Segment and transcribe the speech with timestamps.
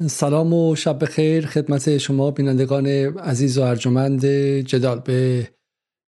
[0.00, 1.46] سلام و شب بخیر.
[1.46, 4.26] خدمت شما بینندگان عزیز و ارجمند
[4.60, 5.00] جدال.
[5.00, 5.48] به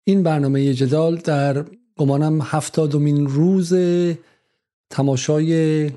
[0.04, 1.64] این برنامه جدال در
[1.96, 3.74] گمانم هفتادمین روز
[4.90, 5.90] تماشای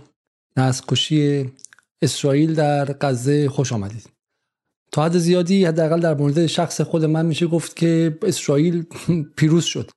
[0.57, 1.51] نسکشی
[2.01, 4.09] اسرائیل در غزه خوش آمدید.
[4.91, 8.85] تا حد زیادی حداقل در مورد شخص خود من میشه گفت که اسرائیل
[9.37, 9.91] پیروز شد.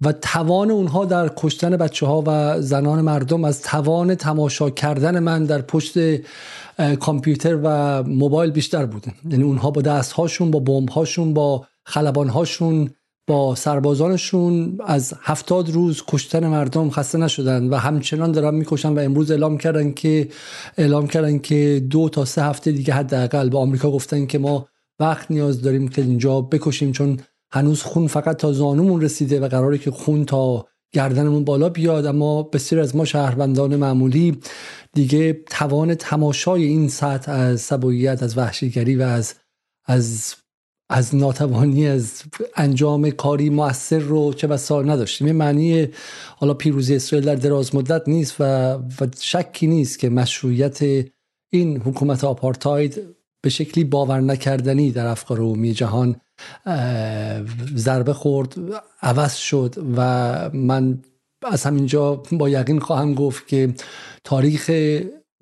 [0.00, 5.44] و توان اونها در کشتن بچه ها و زنان مردم از توان تماشا کردن من
[5.44, 5.98] در پشت
[7.00, 12.28] کامپیوتر و موبایل بیشتر بوده یعنی اونها با دست هاشون با بمب هاشون با خلبان
[12.28, 12.90] هاشون
[13.28, 19.30] با سربازانشون از هفتاد روز کشتن مردم خسته نشدن و همچنان دارن می‌کشن و امروز
[19.30, 20.28] اعلام کردن که
[20.78, 24.68] اعلام کردن که دو تا سه هفته دیگه حداقل به آمریکا گفتن که ما
[25.00, 27.20] وقت نیاز داریم که اینجا بکشیم چون
[27.50, 32.42] هنوز خون فقط تا زانومون رسیده و قراره که خون تا گردنمون بالا بیاد اما
[32.42, 34.38] بسیار از ما شهروندان معمولی
[34.94, 39.34] دیگه توان تماشای این سطح از سبویت از وحشیگری و از
[39.84, 40.34] از
[40.90, 42.22] از ناتوانی از
[42.56, 45.32] انجام کاری موثر رو چه بسا نداشتیم.
[45.32, 45.88] معنی
[46.36, 48.44] حالا پیروزی اسرائیل در دراز مدت نیست و,
[48.74, 50.82] و شکی نیست که مشروعیت
[51.52, 53.00] این حکومت آپارتاید
[53.42, 56.20] به شکلی باور نکردنی در افکار عمومی جهان
[57.76, 58.54] ضربه خورد
[59.02, 60.98] عوض شد و من
[61.42, 63.74] از همینجا با یقین خواهم گفت که
[64.24, 64.70] تاریخ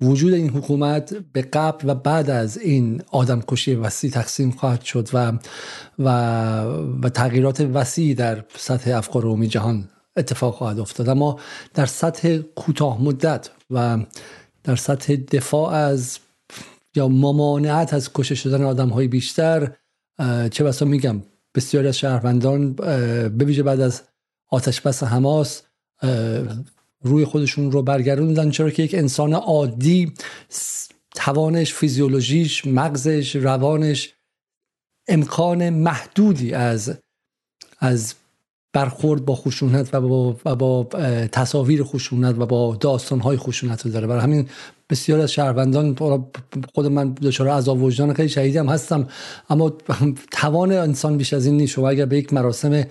[0.01, 5.09] وجود این حکومت به قبل و بعد از این آدم کشی وسیع تقسیم خواهد شد
[5.13, 5.33] و
[5.99, 6.09] و,
[7.03, 11.09] و تغییرات وسیعی در سطح افکار عمومی جهان اتفاق خواهد افتاد.
[11.09, 11.39] اما
[11.73, 13.97] در سطح کوتاه مدت و
[14.63, 16.19] در سطح دفاع از
[16.95, 19.71] یا ممانعت از کشته شدن آدم های بیشتر
[20.51, 21.21] چه بسا میگم
[21.55, 22.73] بسیاری از شهروندان
[23.29, 24.01] بویژه بعد از
[24.49, 25.61] آتش بس حماس
[27.01, 30.13] روی خودشون رو برگردوندن چرا که یک انسان عادی
[31.15, 34.13] توانش فیزیولوژیش مغزش روانش
[35.07, 36.97] امکان محدودی از
[37.79, 38.13] از
[38.73, 40.83] برخورد با خشونت و با, با
[41.31, 44.07] تصاویر خشونت و با داستانهای خشونت رو داره.
[44.07, 44.49] برای همین
[44.89, 45.95] بسیار از شهروندان
[46.75, 49.07] خود من دچار عذاب وجدان خیلی شهیدی هم هستم.
[49.49, 49.77] اما
[50.31, 51.73] توان انسان بیش از این نیست.
[51.73, 52.83] شما اگر به یک مراسم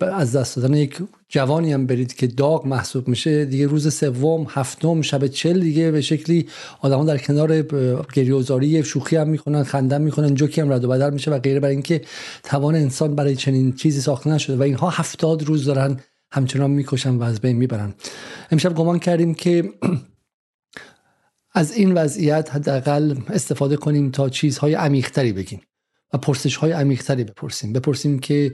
[0.00, 5.02] از دست دادن یک جوانی هم برید که داغ محسوب میشه دیگه روز سوم هفتم
[5.02, 6.48] شب چل دیگه به شکلی
[6.80, 7.62] آدمان در کنار
[8.14, 11.60] گریوزاری شوخی هم می‌کنن خندم می‌کنن جوکی هم رد و بدل میشه و غیره.
[11.60, 12.02] برای اینکه
[12.42, 16.00] توان انسان برای چنین چیزی ساخته نشده و اینها هفتاد روز دارن
[16.32, 17.94] همچنان می‌کشن و از بین می‌برن.
[18.50, 19.64] امشب گمان کردیم که
[21.54, 25.60] از این وضعیت حداقل استفاده کنیم تا چیزهای عمیقتری بگیم
[26.12, 27.72] و پرسش های عمیقتری بپرسیم.
[27.72, 28.52] بپرسیم که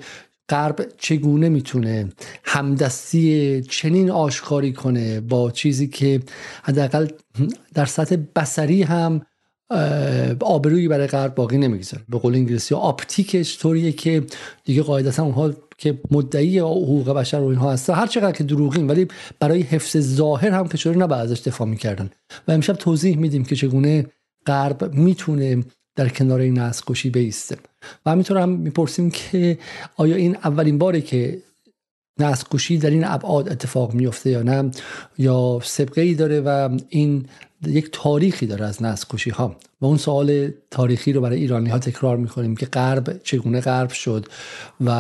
[0.49, 2.09] غرب چگونه می‌تونه
[2.45, 6.21] همدستی چنین آشکاری کنه با چیزی که
[6.63, 7.09] حداقل
[7.75, 9.23] در سطح بسری هم
[10.41, 12.05] آبرویی برای غرب باقی نمی‌گذاره.
[12.09, 14.23] به قول انگلیسی آپتیکش طوریه که
[14.65, 17.95] دیگه قاعدتا اونها که مدعی حقوق بشر و اینها هستن.
[17.95, 19.09] هر چقدر که دروغین ولی
[19.41, 22.11] برای حفظ ظاهر هم که چطوری نباید ازش دفاع می‌کردن.
[22.49, 24.07] و امشب توضیح میدیم که چگونه
[24.47, 25.65] غرب می‌تونه
[25.97, 27.57] در کنار این نسل بیسته.
[28.07, 29.59] و همینطور هم می‌پرسیم که
[29.97, 31.43] آیا این اولین باره که
[32.21, 34.71] نسل در این ابعاد اتفاق میفته یا نه
[35.19, 37.27] یا سبقه ای داره و این
[37.67, 41.79] یک تاریخی داره از نسل کشی ها و اون سوال تاریخی رو برای ایرانی ها
[41.79, 44.27] تکرار می‌کنیم که غرب چگونه غرب شد
[44.81, 44.91] و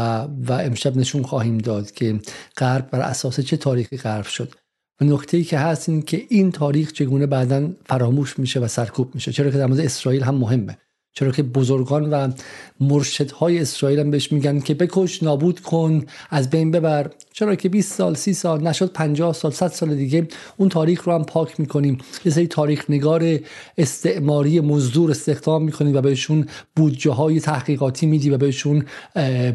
[0.47, 2.21] و امشب نشون خواهیم داد که
[2.57, 4.55] غرب بر اساس چه تاریخی غرب شد.
[5.01, 9.15] و نکته ای که هست این که این تاریخ چگونه بعدا فراموش میشه و سرکوب
[9.15, 9.33] میشه.
[9.33, 10.79] چرا که در مورد اسرائیل هم مهمه.
[11.13, 12.33] چرا که بزرگان و
[12.81, 17.11] مرشدهای اسرائیل هم بهش میگن که بکش نابود کن از بین ببر.
[17.38, 21.12] چرا که 20 سال 30 سال نشد 50 سال 100 سال دیگه اون تاریخ رو
[21.12, 21.99] هم پاک می‌کنیم.
[22.25, 23.38] یه سری تاریخ نگار
[23.78, 28.84] استعماری مزدور استخدام می‌کنیم و بهشون بودجه های تحقیقاتی میدی و بهشون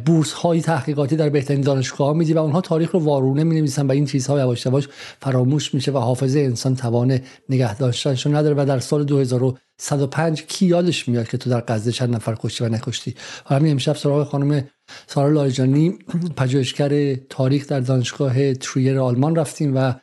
[0.06, 3.92] بورس های تحقیقاتی در بهترین دانشگاه میدی و اونها تاریخ رو وارونه می نویسن و
[3.92, 4.88] این چیزها یواش یواش
[5.22, 7.20] فراموش میشه و حافظه انسان توان
[7.50, 11.92] نگه داشتنش نداره و در سال 2000 105 کی یادش میاد که تو در غزه
[11.92, 13.16] چند نفر کشتی و نکشتی؟
[13.46, 14.64] همین امشب سراغ خانم
[15.08, 15.90] سارا لاریجانی
[16.38, 19.94] پژوهشگر تاریخ در دانشگاه تریر آلمان رفتیم و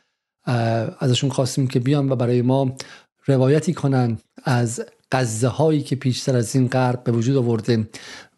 [0.99, 2.75] ازشون خواستیم که بیان و برای ما
[3.25, 7.89] روایتی کنن از غزه هایی که پیشتر از این غرب به وجود آورده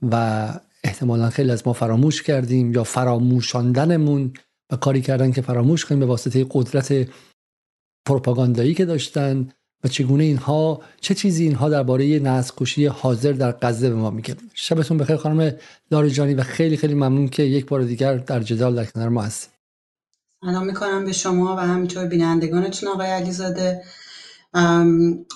[0.02, 0.48] و
[0.84, 4.34] احتمالا خیلی از ما فراموش کردیم یا فراموشاندنمون
[4.72, 7.08] و کاری کردن که فراموش کنیم به واسطه قدرت
[8.06, 9.50] پروپاگاندایی که داشتن.
[9.84, 14.98] و چگونه اینها چه چیزی اینها درباره نسل حاضر در غزه به ما میگه؟ شبتون
[14.98, 15.54] بخیر خانم
[15.92, 19.54] جانی و خیلی خیلی ممنون که یک بار دیگر در جدال در کنار ما هستید.
[20.42, 23.82] سلام می‌کنم به شما و همینطور بینندگانتون آقای علیزاده.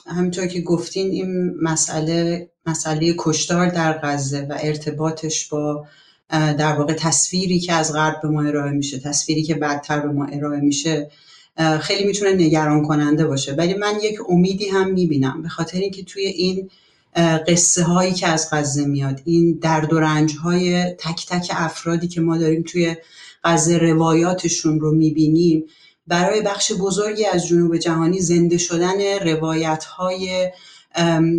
[0.08, 5.88] همینطور که گفتین این مسئله مسئله کشتار در غزه و ارتباطش با
[6.30, 10.26] در واقع تصویری که از غرب به ما ارائه میشه تصویری که بعدتر به ما
[10.26, 11.12] ارائه میشه
[11.81, 13.54] خیلی می‌تونه نگران کننده باشه.
[13.54, 15.42] ولی من یک امیدی هم می‌بینم.
[15.42, 16.69] به خاطر اینکه توی این
[17.48, 22.21] قصه هایی که از غزه میاد این درد و رنج های تک تک افرادی که
[22.21, 22.95] ما داریم توی
[23.44, 25.63] غزه روایاتشون رو می‌بینیم
[26.07, 30.51] برای بخش بزرگی از جنوب جهانی زنده شدن روایت های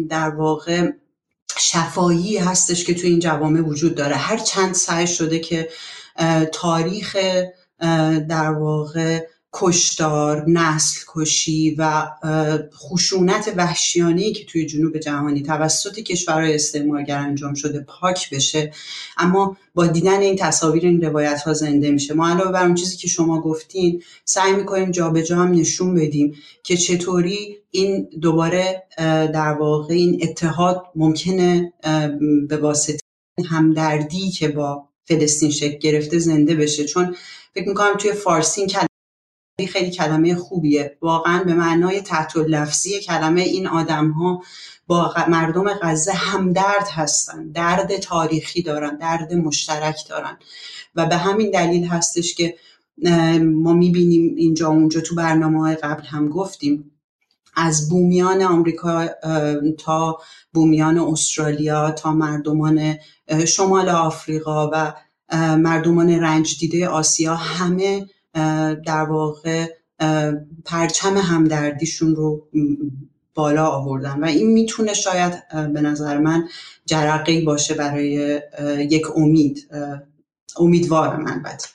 [0.08, 0.90] در واقع
[1.58, 4.16] شفایی هستش که توی این جوامع وجود داره.
[4.16, 5.68] هر چند سعی شده که
[6.52, 7.16] تاریخ
[8.28, 12.06] در واقع کشتار، نسل کشی و
[12.74, 18.72] خشونت وحشیانه که توی جنوب جهانی توسط کشورهای استعمارگر انجام شده پاک بشه.
[19.16, 22.14] اما با دیدن این تصاویر این روایت ها زنده میشه.
[22.14, 26.76] ما علاوه بر اون چیزی که شما گفتین سعی می‌کنیم جابجا هم نشون بدیم که
[26.76, 28.82] چطوری این دوباره
[29.34, 31.72] در واقع این اتحاد ممکنه
[32.48, 32.98] به واسطه
[33.50, 36.84] همدردی که با فلسطین شکل گرفته زنده بشه.
[36.84, 37.16] چون
[37.54, 38.70] فکر می‌کنم توی فارسی این
[39.66, 40.98] خیلی کلمه خوبیه.
[41.02, 44.42] واقعا به معنای تحت لفظی کلمه این آدم ها
[44.86, 47.50] با مردم غزه همدرد هستن.
[47.52, 50.38] درد تاریخی دارن درد مشترک دارن.
[50.94, 52.54] و به همین دلیل هستش که
[53.42, 56.90] ما می‌بینیم اینجا اونجا تو برنامه های قبل هم گفتیم
[57.56, 59.08] از بومیان آمریکا
[59.78, 60.18] تا
[60.52, 62.96] بومیان استرالیا تا مردمان
[63.46, 64.94] شمال آفریقا و
[65.56, 68.06] مردمان رنج دیده آسیا همه
[68.86, 69.66] در واقع
[70.64, 72.48] پرچم همدردیشون رو
[73.34, 76.48] بالا آوردن و این می‌تونه شاید به نظر من
[76.86, 78.40] جرقه باشه برای
[78.90, 79.68] یک امید
[80.56, 81.68] امیدوارم البته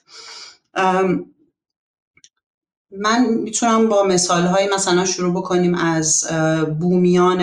[2.98, 6.28] من می‌تونم با مثال های مثلا شروع بکنیم از
[6.80, 7.42] بومیان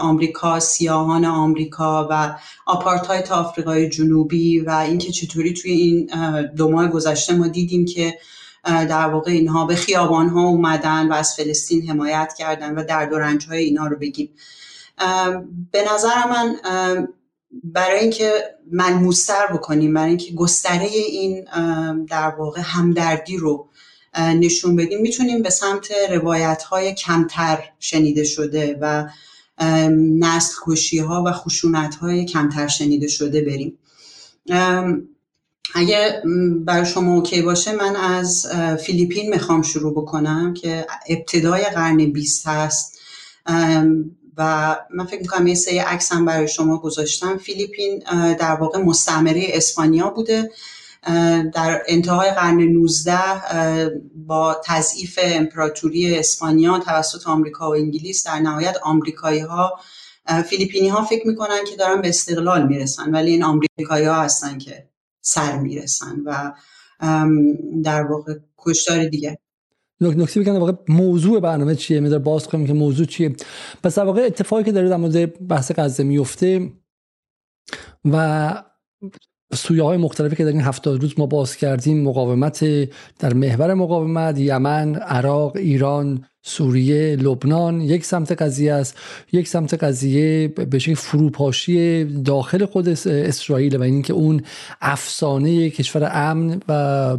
[0.00, 6.10] آمریکا سیاهان آمریکا و آپارتایت آفریقای جنوبی و اینکه چطوری توی این
[6.56, 8.18] دو ماه گذشته ما دیدیم که
[8.64, 13.18] در واقع اینها به خیابان ها اومدن و از فلسطین حمایت کردن و درد و
[13.18, 14.30] رنج های اینا رو بگیم.
[15.72, 16.56] به نظر من
[17.64, 18.32] برای اینکه
[18.72, 21.44] ملموستر بکنیم برای اینکه گستره این
[22.08, 23.68] در واقع همدردی رو
[24.18, 29.08] نشون بدیم می‌تونیم به سمت روایت های کمتر شنیده شده و
[30.18, 33.78] نسل کشی ها و خشونت های کمتر شنیده شده بریم.
[35.74, 36.22] اگه
[36.64, 38.46] بر شما اوکی باشه من از
[38.84, 42.98] فیلیپین می‌خوام شروع بکنم که ابتدای قرن 20 هست.
[44.36, 47.38] و من فکر می‌کنم یه سری عکس هم برای شما گذاشتم.
[47.38, 48.02] فیلیپین
[48.38, 50.50] در واقع مستعمره اسپانیا بوده.
[51.54, 53.18] در انتهای قرن 19
[54.26, 59.80] با تضعیف امپراتوری اسپانیا توسط آمریکا و انگلیس در نهایت آمریکایی ها
[60.46, 64.91] فیلیپینی ها فکر می‌کنن که دارن به استقلال می‌رسن ولی این آمریکایی ها هستن که
[65.22, 66.52] سر می‌رسن و
[67.84, 69.38] در واقع کشتار دیگه.
[70.00, 73.36] نکته بگم واقع موضوع برنامه چیه؟ میذار باز کنیم که موضوع چیه.
[73.82, 76.72] پس در واقع اتفاقی که داره در مورد بحث غزه میفته
[78.04, 78.64] و
[79.54, 82.88] سویه های مختلفی که در این هفتاد روز ما باز کردیم مقاومت
[83.18, 88.96] در محور مقاومت یمن عراق ایران سوریه لبنان یک سمت قضیه است.
[89.32, 94.42] یک سمت قضیه به شکل فروپاشی داخل خود اسرائیل و اینکه اون
[94.80, 97.16] افسانه کشور امن و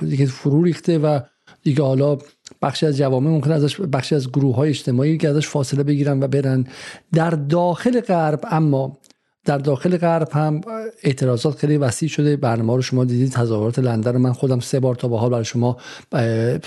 [0.00, 1.20] دیگه فرو ریخته و
[1.62, 2.18] دیگه حالا
[2.62, 6.28] بخشی از جوامع ممکن ازش بخشی از گروه های اجتماعی که ازش فاصله بگیرن و
[6.28, 6.66] برن.
[7.12, 8.98] در داخل غرب اما
[9.44, 10.60] در داخل غرب هم
[11.02, 12.36] اعتراضات خیلی وسیع شده.
[12.36, 14.18] برنامه رو شما دیدید تظاهرات لندن رو.
[14.18, 15.76] من خودم سه بار تا به حال برای شما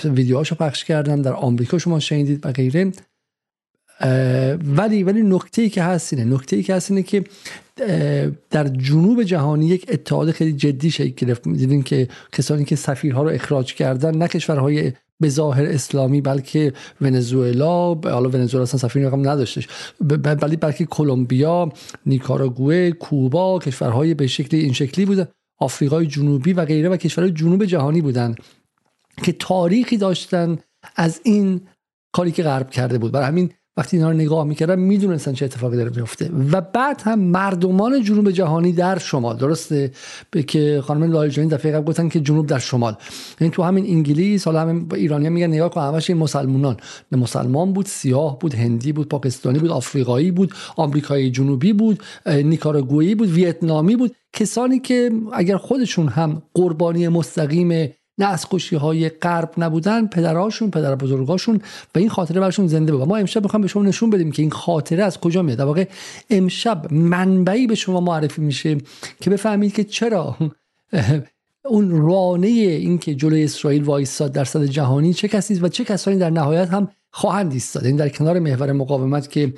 [0.05, 1.21] ویدیوهاشو پخش کردم.
[1.21, 2.91] در آمریکا شما شنیدید و غیره.
[4.75, 6.35] ولی ولی نکته ای که هست اینه.
[6.35, 7.23] نکته ای که هست اینه که
[8.49, 11.43] در جنوب جهانی یک اتحاد خیلی جدی شکل گرفت.
[11.43, 17.93] دیدین که کسانی که سفیرها رو اخراج کردن نه کشورهای به ظاهر اسلامی بلکه ونزوئلا
[17.93, 19.67] حالا ونزوئلا اصلا سفیر رقم نداشتش.
[20.41, 21.69] ولی بلکه کلمبیا
[22.05, 25.27] نیکاراگوئه کوبا کشورهای به شکلی این شکلی بوده.
[25.59, 28.35] آفریقای جنوبی و غیره و کشورهای جنوب جهانی بودن
[29.23, 30.57] که تاریخی داشتن
[30.95, 31.61] از این
[32.13, 33.11] کاری که غرب کرده بود.
[33.11, 37.19] برای همین وقتی اینا رو نگاه می‌کردن می‌دونستن چه اتفاقی داره میفته و بعد هم
[37.19, 39.91] مردمان جنوب جهانی در شمال درسته؟
[40.31, 42.95] به که خانم لایجانی دفعه قبل گفتن که جنوب در شمال.
[43.41, 46.77] یعنی تو همین انگلیس حالا همین ایرانی میگن نگاه کن همش مسلمانان
[47.11, 53.29] مسلمان بود سیاه بود هندی بود پاکستانی بود آفریقایی بود آمریکایی جنوبی بود نیکاراگویی بود
[53.29, 54.15] ویتنامی بود.
[54.33, 61.61] کسانی که اگر خودشون هم قربانی مستقیم نسل های غرب نبودن پدرهاشون پدر بزرگاشون.
[61.95, 64.51] و این خاطره برشون زنده بود ما امشب می‌خوام به شما نشون بدیم که این
[64.51, 65.57] خاطره از کجا میاد.
[65.57, 65.87] در واقع
[66.29, 68.77] امشب منبعی به شما معرفی میشه
[69.21, 70.37] که بفهمید که چرا
[71.65, 76.17] اون رانه این که جلوی اسرائیل وایستاد در صد جهانی چه کسی و چه کسانی
[76.17, 77.85] در نهایت هم خواهند ایستاد.
[77.85, 79.53] این در کنار محور مقاومت که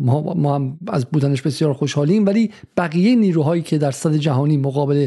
[0.00, 5.06] ما, هم از بودنش بسیار خوشحالیم ولی بقیه نیروهایی که در صد جهانی مقابل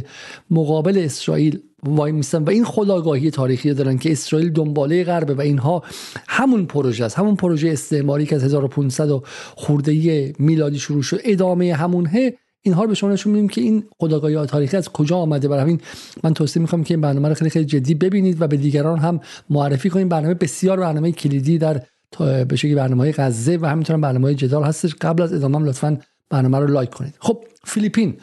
[0.52, 5.84] مقابل اسرائیل وای میستن و این خداگاهی تاریخی دارن که اسرائیل دنباله غربه و اینها
[6.28, 7.20] همون پروژه است.
[7.20, 9.24] همون پروژه استعماری که از 1500 و
[9.56, 14.46] خورده میلادی شروع شد ادامه همونه اینها رو به شما نشون میدیم که این خداگاهی
[14.46, 15.48] تاریخی از کجا آمده.
[15.48, 15.82] برای همین
[16.24, 19.20] من توصیه می‌خوام که این برنامه رو خیلی خیلی جدی ببینید و به دیگران هم
[19.50, 20.10] معرفی کنید.
[20.10, 21.82] برنامه بسیار برنامه کلیدی در
[22.20, 24.96] به شکلی برنامه غزه و همینطور برنامه جدال هستش.
[25.01, 25.98] قبل از ادامه لطفا
[26.29, 27.13] برنامه رو لایک کنید.
[27.20, 28.17] خب فیلیپین.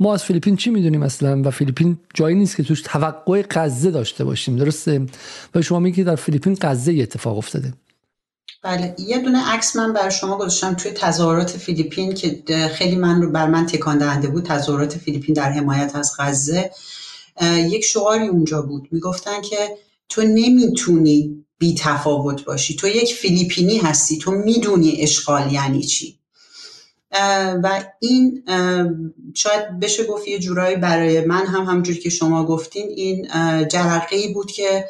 [0.00, 4.24] ما از فیلیپین چی می‌دونیم اصلا؟ و فیلیپین جایی نیست که توش توقع غزه داشته
[4.24, 4.56] باشیم.
[4.56, 5.06] درسته؟
[5.54, 7.72] و شما میگید در فیلیپین غزه اتفاق افتاده.
[8.62, 13.30] بله یه دونه عکس من بر شما گذاشتم توی تظاهرات فیلیپین که خیلی من رو
[13.30, 14.44] بر من تکان دهنده بود.
[14.44, 16.70] تظاهرات فیلیپین در حمایت از غزه.
[17.42, 18.88] یک شعاری اونجا بود.
[18.90, 19.56] می‌گفتن که
[20.08, 22.76] تو نمی‌تونی بی تفاوت باشی.
[22.76, 26.18] تو یک فیلیپینی هستی تو می‌دونی اشغال یعنی چی.
[27.62, 28.44] و این
[29.34, 33.28] شاید بشه گفت یه جورایی برای من هم همجور که شما گفتین این
[33.68, 34.84] جرقه ای بود که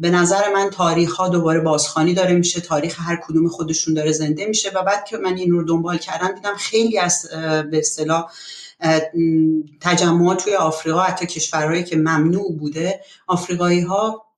[0.00, 4.46] به نظر من تاریخ ها دوباره بازخانی داره میشه تاریخ هر کدوم خودشون داره زنده
[4.46, 7.28] میشه و بعد که من این رو دنبال کردم دیدم خیلی از
[7.70, 8.30] به اصطلاح
[9.80, 14.29] تجمعات توی آفریقا حتی کشورهایی که ممنوع بوده آفریقایی ها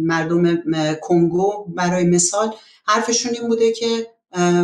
[0.00, 0.62] مردم
[1.00, 2.54] کنگو برای مثال
[2.86, 4.06] حرفشون این بوده که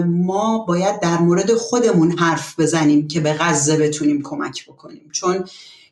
[0.07, 5.11] ما باید در مورد خودمون حرف بزنیم که به غزه بتونیم کمک بکنیم.
[5.13, 5.45] چون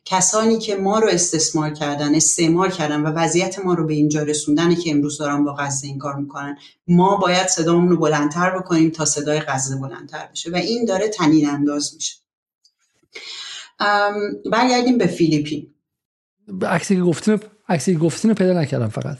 [0.05, 4.75] کسانی که ما رو استثمار کردن استعمار کردن و وضعیت ما رو به اینجا رسوندن
[4.75, 9.05] که امروز دارن با غزه این کار می‌کنن ما باید صدامون رو بلندتر بکنیم تا
[9.05, 12.15] صدای غزه بلندتر بشه و این داره تنین انداز میشه
[14.50, 15.75] برگردیم به فیلیپین.
[16.62, 19.18] عکسی که گفتیم عکسی گفتیم پیدا نکردم فقط.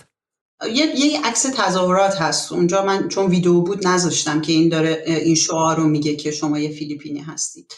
[0.75, 2.53] یه یه عکس تظاهرات هست.
[2.53, 6.59] اونجا من چون ویدیو بود نذاشتم که این داره این شعار رو میگه که شما
[6.59, 7.73] یه فیلیپینی هستید.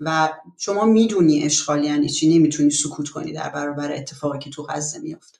[0.00, 4.98] و شما می‌دونی اشغال یعنی چی؟ نمی‌تونی سکوت کنی در برابر اتفاقی که تو غزه
[4.98, 5.38] میافته.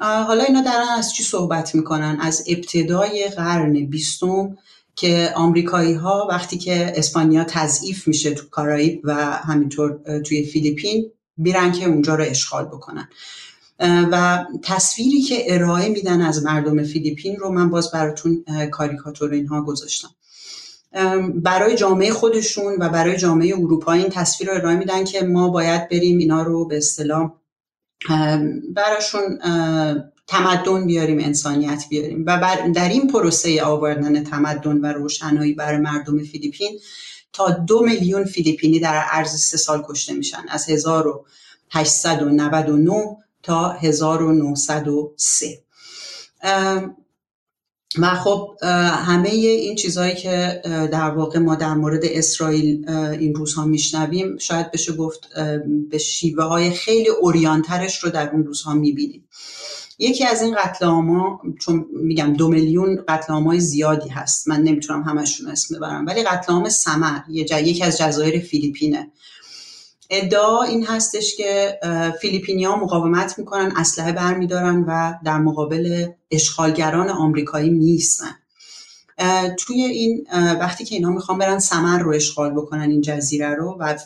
[0.00, 4.56] حالا اینا دارن از چی صحبت می‌کنن؟ از ابتدای قرن بیستم
[4.96, 11.72] که آمریکایی ها وقتی که اسپانیا تضعیف میشه تو کارائیب و همینطور توی فیلیپین بیرن
[11.72, 13.08] که اونجا رو اشغال بکنن.
[13.80, 20.08] و تصویری که ارائه میدن از مردم فیلیپین رو من باز براتون کاریکاتور اینها گذاشتم.
[21.34, 25.88] برای جامعه خودشون و برای جامعه اروپا این تصویر رو ارائه میدن که ما باید
[25.88, 27.32] بریم اینا رو به اصطلاح
[28.74, 29.38] براشون
[30.26, 32.24] تمدن بیاریم انسانیت بیاریم.
[32.26, 36.78] و در این پروسه آوردن تمدن و روشنایی برای مردم فیلیپین
[37.32, 40.44] تا دو میلیون فیلیپینی در عرض سه سال کشته میشن.
[40.48, 45.62] از 1899 تا 1903
[47.98, 48.56] و خب
[48.92, 54.92] همه این چیزهایی که در واقع ما در مورد اسرائیل این روزها میشنویم شاید بشه
[54.92, 55.28] گفت
[55.90, 59.28] به شیوه های خیلی اوریانترش رو در اون روزها می‌بینیم.
[59.98, 61.00] یکی از این قتل
[61.60, 66.52] چون میگم دو میلیون قتل های زیادی هست من نمی‌تونم همشون اسم ببرم ولی قتل
[66.52, 69.10] عام سمر یکی از جزایر فیلیپینه.
[70.10, 71.78] ادعا این هستش که
[72.20, 78.34] فیلیپینیا مقاومت می‌کنن اسلحه برمیدارن و در مقابل اشغالگران آمریکایی نیستن
[79.58, 83.98] توی این وقتی که اینا می‌خوان برن سمر رو اشغال بکنن این جزیره رو و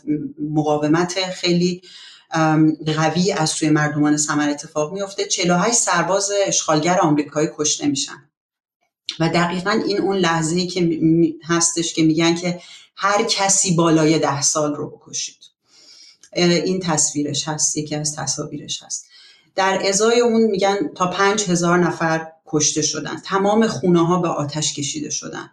[0.50, 1.82] مقاومت خیلی
[2.96, 8.30] قوی از سوی مردمان سمر اتفاق میفته 48 سرباز اشغالگر آمریکایی کشته میشن.
[9.20, 10.98] و دقیقا این اون لحظه ای که
[11.44, 12.60] هستش که میگن که
[12.96, 15.51] هر کسی بالای ده سال رو بکشید.
[16.32, 19.06] این تصویرش هست یکی از تصاویرش هست.
[19.54, 23.16] در ازای اون میگن تا پنج هزار نفر کشته شدن.
[23.24, 25.50] تمام خونه ها به آتش کشیده شدن.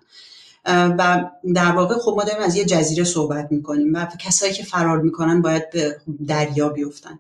[0.66, 5.02] و در واقع خب ما داریم از یه جزیره صحبت می‌کنیم و کسایی که فرار
[5.02, 7.20] می‌کنن باید به دریا بیفتن.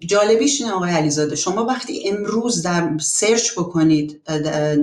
[0.00, 4.30] جالبیش اینه آقای علیزاده شما وقتی امروز در سرچ بکنید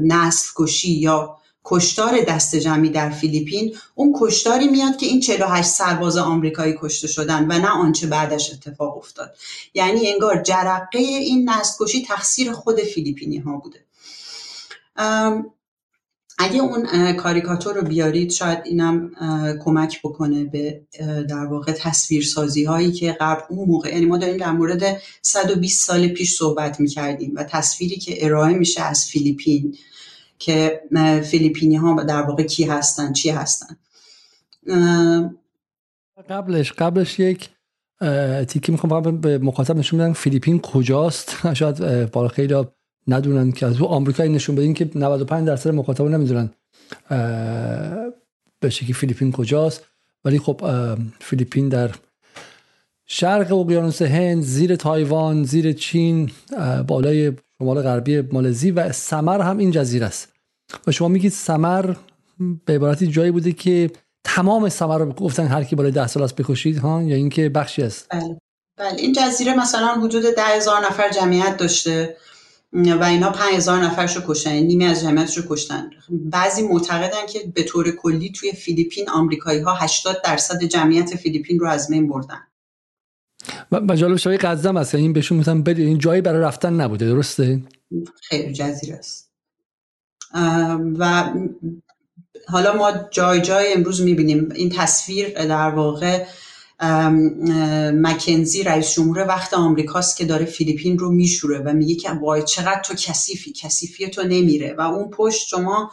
[0.03, 6.17] نسل کشی یا کشتار دست جمعی در فیلیپین اون کشتاری میاد که این 48 سرباز
[6.17, 9.35] آمریکایی کشته شدن و نه آنچه بعدش اتفاق افتاد.
[9.73, 13.79] یعنی انگار جرقه این نسل کشی تقصیر خود فیلیپینی ها بوده.
[16.37, 19.11] اگه اون کاریکاتور رو بیارید شاید اینم
[19.65, 20.81] کمک بکنه به
[21.29, 26.07] در واقع تصویرسازی هایی که قبل اون موقع یعنی ما داریم در مورد 120 سال
[26.07, 29.77] پیش صحبت می‌کردیم و تصویری که ارائه میشه از فیلیپین
[30.41, 30.81] که
[31.23, 33.75] فیلیپینی ها در واقع کی هستن چی هستن.
[36.29, 37.49] قبلش قبلش یک
[38.47, 42.65] تیکی می‌خوام به مخاطب نشون بدم فیلیپین کجاست؟ شاید بالا خیلی
[43.07, 46.49] ندونن که از تو آمریکایی نشون بدین که 95 درصد مخاطب نمی‌دونن
[48.59, 49.85] به شکلی فیلیپین کجاست.
[50.25, 50.61] ولی خب
[51.19, 51.91] فیلیپین در
[53.05, 56.31] شرق اقیانوس هند زیر تایوان زیر چین
[56.87, 60.33] بالای شمال غربی مالزی و سمر هم این جزیره است.
[60.87, 61.95] و شما میگید سمر
[62.65, 63.91] به عبارتی جایی بوده که
[64.23, 67.83] تمام سمر رو گفتن هر کی بالای 10 سال است بکشید ها؟ یا اینکه بخشی
[67.83, 68.37] است؟ بله.
[68.77, 72.17] بله این جزیره مثلا حدود ده هزار نفر جمعیت داشته
[72.73, 75.89] و اینا 5000 نفرشو کشتن یعنی نیمه از جمعیتشو کشتن.
[76.09, 81.67] بعضی معتقدن که به طور کلی توی فیلیپین آمریکایی ها 80 درصد جمعیت فیلیپین رو
[81.67, 82.47] از بین بردن.
[83.71, 84.95] و جالب شوی قزم هست.
[84.95, 87.61] این یعنی بهشون می‌تونن برید این جایی برای رفتن نبوده درسته؟
[88.21, 89.31] خیلی جزیره است.
[90.99, 91.33] و
[92.47, 94.49] حالا ما جای جای امروز می‌بینیم.
[94.55, 96.25] این تصویر در واقع
[97.93, 102.81] مک‌کینلی رئیس جمهور وقت آمریکاست که داره فیلیپین رو میشوره و میگه که وای چقدر
[102.85, 104.75] تو کثیفی کثیفی تو نمیره.
[104.77, 105.91] و اون پشت شما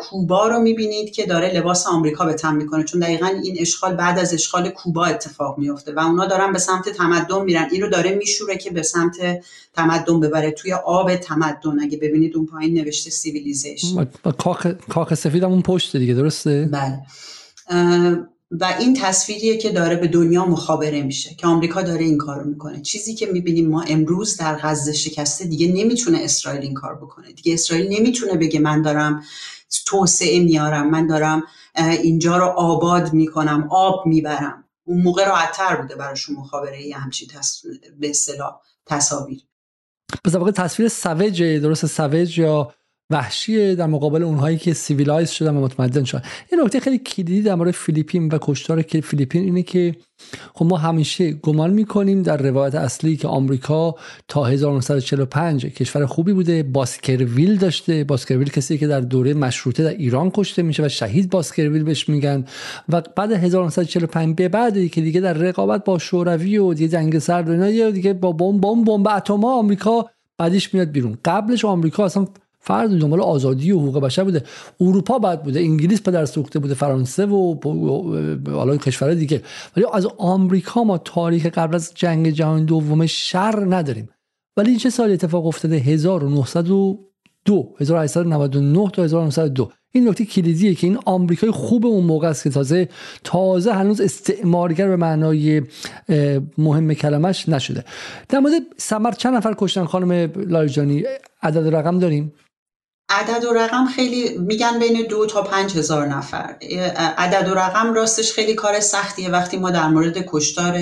[0.00, 2.84] کوبا رو می‌بینید که داره لباس آمریکا به تن می‌کنه.
[2.84, 6.88] چون دقیقا این اشغال بعد از اشغال کوبا اتفاق میفته و اونا دارن به سمت
[6.88, 7.68] تمدن میرن.
[7.72, 9.16] این رو داره میشوره که به سمت
[9.74, 10.50] تمدن ببره.
[10.50, 11.80] توی آب تمدن.
[11.82, 14.08] اگه ببینید اون پایین نوشته civilization
[14.88, 17.00] کاخ سفید اون پشت دیگه درسته؟ بله.
[18.60, 22.80] و این تصویریه که داره به دنیا مخابره میشه که آمریکا داره این کارو می‌کنه.
[22.80, 27.32] چیزی که می‌بینیم ما امروز در غزه شکسته دیگه نمی‌تونه اسرائیل این کار بکنه.
[27.32, 29.22] دیگه اسرائیل نمی‌تونه بگه من دارم
[29.86, 30.90] توسعه میارم.
[30.90, 31.42] من دارم
[31.76, 34.64] اینجا رو آباد می‌کنم آب می‌برم.
[34.84, 37.28] اون موقع راحتتر بوده براشون مخابره یه همچین
[38.00, 39.40] به اصطلاح تصاویر.
[40.24, 42.74] پس تصویر سوج درست سوج یا
[43.12, 46.22] وحشیه در مقابل اونهایی که civilized شدن و متمدن شدن.
[46.52, 49.96] این نکته خیلی کلیدی در مورد فیلیپین و کشتار که فیلیپین اینه که
[50.54, 53.94] خب ما همیشه گمان می‌کنیم در روایت اصلی که آمریکا
[54.28, 56.62] تا 1945 کشور خوبی بوده.
[56.62, 58.04] باسکرویل داشته.
[58.04, 62.44] باسکرویل کسی که در دوره مشروطه در ایران کشته میشه و شهید باسکرویل بهش میگن.
[62.88, 67.48] و بعد 1945 به بعد که دیگه در رقابت با شوروی و دیگه جنگ سرد
[67.48, 71.18] و دیگه با بمب بمب بمب اتم آمریکا بعدش میاد بیرون.
[71.24, 72.26] قبلش آمریکا اصلا
[72.64, 74.42] فرد دنبال آزادی و حقوق بشر بوده.
[74.80, 77.54] اروپا بعد بوده انگلیس پدر سوخته بوده فرانسه و
[78.46, 79.42] حالا کشورهای دیگه.
[79.76, 84.08] ولی از آمریکا ما تاریخ قبل از جنگ جهانی دوم شر نداریم.
[84.56, 90.98] ولی این چه سالی اتفاق افتاده؟ 1902 1899 تا 1902 این نکته کلیدیه که این
[91.04, 92.88] آمریکای خوب اون موقع است که تازه
[93.24, 95.62] تازه هنوز استعمارگر به معنای
[96.58, 97.84] مهم کلمش نشده.
[98.28, 101.04] در مورد سمر چند نفر کشتن خانم لایجانی؟
[101.42, 102.32] عدد رقم داریم؟
[103.12, 106.56] عدد و رقم خیلی میگن بین دو تا پنج هزار نفر.
[107.18, 109.30] عدد و رقم راستش خیلی کار سختیه.
[109.30, 110.80] وقتی ما در مورد کشتار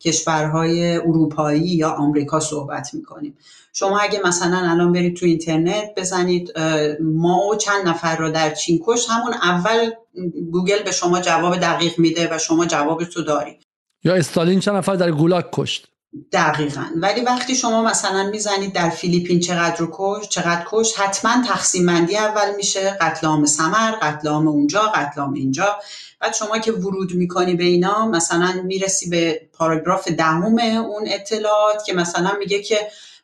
[0.00, 3.38] کشورهای اروپایی یا آمریکا صحبت می‌کنیم.
[3.72, 6.58] شما اگه مثلا الان برید تو اینترنت بزنید
[7.00, 9.90] ما و چند نفر رو در چین کش همون اول
[10.52, 13.58] گوگل به شما جواب دقیق میده و شما جوابتو داری.
[14.04, 15.93] یا استالین چند نفر در گولاک کشت؟
[16.32, 16.84] دقیقا.
[16.96, 22.16] ولی وقتی شما مثلا می‌زنید در فیلیپین چقدر رو کش چقدر کش حتما تقسیم بندی
[22.16, 22.90] اول میشه.
[23.00, 25.76] قتل عام سمر قتل عام اونجا قتل عام اینجا.
[26.20, 31.92] بعد شما که ورود می‌کنی به اینا مثلا می‌رسی به پاراگراف دهم اون اطلاعات که
[31.92, 32.78] مثلا میگه که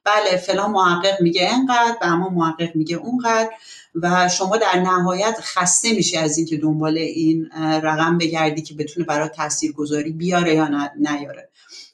[0.05, 3.51] بله فلان محقق میگه اینقدر و اما محقق میگه اونقدر.
[3.95, 7.51] و شما در نهایت خسته میشه از اینکه دنبال این
[7.83, 11.50] رقم بگردی که بتونه برای تاثیرگذاری بیاره یا نیاره.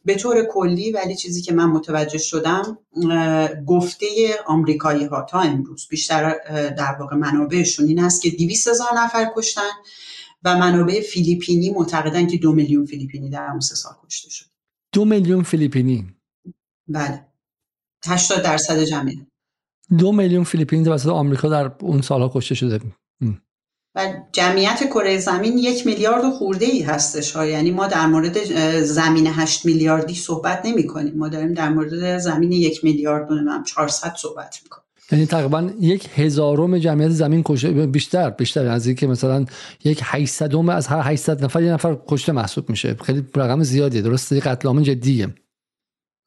[0.07, 2.79] به طور کلی ولی چیزی که من متوجه شدم
[3.67, 4.07] گفته
[4.47, 6.39] آمریکایی ها تا امروز بیشتر
[6.69, 9.71] در واقع منابعشون این است که 200 هزار نفر کشتن
[10.45, 14.47] و منابع فیلیپینی معتقدن که دو میلیون فیلیپینی در اون سه سال کشته شد.
[14.93, 16.15] دو میلیون فیلیپینی؟
[16.89, 17.27] بله.
[18.07, 19.19] 80 درصد جمعیت.
[19.99, 22.81] دو میلیون فیلیپینی توسط آمریکا در اون سالها کشته شده.
[23.97, 28.39] و جمعیت کره زمین یک میلیارد خورده ای هستش ها یعنی ما در مورد
[28.83, 34.15] زمین هشت میلیاردی صحبت نمی کنیم ما داریم در مورد زمین یک میلیارد نمیم 400
[34.17, 39.45] صحبت می کنیم یعنی تقریبا یک هزارم جمعیت زمین کشته بیشتر بیشتر از اینکه مثلا
[39.85, 42.97] یک 800 از هر 800 نفر یه نفر کشته محسوب میشه.
[43.05, 45.29] خیلی رقم زیادیه درسته؟ قتل عام جدیه.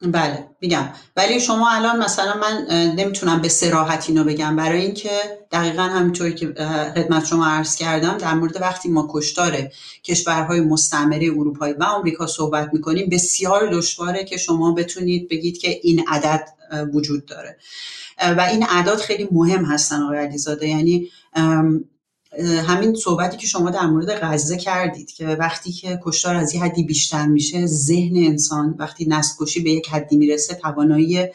[0.01, 0.89] بله میگم.
[1.15, 4.55] ولی شما الان مثلا من نمی‌تونم به سراحت اینو بگم.
[4.55, 5.09] برای اینکه
[5.51, 6.47] دقیقا همینطوری که
[6.95, 9.57] خدمت شما عرض کردم در مورد وقتی ما کشتار
[10.03, 16.05] کشورهای مستعمره اروپایی و آمریکا صحبت می‌کنیم بسیار دشواره که شما بتونید بگید که این
[16.07, 16.47] عدد
[16.93, 17.57] وجود داره.
[18.37, 20.67] و این اعداد خیلی مهم هستن آقای علیزاده.
[20.67, 21.07] یعنی
[22.67, 26.83] همین صحبتی که شما در مورد غزه کردید که وقتی که کشتار از یه حدی
[26.83, 31.27] بیشتر میشه ذهن انسان وقتی نسل کشی به یک حدی می‌رسه توانایی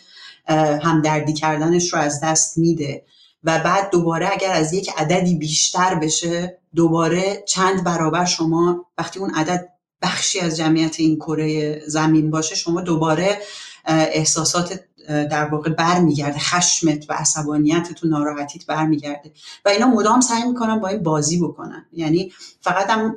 [0.83, 3.05] همدردی کردنش رو از دست میده
[3.45, 9.35] و بعد دوباره اگر از یک عددی بیشتر بشه دوباره چند برابر شما وقتی اون
[9.35, 9.69] عدد
[10.03, 13.39] بخشی از جمعیت این کره زمین باشه شما دوباره
[13.87, 16.39] احساسات در واقع برمیگرده.
[16.39, 19.33] خشمت و عصبانیتت و ناراحتیت برمیگرده.
[19.65, 21.87] و اینا مدام سعی می‌کنن با این بازی بکنن.
[21.93, 23.17] یعنی فقط هم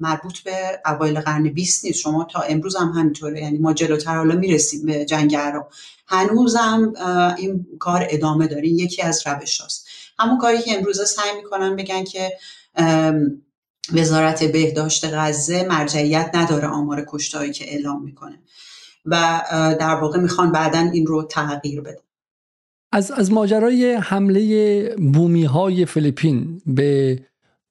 [0.00, 1.98] مربوط به اوایل قرن 20 نیست.
[1.98, 3.40] شما تا امروز هم همینطوره.
[3.40, 5.68] یعنی ما جلوتر حالا می‌رسیم به جنگ عراق.
[6.06, 6.92] هنوزم
[7.38, 8.68] این کار ادامه داره.
[8.68, 9.86] یکی از روش هاست.
[10.18, 12.32] همون کاری که امروزه سعی می‌کنن بگن که
[13.92, 18.38] وزارت بهداشت غزه مرجعیت نداره آمار کشتهایی که اعلام می‌کنه.
[19.06, 19.42] و
[19.80, 22.02] در واقع می‌خوان بعدا این رو تغییر بدن.
[22.92, 27.20] از از ماجرای حمله بومی های فیلیپین به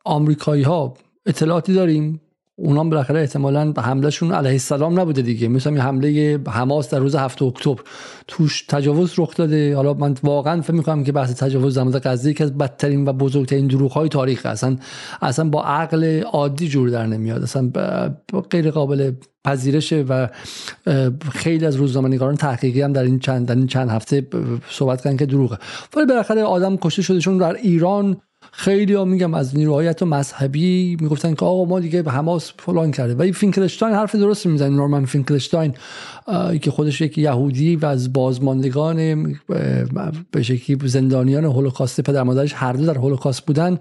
[0.05, 0.93] آمریکایی ها
[1.25, 2.21] اطلاعاتی داریم؟
[2.57, 5.47] اونا بالاخره احتمالا حملهشون علیه السلام نبوده دیگه.
[5.47, 7.81] مثلا حمله حماس در روز هفته اکتبر
[8.27, 9.75] توش تجاوز رخ داده.
[9.75, 13.13] حالا من واقعا فکر می‌کنم که بحث تجاوز در مورد غزه یکی از بدترین و
[13.13, 14.77] بزرگترین دروغ های تاریخ اصلا
[15.21, 17.43] اصلا با عقل عادی جور در نمیاد.
[17.43, 17.71] اصلا
[18.49, 19.11] غیر قابل
[19.43, 20.27] پذیرشه و
[21.31, 24.27] خیلی از روزنامه‌نگاران تحقیقی هم در این چند در این چند هفته
[24.69, 25.57] صحبت کردن که دروغه.
[25.95, 28.17] ولی بالاخره آدم کشته شده چون در ایران
[28.51, 32.91] خیلی ها میگم از نیروهای و مذهبی می‌گفتن که آقا ما دیگه به حماس فلان
[32.91, 33.15] کرده.
[33.15, 35.73] ولی فینکلشتاین حرف درست می‌زنه نورمن فینکلشتاین
[36.61, 38.95] که خودش یک یهودی و از بازماندگان
[40.31, 43.77] به شکلی زندانیان هولوکاست پدر مادرش هر دو در هولوکاست بودن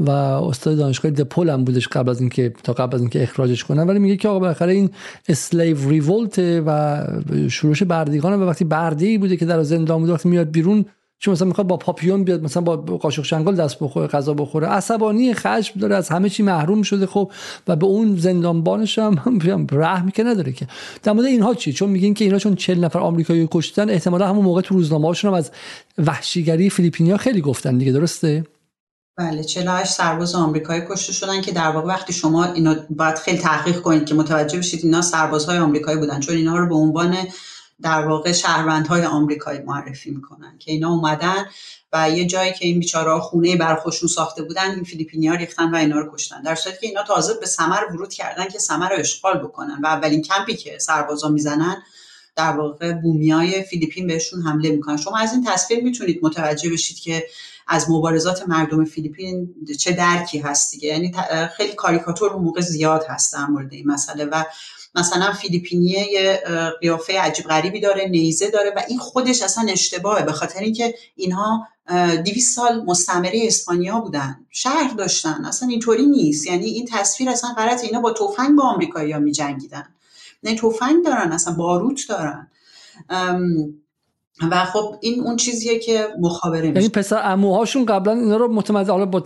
[0.00, 3.86] و استاد دانشگاه دپول هم بودش قبل از اینکه تا قبل از اینکه اخراجش کنن.
[3.86, 4.90] ولی میگه که آقا بالاخره این
[5.28, 7.04] اسلیو ریولت و
[7.48, 10.84] شروع بردگان و وقتی بردی بوده که در زندان بوده وقتی میاد بیرون
[11.18, 15.34] چون مثلا می‌خواد با پاپیون بیاد مثلا با قاشق چنگال دست بخوره غذا بخوره عصبانی
[15.34, 17.32] خشم داره از همه چی محروم شده خب
[17.68, 19.38] و به اون زندانبانش هم
[19.72, 20.66] رحمی که نداره که.
[21.02, 24.44] در مورد اینها چی؟ چون میگین که اینا چون 40 نفر آمریکایی کشتن احتمالا همون
[24.44, 25.50] موقع تو روزنامه‌هاشون هم از
[25.98, 28.44] وحشیگری فیلیپینیا خیلی گفتن دیگه درسته؟
[29.18, 33.80] بله 48 سرباز آمریکایی کشته شدن که در واقع وقتی شما اینو باید خیلی تحقیق
[33.80, 37.16] کنید که متوجه بشید اینا سربازهای آمریکایی بودن چون اینا رو به عنوان
[37.82, 41.46] در واقع شهروندهای آمریکایی معرفی می‌کنن که اینا اومدن
[41.92, 45.76] و یه جایی که این بیچاره خونه بر خودشون ساخته بودن این فیلیپینیا ریختن و
[45.76, 46.42] اینا رو کشتن.
[46.42, 49.86] در صورتی که اینا تازه به سمر ورود کردن که سمر رو اشغال بکنن و
[49.86, 51.82] اولین کمپی که سربازا می‌زنن
[52.36, 54.96] در واقع بومیای فیلیپین بهشون حمله می‌کنن.
[54.96, 57.26] شما از این تصویر می‌تونید متوجه بشید که
[57.66, 60.88] از مبارزات مردم فیلیپین چه درکی هست دیگه.
[60.88, 61.14] یعنی
[61.56, 64.44] خیلی کاریکاتور اون موقع زیاد هست در مورد این مسئله و
[64.94, 66.42] مثلا فیلیپینیه یه
[66.80, 70.22] قیافه عجیب غریبی داره نیزه داره و این خودش اصلا اشتباهه.
[70.22, 71.68] به خاطر اینکه اینها
[72.24, 75.44] 200 سال مستعمره اسپانیا بودن شهر داشتن.
[75.44, 76.46] اصلا اینطوری نیست.
[76.46, 79.88] یعنی این تصویر اصلا غلط اینا با تفنگ با آمریکایی‌ها می‌جنگیدن.
[80.42, 82.50] نه تفنگ دارن اصلا باروت دارن.
[84.50, 86.74] و خب این اون چیزیه که مخابره میشه.
[86.74, 89.22] یعنی پسر عموهاشون قبلا اینا رو متمدن حالا با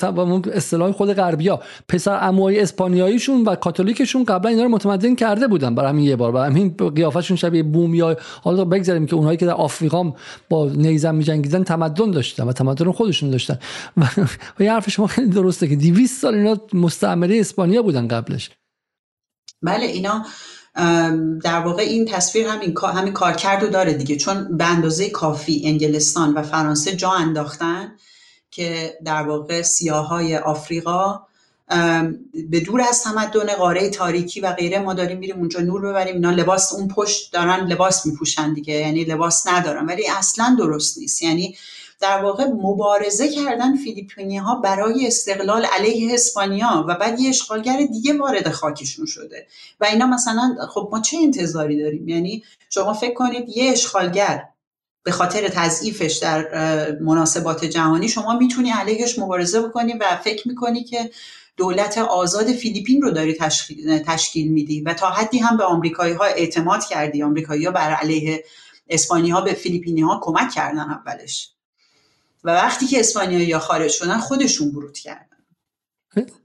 [0.53, 5.89] اصطلاح خود غربیا پسر عموهای اسپانیاییشون و کاتولیکشون قبلا اینا رو متمدن کرده بودن برای
[5.89, 6.33] همین یه بار.
[6.33, 10.13] برای همین قیافشون شبیه بومیا حالا بگذاریم که اونهایی که در آفریقا
[10.49, 13.59] با نیزم میجنگیدن تمدن داشتن و تمدن خودشون داشتن.
[13.97, 14.05] و,
[14.59, 18.51] و یه حرف شما خیلی درسته که 200 سال اینا مستعمره اسپانیا بودن قبلش.
[19.63, 20.25] بله اینا
[21.45, 24.17] در واقع این تصویر همین همین کارکرد رو داره دیگه.
[24.17, 27.93] چون به اندازه کافی انگلستان و فرانسه جا انداختن
[28.51, 31.21] که در واقع سیاهای آفریقا
[32.51, 36.31] به دور از تمدن قاره تاریکی و غیره ما داریم میریم اونجا نور ببریم اینا
[36.31, 38.75] لباس اون پشت دارن لباس میپوشن دیگه.
[38.75, 39.87] یعنی لباس ندارن.
[39.87, 41.23] ولی اصلا درست نیست.
[41.23, 41.57] یعنی
[42.03, 48.19] در واقع مبارزه کردن فیلیپینی ها برای استقلال علیه اسپانیا و بعد یه اشغالگر دیگه
[48.19, 49.47] وارد خاکشون شده.
[49.81, 54.45] و اینا مثلا خب ما چه انتظاری داریم؟ یعنی شما فکر کنید یه اشغالگر
[55.03, 56.49] به خاطر تضعیفش در
[57.01, 61.11] مناسبات جهانی شما می‌تونی علیهش مبارزه بکنی و فکر می‌کنی که
[61.57, 63.35] دولت آزاد فیلیپین رو داری
[64.07, 67.23] تشکیل, میدی و تا حدی هم به آمریکایی ها اعتماد کردی.
[67.23, 68.45] آمریکایی ها بر علیه
[68.89, 71.53] اسپانی ها به فیلیپینی ها کمک کردن اولش.
[72.45, 75.27] و وقتی که اسپانیایی یا خارج شدن خودشون ورود کردن.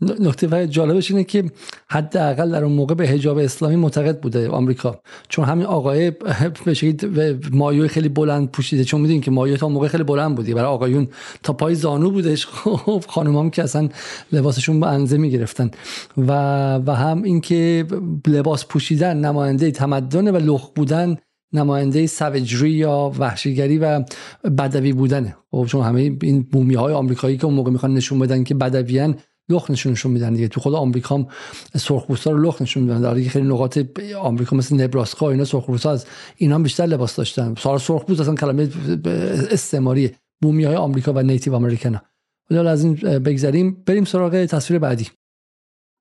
[0.02, 1.52] نکته جالبش اینه که
[1.90, 5.02] حداقل در اون موقع به حجاب اسلامی معتقد بوده آمریکا.
[5.30, 8.84] چون همین آقای به مایو خیلی بلند پوشیده.
[8.84, 10.54] چون می‌دونین که مایو تا موقع خیلی بلند بودی.
[10.54, 11.08] برای آقایون
[11.44, 12.46] تا پای زانو بودش.
[12.46, 13.90] خب خانمام که اصلا
[14.32, 15.72] لباسشون به انزه می‌گرفتن.
[16.18, 16.32] و
[16.76, 17.86] و هم اینکه
[18.28, 21.18] لباس پوشیدن نماینده تمدن و لخ بودن
[21.54, 24.04] نماینده سوجری یا وحشیگری و
[24.58, 25.38] بدوی بودنه.
[25.52, 29.18] خب چون همه این بومی های آمریکایی که اون موقع می‌خوان نشون بدن که بدویان
[29.50, 30.48] لخ نشونشون میدن دیگه.
[30.48, 31.28] تو خود آمریکا هم
[31.76, 33.02] سرخپوستا رو لخ نشون میدن.
[33.02, 33.80] در خیلی نقاط
[34.20, 36.06] آمریکا مثل نبراسکا اینا سرخپوستا از
[36.38, 37.56] اینا بیشتر لباس داشتن.
[37.58, 38.70] سوار سرخپوست اصلا کلمه
[39.52, 42.00] استعماری بومی های آمریکا و نیتیو امریکن
[42.50, 43.84] حالا از این بگذریم.
[43.86, 45.08] بریم سراغ تصویر بعدی.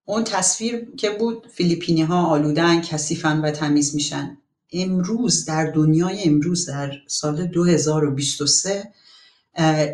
[0.08, 4.38] اون تصویر که بود فیلیپینی ها آلودن کثیفن و تمیز میشن.
[4.72, 8.92] امروز در دنیای امروز در سال 2023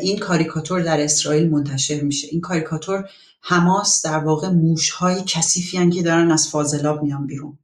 [0.01, 2.27] این کاریکاتور در اسرائیل منتشر میشه.
[2.31, 3.09] این کاریکاتور
[3.41, 7.57] حماس در واقع موشهای کثیفی که دارن از فاضلاب میان بیرون.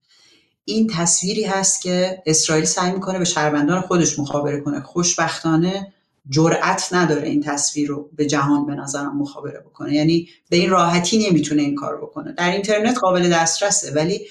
[0.65, 4.81] این تصویری هست که اسرائیل سعی می‌کنه به شهروندان خودش مخابره کنه.
[4.81, 5.93] خوشبختانه
[6.29, 9.93] جرأت نداره این تصویر رو به جهان به نظرم مخابره بکنه.
[9.93, 12.31] یعنی به این راحتی نمی‌تونه این کار بکنه.
[12.31, 14.27] در اینترنت قابل دسترسه ولی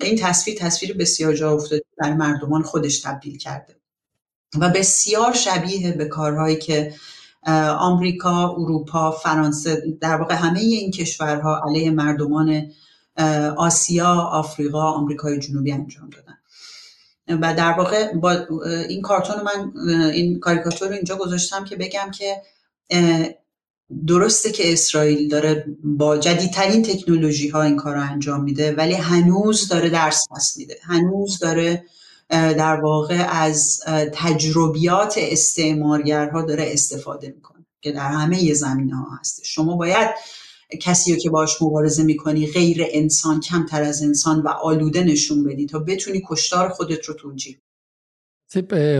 [0.00, 1.82] این تصویر تصویر بسیار جا افتاده.
[2.02, 3.76] در مردمان خودش تبدیل کرده.
[4.60, 6.94] و بسیار شبیه به کارهایی که
[7.78, 12.70] آمریکا، اروپا، فرانسه در واقع همه این کشورها علیه مردمان
[13.56, 16.38] آسیا، آفریقا، آمریکای جنوبی انجام دادن.
[17.40, 18.46] و در واقع با
[18.88, 19.72] این کارتون من
[20.10, 22.42] این کاریکاتور رو اینجا گذاشتم که بگم که
[24.06, 29.68] درسته که اسرائیل داره با جدیدترین تکنولوژی ها این کار رو انجام میده ولی هنوز
[29.68, 30.76] داره درس پس میده.
[30.82, 31.84] هنوز داره
[32.30, 33.80] در واقع از
[34.12, 40.10] تجربیات استعمارگرها داره استفاده می‌کنه که در همه زمینه ها هست شما باید
[40.80, 45.66] کسی رو که باش مبارزه می‌کنی غیر انسان کمتر از انسان و آلوده نشون بدی
[45.66, 47.58] تا بتونی کشتار خودت رو توجیه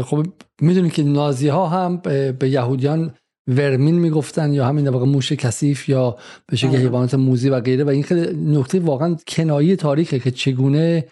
[0.04, 0.26] خب
[0.60, 1.96] می‌دونی که نازی ها هم
[2.38, 3.14] به یهودیان
[3.48, 7.88] ورمین می‌گفتن یا همین واقع موش کثیف یا به شکل حیوانات موزی و غیره و
[7.88, 11.04] این خیلی نکته واقعا کنایی تاریخه که چگونه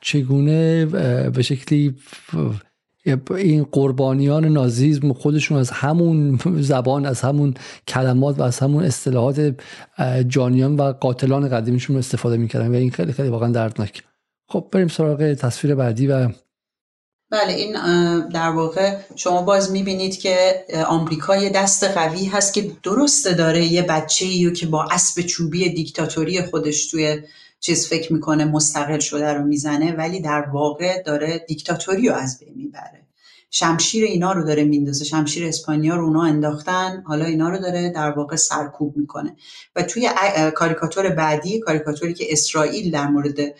[0.00, 0.86] چگونه
[1.30, 1.94] به شکلی
[3.36, 7.54] این قربانیان نازیزم خودشون از همون زبان از همون
[7.88, 9.54] کلمات و از همون اصطلاحات
[10.28, 14.02] جانیان و قاتلان قدیمیشون استفاده می‌کردن و این خیلی خیلی واقعا دردناک.
[14.48, 16.28] خب بریم سراغ تصویر بعدی و
[17.30, 17.72] بله این
[18.28, 23.82] در واقع شما باز می‌بینید که آمریکا یه دست قوی هست که درسته داره یه
[23.82, 27.22] بچه ایو که با اسب چوبی دیکتاتوری خودش توی
[27.60, 32.54] چیز فکر می‌کنه مستقل شده رو می‌زنه ولی در واقع داره دیکتاتوری رو از بین
[32.56, 33.06] می‌بره.
[33.50, 38.10] شمشیر اینا رو داره میندازه شمشیر اسپانیا رو اونا انداختن حالا اینا رو داره در
[38.10, 39.36] واقع سرکوب می‌کنه.
[39.76, 40.10] و توی
[40.54, 43.54] کاریکاتور بعدی کاریکاتوری که اسرائیل در مورد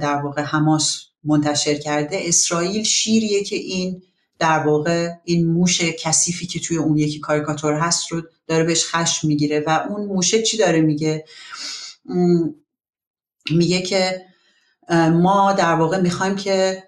[0.00, 2.20] در واقع حماس منتشر کرده.
[2.22, 4.02] اسرائیل شیریه که این
[4.38, 9.28] در واقع این موش کثیفی که توی اون یکی کاریکاتور هست رو داره بهش خشم
[9.28, 11.24] می‌گیره و اون موشه چی داره میگه؟
[13.50, 14.22] میگه که
[15.12, 16.82] ما در واقع می‌خوایم که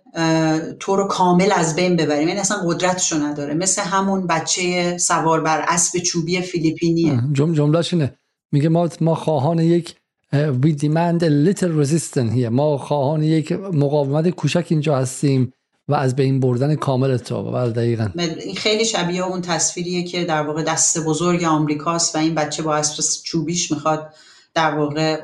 [0.81, 2.18] تو رو کامل از بین ببریم.
[2.18, 3.55] این یعنی اصلا قدرتشو نداره.
[3.55, 7.22] مثل همون بچه سوار بر اسب چوبی فیلیپینیه.
[7.33, 8.18] جم جملهش اینه.
[8.53, 9.94] میگه ما ما خواهان یک
[10.33, 12.51] we demand a little resistance here.
[12.51, 15.53] ما خواهان یک مقاومت کوچک اینجا هستیم
[15.88, 17.51] و از بین بردن کامل تو.
[17.51, 18.09] بله، دقیقا.
[18.17, 22.77] این خیلی شبیه اون تصویریه که در واقع دست بزرگ آمریکاست و این بچه با
[22.77, 24.14] اسب چوبیش می‌خواد
[24.55, 25.21] در واقع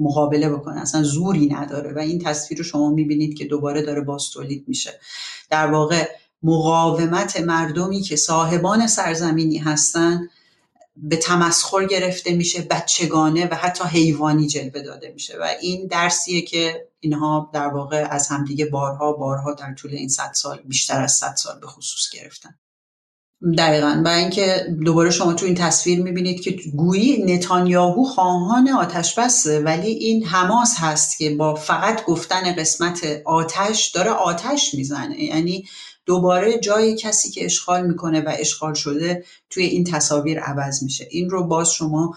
[0.00, 0.80] مقابله بکنه.
[0.80, 4.90] اصلا زوری نداره و این تصویر رو شما می‌بینید که دوباره داره باز تولید میشه.
[5.50, 6.08] در واقع
[6.42, 10.28] مقاومت مردمی که صاحبان سرزمینی هستن
[10.96, 15.38] به تمسخر گرفته میشه بچگانه و حتی حیوانی جلوه داده میشه.
[15.38, 20.32] و این درسیه که اینها در واقع از همدیگه بارها بارها در طول این صد
[20.34, 22.54] سال بیشتر از صد سال به خصوص گرفتن.
[23.58, 24.02] دقیقا.
[24.04, 29.88] و اینکه دوباره شما تو این تصویر می‌بینید که گویی نتانیاهو خواهان آتش بسه ولی
[29.88, 35.22] این حماس هست که با فقط گفتن قسمت آتش داره آتش می‌زنه.
[35.22, 35.64] یعنی
[36.06, 41.08] دوباره جای کسی که اشغال می‌کنه و اشغال شده توی این تصاویر عوض میشه.
[41.10, 42.16] این رو باز شما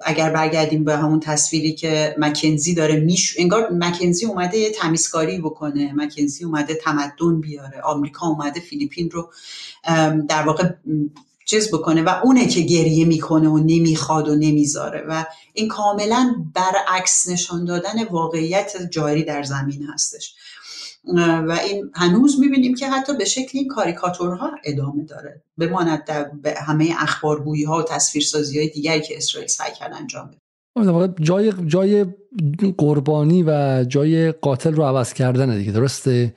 [0.00, 5.92] اگر برگردیم به همون تصویری که مکنزی داره میش انگار مکنزی اومده یه تمیزکاری بکنه.
[5.94, 7.80] مکنزی اومده تمدن بیاره.
[7.80, 9.30] آمریکا اومده فیلیپین رو
[10.28, 10.72] در واقع
[11.44, 17.28] چیز بکنه و اونه که گریه می‌کنه و نمی‌خواد و نمی‌ذاره و این کاملا برعکس
[17.28, 20.34] نشان دادن واقعیت جاری در زمین هستش.
[21.48, 25.42] و این هنوز می‌بینیم که حتی به شکل این کاریکاتورها ادامه داره.
[25.58, 30.38] بماند در همه اخبارگویی ها و تصویرسازی های دیگری که اسرائیل سعی کرد انجام بده.
[31.20, 32.06] جای جای
[32.78, 36.34] قربانی و جای قاتل رو عوض کردن دیگه درسته؟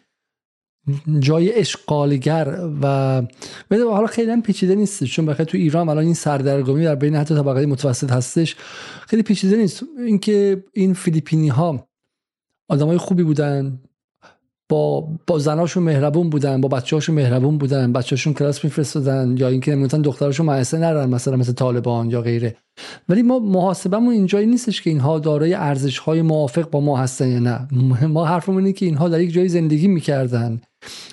[1.20, 3.22] جای اشغالگر و
[3.70, 7.66] حالا خیلی پیچیده نیست چون بخاطر تو ایران الان این سردرگمی در بین حتی طبقه
[7.66, 8.56] متوسط هستش.
[9.08, 9.84] خیلی پیچیده نیست.
[9.98, 11.88] اینکه این فیلیپینی ها
[12.68, 13.80] آدمای خوبی بودن
[14.72, 20.02] با با زناشون مهربون بودن با بچه‌هاشون مهربون بودن بچه‌هاشون کلاس میفرستادن یا اینکه نمی‌تونن
[20.02, 22.56] دخترشون مدرسه نرن مثلا مثل طالبان یا غیره.
[23.10, 27.40] ولی ما محاسبمون اینجایی نیستش که اینها دارای ارزش های موافق با ما هستن یا
[27.40, 27.68] نه.
[28.08, 30.62] ما حرفمون اینه که اینها در یک جایی زندگی می‌کردن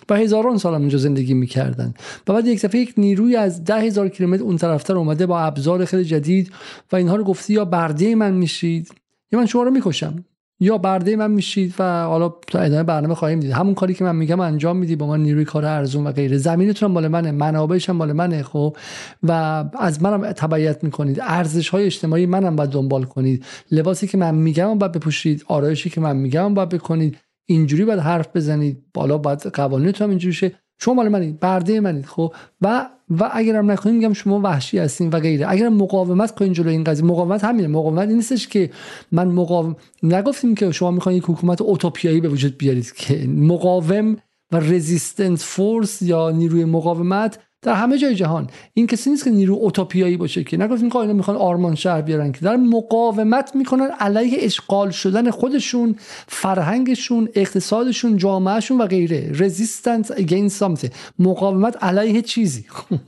[0.08, 1.94] و هزاران سال هم اونجا زندگی می‌کردن.
[2.28, 5.84] و بعد یک دفعه یک نیروی از ده هزار کیلومتر اون طرفتر اومده با ابزار
[5.84, 6.52] خیلی جدید
[6.92, 8.90] و اینها رو گفتی یا برده من میشید
[9.32, 10.24] یا من شما رو می‌کشم.
[10.60, 13.50] یا برده من میشید و حالا تا ادامه برنامه خواهیم دید.
[13.50, 16.36] همون کاری که من میگم انجام میدی با من نیروی کار ارزون و غیره.
[16.36, 18.76] زمینتون مال منه منابعش هم مال منه خب؟
[19.22, 21.20] و از منم تبعیت می‌کنید.
[21.22, 23.44] ارزش های اجتماعی منم باید دنبال کنید.
[23.70, 27.16] لباسی که من میگم باید بپوشید آرایشی که من میگم باید بکنید.
[27.46, 28.84] اینجوری باید حرف بزنید.
[28.94, 30.52] بالا باید قوانینتون هم اینجوری شه.
[30.78, 35.20] شما مال منید برده منید خب؟ و و اگرم نکنید میگم شما وحشی هستین و
[35.20, 35.46] غیره.
[35.48, 37.68] اگر مقاومت کنین جلوی این قضیه مقاومت همینه.
[37.68, 38.70] مقاومت نیستش که
[39.12, 44.16] من مقاوم نگفتیم که شما می‌خواین یک حکومت اوتوپیایی به وجود بیارید که مقاوم
[44.52, 48.50] و رزیستنس فورس یا نیروی مقاومت در همه جای جهان.
[48.74, 52.32] این کسی نیست که نیرو اوتوپیایی باشه که نگفتیم که اینا می‌خوان آرمان شهر بیارن
[52.32, 55.96] که در مقاومت می‌کنن علیه اشغال شدن خودشون
[56.28, 59.32] فرهنگشون اقتصادشون جامعهشون و غیره.
[59.32, 60.90] Resistance against something.
[61.18, 62.64] مقاومت علیه چیزی.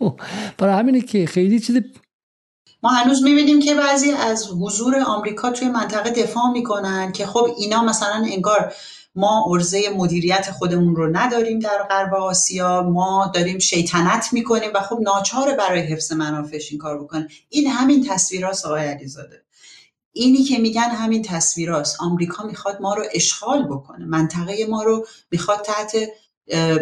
[0.58, 1.80] برای همینه که خیلی چیز
[2.82, 7.82] ما هنوز می‌بینیم که بعضی از حضور آمریکا توی منطقه دفاع می‌کنن که خب اینا
[7.82, 8.72] مثلا انگار
[9.14, 12.82] ما ارزه مدیریت خودمون رو نداریم در غرب آسیا.
[12.82, 18.06] ما داریم شیطنت می‌کنیم و خب ناچاره برای حفظ منافعش این کار بکنه این همین
[18.08, 19.42] تصویراست آقای علیزاده.
[20.12, 21.96] اینی که میگن همین تصویراست.
[22.00, 24.04] آمریکا می‌خواد ما رو اشغال بکنه.
[24.04, 25.96] منطقه ما رو می‌خواد تحت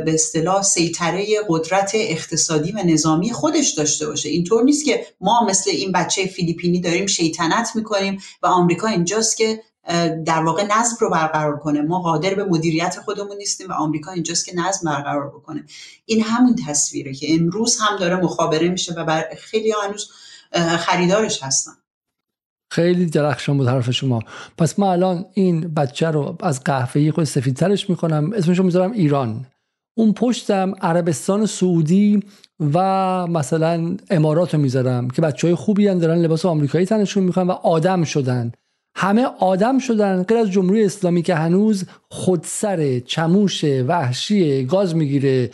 [0.04, 4.28] به اصطلاح سیطره قدرت اقتصادی و نظامی خودش داشته باشه.
[4.28, 9.62] اینطور نیست که ما مثل این بچه فیلیپینی داریم شیطنت می‌کنیم و آمریکا اینجاست که
[10.24, 11.82] در واقع نظم رو برقرار کنه.
[11.82, 15.64] ما قادر به مدیریت خودمون نیستیم و آمریکا اینجاست که نظم برقرار بکنه.
[16.06, 20.10] این همون تصویره که امروز هم داره مخابره میشه و بر خیلی هنوز
[20.78, 21.72] خریدارش هستن.
[22.70, 24.20] خیلی درخشان بود حرف شما.
[24.58, 28.30] پس ما الان این بچه رو از قهوه‌ای خود سفیدترش می‌کنم.
[28.34, 29.46] اسمش رو می‌ذارم ایران.
[29.94, 32.22] اون پشتم عربستان سعودی
[32.74, 32.78] و
[33.26, 37.50] مثلا امارات رو می‌ذارم که بچه های خوبی هم دارن لباس آمریکایی تنشون می‌کنن و
[37.50, 38.52] آدم شدن.
[39.00, 45.50] همه آدم شدن غیر از جمهوری اسلامی که هنوز خودسر چموش وحشی گاز می‌گیره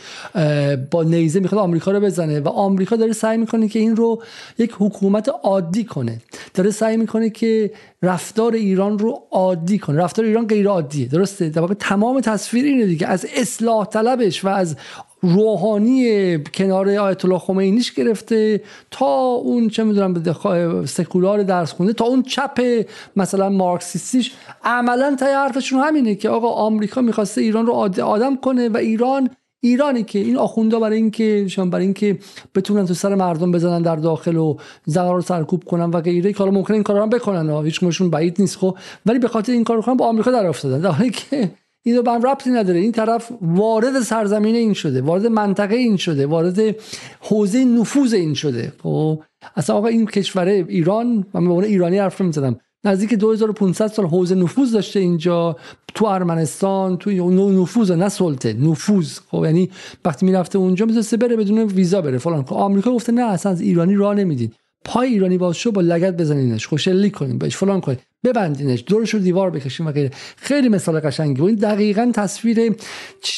[0.90, 4.22] با نیزه می‌خواد آمریکا رو بزنه و آمریکا داره سعی می‌کنه که این رو
[4.58, 6.20] یک حکومت عادی کنه.
[6.54, 7.70] داره سعی می‌کنه که
[8.02, 9.98] رفتار ایران رو عادی کنه.
[9.98, 11.06] رفتار ایران غیر عادیه.
[11.06, 13.06] درسته؟ در واقع تمام تصویر اینه دیگه.
[13.06, 14.76] از اصلاح طلبش و از
[15.24, 22.22] روحانی کنار آیت الله خمینیش گرفته تا اون چه می‌دونم سکولار درس خونده تا اون
[22.22, 22.84] چپ
[23.16, 24.32] مثلا مارکسیستیش.
[24.64, 30.02] عملا تا حرفشون همینه که آقا آمریکا می‌خواسته ایران رو آدم کنه و ایران ایرانی
[30.02, 32.18] که این آخوندا برای اینکه برای اینکه
[32.54, 36.50] بتونن تو سر مردم بزنن در داخل و زنا رو سرکوب کنن و غیره کارا
[36.50, 37.64] ممکنه این کارا هم بکنن.
[37.64, 38.78] هیچ مشون بعید نیست خب.
[39.06, 40.80] ولی به خاطر این کارو کنن با آمریکا در افتادن.
[40.80, 41.50] در حالی که
[41.86, 42.80] اینو به ربطی نداره.
[42.80, 46.76] این طرف وارد سرزمین این شده وارد منطقه این شده وارد
[47.20, 48.72] حوزه نفوذ این شده.
[48.82, 49.22] خب
[49.56, 54.72] اصلا آقا این کشور ایران من به ایرانی حرف می‌زدم نزدیک 2500 سال حوزه نفوذ
[54.72, 55.56] داشته اینجا
[55.94, 57.10] تو ارمنستان تو
[57.50, 59.18] نفوذ نه سلطه نفوذ.
[59.30, 59.70] خب یعنی
[60.04, 62.18] وقتی می‌رفته اونجا می‌تونسته بره بدون ویزا بره.
[62.18, 62.44] فلان.
[62.44, 64.54] خب آمریکا گفته نه اصلا از ایرانی راه نمی‌دید.
[64.84, 66.66] پای ایرانی باز شو با لگت بزنینش.
[66.66, 67.98] خوشلی کنیم بهش فلان کنیم.
[68.24, 70.10] ببندینش دورش رو دیوار بکشیم و غیره.
[70.36, 71.40] خیلی مثال قشنگی.
[71.40, 72.76] و این دقیقا تصویر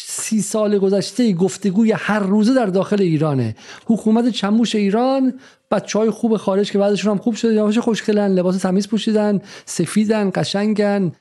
[0.07, 3.57] سی سال گذشته گفتگوی هر روزه در داخل ایرانه.
[3.87, 8.59] حکومت چموش ایران بچه های خوب خارج که بعدشون هم خوب شده یواش خوشگلن لباس
[8.59, 11.13] تمیز پوشیدن سفیدن قشنگن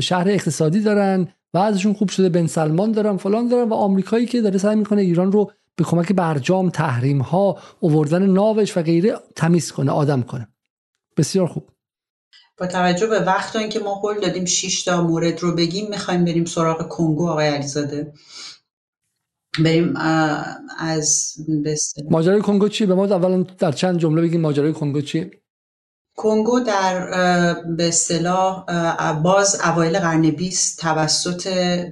[0.00, 4.58] شهر اقتصادی دارن بعضشون خوب شده بن سلمان دارن فلان دارن و آمریکایی که داره
[4.58, 9.92] سعی می‌کنه ایران رو به کمک برجام تحریم ها اووردن ناوش و غیره تمیز کنه
[9.92, 10.48] آدم کنه.
[11.16, 11.75] بسیار خوب.
[12.58, 16.44] با توجه به وقت اینکه ما قول دادیم 6 تا مورد رو بگیم می‌خوایم بریم
[16.44, 18.12] سراغ کنگو آقای علیزاده.
[19.64, 19.94] بریم
[20.78, 21.34] از
[22.10, 25.30] ماجرای کنگو چی؟ به ما اولا در چند جمله بگیم ماجرای کنگو چی؟
[26.16, 27.06] کنگو در
[27.76, 28.64] به اصطلاح
[29.22, 31.48] باز اوایل قرن 20 توسط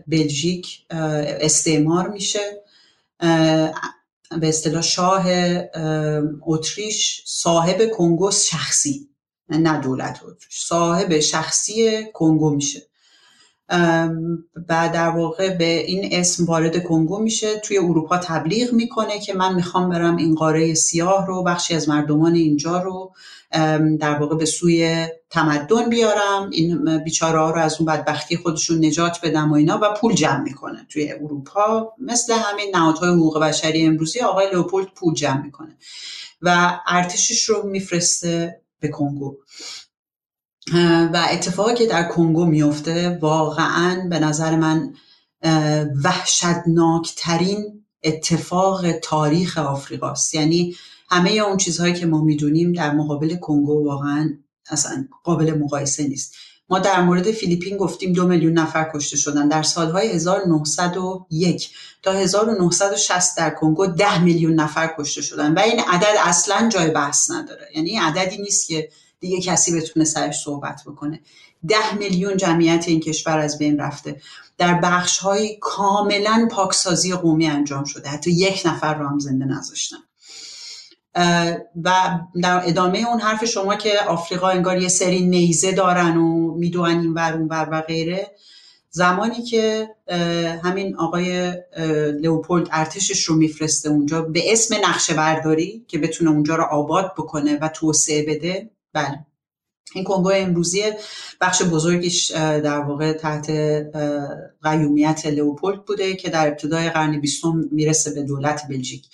[0.06, 2.62] بلژیک استعمار میشه.
[4.40, 5.26] به اصطلاح شاه
[6.46, 9.08] اتریش صاحب کنگو شخصی.
[9.48, 12.82] نه دولت اتریش صاحب شخصی کنگو میشه.
[14.68, 19.54] و در واقع به این اسم وارد کنگو میشه توی اروپا تبلیغ می‌کنه که من
[19.54, 23.12] می‌خوام برم این قاره سیاه رو بخشی از مردمان اینجا رو
[24.00, 26.50] در واقع به سوی تمدن بیارم.
[26.52, 30.42] این بیچاره ها رو از اون بدبختی خودشون نجات بدم و اینا و پول جمع
[30.42, 31.92] می‌کنه توی اروپا.
[31.98, 35.76] مثل همین نهادهای حقوق بشری امروزی آقای لوپولد پول جمع می‌کنه
[36.42, 39.36] و ارتشش رو میفرسته به کنگو.
[41.12, 44.94] و اتفاقی که در کنگو میفته واقعا به نظر من
[46.04, 50.34] وحشتناکترین اتفاق تاریخ آفریقاست.
[50.34, 50.76] یعنی
[51.10, 54.30] همه اون چیزهایی که ما می‌دونیم در مقابل کنگو واقعا
[54.70, 56.34] اصلا قابل مقایسه نیست.
[56.68, 59.48] ما در مورد فیلیپین گفتیم دو میلیون نفر کشته شدن.
[59.48, 61.70] در سالهای 1901
[62.02, 67.30] تا 1960 در کنگو ده میلیون نفر کشته شدن و این عدد اصلا جای بحث
[67.30, 67.68] نداره.
[67.74, 68.88] یعنی عددی نیست که
[69.20, 71.20] دیگه کسی بتونه سرش صحبت بکنه.
[71.68, 74.20] ده میلیون جمعیت این کشور از بین رفته.
[74.58, 78.08] در بخش های کاملا پاکسازی قومی انجام شده.
[78.08, 79.96] حتی یک نفر رو هم زنده نذاشتن.
[81.84, 87.00] و در ادامه اون حرف شما که آفریقا انگار یه سری نیزه دارن و می‌دونن
[87.00, 88.30] این ور اون ور و غیره.
[88.90, 89.88] زمانی که
[90.64, 91.52] همین آقای
[92.20, 97.58] لئوپولد ارتشش رو میفرسته اونجا به اسم نقشه برداری که بتونه اونجا رو آباد بکنه
[97.58, 99.26] و توسعه بده بله.
[99.94, 100.82] این کنگو امروزی
[101.40, 103.50] بخش بزرگیش در واقع تحت
[104.62, 109.04] قیومیت لئوپولد بوده که در ابتدای قرن بیستم می‌رسه به دولت بلژیک.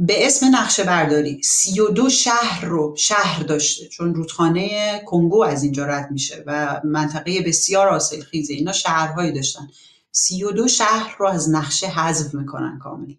[0.00, 5.62] به اسم نقشه برداری سی و دو شهر رو شهر داشته چون رودخانه کنگو از
[5.62, 9.68] اینجا رد میشه و منطقه بسیار حاصلخیزه اینا شهرهایی داشتن.
[10.12, 13.14] سی و دو شهر رو از نقشه حذف می‌کنن کامل.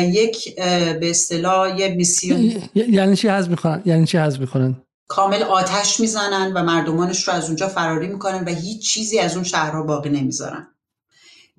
[0.00, 0.56] یک
[1.00, 6.52] به اصطلاح یه میسیون یعنی چی حذف می‌کنن یعنی چی حذف می‌کنن؟ کامل آتش می‌زنن
[6.52, 10.66] و مردمانش رو از اونجا فراری می‌کنن و هیچ چیزی از اون شهرها باقی نمی‌ذارن.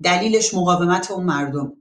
[0.02, 1.72] دلیلش مقاومت اون مردم.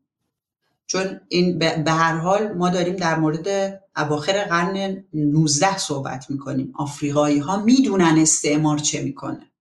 [0.91, 6.73] چون این به هر حال ما داریم در مورد اواخر قرن 19 صحبت می‌کنیم.
[6.75, 9.51] آفریقایی ها می‌دونن استعمار چه می‌کنه.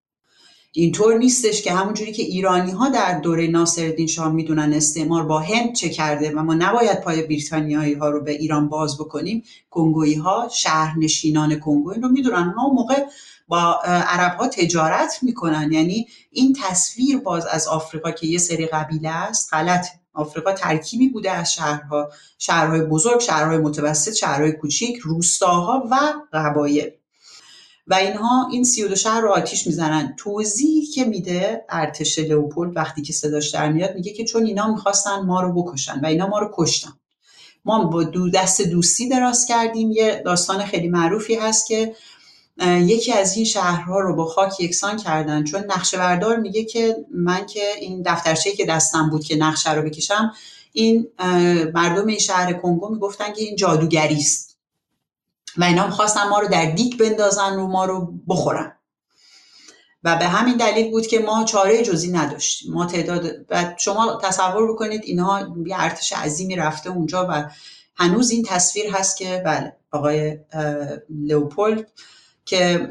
[0.72, 5.74] اینطور نیستش که همونجوری که ایرانی ها در دوره ناصرالدین شاه می‌دونن استعمار با هند
[5.74, 10.48] چه کرده و ما نباید پای بریتانیایی ها رو به ایران باز بکنیم کنگویی ها
[10.52, 12.54] شهرنشینان کنگو رو می‌دونن.
[12.56, 13.04] ما موقع
[13.48, 15.72] با عرب ها تجارت می‌کنن.
[15.72, 21.30] یعنی این تصویر باز از آفریقا که یه سری قبیله است غلط آفریقا ترکیبی بوده
[21.30, 25.96] از شهرها شهرهای بزرگ شهرهای متوسط شهرهای کوچیک روستاها و
[26.32, 26.90] قبایل.
[27.86, 30.14] و اینها این سی دو شهر رو آتیش می‌زنن.
[30.18, 35.20] توضیحی که میده ارتش لوپولد وقتی که صداش در میاد میگه که چون اینا می‌خواستن
[35.20, 36.92] ما رو بکشن و اینا ما رو کشتن.
[37.64, 39.92] ما با دو دست دوستی دراز کردیم.
[39.92, 41.94] یه داستان خیلی معروفی هست که
[42.66, 45.44] یکی از این شهرها رو با خاک یکسان کردن.
[45.44, 49.82] چون نقشه بردار میگه که من که این دفترچه که دستم بود که نقشه رو
[49.82, 50.32] بکشم
[50.72, 51.08] این
[51.74, 54.58] مردم این شهر کنگو می‌گفتن که این جادوگری است.
[55.56, 58.76] و اینا می‌خواستن ما رو در دیک بندازن و ما رو بخورن.
[60.04, 62.72] و به همین دلیل بود که ما چاره جزی نداشتیم.
[62.72, 67.50] ما تعداد و شما تصور بکنید اینها یه ارتش عظیمی رفته اونجا و
[67.96, 70.38] هنوز این تصویر هست که بله آقای
[71.08, 71.90] لوپولد
[72.44, 72.88] که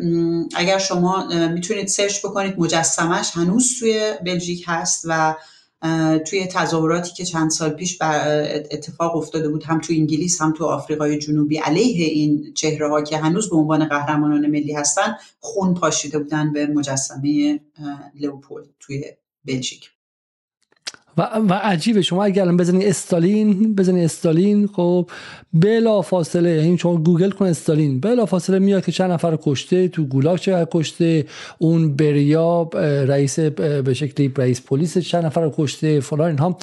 [0.56, 5.36] اگر شما می‌تونید سرچ بکنید مجسمش هنوز توی بلژیک هست و
[6.28, 8.02] توی تظاهراتی که چند سال پیش
[8.72, 13.18] اتفاق افتاده بود هم تو انگلیس هم تو آفریقای جنوبی علیه این چهره ها که
[13.18, 17.60] هنوز به عنوان قهرمانان ملی هستن خون پاشیده بودن به مجسمه
[18.20, 19.04] لئوپولد توی
[19.46, 19.92] بلژیک.
[21.18, 22.02] و, و عجیبه.
[22.02, 25.10] شما اگر الان بزنید استالین بزنید استالین خب
[25.54, 28.00] بلا فاصله یعنی شما گوگل کن استالین.
[28.00, 31.26] بلا فاصله میاد که چند نفر کشته تو گولاگ چه کشته
[31.58, 32.70] اون بریا
[33.08, 36.58] رئیس به شکلی رئیس پلیس چند نفر کشته فلان اینها.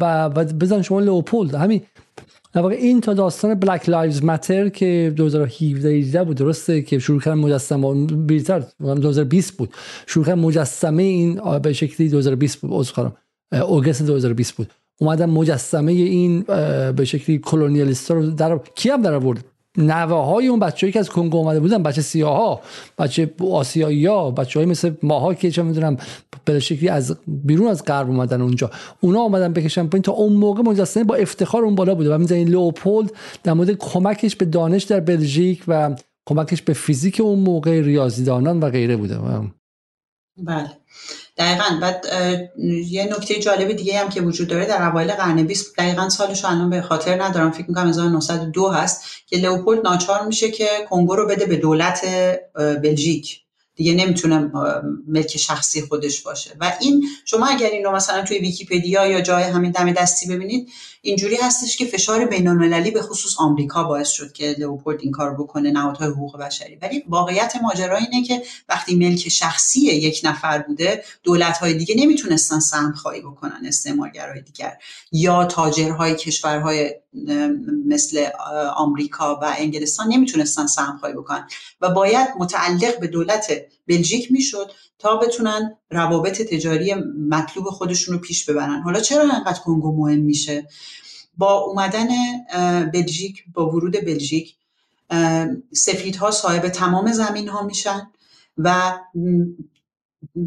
[0.00, 1.80] و, بزن شما لئوپولد همین.
[2.52, 8.06] در این تا داستان Black Lives Matter که 2017 بود درسته که شروع کردن مجسمه.
[8.06, 9.70] بیشتر 2020 بود.
[10.06, 13.08] شروع کردن مجسمه این به شکلی 2020 بود عذر
[13.52, 14.70] اوگست 2020 بود.
[15.00, 16.40] اومدن مجسمه این
[16.92, 19.44] به شکلی colonialist ا رو در کی هم در آورد؟
[19.78, 22.60] نوه های اون بچه‌ای که از کنگو اومده بودن بچه سیاه ها
[22.98, 25.96] بچه آسیایی ها بچه های مثل ماها که چه می‌دونم
[26.44, 28.70] به شکلی از بیرون از غرب اومدن اونجا.
[29.00, 32.14] اونا اومدن بکشن پایین تا اون موقع مجسمه با افتخار اون بالا بوده.
[32.14, 37.38] و می‌زنین لوپولد در مورد کمکش به دانش در بلژیک و کمکش به فیزیک اون
[37.38, 39.18] موقع ریاضیدانان و غیره بوده.
[40.36, 40.70] بله.
[41.36, 41.78] دقیقا.
[41.80, 42.06] بعد
[42.88, 46.70] یه نکته جالب دیگه هم که وجود داره در اوایل قرن 20 دقیقا سالش الان
[46.70, 47.50] به خاطر ندارم.
[47.50, 52.04] فکر می‌کنم 1902 هست که لئوپولد ناچار میشه که کنگو رو بده به دولت
[52.54, 53.40] بلژیک.
[53.76, 54.50] دیگه نمی‌تونه
[55.08, 56.50] ملک شخصی خودش باشه.
[56.60, 60.68] و این شما اگر اینو مثلا توی ویکیپدیا یا جای همین دم دستی ببینید
[61.04, 65.34] اینجوری هستش که فشار بین المللی به خصوص آمریکا باعث شد که لئوپولد این کار
[65.34, 66.76] بکنه نهادهای حقوق بشری.
[66.82, 72.92] ولی واقعیت ماجرا اینه که وقتی ملک شخصی یک نفر بوده دولت‌های دیگه نمی‌تونستن سهم
[72.92, 74.76] خواهی بکنن استعمارگرای دیگر.
[75.12, 76.94] یا تاجرهای کشورهای
[77.86, 78.26] مثل
[78.76, 81.48] آمریکا و انگلستان نمی‌تونستن سهم خواهی بکنن.
[81.80, 83.52] و باید متعلق به دولت
[83.88, 86.94] بلژیک می‌شد تا بتونن روابط تجاری
[87.28, 88.82] مطلوب خودشون رو پیش ببرن.
[88.82, 90.68] حالا چرا انقدر کنگو مهم میشه؟
[91.36, 92.08] با اومدن
[92.92, 94.54] بلژیک با ورود بلژیک
[95.72, 98.10] سفیدها صاحب تمام زمین ها میشن
[98.58, 98.98] و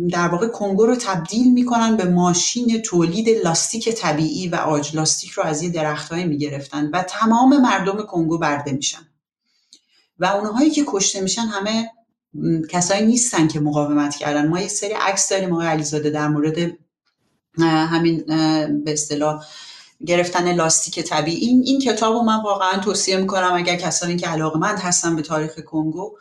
[0.09, 5.43] در واقع کنگو رو تبدیل می‌کنن به ماشین تولید لاستیک طبیعی و آج لاستیک رو
[5.43, 9.07] از یه درختهایی می‌گرفتن و تمام مردم کنگو برده میشن.
[10.19, 11.91] و اونهایی که کشته میشن همه
[12.69, 14.47] کسایی نیستن که مقاومت کردن.
[14.47, 16.77] ما یه سری عکس داریم آقای علیزاده در مورد
[17.59, 18.23] همین
[18.83, 19.45] به اصطلاح
[20.05, 21.47] گرفتن لاستیک طبیعی.
[21.47, 25.59] این این کتاب رو من واقعا توصیه می‌کنم اگر کسانی که علاقمند هستن به تاریخ
[25.59, 26.17] کنگو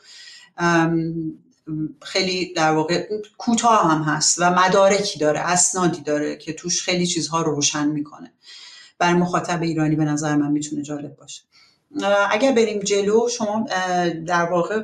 [2.02, 3.08] خیلی در واقع
[3.38, 8.32] کوتاه هم هست و مدارکی داره اسنادی داره که توش خیلی چیزها رو روشن می‌کنه.
[8.98, 11.42] بر مخاطب ایرانی به نظر من می‌تونه جالب باشه.
[12.30, 13.66] اگر بریم جلو شما
[14.26, 14.82] در واقع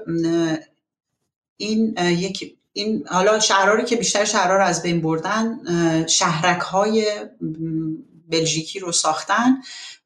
[1.63, 5.59] این یک این حالا شهرهایی که بیشتر شهرها رو از بین بردن
[6.07, 7.07] شهرک های
[8.29, 9.57] بلژیکی رو ساختن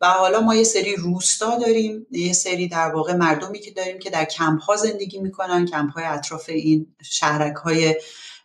[0.00, 4.10] و حالا ما یه سری روستا داریم یه سری در واقع مردمی که داریم که
[4.10, 7.94] در کمپ ها زندگی می‌کنن کمپ های اطراف این شهرک های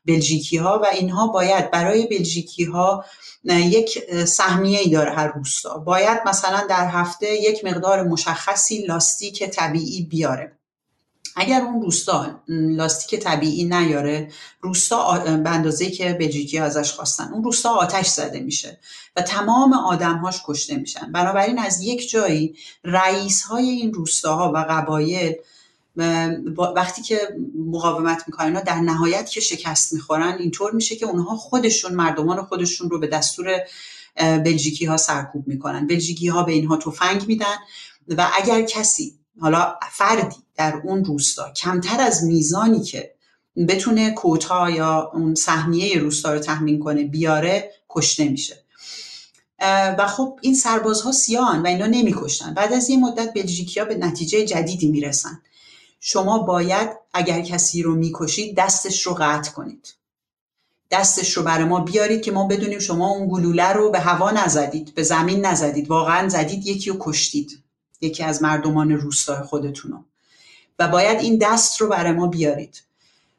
[0.05, 3.05] بلژیکی ها و اینها باید برای بلژیکی ها
[3.45, 5.77] یک سهمیه ای داره هر روستا.
[5.77, 10.60] باید مثلا در هفته یک مقدار مشخصی لاستیک طبیعی بیاره.
[11.35, 17.69] اگر اون روستا لاستیک طبیعی نیاره روستا به اندازه که بلژیکی ازش خواستن اون روستا
[17.69, 18.79] آتش زده میشه
[19.15, 21.11] و تمام آدمهاش کشته میشن.
[21.11, 25.33] بنابراین از یک جایی رئیس های این روستاها و قبایل
[26.75, 27.19] وقتی که
[27.71, 32.99] مقاومت می‌کنن در نهایت که شکست می‌خورن اینطور میشه که اونها خودشون مردمان خودشون رو
[32.99, 33.57] به دستور
[34.17, 35.87] بلژیکی ها سرکوب می‌کنن.
[35.87, 37.55] بلژیکی ها به اینها تفنگ میدن
[38.07, 41.51] و اگر کسی حالا فردی در اون روستا.
[41.53, 43.13] کمتر از میزانی که
[43.67, 48.63] بتونه کوتا یا اون سهمیه روستا رو تحمین کنه بیاره کشته میشه.
[49.97, 52.53] و خب این سربازها سیاهن و اینا نمیکشتن.
[52.53, 55.41] بعد از یه مدت بلژیکیا به نتیجه جدیدی می‌رسن.
[55.99, 59.93] شما باید اگر کسی رو می‌کشید دستش رو قطع کنید.
[60.91, 64.95] دستش رو برای ما بیارید که ما بدونیم شما اون گلوله رو به هوا نزدید
[64.95, 65.89] به زمین نزدید.
[65.89, 67.60] واقعا زدید یکی رو کشتید.
[68.01, 70.05] یکی از مردمان روستای خودتون
[70.79, 72.83] و باید این دست رو برای ما بیارید.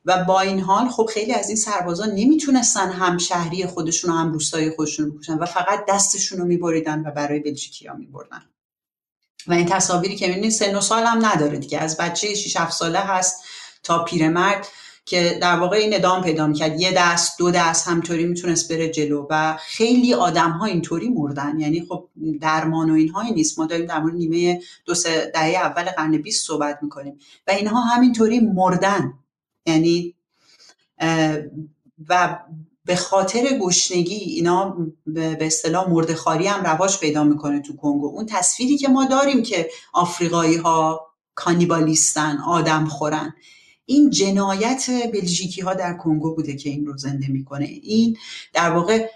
[0.04, 4.32] و با این حال خب خیلی از این سربازان نمی‌تونستن هم شهری خودشون و هم
[4.32, 8.42] روستای خودشون رو و فقط دستشون رو میبریدن و برای بلژیکی ها میبردن.
[9.46, 11.78] و این تصاویری که می‌بینید سن و سال هم نداره دیگه.
[11.78, 13.44] از بچه 6 7 ساله هست
[13.82, 14.68] تا پیرمرد.
[15.04, 16.80] که در واقع این ادام پیدا می‌کرد.
[16.80, 21.60] یه دست دو دست همطوری می‌تونست بره جلو و خیلی آدم ها اینطوری مردن.
[21.60, 22.08] یعنی خب
[22.40, 23.58] درمان و اینها نیست.
[23.58, 27.80] ما داریم در مورد نیمه دو سه دهه اول قرن 20 صحبت می‌کنیم و اینها
[27.80, 29.14] همینطوری مردن.
[29.66, 30.14] یعنی
[32.08, 32.38] و
[32.84, 34.76] به خاطر گشنگی اینا
[35.06, 38.06] به اصطلاح مردخاری هم رواج پیدا می‌کنه تو کنگو.
[38.06, 43.34] اون تصویری که ما داریم که آفریقایی ها کانیبالیستن آدم خورن
[43.86, 47.64] این جنایت بلژیکی ها در کنگو بوده که این رو زنده می‌کنه.
[47.64, 48.16] این
[48.52, 49.06] در واقع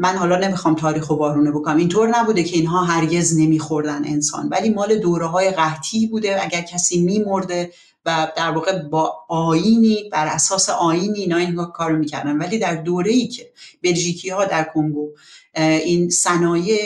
[0.00, 4.48] من حالا نمی‌خوام تاریخ و بارونه بکنم اینطور نبوده که اینها هرگز نمیخوردن انسان.
[4.48, 7.72] ولی مال دوره های قحطی بوده اگر کسی میمرده
[8.06, 12.36] و در واقع با آینی بر اساس آینی اینا این کار می‌کردن.
[12.36, 13.50] ولی در دوره ای که
[13.82, 15.10] بلژیکی ها در کنگو
[15.54, 16.78] این صنایع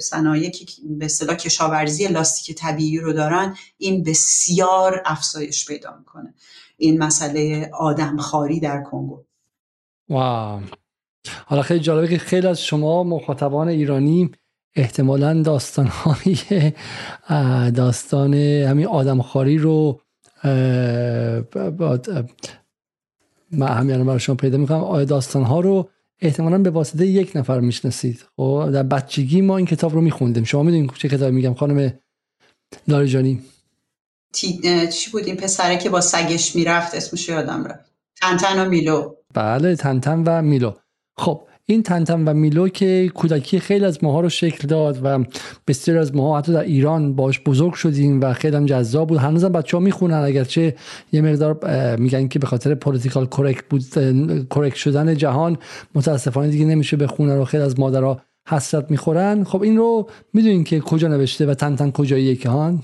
[0.00, 0.66] صنایع که
[0.98, 6.34] به اصطلاح کشاورزی لاستیک طبیعی رو دارن این بسیار افزایش پیدا می‌کنه.
[6.76, 9.24] این مسئله آدمخواری در کنگو.
[10.08, 10.60] واو.
[11.46, 14.30] حالا خیلی جالبه که خیلی از شما مخاطبان ایرانی
[14.76, 16.38] احتمالا داستانهایی
[17.74, 20.00] داستان همین آدمخواری رو
[23.50, 25.04] من همین برای شما پیدا می‌کنم.
[25.04, 25.90] داستان ها رو
[26.20, 28.24] احتمالا به واسطه یک نفر می‌شناسید.
[28.36, 30.44] خب در بچگی ما این کتاب رو میخوندیم.
[30.44, 31.92] شما می‌دونید چه کتابی میگم خانم
[32.88, 33.42] لاریجانی
[34.32, 37.90] چی بود این پسره که با سگش می‌رفت؟ اسمش یادم رفت.
[38.20, 39.14] تنتن و میلو.
[39.34, 40.72] بله تنتن و میلو.
[41.16, 45.24] خب این تنتن و میلو که کودکی خیلی از ماها رو شکل داد و
[45.66, 49.18] بسیار از ماها حتی در ایران باش بزرگ شدیم و خیلی هم جذاب بود.
[49.18, 50.74] هنوزم بچه ها می‌خونن اگرچه
[51.12, 53.82] یه مقدار میگن که به خاطر political correct بود
[54.50, 55.56] کرکت شدن جهان
[55.94, 59.44] متاسفانه دیگه نمیشه بخونن و خیلی از مادرها حسرت می‌خورن.
[59.44, 62.82] خب این رو می‌دونین که کجا نوشته و تن تن کجاییه که هان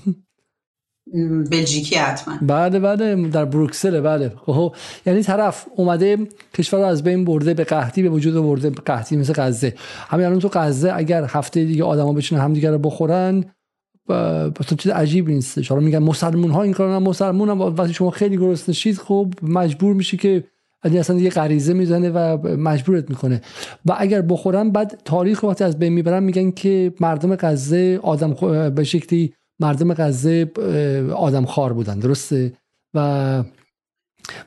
[1.51, 2.37] بلژیکی حتما.
[2.41, 4.31] بله بله در بروکسل بله.
[4.45, 4.75] خب
[5.05, 6.17] یعنی طرف اومده
[6.53, 9.73] کشور رو از بین برده به قحطی به وجود برده قحطی مثل غزه.
[10.07, 13.43] همین الان تو غزه اگر هفته دیگه آدما بچینن همدیگه رو بخورن
[14.67, 15.71] تو چیز عجیب نیست.
[15.71, 18.75] حالا میگن مسلمون ها این کارو مسلمون هم وقتی شما خیلی گرسنه.
[18.75, 20.43] شید خب مجبور میشی که
[20.85, 23.41] یعنی اصلا یه غریزه می‌زنه و مجبورت می‌کنه.
[23.85, 28.33] و اگر بخورن بعد تاریخ وقتی از بین می‌برن میگن که مردم غزه آدم
[28.69, 30.51] به شکلی مردم غزه
[31.15, 32.53] آدم خار بودن درسته؟
[32.93, 33.43] و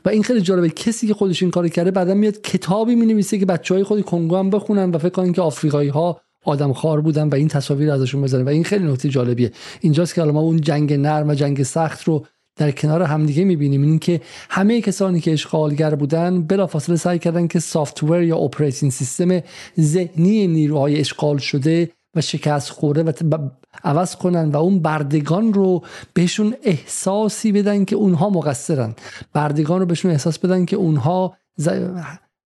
[0.05, 0.71] و این خیلی جالبه.
[0.71, 4.05] کسی که خودش این کار کرده بعدا میاد کتابی می نویسه که بچه های خود
[4.05, 7.91] کنگو هم بخونن و فکر کنن که آفریقایی ها آدم خار بودن و این تصاویر
[7.91, 9.53] ازشون بزنن و این خیلی نکته جالبیه.
[9.81, 13.83] اینجاست که ما اون جنگ نرم و جنگ سخت رو در کنار همدیگه می‌بینیم.
[13.83, 19.41] این که همه کسانی که اشغالگر بودن بلافاصله سعی کردن که سافتور یا اپراتینگ سیستم
[19.81, 23.39] ذهنی نیروهای اشغال شده و شکست خورده و
[23.85, 25.83] عوض کنن و اون بردگان رو
[26.15, 28.95] بهشون احساسی بدن که اونها مقصرن.
[29.33, 31.37] بردگان رو بهشون احساس بدن که اونها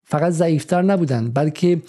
[0.04, 1.82] فقط ضعیفتر نبودن بلکه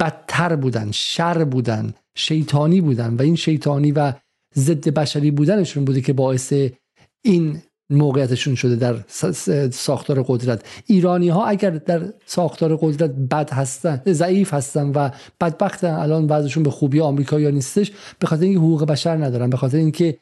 [0.00, 3.14] بدتر بودن شر بودن شیطانی بودن.
[3.14, 4.12] و این شیطانی و
[4.56, 6.52] ضد بشری بودنشون بوده که باعث
[7.22, 8.96] این موقعیتشون شده در
[9.70, 10.62] ساختار قدرت.
[10.86, 15.10] ایرانی ها اگر در ساختار قدرت بد هستن ضعیف هستن و
[15.40, 19.56] بدبختن الان بعضشون به خوبی آمریکا یا نیستش به خاطر اینکه حقوق بشر ندارن به
[19.56, 20.18] خاطر اینکه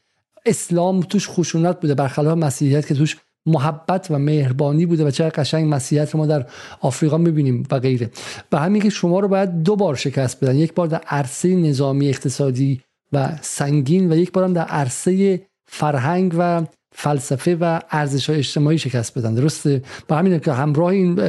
[0.47, 1.95] اسلام توش خشونت بوده.
[1.95, 6.47] برخلاف مسیحیت که توش محبت و مهربانی بوده و چه قشنگ مسیحیت رو ما در
[6.81, 8.11] آفریقا می‌بینیم و غیره.
[8.53, 10.57] و همین که شما رو باید دو بار شکست بدن.
[10.57, 12.81] یک بار در عرصه نظامی اقتصادی
[13.13, 16.63] و سنگین و یک بار هم در عرصه فرهنگ و
[16.99, 19.35] فلسفه و ارزش های اجتماعی شکست بدن.
[19.35, 21.21] درسته؟ با همین که همراه این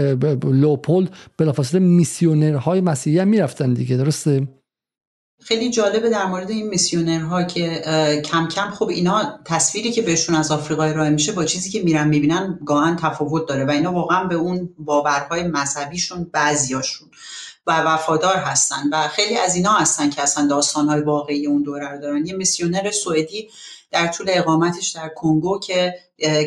[0.43, 3.97] لوپولد بلافاصله میسیونرهای مسیحی هم می‌رفتن دیگه.
[3.97, 4.47] درسته؟
[5.43, 7.81] خیلی جالبه در مورد این میسیونرها که
[8.25, 12.07] کم کم خب اینا تصویری که بهشون از آفریقای ارائه میشه با چیزی که میرن
[12.07, 17.09] می‌بینن گاهن تفاوت داره و اینا واقعا به اون باورهای مذهبیشون بعضیاشون
[17.67, 22.01] و وفادار هستن و خیلی از اینا هستن که اصلا داستانهای واقعی اون دوره رو
[22.01, 22.25] دارن.
[22.25, 23.49] یه میسیونر سوئدی
[23.91, 25.93] در طول اقامتش در کنگو که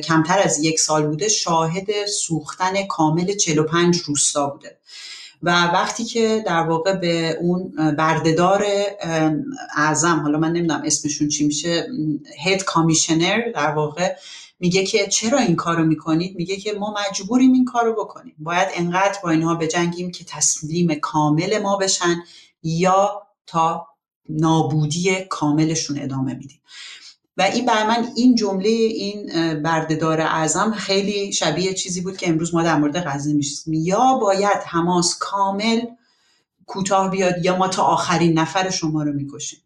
[0.04, 4.78] کمتر از یک سال بوده شاهد سوختن کامل 45 روستا بوده.
[5.42, 8.66] و وقتی که در واقع به اون بردهدار
[9.76, 11.86] اعظم حالا من نمی‌دونم اسمشون چی میشه
[12.44, 14.16] هد کامیشنر در واقع
[14.60, 18.34] میگه که چرا این کارو می‌کنید؟ میگه که ما مجبوریم این کارو بکنیم.
[18.38, 22.16] باید انقدر با اینها بجنگیم که تسلیم کامل ما بشن
[22.62, 23.86] یا تا
[24.28, 26.60] نابودی کاملشون ادامه میدیم
[27.36, 29.26] و این بر من این جمله این
[29.62, 34.58] بردهدار اعظم خیلی شبیه چیزی بود که امروز ما در مورد غزه میشیم یا باید
[34.66, 35.80] حماس کامل
[36.66, 39.58] کوتاه بیاد یا ما تا آخرین نفر شما رو می‌کشیم.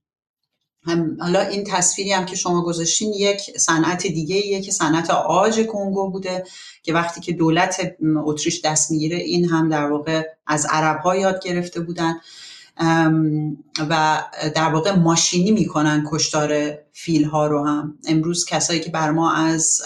[1.20, 6.10] حالا این تصویری هم که شما گذاشتین یک صنعت دیگه ایه که صنعت آج کنگو
[6.10, 6.44] بوده
[6.82, 7.80] که وقتی که دولت
[8.24, 12.20] اتریش دست می‌گیره این هم در واقع از عرب ها یاد گرفته بودن.
[13.90, 17.98] و در واقع ماشینی می‌کنن کشتار فیل ها رو هم.
[18.08, 19.82] امروز کسایی که بر ما از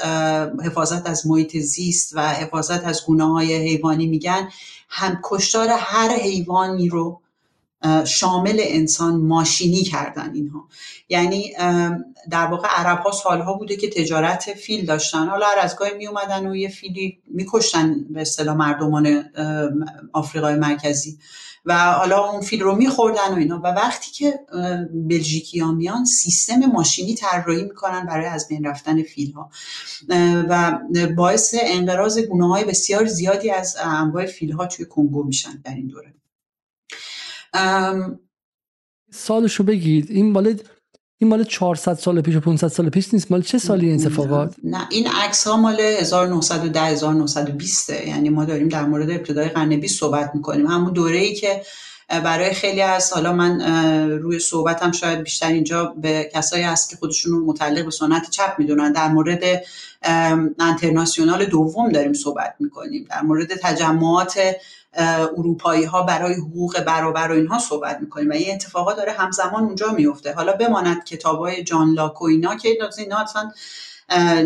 [0.65, 4.49] حفاظت از محیط زیست و حفاظت از گناه های حیوانی میگن
[4.89, 7.21] هم کشتار هر حیوانی رو
[8.05, 10.69] شامل انسان ماشینی کردن اینها.
[11.09, 11.53] یعنی
[12.31, 15.29] در واقع عرب ها سالها بوده که تجارت فیل داشتن.
[15.29, 19.25] حالا هر از گاهی می اومدن و یه فیلی میکشتن به اصطلاح مردمان
[20.13, 21.19] آفریقای مرکزی.
[21.69, 23.61] و حالا اون فیل رو میخوردن و اینا.
[23.65, 24.41] و وقتی که
[25.09, 29.51] بلژیکی ها میان سیستم ماشینی طراحی می‌کنن برای از بین رفتن فیل ها
[30.49, 30.79] و
[31.17, 35.87] باعث انقراض گونه های بسیار زیادی از انواع فیل ها توی کنگو میشن در این
[35.87, 36.15] دوره.
[39.11, 40.11] سالشو بگید.
[40.11, 40.61] این مال
[41.19, 43.31] این مال 400 سال پیش و 500 سال پیش نیست.
[43.31, 48.69] مال چه سالی این اتفاقات؟ نه این عکس ها مال 1910 1920 یعنی ما داریم
[48.69, 50.67] در مورد ابتدای قرن 20 صحبت می‌کنیم.
[50.67, 51.63] همون دوره ای که
[52.09, 53.61] برای خیلی از حالا من
[54.11, 58.93] روی صحبتم شاید بیشتر اینجا به کسایی هست که خودشون متعلق به سنت چپ می‌دونن.
[58.93, 59.63] در مورد
[60.59, 63.07] انترناسیونال دوم داریم صحبت می‌کنیم.
[63.11, 64.41] در مورد تجمعات
[65.37, 69.93] اروپایی ها برای حقوق برابر و اینها صحبت می‌کنیم و این اتفاقات داره همزمان اونجا
[69.93, 73.51] میفته حالا بماند کتاب های جان لاک و اینا که اینا اصلا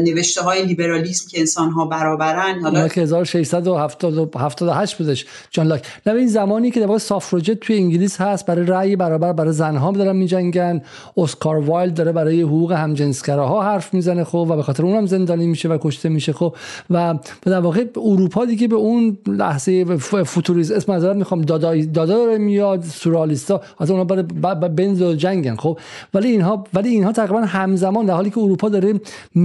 [0.05, 5.27] نوشته های لیبرالیسم که انسان ها برابرن حالا که 1678 بودش.
[5.51, 9.53] جان لاک نه این زمانی که در سافروجت توی انگلیس هست برای رأی برابر برای
[9.53, 10.83] زنها دارن میجنگن.
[11.17, 15.69] اسکار وایلد داره برای حقوق همجنسگراها حرف می‌زنه خب و به خاطر اونم زندانی میشه
[15.69, 16.57] و کشته میشه خب.
[16.91, 22.83] و در واقع اروپا دیگه به اون لحظه فوتوریسم اسم نظر می‌خوام دادا دادا میاد
[22.83, 25.79] سورالیستا از اونها برای بنز جنگن خب.
[26.15, 29.01] ولی اینها ولی اینها تقریبا همزمان در حالی که اروپا داره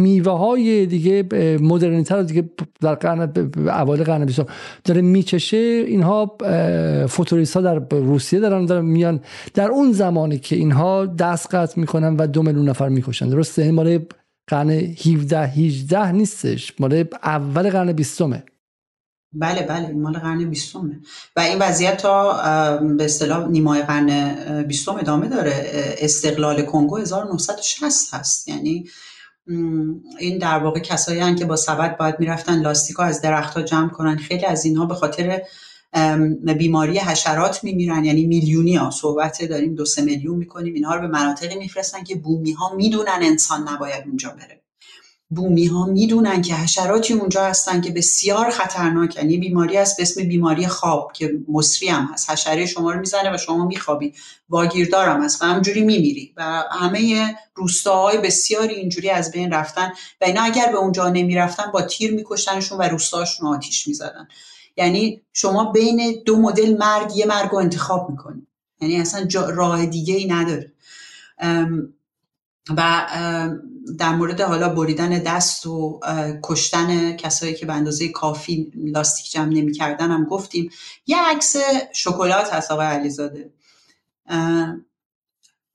[0.08, 1.24] میوه های دیگه
[1.62, 2.50] مدرنیته دیگه
[2.82, 4.40] در قرن اوایل قرن 20
[4.84, 5.58] داره میچشه.
[5.88, 6.38] اینها
[7.10, 9.20] فوتوریست ها در روسیه دارن, دارن میان
[9.54, 13.30] در اون زمانی که اینها دست قطع می‌کنن و دو میلیون نفر می‌کشن.
[13.30, 14.00] درسته؟ مال
[14.50, 16.74] قرن 17 18 نیستش.
[16.80, 18.22] مال اول قرن 20
[19.34, 19.88] بله بله.
[19.88, 21.00] این مال قرن بیستمه.
[21.36, 22.34] و این وضعیت تا
[22.98, 25.54] به اصطلاح نیمای قرن بیستم ادامه داره.
[25.98, 28.48] استقلال کنگو 1960 هست.
[28.48, 28.86] یعنی
[30.20, 34.18] این در واقع کسایی که با سبد باید می‌رفتن لاستیکا از درختها جمع کنن.
[34.18, 35.42] خیلی از اینها به خاطر
[36.58, 40.74] بیماری حشرات میمیرن یعنی میلیونی ها صحبت داریم دو سه میلیون می‌کنیم.
[40.74, 44.57] اینها رو به مناطقی میفرستن که بومی ها می‌دونن انسان نباید اونجا بره.
[45.30, 50.24] بومی ها می‌دونن که حشراتی اونجا هستن که بسیار خطرناک یعنی بیماری است به اسم
[50.24, 52.30] بیماری خواب که مصری هم هست.
[52.30, 54.14] حشره شما رو می‌زنه و شما میخوابی.
[54.50, 56.34] واگیردار هم هست و همجوری میمیری.
[56.38, 61.82] و همه روستاهای بسیاری اینجوری از بین رفتن و اینا اگر به اونجا نمی‌رفتن با
[61.82, 64.28] تیر میکشتنشون و روستاهاشون آتیش می‌زدن.
[64.78, 68.48] یعنی شما بین دو مدل مرگ یه مرگ رو انتخاب می‌کنی.
[68.82, 70.74] یعنی اصلا راه دیگه ای نداره
[72.78, 73.08] و
[73.98, 76.00] در مورد حالا بریدن دست و
[76.44, 80.70] کشتن کسایی که به اندازه کافی لاستیک جمع نمی‌کردن هم گفتیم.
[81.08, 81.56] یه عکس
[81.94, 83.54] شکلات هست آقای علیزاده.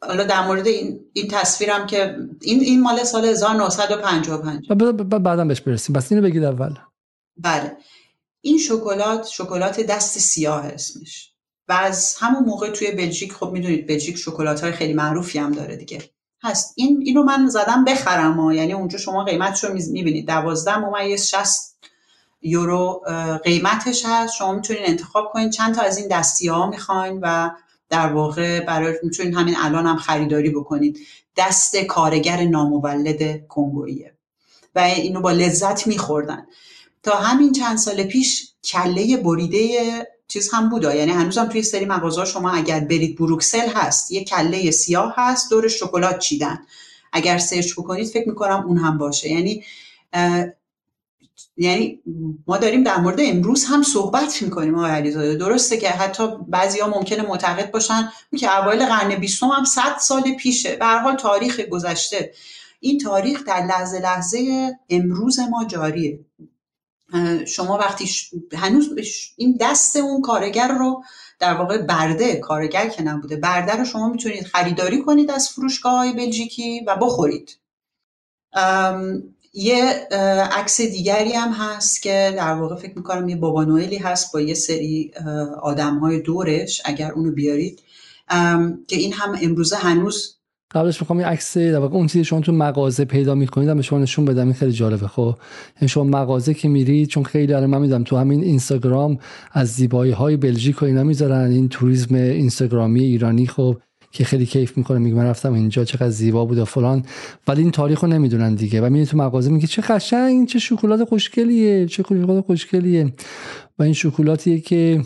[0.03, 4.31] حالا در مورد این, این تصویرم که این, این مال سال 1955
[5.05, 5.93] بعدم بهش برسیم.
[5.93, 6.75] بس اینو بگید اول.
[7.37, 7.77] بله.
[8.41, 11.33] این شکلات شکلات دست سیاه اسمش.
[11.69, 15.77] و از همون موقع توی بلژیک خب می‌دونید بلژیک شکلات های خیلی معروفی هم داره
[15.77, 16.03] دیگه.
[16.43, 16.75] هست.
[16.77, 18.55] این اینو من زدم بخرم ها.
[18.55, 20.27] یعنی اونجا شما قیمتش رو می‌بینید.
[20.27, 21.77] 12 ممیز 60
[22.43, 23.03] یورو
[23.45, 24.35] قیمتش هست.
[24.35, 25.53] شما می‌تونید انتخاب کنید.
[25.53, 27.51] چند تا از این دستی ها می‌خواین و
[27.89, 30.99] در واقع برای می‌تونید همین الان هم خریداری بکنید.
[31.37, 34.15] دست کارگر نامولد کنگوییه
[34.75, 36.47] و اینو با لذت میخوردن.
[37.03, 39.69] تا همین چند سال پیش کله بریده
[40.33, 44.71] چیز هم بوده یعنی هنوزم توی سری مغازه شما اگر برید بروکسل هست یه کله
[44.71, 46.59] سیاه هست دور شکلات چیدن.
[47.13, 49.31] اگر سرچ بکنید فکر می‌کنم اون هم باشه.
[49.31, 49.65] یعنی
[51.57, 52.01] یعنی
[52.47, 55.35] ما داریم در مورد امروز هم صحبت می‌کنیم آقای علیزاده.
[55.35, 58.09] درسته که حتی بعضی ها ممکنه معتقد باشن
[58.39, 60.77] که اوایل قرن بیستم هم صد سال پیشه.
[60.77, 62.33] به حال تاریخ گذشته.
[62.81, 66.19] این تاریخ در لحظه لحظه امروز ما جاریه.
[67.47, 68.11] شما وقتی
[68.53, 68.89] هنوز
[69.37, 71.03] این دست اون کارگر رو
[71.39, 76.13] در واقع برده کارگر که نبوده برده رو شما می‌تونید خریداری کنید از فروشگاه های
[76.13, 77.59] بلژیکی و بخورید.
[79.55, 79.85] یه
[80.53, 84.55] عکس دیگری هم هست که در واقع فکر می‌کنم یه بابا نوئلی هست با یه
[84.55, 85.13] سری
[85.63, 87.81] آدم های دورش اگر اونو بیارید.
[88.89, 90.37] که این هم امروزه هنوز
[90.75, 93.99] قبلش می‌خوام یه عکس در واقع اون چیزی شما تو مغازه پیدا می‌کنید به شما
[93.99, 95.09] نشون بدم این خیلی جالبه.
[95.09, 95.37] خب
[95.77, 99.19] یعنی شما مغازه که میرید چون خیلی الان من میدم تو همین اینستاگرام
[99.53, 103.77] از زیبایی های بلژیک و اینا می‌ذارن این توریسم اینستاگرامی ایرانی خب
[104.13, 107.05] که خیلی کیف می‌کنه میگه من رفتم اینجا چقدر زیبا بود و فلان.
[107.49, 108.81] ولی این تاریخ رو نمی‌دونن دیگه.
[108.81, 113.13] و میری تو مغازه میگه چه قشنگ چه شکلات خوشگلیه چه شکلات خوشگلیه.
[113.79, 115.03] و این شکلاتیه که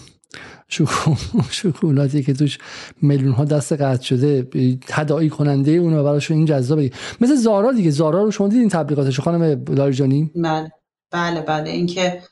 [1.50, 2.58] شکلاتی که توش
[3.02, 4.48] میلیون ها دست قطع شده
[4.88, 6.90] تداعی کننده اون و براشون این جذابه.
[7.20, 7.90] مثل زارا دیگه.
[7.90, 10.72] زارا رو شما دیدین تبلیغاتش؟ خانم لاریجانی؟ بله
[11.10, 11.70] بله بله.
[11.70, 12.22] اینکه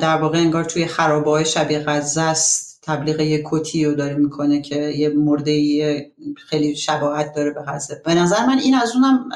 [0.00, 2.74] در واقع انگار توی خرابه شبیه غزه است.
[2.86, 8.02] تبلیغ یه کتی رو داره می‌کنه که یه مرده خیلی شباهت داره به غزه.
[8.04, 9.28] به نظر من این از اونم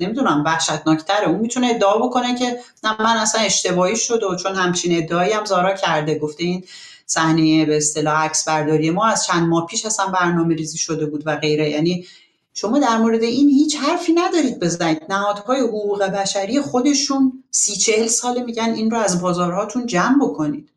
[0.00, 1.28] نمی‌دونم وحشتناکتره.
[1.28, 2.44] اون می‌تونه ادعا بکنه که
[2.84, 6.18] نه من اصلا اشتباهی شد و چون همچین ادعایی هم زارا کرده.
[6.18, 6.64] گفته این
[7.12, 11.22] صحنه به اصطلاح عکس برداری ما از چند ماه پیش اصلا برنامه ریزی شده بود
[11.26, 11.70] و غیره.
[11.70, 12.06] یعنی
[12.54, 15.02] شما در مورد این هیچ حرفی ندارید بزنید.
[15.08, 20.68] نهادهای حقوق بشری خودشون سی چهل ساله میگن این رو از بازارهاتون جمع بکنید.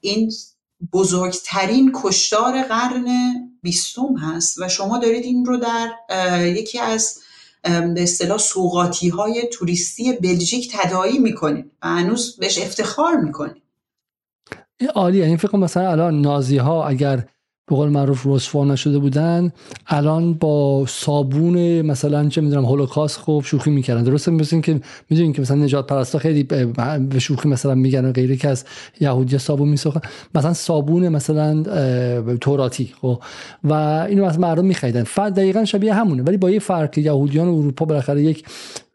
[0.00, 0.32] این
[0.92, 3.06] بزرگترین کشتار قرن
[3.62, 5.90] بیستم هست و شما دارید این رو در
[6.46, 7.18] یکی از
[7.62, 13.62] به اصطلاح سوقاتی های توریستی بلژیک تداعی می‌کنید و هنوز بهش افتخار می‌کنید.
[14.94, 15.24] عالیه.
[15.24, 17.24] این فکر مثلا الان نازی ها اگر
[17.70, 19.52] به قول معروف رسوا نشده بودن
[19.86, 24.02] الان با صابون مثلا چه می‌دونم هولوکاست خوب شوخی می‌کردن.
[24.02, 26.42] درسته؟ مثل که می‌دونین که مثلا نجات پرستا خیلی
[27.10, 28.64] به شوخی مثلا میگن و غیره که از
[29.00, 30.00] یهودی صابون میسخن
[30.34, 31.62] مثلا صابون مثلا
[32.40, 33.22] توراتی خب.
[33.64, 33.72] و
[34.08, 35.02] اینو از مردم میخریدن.
[35.02, 36.22] فرق دقیقا شبیه همونه.
[36.22, 38.44] ولی با یه فرق یهودیان اروپا بالاخره یک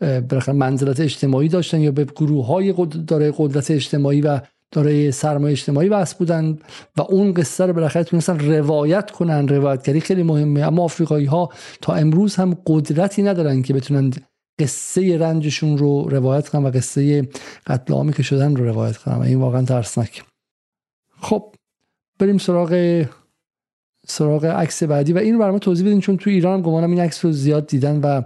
[0.02, 2.74] بالاخره منزلت اجتماعی داشتن یا به گروه های
[3.08, 4.40] داره قدرت اجتماعی و
[4.74, 6.58] دارای سرمایه اجتماعی بس بودن
[6.98, 9.48] و اون قصه رو بالاخره تونستن روایت کنن.
[9.48, 10.62] روایتگری خیلی مهمه.
[10.62, 11.50] اما آفریقایی ها
[11.82, 14.12] تا امروز هم قدرتی ندارن که بتونن
[14.60, 17.30] قصه رنجشون رو روایت کنن و قصه
[17.68, 19.16] قتل عامی که شدن رو روایت کنن.
[19.16, 20.24] و این واقعا ترسناک
[21.22, 21.56] خب
[22.20, 23.06] بریم سراغ
[24.08, 25.14] سراغ عکس بعدی.
[25.14, 28.00] و این رو برام توضیح بدین چون تو ایران گمانم این عکس رو زیاد دیدن
[28.02, 28.22] و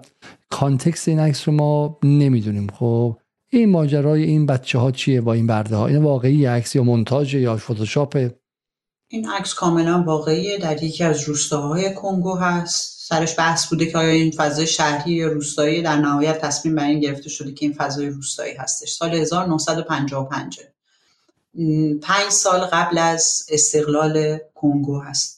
[0.49, 2.67] کانتکست این عکس رو ما نمی‌دونیم.
[2.67, 3.17] خب
[3.49, 7.33] این ماجرای این بچه ها چیه با این برده ها این واقعی عکس یا مونتاژ
[7.33, 8.29] یا فتوشاپ؟
[9.07, 10.57] این عکس کاملا واقعیه.
[10.57, 12.97] در یکی از روستاهای کنگو هست.
[13.07, 16.99] سرش بحث بوده که آیا این فضای شهری یا روستایی در نهایت تصمیم بر این
[16.99, 18.91] گرفته شده که این فضای روستایی هستش.
[18.91, 20.59] سال 1955
[22.01, 25.36] پنج سال قبل از استقلال کنگو هست.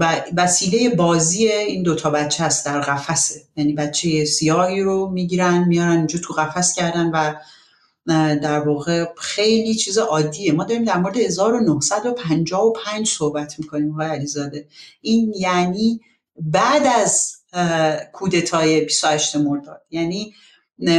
[0.00, 5.96] و وسیله بازی این دوتا بچه هست در قفسه یعنی بچه سیاهی رو می‌گیرن میارن
[5.96, 7.34] اینجا تو قفس کردن و
[8.36, 10.52] در واقع خیلی چیز عادیه.
[10.52, 14.68] ما داریم در مورد 1955 صحبت می‌کنیم های علیزاده.
[15.00, 16.00] این یعنی
[16.40, 17.36] بعد از
[18.12, 19.82] کودتای 28 مرداد.
[19.90, 20.34] یعنی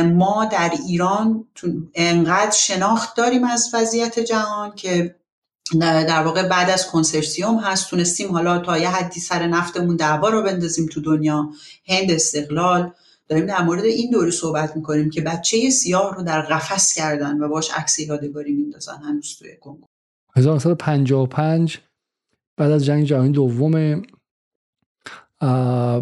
[0.04, 1.48] ما در ایران
[1.96, 5.16] انقدر شناخت داریم از وضعیت جهان که
[5.82, 7.90] در واقع بعد از کنسرسیوم هست.
[7.90, 11.50] تونستیم حالا تا یه حدی سر نفتمون دعوا رو بندازیم تو دنیا.
[11.88, 12.92] هند استقلال.
[13.28, 17.50] داریم در مورد این دوره صحبت می‌کنیم که بچه سیاه رو در قفس کردن و
[17.50, 18.98] باش عکس یادگاری میندازن.
[19.04, 19.88] هنوز توی کنگو
[20.38, 21.78] 1955
[22.58, 24.02] بعد از جنگ جهانی دوم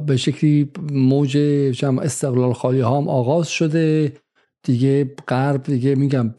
[0.06, 1.38] به شکلی موج
[2.02, 4.14] استقلال خالی هم آغاز شده.
[4.68, 6.34] دیگه غرب دیگه میگم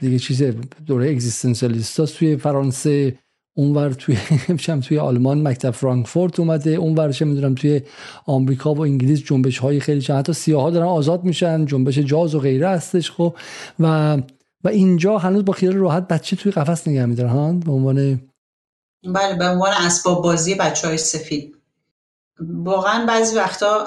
[0.00, 0.42] دیگه چیز
[0.86, 3.18] دوره اگزیستانسیالیست توی فرانسه
[3.56, 4.16] اونور توی
[4.86, 7.80] توی آلمان مکتب فرانکفورت اومده اونور چه می‌دونم توی
[8.26, 12.34] آمریکا و انگلیس جنبش های خیلی چند حتی سیاه ها دارن آزاد میشن جنبش جاز
[12.34, 13.36] و غیره هستش خب.
[13.78, 14.16] و
[14.64, 18.20] و اینجا هنوز با خیال راحت بچه توی قفس نگه میدارن به عنوان
[19.04, 21.57] بله به عنوان اسباب بازی بچه های سفید.
[22.40, 23.86] واقعا بعضی وقتا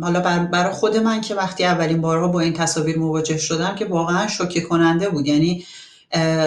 [0.00, 0.20] حالا
[0.52, 4.60] برای خود من که وقتی اولین بارها با این تصاویر مواجه شدم که واقعا شوکه
[4.60, 5.26] کننده بود.
[5.26, 5.64] یعنی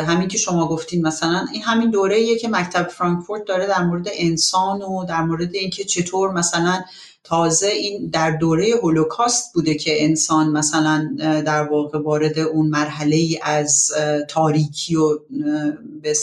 [0.07, 4.07] همین که شما گفتین مثلا این همین دوره ایه که مکتب فرانکفورت داره در مورد
[4.13, 6.83] انسان و در مورد اینکه چطور مثلا
[7.23, 11.15] تازه این در دوره هولوکاست بوده که انسان مثلا
[11.45, 13.91] در واقع وارد اون مرحله ای از
[14.29, 15.19] تاریکی و
[16.01, 16.13] به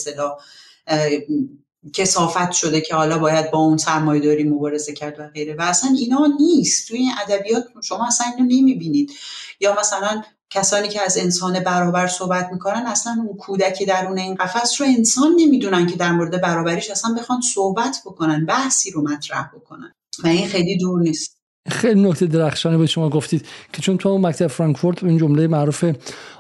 [1.93, 5.55] کسافت شده که حالا باید با اون سرمایه‌داری مبارزه کرد و غیره.
[5.55, 6.89] و اصلا اینا نیست.
[6.89, 9.12] توی این ادبیات شما اصلا اینو نمی‌بینید.
[9.61, 14.80] یا مثلا کسانی که از انسان برابر صحبت می‌کنن اصلا اون کودکی درون این قفس
[14.80, 19.93] رو انسان نمی‌دونن که در مورد برابریش اصلا بخوان صحبت بکنن بحثی رو مطرح بکنن.
[20.24, 21.35] و این خیلی دور نیست.
[21.70, 25.85] خیلی نکته درخشانی به شما گفتید که چون تو مکتب فرانکفورت این جمله معروف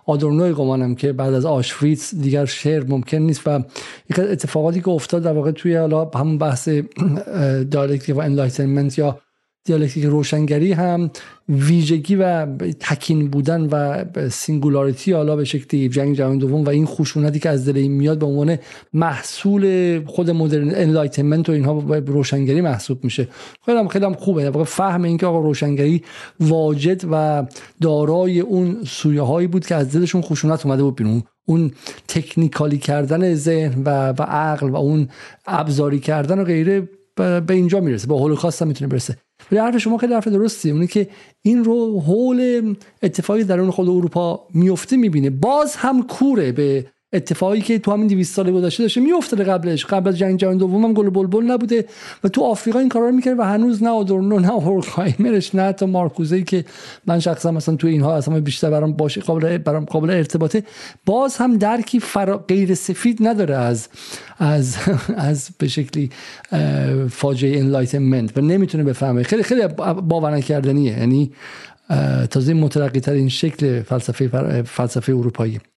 [0.06, 3.60] آدورنوئه گمانم که بعد از آشویتس دیگر شعر ممکن نیست و
[4.10, 6.68] یک اتفاقاتی که افتاد در واقع توی حالا همون بحث
[7.70, 9.18] Dialectic of Enlightenment یا
[9.66, 11.10] دیالکتیک روشنگری هم
[11.48, 12.46] ویژگی و
[12.80, 17.68] تکین بودن و singularity حالا به شکلی جنگ جهانی دوم و این خشونتی که از
[17.68, 18.58] دل این میاد به عنوان
[18.92, 23.28] محصول خود مدرن Enlightenment و اینها روشنگری محسوب میشه.
[23.66, 24.44] خیلی هم خیلی هم خوبه.
[24.44, 26.02] واقعا فهم اینکه آقا روشنگری
[26.40, 27.46] واجد و
[27.80, 31.22] دارای اون سویه هایی بود که از دلشون خشونت اومده بود بیرون.
[31.46, 31.72] اون
[32.08, 35.08] تکنیکالی کردن ذهن و, و عقل و اون
[35.46, 38.08] ابزاری کردن و غیره به اینجا می‌رسه.
[38.08, 39.16] به هولوکاست هم می‌تونه برسه.
[39.50, 40.70] ولی حرف شما خیلی حرف درستی.
[40.70, 41.08] اونی که
[41.42, 45.30] این رو حول اتفاقی در اون خود اروپا میفته می‌بینه.
[45.30, 49.84] باز هم کوره به اتفاقی که تو همین 200 سال گذشته داشته میافتاده قبلش.
[49.84, 51.84] قبل از جنگ جهانی دوم هم گل بلبل نبوده
[52.24, 55.86] و تو آفریقا این کارا رو می‌کرد و هنوز نه آدورنو نه هورکایمرش نه تا
[55.86, 56.64] مارکوزه که
[57.06, 60.62] من شخصا مثلا تو اینها اصلا بیشتر برام باشه قابل برام قابل ارتباطه.
[61.06, 63.88] باز هم درکی فرا غیر سفید نداره از
[64.38, 64.76] از
[65.30, 66.10] از به شکلی
[67.10, 69.22] فاجعه انلایتمنت و نمی‌تونه بفهمه.
[69.22, 69.66] خیلی خیلی
[70.08, 71.32] باور نکردنیه یعنی
[72.30, 75.73] تازه مترقی ترین شکل فلسفه فلسفه اروپایی.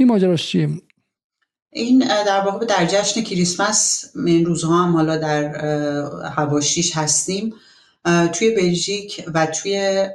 [0.00, 0.68] این ماجراش چیه؟
[1.72, 5.54] این در واقع در جشن کریسمس این روزها هم حالا در
[6.24, 7.54] هواشیش هستیم.
[8.32, 10.06] توی بلژیک و توی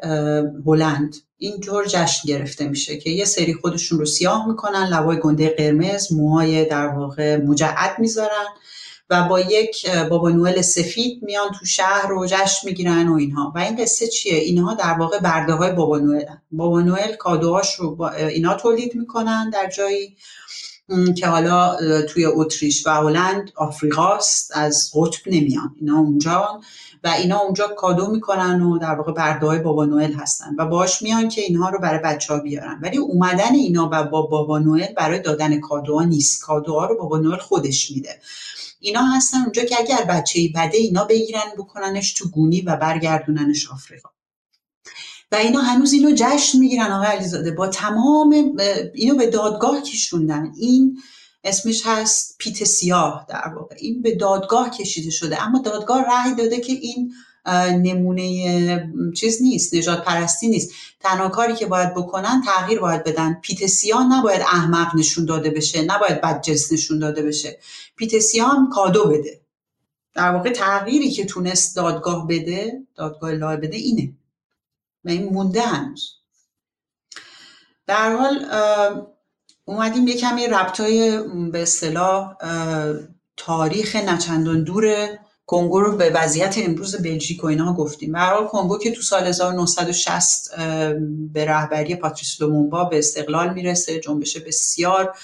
[0.65, 6.13] هلند اینجور جشن گرفته میشه که یه سری خودشون رو سیاه می‌کنن لبای گنده قرمز
[6.13, 8.45] موهای در واقع مجعد می‌ذارن.
[9.09, 13.53] و با یک بابا نوئل سفید میان تو شهر رو جشن می‌گیرن و اینها.
[13.55, 17.95] و این قصه چیه؟ اینها در واقع برده های بابا نوئل بابا نوئل کادوهاش رو
[17.95, 20.17] با اینا تولید می‌کنن در جایی
[21.17, 21.77] که حالا
[22.09, 25.75] توی اتریش و هلند آفریقاست از قطب نمیان.
[25.79, 26.61] اینا اونجا
[27.03, 30.55] و اینا اونجا کادو می‌کنن و در واقع برده های بابا نوئل هستن.
[30.57, 32.79] و باش میان که اینها رو برای بچه ها بیارن.
[32.83, 36.41] ولی اومدن اینا و با بابا نوئل برای دادن کادوها نیست.
[36.41, 38.19] کادوها رو بابا نوئل خودش میده.
[38.86, 43.71] اینا هستن اونجا که اگر بچه ای بده اینا بگیرن بکننش تو گونی و برگردوننش
[43.71, 44.09] آفریقا.
[45.31, 47.51] و اینا هنوز اینو جشن می‌گیرن آقای علیزاده.
[47.51, 48.57] با تمام
[48.93, 50.51] اینو به دادگاه کشوندن.
[50.57, 50.97] این
[51.43, 53.75] اسمش هست پیت سیاه در واقع.
[53.79, 55.43] این به دادگاه کشیده شده.
[55.43, 57.13] اما دادگاه رأی داده که این
[57.53, 60.71] نمونه چیز نیست نجات پرستی نیست.
[60.99, 63.33] تنها کاری که باید بکنن تغییر باید بدن.
[63.33, 67.59] پیت سیاه نباید احمق نشون داده بشه نباید بدجنس نشون داده بشه.
[67.95, 69.41] پیت سیاه هم کادو بده.
[70.13, 74.13] در واقع تغییری که تونست دادگاه بده دادگاه لای بده اینه.
[75.05, 76.11] و این مونده هنوز.
[77.87, 78.45] در حال
[79.65, 82.35] اومدیم یه کمی ربطای به اصطلاح
[83.37, 85.07] تاریخ نچندان دور
[85.45, 88.11] کنگو رو به وضعیت امروز بلژیک و اینها گفتیم.
[88.11, 90.55] به حال کنگو که تو سال 1960
[91.33, 95.15] به رهبری پاتریس لومونبا به استقلال می‌رسه جنبش بسیار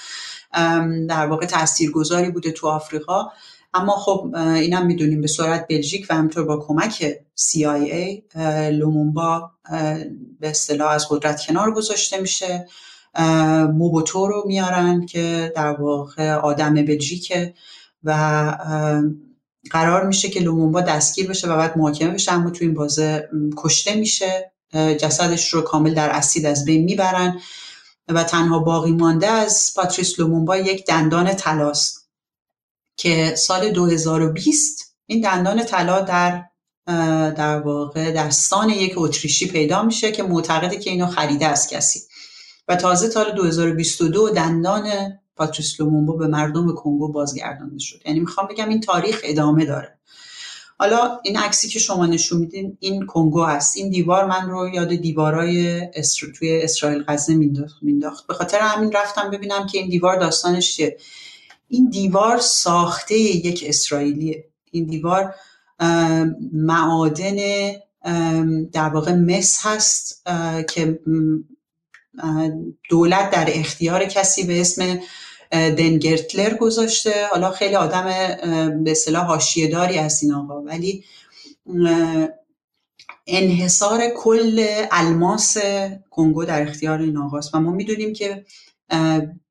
[1.09, 3.27] در واقع تاثیرگذاری بوده تو آفریقا.
[3.73, 8.21] اما خب اینم می‌دونیم به صورت بلژیک و همطور با کمک CIA
[8.71, 9.51] لومونبا
[10.39, 12.67] به اصطلاح از قدرت کنار گذاشته میشه.
[13.73, 17.53] موبوتو رو میارن که در واقع آدم بلژیکه
[18.03, 18.57] و
[19.69, 23.95] قرار میشه که لومونبا دستگیر بشه و بعد محاکمه بشه اما تو این بازه کشته
[23.95, 24.51] میشه.
[24.73, 27.39] جسدش رو کامل در اسید از بین می‌برن
[28.07, 32.09] و تنها باقی مانده از پاتریس لومونبا یک دندان تلاست
[32.97, 36.43] که سال 2020 این دندان طلا در
[37.31, 41.99] در واقع دستان یک اتریشی پیدا میشه که معتقده که اینو خریده از کسی.
[42.67, 44.89] و تازه سال 2022 دندان
[45.41, 48.01] پاتریس لومونبا به مردم کنگو بازگردانده شد.
[48.05, 49.97] یعنی می‌خوام بگم این تاریخ ادامه داره.
[50.77, 53.77] حالا این عکسی که شما نشون میدین این کنگو هست.
[53.77, 56.27] این دیوار من رو یاد دیوارای اسر...
[56.39, 57.35] توی اسرائیل غزه
[57.81, 60.97] مینداخت به خاطر همین رفتم ببینم که این دیوار داستانش چیه.
[61.67, 64.45] این دیوار ساخته یک اسرائیلیه.
[64.71, 65.35] این دیوار
[66.53, 67.35] معادن
[68.71, 70.27] در واقع مس هست
[70.69, 70.99] که
[72.89, 74.99] دولت در اختیار کسی به اسم
[75.51, 77.27] دنگرتلر گذاشته.
[77.31, 78.05] حالا خیلی آدم
[78.83, 80.61] به اصطلاح حاشیه‌داری از این آقا.
[80.61, 81.03] ولی
[83.27, 85.57] انحصار کل الماس
[86.09, 87.55] کنگو در اختیار این آقاست.
[87.55, 88.45] و ما می‌دونیم که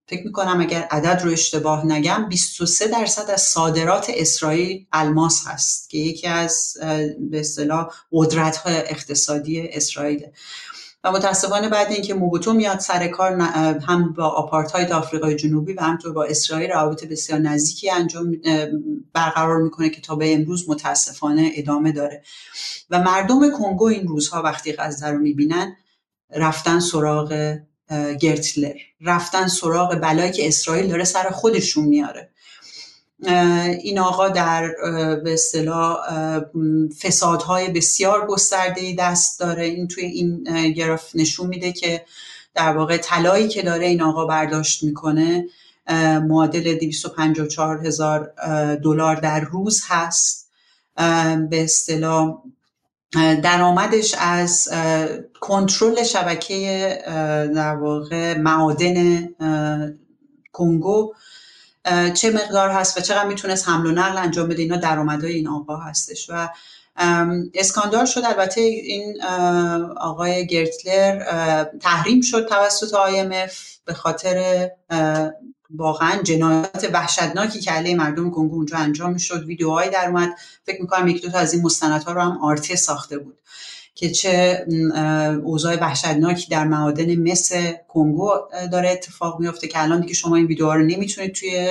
[0.07, 5.99] فکر می‌کنم اگر عدد رو اشتباه نگم 23 درصد از صادرات اسرائیل الماس هست که
[5.99, 6.77] یکی از
[7.31, 10.27] به اصطلاح قدرت اقتصادی اسرائیل
[11.05, 13.41] و متاسفانه بعد اینکه موبوتو میاد سر کار
[13.87, 18.37] هم با آپارتاید آفریقای جنوبی و همطور با اسرائیل روابط بسیار نزدیکی انجام
[19.13, 22.23] برقرار می‌کنه که تا به امروز متاسفانه ادامه داره.
[22.91, 25.77] و مردم کنگو این روزها وقتی غزه رو می‌بینن
[26.31, 27.59] رفتن سراغ
[28.21, 28.75] گرتلر.
[29.01, 32.30] رفتن سراغ بلایی که اسرائیل داره سر خودشون میاره.
[33.83, 34.75] این آقا در
[35.25, 35.97] به اصطلاح
[37.03, 39.65] فسادهای بسیار گسترده دست داره.
[39.65, 42.05] این توی این گراف نشون میده که
[42.55, 45.47] در واقع طلایی که داره این آقا برداشت می‌کنه
[46.29, 48.33] معادل 254 هزار
[48.85, 50.51] دلار در روز هست.
[51.51, 52.43] به اصطلاح
[53.43, 54.69] درآمدش از
[55.41, 56.99] کنترل شبکه
[57.55, 59.29] در واقع معادن
[60.53, 61.15] کنگو
[62.15, 65.77] چه مقدار هست و چقدر می‌تونست حمل و نقل انجام بده اینا درآمدهای این آقا
[65.77, 66.31] هستش.
[66.31, 66.49] و
[67.55, 68.23] اسکاندال شد.
[68.25, 69.23] البته این
[69.97, 71.25] آقای گرتلر
[71.81, 73.53] تحریم شد توسط IMF
[73.85, 74.69] به خاطر
[75.77, 79.45] واقعا جنایات وحشتناکی که علیه مردم کنگو اونجا انجام می‌شد.
[79.45, 80.35] ویدیوهایی در اومد.
[80.67, 83.39] فکر می‌کنم یک دو تا از این مستندها رو هم آرته ساخته بود.
[84.01, 84.67] که چه
[85.45, 87.53] اوضاع وحشتناکی در معادن مس
[87.89, 88.31] کنگو
[88.73, 91.71] داره اتفاق میفته که الان دیگه شما این ویدیوها رو نمی‌تونید توی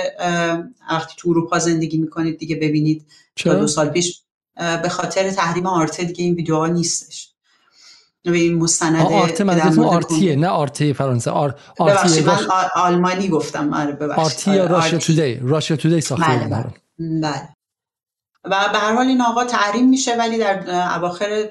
[0.90, 3.06] وقتی تو اروپا زندگی می‌کنید دیگه ببینید
[3.36, 4.22] تا دو سال پیش
[4.82, 7.26] به خاطر تحریم آرته دیگه این ویدیوها نیستش.
[8.22, 11.30] به این مستند آرته منظورتون آرتیه نه آرته فرانسه.
[11.30, 11.54] آر...
[11.78, 12.38] آرتی من
[12.74, 13.74] آلمانی گفتم.
[13.74, 14.24] آره ببخشید.
[14.24, 16.64] آرتی یا راشیا تودی راشیا تودی ساخته بله,
[17.20, 17.48] بله.
[18.44, 21.48] و به هر حال این آقا تحریم میشه ولی در اواخر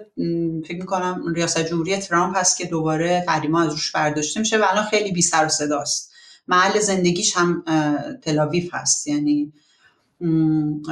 [0.68, 4.84] فکر می‌کنم ریاست جمهوری ترامپ هست که دوباره تحریم از روش برداشته میشه و الان
[4.84, 6.12] خیلی بی سر و صداست.
[6.48, 7.64] محل زندگیش هم
[8.22, 9.08] تلاویف هست.
[9.08, 9.54] یعنی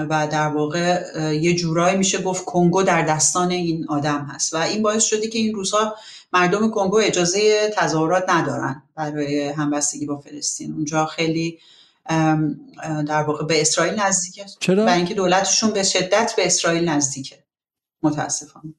[0.10, 1.04] و در واقع
[1.42, 4.54] یه جورایی میشه گفت کنگو در دستان این آدم هست.
[4.54, 5.96] و این باعث شده که این روزها
[6.34, 10.74] مردم کنگو اجازه تظاهرات ندارن برای همبستگی با فلسطین.
[10.74, 11.60] اونجا خیلی
[13.08, 14.46] در واقع به اسرائیل نزدیکه.
[14.60, 17.44] چرا؟ برای اینکه دولتشون به شدت به اسرائیل نزدیکه.
[18.04, 18.74] متاسفانه.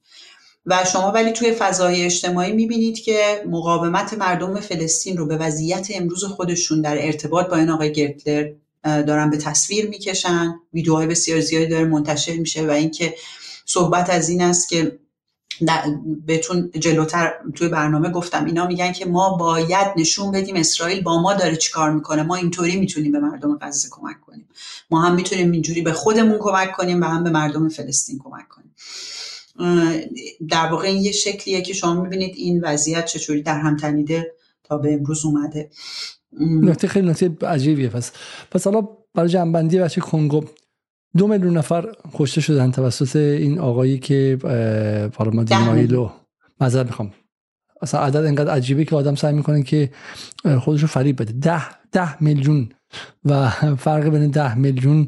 [0.65, 6.23] و شما ولی توی فضای اجتماعی می‌بینید که مقاومت مردم فلسطین رو به وضعیت امروز
[6.23, 8.51] خودشون در ارتباط با این آقای گرتلر
[8.83, 10.55] دارن به تصویر می‌کشن.
[10.73, 13.15] ویدیوهای بسیار زیادی داره منتشر میشه و اینکه
[13.65, 14.99] صحبت از این است که
[16.25, 18.45] بهتون جلوتر توی برنامه گفتم.
[18.45, 22.23] اینا میگن که ما باید نشون بدیم اسرائیل با ما داره چیکار می‌کنه.
[22.23, 24.47] ما اینطوری می‌تونیم به مردم غزه کمک کنیم.
[24.91, 28.75] ما هم می‌تونیم اینجوری به خودمون کمک کنیم و هم به مردم فلسطین کمک کنیم.
[30.49, 34.33] در واقع این یه شکلیه که شما می‌بینید این وضعیت چطوری در هم تنیده
[34.63, 35.69] تا به امروز اومده.
[36.41, 37.89] نکته خیلی نکته عجیبیه.
[37.89, 38.11] پس
[38.51, 40.43] پس حالا برای جنبندی بچه کنگو
[41.17, 44.37] دو میلیون نفر کشته شدن توسط این آقایی که
[45.13, 46.09] پارلمان مایلو
[46.61, 47.13] معذرت می‌خوام.
[47.81, 49.91] اصلا عدد انقدر عجیبه که آدم سعی می‌کنه که
[50.59, 51.33] خودشو فریب بده.
[51.33, 52.69] ده ده میلیون.
[53.25, 55.07] و فرق بین ده میلیون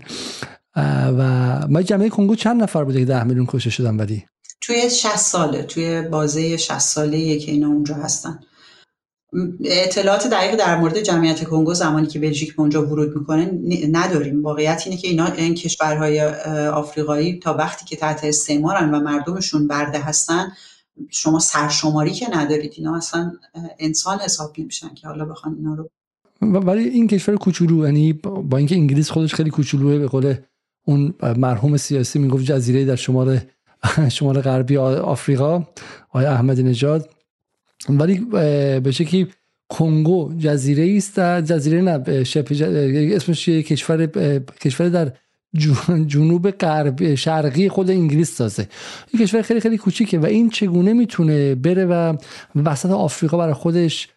[1.17, 4.25] و ما جمعه کنگو چند نفر بوده که ده میلیون کشته شدن ولی
[4.61, 8.39] توی 60 ساله توی بازه 60 ساله که اینا اونجا هستن.
[9.63, 13.51] اطلاعات دقیق در مورد جمعیت کنگو زمانی که بلژیک به اونجا ورود می‌کنه
[13.91, 14.43] نداریم.
[14.43, 16.21] واقعیت اینه که اینا این کشورهای
[16.67, 20.51] آفریقایی تا وقتی که تحت استعمارن و مردمشون برده هستن
[21.09, 22.73] شما سرشماری که ندارید.
[22.77, 23.31] اینا اصلا
[23.79, 25.89] انسان حساب نمیشن که حالا بخوان اینا رو
[26.41, 30.35] ولی این کشور کوچولو یعنی با اینکه انگلیس خودش خیلی کوچولوه به قول
[30.85, 33.39] اون مرحوم سیاسی می‌گفت جزیره در شمال
[34.15, 35.63] شمال غربی آفریقا
[36.09, 37.09] آقای احمد نژاد.
[37.89, 38.19] ولی
[38.79, 39.27] به شکلی
[39.69, 42.03] کنگو جزیره است جزیره نه
[43.15, 44.05] اسمش کشور
[44.61, 45.13] کشور در
[46.07, 48.67] جنوب غرب شرقی خود انگلیس سازه.
[49.13, 52.15] این کشور خیلی خیلی کوچیکه و این چگونه می‌تونه بره و
[52.55, 54.07] وسط آفریقا برای خودش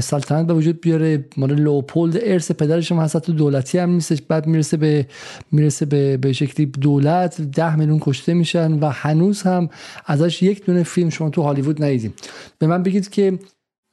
[0.00, 1.24] سلطنت به وجود بیاره.
[1.36, 4.22] مال لوپولد ارث پدرش هم هست دولتی هم نیستش.
[4.28, 5.06] بعد می‌رسه به
[5.52, 7.40] می‌رسه به, به شکلی دولت.
[7.40, 9.68] ده میلیون کشته میشن و هنوز هم
[10.06, 12.14] ازش یک دونه فیلم شما تو هالیوود ندیدیم.
[12.58, 13.38] به من بگید که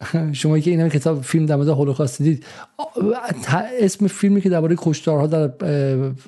[0.33, 2.45] شما که این کتاب فیلم در مورد هولوکاست دیدید.
[3.81, 5.51] اسم فیلمی که درباره کشتارها در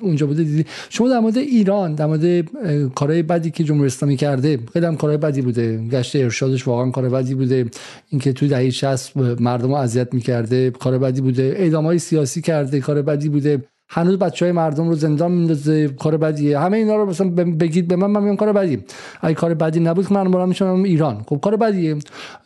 [0.00, 0.66] اونجا بوده دیدید.
[0.88, 2.48] شما در مورد ایران در مورد
[2.94, 5.88] کارهای بدی که جمهوری اسلامی کرده خیلی هم کارهای بدی بوده.
[5.88, 7.70] گشت ارشادش واقعا کار بدی بوده.
[8.08, 11.54] اینکه توی دهه 60 مردم رو اذیت می‌کرده کار بدی بوده.
[11.56, 13.62] اعدامهای سیاسی کرده کار بدی بوده.
[13.88, 16.58] هنوز بچه های مردم رو زندان میندازه کار بدیه.
[16.58, 18.84] همه اینا رو مثلا بگید به من من میگم کار بدی
[19.20, 21.24] اگه کار بدی نبود که من برام میشم ایران.
[21.28, 21.96] خب کار بدیه.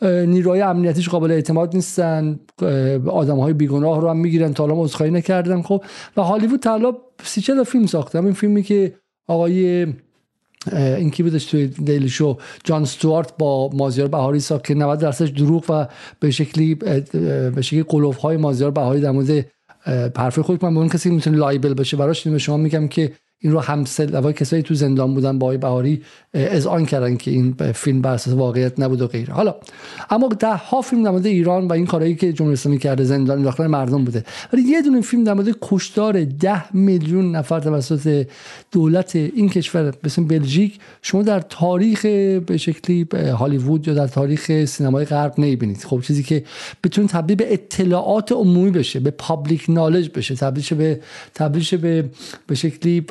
[0.01, 2.39] نیروهای امنیتیش قابل اعتماد نیستن.
[3.07, 5.61] آدم های بیگناه رو هم می‌گیرن تا الان عذرخواهی نکردن.
[5.61, 5.83] خب
[6.17, 8.19] و هالیوود تا سی چل فیلم ساخته.
[8.19, 8.93] این فیلمی که
[9.27, 9.87] آقای
[10.73, 15.29] این کی بودش توی دیلی شو؟ جان استوارت با مازیار بهاری ساخت که 90 درصدش
[15.29, 15.87] دروغ و
[16.19, 19.45] به شکلی به شکلی قلوف های مازیار بهاری در مورد
[20.17, 23.13] حرف خود من به اون کسی می‌تونه لایبل بشه براش شما میگم که
[23.43, 26.01] این رو همسل کسایی تو زندان بودن با بهاری
[26.69, 29.33] آن کردن که این فیلم بر اساس واقعیت نبود و غیره.
[29.33, 29.55] حالا
[30.09, 33.67] اما ده ها فیلم در ایران و این کارهایی که جمهوری اسلامی کرده زندان انداختن
[33.67, 34.23] مردم بوده.
[34.53, 35.51] ولی یه دونه فیلم در مورد
[36.39, 38.27] ده میلیون نفر توسط
[38.71, 42.05] دولت این کشور مثل بلژیک شما در تاریخ
[42.45, 45.83] به شکلی هالیوود یا در تاریخ سینمای غرب نمی‌بینید.
[45.83, 46.43] خب چیزی که
[46.83, 50.99] بتون تبدیل به اطلاعات عمومی بشه به پابلیک نالج بشه تبدیل به
[51.35, 52.09] تبدیل به
[52.47, 53.01] به شکلی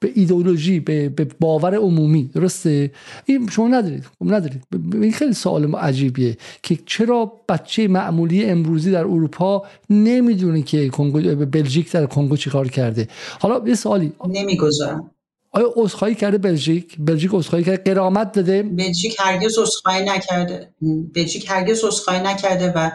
[0.00, 2.30] به ایدئولوژی به, به باور عمومی.
[2.34, 2.90] درسته؟
[3.24, 4.04] این شما ندارید.
[4.04, 4.62] خب ندارید.
[4.92, 11.92] این خیلی سوال عجیبیه که چرا بچه معمولی امروزی در اروپا نمی‌دونه که کنگو بلژیک
[11.92, 13.08] در کنگو چیکار کرده؟
[13.40, 14.12] حالا یه سوالی.
[14.28, 15.10] نمی‌گذارم.
[15.50, 17.94] آیا عذرخواهی کرده بلژیک؟ بلژیک عذرخواهی کرده.
[17.94, 20.68] قرامت داده؟ بلژیک هرگز عذرخواهی نکرده.
[21.14, 22.90] بلژیک هرگز عذرخواهی نکرده و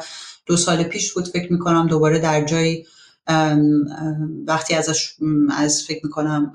[0.45, 2.85] دو سال پیش بود فکر می‌کنم دوباره در جایی
[4.47, 5.15] وقتی ازش
[5.57, 6.53] از فکر می‌کنم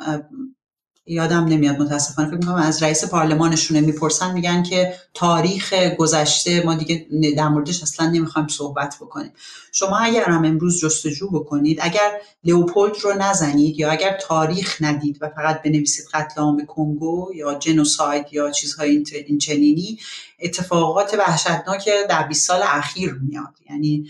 [1.07, 7.07] یادم نمیاد متاسفانه فکر می‌کنم از رئیس پارلمانشونه می‌پرسن میگن که تاریخ گذشته ما دیگه
[7.37, 9.33] در موردش اصلا نمی‌خوایم صحبت بکنیم.
[9.73, 12.11] شما اگر هم امروز جستجو بکنید اگر
[12.45, 18.27] لئوپولد رو نزنید یا اگر تاریخ ندید و فقط بنویسید قتل عام کنگو یا جنوساید
[18.33, 19.99] یا چیزهای این چنینی
[20.41, 23.55] اتفاقات وحشتناک در 20 سال اخیر میاد.
[23.71, 24.09] یعنی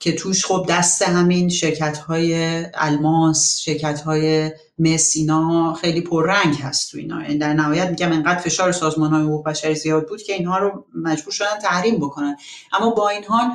[0.00, 6.98] که توش خب دست همین شرکت های الماس شرکت های مسینا خیلی پررنگ هست تو
[6.98, 7.34] اینا.
[7.40, 11.32] در نهایت میگم انقدر فشار سازمان های حقوق بشری زیاد بود که اینها رو مجبور
[11.32, 12.36] شدن تحریم بکنن.
[12.72, 13.50] اما با این حال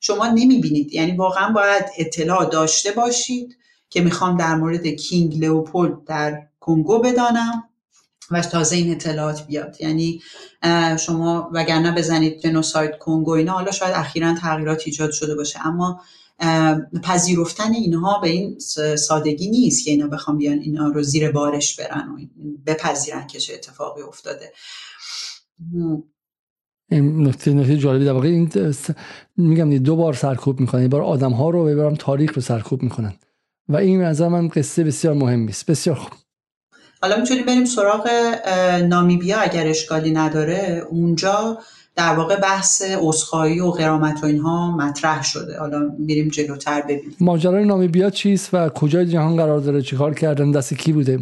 [0.00, 0.92] شما نمی‌بینید.
[0.92, 3.56] یعنی واقعا باید اطلاع داشته باشید
[3.90, 7.68] که می‌خوام در مورد کینگ لئوپولد در کنگو بدانم.
[8.30, 9.76] و تازه این اطلاعات بیاد.
[9.80, 10.20] یعنی
[10.98, 15.66] شما وگرنه بزنید جنوساید کنگو اینا حالا شاید اخیرا تغییرات ایجاد شده باشه.
[15.66, 16.00] اما
[17.02, 18.58] پذیرفتن اینها به این
[18.98, 22.18] سادگی نیست که اینا بخوام بیان اینا رو زیر بارش برن و
[22.66, 24.52] بپذیرن که چه اتفاقی افتاده.
[26.90, 28.74] این نکته نکته جالبی در واقع این
[29.36, 30.82] میگم دو بار سرکوب می‌کنن.
[30.82, 33.12] یه بار آدم ها رو ببرم تاریخ رو سرکوب می‌کنن.
[33.68, 36.12] و این از من قصه بسیار مهمی بسیار خوب.
[37.06, 38.08] حالا می‌تونیم بریم سراغ
[38.88, 40.82] نامیبیا اگر اشکالی نداره.
[40.90, 41.58] اونجا
[41.96, 45.58] در واقع بحث اسخایی و قرامت و اینها مطرح شده.
[45.58, 47.16] حالا میریم جلوتر ببینیم.
[47.20, 51.18] ماجرای نامیبیا چیست و کجای جهان قرار داره؟ چیکار کردن؟ دست کی بوده؟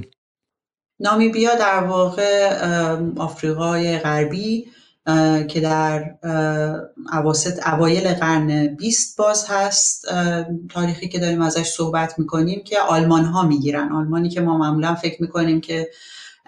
[1.00, 2.50] نامیبیا در واقع
[3.16, 4.66] آفریقای غربی
[5.48, 6.14] که در
[7.12, 10.04] عواسط اوایل قرن 20 باز هست
[10.70, 13.92] تاریخی که داریم ازش صحبت می‌کنیم که آلمان ها می‌گیرن.
[13.92, 15.90] آلمانی که ما معمولا فکر می‌کنیم که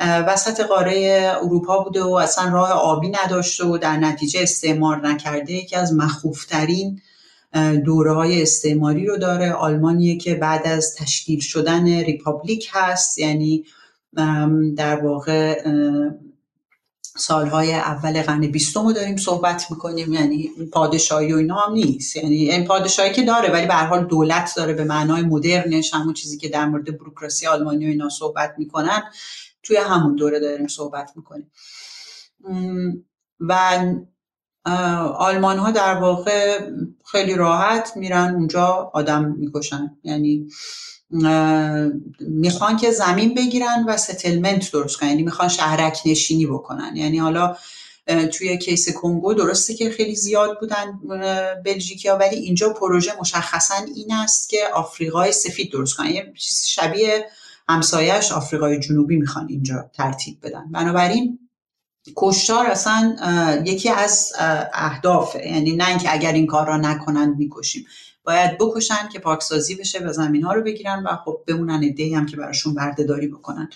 [0.01, 5.77] وسط قاره اروپا بوده و اصلا راه آبی نداشته و در نتیجه استعمار نکرده یکی
[5.77, 7.01] از مخوفترین
[7.85, 9.53] دوره های استعماری رو داره.
[9.53, 13.65] آلمانیه که بعد از تشکیل شدن ریپابلیک هست یعنی
[14.77, 15.63] در واقع
[17.17, 20.13] سالهای اول قرن بیستم رو داریم صحبت می‌کنیم.
[20.13, 22.17] یعنی پادشاهی و اینا هم نیست.
[22.17, 26.39] یعنی این پادشاهی که داره ولی به حال دولت داره به معنای مدرنش همون چیزی
[26.39, 29.03] که در مورد بروکراسی آلمانی و اینا صحبت می‌کنن
[29.63, 31.53] توی همون دوره داریم صحبت می‌کنیم.
[33.41, 33.79] و
[35.19, 36.61] آلمان ها در واقع
[37.05, 39.97] خیلی راحت میرن اونجا آدم می‌کشن.
[40.03, 40.49] یعنی
[42.21, 45.09] می‌خوان که زمین بگیرن و settlement درست کنن.
[45.09, 46.97] یعنی می‌خوان شهرک نشینی بکنن.
[46.97, 47.57] یعنی حالا
[48.33, 51.01] توی case کنگو درسته که خیلی زیاد بودن
[51.65, 56.11] بلژیکیا ولی اینجا پروژه مشخصا این است که آفریقای سفید درست کنن.
[56.11, 56.33] یه
[56.65, 57.27] شبیه
[57.69, 60.71] همسایش آفریقای جنوبی می‌خوان اینجا ترتیب بدن.
[60.73, 61.39] بنابراین
[62.17, 63.17] کشتار اصلا
[63.65, 64.33] یکی از
[64.73, 65.47] اهدافه.
[65.47, 67.87] یعنی نه اینکه اگر این کار را نکنند می‌کشیم.
[68.27, 72.27] باید بکشن که پاکسازی بشه و زمین ها رو بگیرن و خب بمونن ایده هم
[72.27, 73.69] که براشون بردهداری بکنن.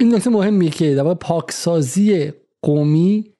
[0.00, 2.32] این نکته مهمیه که در پاکسازی
[2.62, 3.34] قومی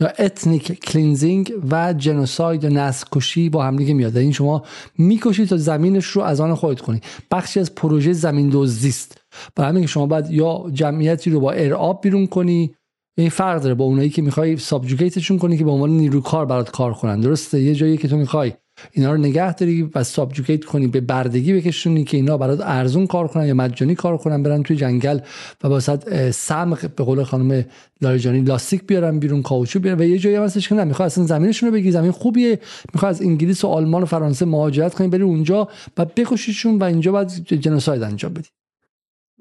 [0.00, 4.16] یا ethnic cleansing و genocide یا نسل کشی با هم دیگه میاد.
[4.16, 4.62] این شما
[4.98, 7.00] می‌کشید تا زمینش رو از آن خودت کنی
[7.30, 9.20] بخشی از پروژه زمین دزدی است.
[9.54, 12.74] برای همین که شما باید یا جمعیتی رو با ارعاب بیرون کنی
[13.18, 16.70] این فرق داره با اونایی که می‌خوای سابجوگیتشون کنی که به عنوان نیرو کار برات
[16.70, 17.20] کار کنن.
[17.20, 18.52] درسته؟ یه جایی که تو می‌خوای
[18.92, 23.28] اینا رو نگه داری و سابجوگیت کنی به بردگی بکشونی که اینا برات ارزون کار
[23.28, 25.18] کنن یا مجانی کار کنن برن توی جنگل
[25.64, 27.64] و واسه سمق به قول خانم
[28.02, 31.68] لاریجانی لاستیک بیارن بیرون کاوچو بیارن و یه جایی هستش که نه می‌خواد اصلا زمینشون
[31.68, 31.90] رو بگی.
[31.90, 32.58] زمین خوبیه
[32.94, 35.68] می‌خواد از انگلیس و آلمان و فرانسه مهاجرت کنی بری اونجا
[35.98, 38.48] و بکشیشون و اینجا بعد جنوساید انجام بدی.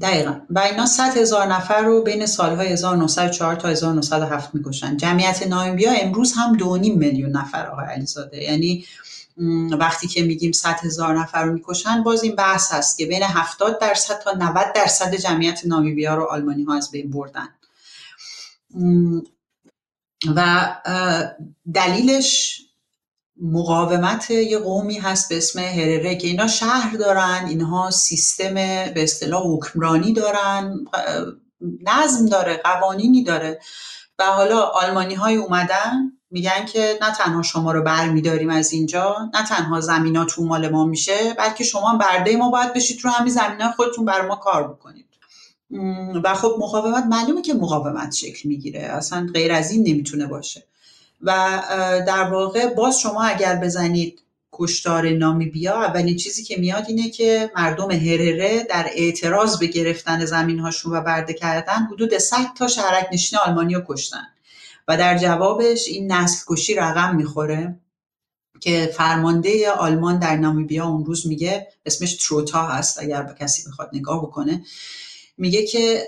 [0.01, 0.39] دقیقا.
[0.49, 4.97] و اینا 100 هزار نفر رو بین سالهای 1904 تا 1907 می‌کشن.
[4.97, 6.63] جمعیت نایمبیا امروز هم 2.5
[6.95, 8.43] میلیون نفر آقای علیزاده.
[8.43, 8.85] یعنی
[9.79, 13.79] وقتی که میگیم 100 هزار نفر رو می‌کشن باز این بحث هست که بین 70
[13.79, 17.47] درصد تا 90 درصد جمعیت نامیبیا رو آلمانی ها از بین بردن.
[20.35, 20.75] و
[21.73, 22.61] دلیلش
[23.41, 29.43] مقاومت یه قومی هست به اسم هرره که اینا شهر دارن اینها سیستم به اصطلاح
[29.47, 30.85] حکمرانی دارن
[31.81, 33.59] نظم داره قوانینی داره.
[34.19, 39.29] و حالا آلمانی های اومدن میگن که نه تنها شما رو بر میداریم از اینجا
[39.33, 43.33] نه تنها زمینا تو مال ما میشه بلکه شما برده ما باید بشید رو همین
[43.33, 45.05] زمین خودتون بر ما کار بکنید.
[46.23, 50.63] و خب مقاومت معلومه که مقاومت شکل می‌گیره اصلا غیر از این نمی‌تونه باشه.
[51.21, 51.61] و
[52.07, 54.21] در واقع باز شما اگر بزنید
[54.53, 60.59] کشتار نامیبیا اولین چیزی که میاد اینه که مردم هرره در اعتراض به گرفتن زمین
[60.59, 64.27] هاشون و برده کردن حدود 100 تا شهرک نشین آلمانی رو کشتن.
[64.87, 67.79] و در جوابش این نسل کشی رقم می‌خوره
[68.59, 73.89] که فرمانده آلمان در نامیبیا اون روز میگه اسمش تروتا هست اگر به کسی بخواد
[73.93, 74.65] نگاه بکنه
[75.37, 76.07] میگه که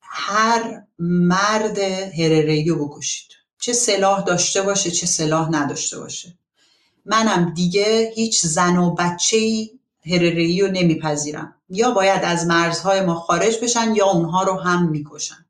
[0.00, 1.78] هر مرد
[2.18, 3.39] هرره رو بکشید.
[3.60, 6.34] چه سلاح داشته باشه چه سلاح نداشته باشه.
[7.04, 9.70] منم دیگه هیچ زن و بچه ای
[10.60, 11.54] رو نمیپذیرم.
[11.68, 15.46] یا باید از مرزهای ما خارج بشن یا اونها رو هم می‌کشن.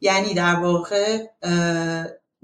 [0.00, 1.26] یعنی در واقع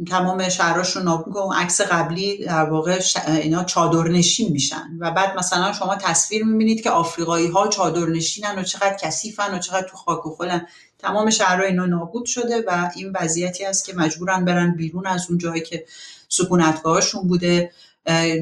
[0.09, 4.91] تمام شهرهاش رو نابود اون عکس قبلی در واقع اینا چادرنشین میشن.
[5.01, 9.89] و بعد مثلا شما تصویر می‌بینید که آفریقایی ها چادرنشینن و چقدر کثیفن و چقدر
[9.89, 10.67] تو خاک و خلن.
[11.05, 15.39] تمام شهرها اینا نابود شده و این وضعیتی است که مجبورن برن بیرون از اون
[15.39, 15.85] جایی که
[16.29, 17.73] سکونتگاهشون بوده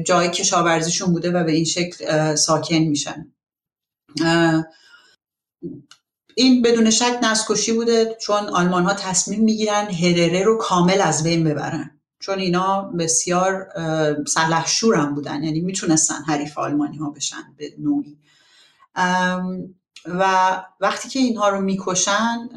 [0.05, 3.31] جای کشاورزیشون بوده و به این شکل ساکن میشن.
[6.35, 11.43] این بدون شک نسکشی بوده چون آلمان ها تصمیم می‌گیرن هرره رو کامل از بین
[11.43, 11.99] ببرن.
[12.19, 13.67] چون اینا بسیار
[14.27, 18.17] سلحشور هم بودن یعنی می‌تونستن حریف آلمانی ها بشن به نوعی.
[20.05, 20.25] و
[20.79, 22.49] وقتی که اینها رو می‌کشن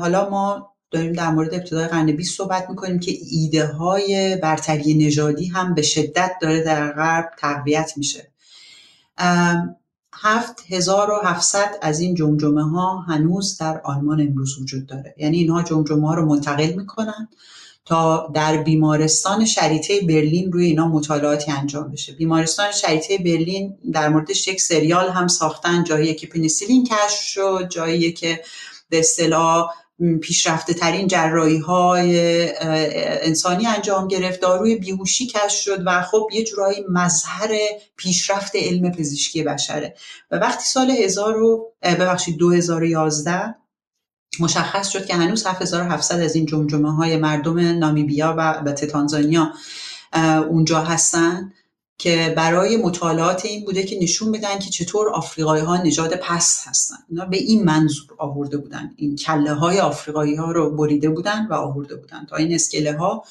[0.00, 5.46] حالا ما داریم در مورد ابتدای قرن 20 صحبت می‌کنیم که ایده های برتری نژادی
[5.46, 8.32] هم به شدت داره در غرب تقویت میشه.
[10.14, 15.14] هفت هزار و هفتصد از این جمجمه ها هنوز در آلمان امروز وجود داره.
[15.18, 17.28] یعنی اینها جمجمه ها رو منتقل می‌کنن.
[17.86, 22.12] تا در بیمارستان شریطه برلین روی اینا مطالعاتی انجام بشه.
[22.12, 28.12] بیمارستان شریطه برلین در موردش یک سریال هم ساختن جایی که پنیسیلین کشف شد جایی
[28.12, 28.42] که
[28.88, 29.70] به اصطلاح
[30.22, 32.48] پیشرفته ترین جرایی های
[33.22, 34.40] انسانی انجام گرفت.
[34.40, 37.58] داروی بیهوشی کشف شد و خب یه جورایی مظهر
[37.96, 39.94] پیشرفت علم پزشکی بشره.
[40.30, 41.34] و وقتی سال 1000
[41.82, 43.54] ببخشید 2011
[44.40, 48.34] مشخص شد که هنوز 7700 از این جمجمه های مردم نامیبیا
[48.66, 49.52] و تانزانیا
[50.48, 51.52] اونجا هستن
[51.98, 56.96] که برای مطالعات این بوده که نشون بدن که چطور آفریقایی ها نژاد پست هستن.
[57.08, 58.92] اینا به این منظور آورده بودن.
[58.96, 63.24] این کله های آفریقایی ها رو بریده بودن و آورده بودن تا این اسکله ها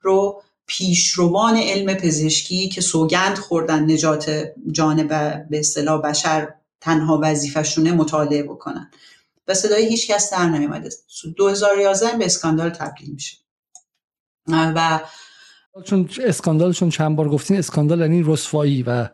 [0.00, 5.06] رو پیشروان علم پزشکی که سوگند خوردن نجات جان
[5.50, 8.90] به اصطلاح بشر تنها وظیفشونه مطالعه بکنن.
[9.48, 10.90] و صدای هیچ کس در نیامده
[11.36, 13.36] 2011 به اسکاندال تبدیل میشه.
[14.48, 15.00] و
[15.84, 19.08] چون اسکاندال چون چند بار گفتین اسکاندال یعنی رسوایی و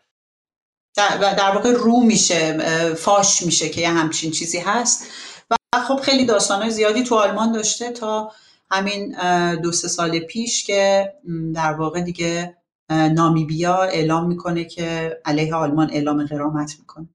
[0.97, 2.59] در, در واقع رو میشه
[2.95, 5.07] فاش میشه که یه همچین چیزی هست.
[5.51, 5.57] و
[5.89, 8.33] خب خیلی داستانهای زیادی تو آلمان داشته تا
[8.71, 9.15] همین
[9.55, 11.13] دو سه سال پیش که
[11.55, 12.57] در واقع دیگه
[12.91, 17.09] نامیبیا اعلام می‌کنه که علیه آلمان اعلام قرامت می‌کنه.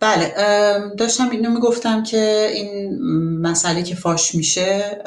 [0.00, 0.34] بله
[0.98, 2.98] داشتم اینو می‌گفتم که این
[3.40, 5.02] مسئله که فاش میشه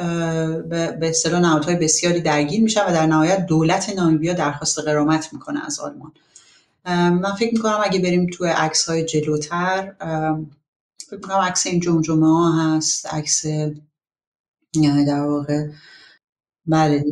[0.69, 5.79] به اصطلاح نهادهای بسیاری درگیر میشه و در نهایت دولت نامیبیا درخواست قرامت می‌کنه از
[5.79, 6.11] آلمان.
[7.19, 9.93] من فکر می‌کنم اگه بریم توی عکس های جلوتر
[11.07, 13.45] فکر می‌کنم عکس این جمجمه ها هست عکس
[15.07, 15.67] در واقع
[16.65, 17.03] بله.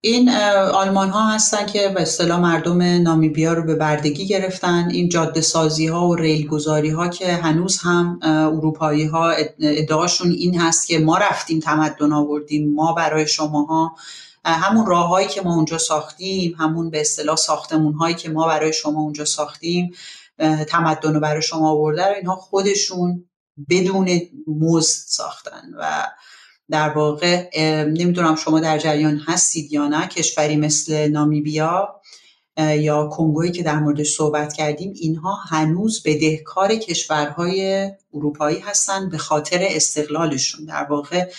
[0.00, 0.28] این
[0.74, 4.88] آلمان ها هستن که به اصطلاح مردم نامیبیا رو به بردگی گرفتن.
[4.90, 9.30] این جاده سازی ها و ریل گذاری ها که هنوز هم اروپایی ها
[9.60, 13.96] ادعاشون این هست که ما رفتیم تمدن آوردیم ما برای شماها.
[14.44, 19.00] همون راههایی که ما اونجا ساختیم همون به اصطلاح ساختمون هایی که ما برای شما
[19.00, 19.90] اونجا ساختیم
[20.68, 23.24] تمدن رو برای شما آورده اینها خودشون
[23.68, 26.06] بدون مزد ساختن و
[26.70, 27.50] در واقع
[27.84, 32.00] نمی‌دونم شما در جریان هستید یا نه کشوری مثل نامیبیا
[32.58, 39.58] یا کنگویی که در موردش صحبت کردیم اینها هنوز بدهکار کشورهای اروپایی هستند به خاطر
[39.62, 40.64] استقلالشون.
[40.64, 41.30] در واقع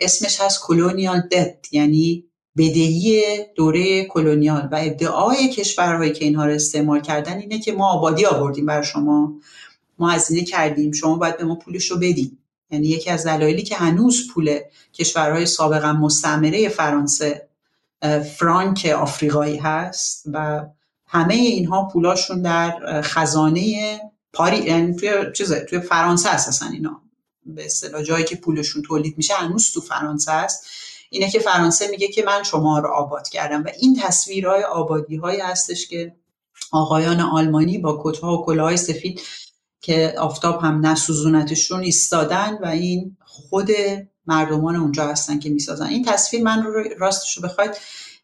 [0.00, 2.24] اسمش هست کلونیال دت یعنی
[2.56, 3.22] بدهی
[3.56, 4.68] دوره کلونیال.
[4.72, 9.32] و ادعای کشورهایی که اینها رو استعمال کردن اینه که ما آبادی آوردیم برای شما.
[9.98, 10.92] ما هزینه کردیم.
[10.92, 12.41] شما باید به ما پولش رو بدیم
[12.72, 14.58] یعنی یکی از دلایلی که هنوز پول
[14.94, 17.48] کشورهای سابقا مستعمره فرانسه
[18.36, 20.66] فرانک آفریقایی هست و
[21.06, 24.00] همه اینها پولاشون در خزانه
[24.32, 27.02] پاری یعنی توی چیزه توی فرانسه اساسا اینا.
[27.46, 30.66] به اصطلاح جایی که پولشون تولید میشه هنوز تو فرانسه است
[31.10, 35.40] اینه که فرانسه میگه که من شما رو آباد کردم و این تصویرهای آبادی هایی
[35.40, 36.14] هستش که
[36.72, 39.20] آقایان آلمانی با کتها و کلاهای سفید
[39.82, 43.68] که آفتاب هم نسوزونتشون ایستادن و این خود
[44.26, 45.86] مردمان اونجا هستن که می‌سازن.
[45.86, 47.70] این تصویر من رو راستش رو بخواید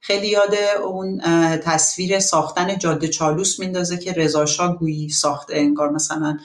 [0.00, 0.54] خیلی یاد
[0.84, 1.20] اون
[1.58, 6.38] تصویر ساختن جاده چالوس میندازه که رضا گویی ساخته انگار مثلا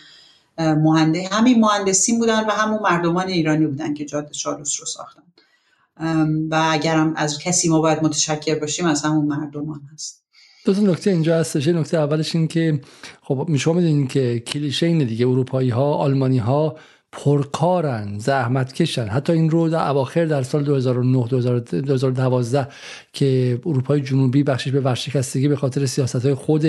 [0.58, 5.24] مهنده همین مهندسین بودن و همون مردمان ایرانی بودن که جاده چالوس رو ساختن.
[6.52, 10.23] و اگرم از کسی ما باید متشکر باشیم از همون مردمان هست.
[10.66, 11.68] دو تا نکته اینجا هستش.
[11.68, 12.80] نکته اولش این که
[13.22, 15.28] خب شما می‌دونید که کلیشه اینه دیگه.
[15.28, 16.78] اروپایی ها آلمانی ها
[17.16, 21.28] پرکارن زحمت کشن حتی این رو در اواخر در سال 2009
[21.82, 22.68] 2012
[23.14, 26.66] که اروپای جنوبی بخشش به ورشکستگی به خاطر سیاست های خود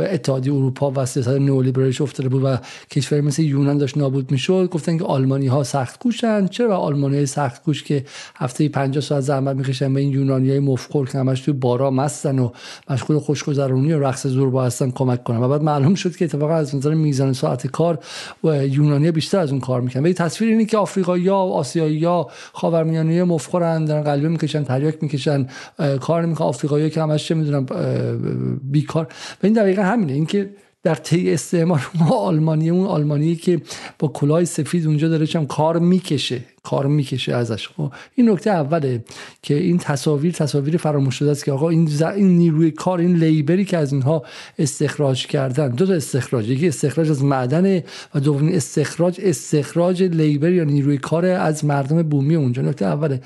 [0.00, 2.56] اتحادیه اروپا و سیاست نئولیبرالیش افتاده بود و
[2.90, 4.68] کشور مثل یونان داشت نابود می‌شد.
[4.72, 8.04] گفتن که آلمانی ها سخت کوشن چرا آلمانی های سخت کوش که
[8.36, 12.38] هفته 50 ساعت زحمت می‌کشن به این یونانی های مفخور که همش توی بارا مستن
[12.38, 12.50] و
[12.90, 16.74] مشغول خوشگذرونی و رقص زوربا هستن کمک کنن؟ و بعد معلوم شد که اتفاقا از
[16.74, 17.98] نظر میزان ساعت کار
[18.44, 20.02] و یونانی بیشتر از اون کار می‌کنن.
[20.02, 25.46] ولی تصویر اینه که آفریقایی ها آسیایی ها خاورمیانه مفخرن دارن قلبه می‌کشن تریاک می‌کشن
[26.00, 26.48] کار نمی‌کنن.
[26.48, 27.66] آفریقایی که همش چه می‌دونم
[28.62, 29.04] بیکار.
[29.42, 30.12] و این دقیقا همینه.
[30.12, 30.50] اینکه
[30.82, 33.60] در طی استعمار ما آلمانی اون آلمانی که
[33.98, 37.68] با کلاه سفید اونجا داره چم کار می‌کشه کار می‌کشه ازش.
[37.68, 39.04] خب این نکته اوله
[39.42, 43.64] که این تصاویر تصاویر فراموش شده است که آقا این, این نیروی کار این لیبری
[43.64, 44.22] که از اینها
[44.58, 47.82] استخراج کردن دو تا استخراج یکی استخراج از معدن
[48.14, 52.62] و دومی استخراج استخراج لیبر یا نیروی کار از مردم بومی اونجا.
[52.62, 53.20] نکته اوله.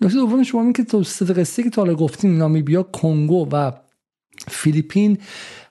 [0.00, 0.98] نکته دوم شما این که تو
[1.36, 3.72] قصه که تا گفتیم نامیبیا کنگو و
[4.48, 5.18] فیلیپین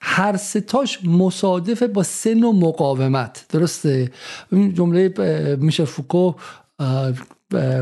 [0.01, 3.45] هر ستاش مصادف با سن و مقاومت.
[3.49, 4.11] درسته؟
[4.51, 5.13] این جمله
[5.61, 6.33] میشه فوکو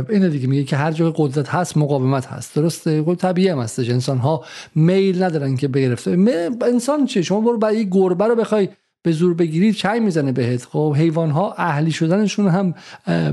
[0.09, 2.55] اینه دیگه میگه که هر جای قدرت هست مقاومت هست.
[2.55, 3.89] درسته؟ خب طبیعی هم هستش.
[3.89, 4.45] انسان ها
[4.75, 6.17] میل ندارن که بگرفته.
[6.61, 8.69] انسان چه شما برو برای گربه رو بخوای
[9.03, 10.65] به زور بگیرید چای می‌زنه بهت.
[10.65, 12.73] خب حیوان ها اهلی شدنشون هم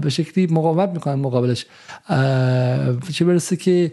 [0.01, 1.67] به شکلی مقاومت می‌کنن مقابلش.
[3.13, 3.93] چه برسه که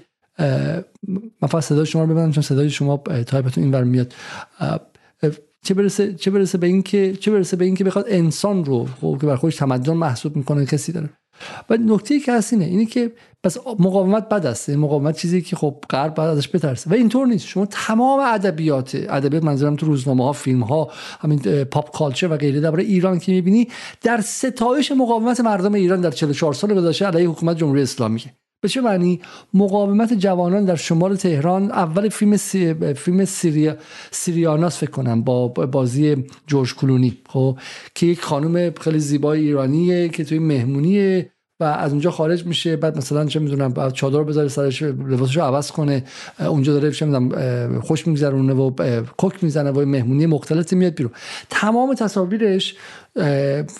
[1.41, 2.97] من فقط صدای شما رو ببینم چون صدای شما
[3.27, 4.13] تایپتون اینور میاد.
[5.65, 9.27] چه برسه چه برسه به اینکه چه برسه به اینکه بخواد انسان رو خب که
[9.27, 11.09] بر خودش تمدن محسوب می‌کنه کسی داره.
[11.69, 13.11] و نکته که هست اینه اینه که
[13.43, 14.69] پس مقاومت بد است.
[14.69, 16.89] مقاومت چیزی که خب غرب بعد ازش بترسه.
[16.89, 17.47] و اینطور نیست.
[17.47, 22.59] شما تمام ادبیات ادبیات منظورم تو روزنامه ها فیلم ها همین pop culture و غیره
[22.59, 23.67] درباره ایران که می‌بینی
[24.01, 28.33] در ستایش مقاومت مردم ایران در 44 سال گذشته علیه حکومت جمهوری اسلامیه
[28.63, 29.21] به چه معنی؟
[29.53, 32.73] مقاومت جوانان در شمال تهران اول فیلم سی...
[32.93, 33.77] فیلم سیریا...
[34.11, 37.57] سیریاناس فکر کنم با بازی جورج کلونی خب
[37.95, 42.75] که یک خانم خیلی زیبای ایرانیه که توی مهمونیه و از اونجا خارج میشه.
[42.75, 46.03] بعد مثلا چه می‌دونم بعد چادر بذاره سرش لباسشو عوض کنه.
[46.39, 48.71] اونجا داره چه می‌دونم خوش میگذرونه و
[49.17, 51.13] کوک می‌زنه و مهمونی مختلفی میاد بیرون.
[51.49, 52.75] تمام تصاویرش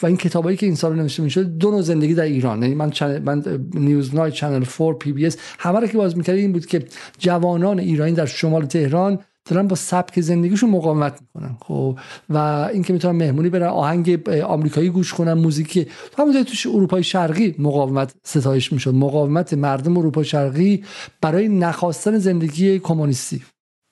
[0.02, 2.62] و این کتابایی که این سال نوشته میشه دو نوع زندگی در ایران.
[2.62, 2.92] یعنی من
[3.26, 3.44] من
[3.74, 6.86] Newsnight Channel 4 PBS همه که باز می‌کردی این بود که
[7.20, 11.58] جوانان ایرانی در شمال تهران دارن با سبک زندگیشون مقاومت می‌کنن.
[11.62, 11.98] خب
[12.30, 12.38] و
[12.74, 15.88] اینکه می‌تونن مهمونی برن آهنگ آمریکایی گوش کنن موزیکی.
[16.18, 18.94] همونطور توی اروپای شرقی مقاومت ستایش می‌شد.
[18.94, 20.84] مقاومت مردم اروپای شرقی
[21.22, 23.42] برای نخواستن زندگی کمونیستی.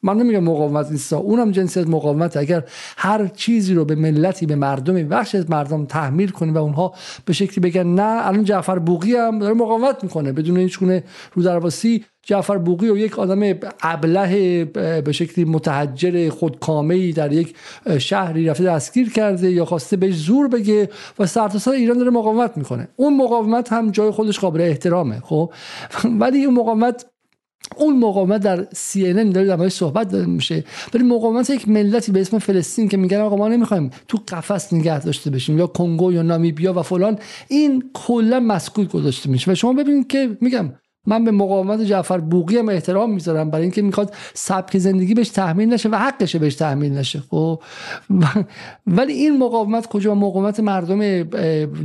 [0.04, 2.38] من نمیگم مقاومت نیست اونم جنسی از مقاومت.
[2.38, 2.64] اگر
[2.98, 6.94] هر چیزی رو به ملتی به مردمی بخش از مردم تحمیل کنیم و اونها
[7.26, 10.32] به شکلی بگن نه الان جعفر بوقی هم داره مقاومت می‌کنه.
[10.32, 11.04] بدون هیچ گونه
[11.34, 14.66] رو درواسی جعفر بوقی و یک آدم ابله
[15.02, 17.56] به شکلی متحجر خودکامه در یک
[17.98, 22.88] شهری رفته دستگیر کرده یا خواسته بهش زور بگه و سرتاسر ایران داره مقاومت می‌کنه.
[22.96, 25.54] اون مقاومت هم جای خودش قابل احترامه خب؟
[26.22, 27.06] ولی این مقاومت
[27.78, 30.64] اون مقاومت در CNN داره در صحبت داره میشه.
[30.94, 35.00] ولی مقاومت یک ملتی به اسم فلسطین که میگن آقا ما نمی‌خوایم تو قفس نگه
[35.00, 39.52] داشته بشیم یا کنگو یا نامیبیا و فلان این کلا مسکوت گذاشته میشه.
[39.52, 40.74] و شما ببینید که میگم
[41.08, 45.74] من به مقاومت جعفر بوقی هم احترام می‌ذارم برای اینکه می‌خواد سبک زندگی بهش تحمیل
[45.74, 47.60] نشه و حقشه بهش تحمیل نشه خب؟
[48.88, 51.24] ولی این مقاومت کجا؟ مقاومت مردم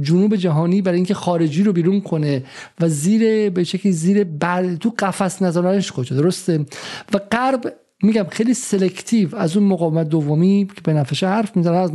[0.02, 2.44] جنوب جهانی برای اینکه خارجی رو بیرون کنه
[2.80, 6.66] و زیر به شکلی زیر بر تو قفس نذارنش کجا؟ درسته؟
[7.12, 11.90] و غرب میگم خیلی selective از اون مقاومت دومی که به نفعش حرف از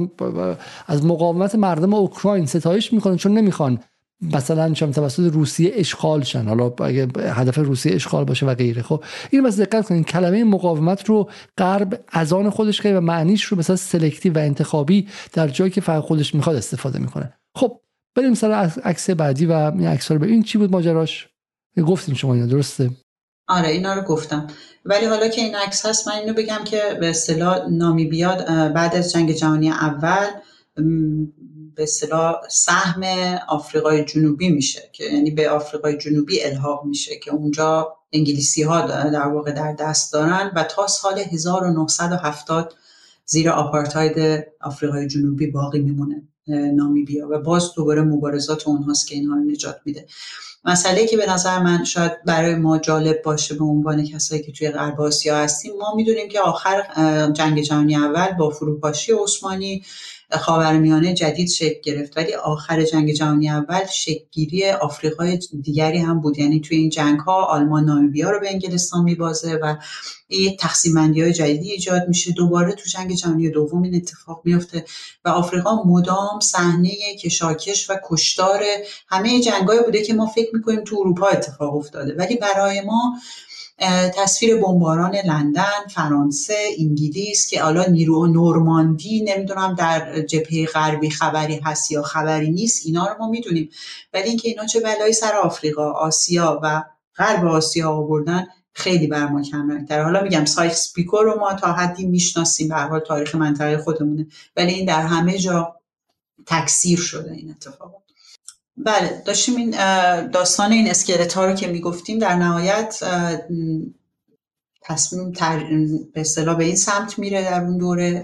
[0.88, 3.80] از مقاومت مردم اوکراین ستایش می‌کنن چون نمی‌خوان
[4.22, 6.48] مثلا شما توسط روسیه اشغال شن.
[6.48, 8.82] حالا اگه هدف روسیه اشغال باشه و غیره.
[8.82, 13.44] خب این پس دقت کنین کلمه مقاومت رو غرب از آن خودش کرده و معنیش
[13.44, 17.34] رو مثلا selective و انتخابی در جایی که فقط خودش می‌خواد استفاده می‌کنه.
[17.56, 17.80] خب
[18.16, 18.52] بریم سر
[18.84, 20.44] عکس بعدی و این عکس رو ببین.
[20.44, 21.28] چی بود ماجراش؟
[21.88, 22.90] گفتیم شما اینا درسته؟
[23.48, 24.48] آره اینا رو گفتم.
[24.86, 28.36] ولی حالا که این عکس هست من اینو بگم که به اصطلاح نامیبیا
[28.76, 30.28] بعد از جنگ جهانی اول
[31.82, 33.04] به اصطلاح سهم
[33.48, 39.28] آفریقای جنوبی میشه که یعنی به آفریقای جنوبی الحاق میشه که اونجا انگلیسی ها در
[39.28, 42.74] واقع در دست دارن و تا سال 1970
[43.26, 47.28] زیر آپارتاید آفریقای جنوبی باقی میمونه نامیبیا.
[47.30, 50.06] و باز دوباره مبارزات اونهاست که اینها رو نجات میده.
[50.66, 54.70] مسئله که به نظر من شاید برای ما جالب باشه به عنوان کسایی که توی
[54.70, 56.84] غرب آسیا هستیم ما می‌دونیم که آخر
[57.34, 59.84] جنگ جهانی اول با فروپاشی عثمانی
[60.38, 62.18] خاورمیانه جدید شکل گرفت.
[62.18, 66.40] ولی آخر جنگ جهانی اول شکلگیری آفریقای دیگری هم بود.
[66.40, 69.76] یعنی توی این جنگ ها آلمان نامیبیا رو به انگلستان میبازه و
[70.30, 72.32] یه تقسیم های جدیدی ایجاد میشه.
[72.32, 74.86] دوباره تو جنگ جهانی دوم این اتفاق میفته
[75.26, 78.64] و آفریقا مدام صحنه کشاکش و کشتار
[79.08, 82.16] همه جنگایی بوده که ما فکر می‌کنیم تو اروپا اتفاق افتاده.
[82.16, 83.20] ولی برای ما
[84.16, 91.92] تصویر بمباران لندن فرانسه انگلیس که حالا نیرو نورماندی نمی‌دونم در جبهه غربی خبری هست
[91.92, 93.70] یا خبری نیست اینا رو ما می‌دونیم.
[94.14, 96.84] ولی اینکه اینا چه بلایی سر آفریقا آسیا و
[97.18, 101.72] غرب آسیا آوردن خیلی بر ما کم در حالا میگم سایکس پیکو رو ما تا
[101.72, 104.28] حدی می‌شناسیم به حال تاریخ منطقه خودمونه.
[104.56, 105.76] ولی این در همه جا
[106.46, 108.02] تکثیر شده این اتفاقات
[108.78, 109.70] بله داشتیم این
[110.28, 113.04] داستان این اسکلت ها رو که می‌گفتیم در نهایت
[114.82, 115.60] تصمیم تر...
[116.14, 118.24] به اصطلاح به این سمت میره در اون دوره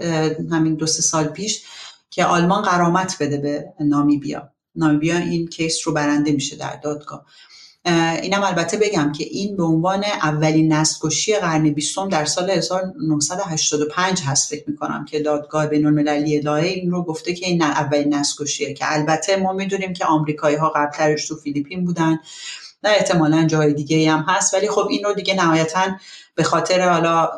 [0.50, 1.64] همین دو سه سال پیش
[2.10, 4.52] که آلمان قرامت بده به نامیبیا.
[4.74, 7.26] نامیبیا این کیس رو برنده میشه در دادگاه.
[8.22, 11.08] اینم البته بگم که این به عنوان اولین نسل
[11.40, 17.34] قرن بیستم در سال 1985 هست فکر می‌کنم که دادگاه بین المللی این رو گفته
[17.34, 18.44] که این اولین نسل
[18.74, 22.18] که البته ما می‌دونیم که آمریکایی ها قبلترش تو فیلیپین بودن.
[22.84, 25.96] نه احتمالا جای دیگه هم هست ولی خب این رو دیگه نهایتا
[26.34, 27.28] به خاطر حالا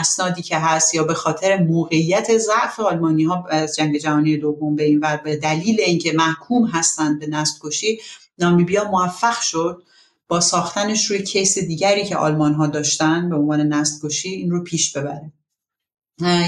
[0.00, 4.84] اسنادی که هست یا به خاطر موقعیت ضعف آلمانی ها از جنگ جهانی دوم به
[4.84, 8.00] این ور به دلیل اینکه محکوم هستند به نسل کشی
[8.38, 9.82] نامیبیا موفق شد
[10.30, 14.64] با ساختنش روی کیس دیگری که آلمان ها داشتن به عنوان نسل کشی این رو
[14.64, 15.32] پیش ببره.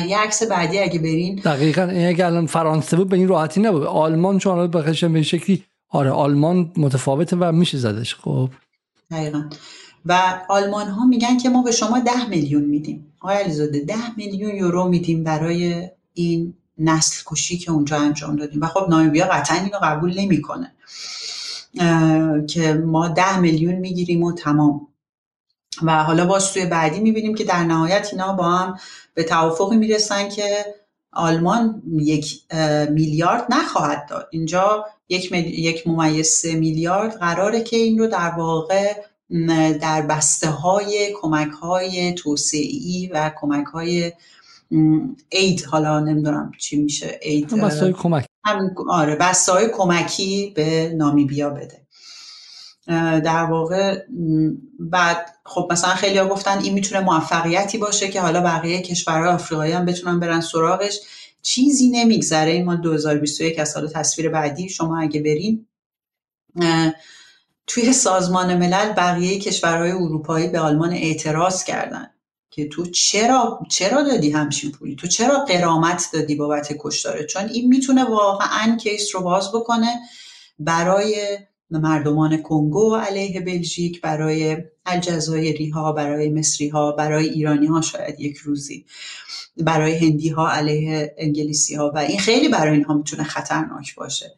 [0.08, 1.40] یه عکس بعدی اگه برین.
[1.44, 3.82] دقیقا این اگه الان فرانسه بود به این راحتی نبود.
[3.82, 4.66] آلمان چون
[5.12, 8.48] به شکلی آره آلمان متفاوته و میشه زدش خب.
[9.10, 9.42] دقیقا.
[10.06, 13.12] و آلمان ها میگن که ما به شما ده میلیون میدیم.
[13.20, 18.62] آقای علیزاده ده میلیون یورو میدیم برای این نسل کشی که اونجا انجام دادیم.
[18.62, 20.72] و خب نامیبیا قطعا اینو قبول نمی‌کنه.
[22.48, 24.88] که ما ده میلیون می‌گیریم و تمام.
[25.82, 28.78] و حالا باز توی بعدی می‌بینیم که در نهایت اینا با هم
[29.14, 30.64] به توافقی می‌رسن که
[31.12, 32.42] آلمان یک
[32.90, 34.28] میلیارد نخواهد داد.
[34.30, 39.02] اینجا یک, یک ممیز سه میلیارد قراره که این رو در واقع
[39.80, 44.12] در بسته های کمک های توسعی و کمک های
[45.28, 48.26] اید حالا نمی‌دونم چی میشه اید بسته های کمک.
[48.88, 51.82] آره بسته های کمکی به نامیبیا بده.
[53.20, 53.98] در واقع
[54.78, 59.72] بعد خب مثلا خیلی ها گفتن این می‌تونه موفقیتی باشه که حالا بقیه کشورهای آفریقایی
[59.72, 60.98] هم بتونن برن سراغش.
[61.42, 62.50] چیزی نمیگذره.
[62.52, 64.68] این ما 2021 از سال تصویر بعدی.
[64.68, 65.66] شما اگه برین
[67.66, 72.11] توی سازمان ملل بقیه کشورهای اروپایی به آلمان اعتراض کردن.
[72.54, 77.68] که تو چرا چرا دادی همچین پولی؟ تو چرا قرامت دادی بابت کشتاره؟ چون این
[77.68, 80.00] می‌تونه واقعا کیس رو باز بکنه
[80.58, 81.38] برای
[81.70, 84.56] مردمان کنگو علیه بلژیک برای
[84.86, 88.84] الجزایری ها برای مصری ها برای ایرانی ها شاید یک روزی
[89.56, 91.92] برای هندی ها علیه انگلیسی ها.
[91.94, 94.34] و این خیلی برای اینها می‌تونه خطرناک باشه.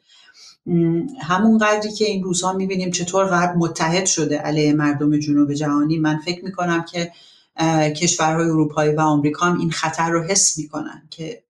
[1.20, 5.98] همون قدری که این روزها می‌بینیم چطور غرب متحد شده علیه مردم جنوب جهانی.
[5.98, 7.12] من فکر می‌کنم که
[7.96, 11.44] کشورهای اروپایی و آمریکا هم این خطر رو حس می‌کنن که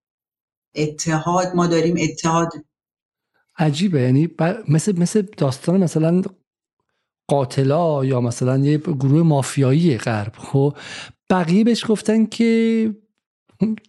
[0.75, 2.53] اتحاد ما داریم اتحاد.
[3.59, 4.01] عجیبه.
[4.01, 4.29] یعنی
[4.69, 6.23] مثل مثل داستان مثلا
[7.29, 10.33] قاتلا یا مثلا یه گروه مافیایی غرب.
[10.39, 10.77] خب
[11.31, 12.91] بقیه بهش گفتن که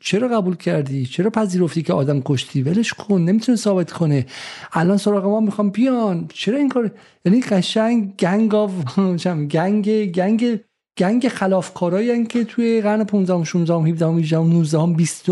[0.01, 4.25] چرا قبول کردی؟ چرا پذیرفتی که آدم کشتی؟ ولش کن نمی‌تونه ثابت کنه.
[4.73, 6.27] الان سراغ ما می‌خوام بیان.
[6.33, 6.91] چرا این کار؟
[7.25, 8.71] یعنی قشنگ گنگ آف
[9.55, 10.59] گنگ گنگ
[10.97, 15.29] گنگ خلافکارایی که توی قرن 15 16 17 18 19 20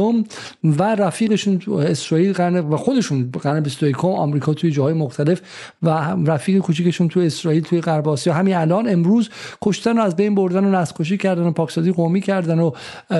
[0.64, 5.42] و رفیقشون اسرائیل قرن و خودشون قرن 21 آمریکا توی جاهای مختلف
[5.84, 5.90] و
[6.26, 8.34] رفیق کوچیکشون توی اسرائیل توی غرب آسیا.
[8.34, 9.30] همین الان امروز
[9.62, 12.72] کشتن و از بین بردن و نسل کردن و پاکسازی قومی کردن و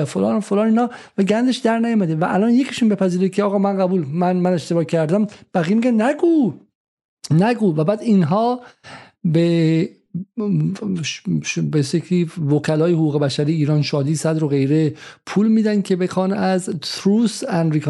[0.06, 3.78] فلان و فلان اینا و گندش در نیومده و الان یکیشون بپذیره که آقا من
[3.78, 5.26] قبول من من اشتباه کردم.
[5.54, 6.52] بقیه میگن نگو
[7.30, 7.74] نگو.
[7.76, 8.60] و بعد اینها
[9.24, 9.88] به
[11.70, 14.94] به سکری وکلای حقوق بشری ایران شادی صدر و غیره
[15.26, 17.88] پول میدن که بخوان از تروس اند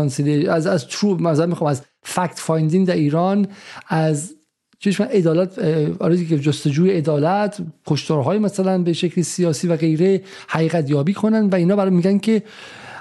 [0.49, 3.47] از از ترو مثلا می‌خوام از فکت فایندینگ در ایران
[3.89, 4.35] از
[4.79, 5.59] چیش من عدالت
[6.01, 11.55] آره که جستجوی عدالت کشتارهای مثلا به شکلی سیاسی و غیره حقیقت یابی کنن و
[11.55, 12.43] اینا برای میگن که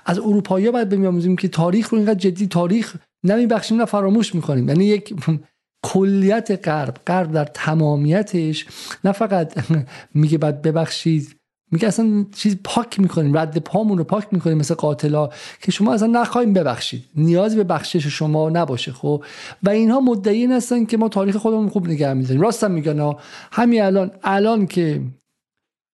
[0.06, 4.68] از اروپایی باید بمیاموزیم که تاریخ رو اینقدر جدی تاریخ نمیبخشیم نه فراموش می‌کنیم.
[4.70, 5.14] یعنی یک
[5.84, 8.66] کلیت غرب غرب در تمامیتش
[9.04, 9.54] نه فقط
[10.14, 11.36] میگه بعد ببخشید
[11.74, 15.30] میگه اصلا چیز پاک می‌کنیم رد پامون رو پاک می‌کنیم مثل قاتلا
[15.62, 17.04] که شما اصلا نخواهیم ببخشید.
[17.16, 19.24] نیازی به بخشش شما نباشه خب؟
[19.64, 22.42] و اینها مدعی هستن که ما تاریخ خودمون خوب نگه میداریم.
[22.42, 23.14] راستم میگن
[23.52, 25.02] همین الان الان که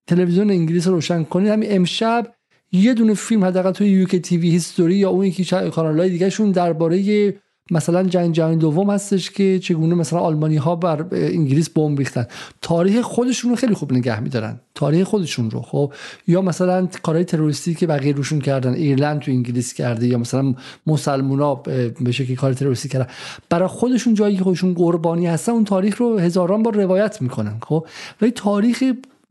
[0.08, 2.34] تلویزیون انگلیس رو روشن کنید همین امشب
[2.72, 7.34] یه دونه فیلم حداقل توی یوکی تیوی هیستوری یا اون یکی کانالای دیگه شون درباره
[7.72, 12.26] مثلا جنگ جهانی دوم هستش که چگونه مثلا آلمانی ها بر انگلیس بمب ریختن.
[12.62, 14.60] تاریخ خودشون رو خیلی خوب نگه میدارن.
[14.76, 15.94] تاریخ خودشون رو خب؟
[16.28, 20.56] یا مثلا کارهای تروریستی که بقیه روشون کردن ایرلند تو انگلیس کرده یا مثلا
[20.88, 23.08] مسلمونا به شکلی کار تروریستی کردن.
[23.50, 27.88] برای خودشون جایی که خودشون قربانی هستن اون تاریخ رو هزاران بار روایت می‌کنن خب؟
[28.22, 28.84] ولی تاریخ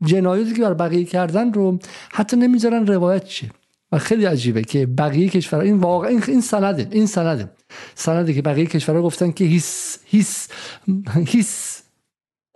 [0.03, 1.79] جنایاتی که بر بقیه کردن رو
[2.11, 3.49] حتی نمی‌ذارن روایت شه
[3.91, 7.51] و خیلی عجیبه که بقیه کشورها این واقعا این سنده این سنده.
[7.95, 10.47] سنده که بقیه کشورها گفتن که هیس هیس
[11.25, 11.81] هیس.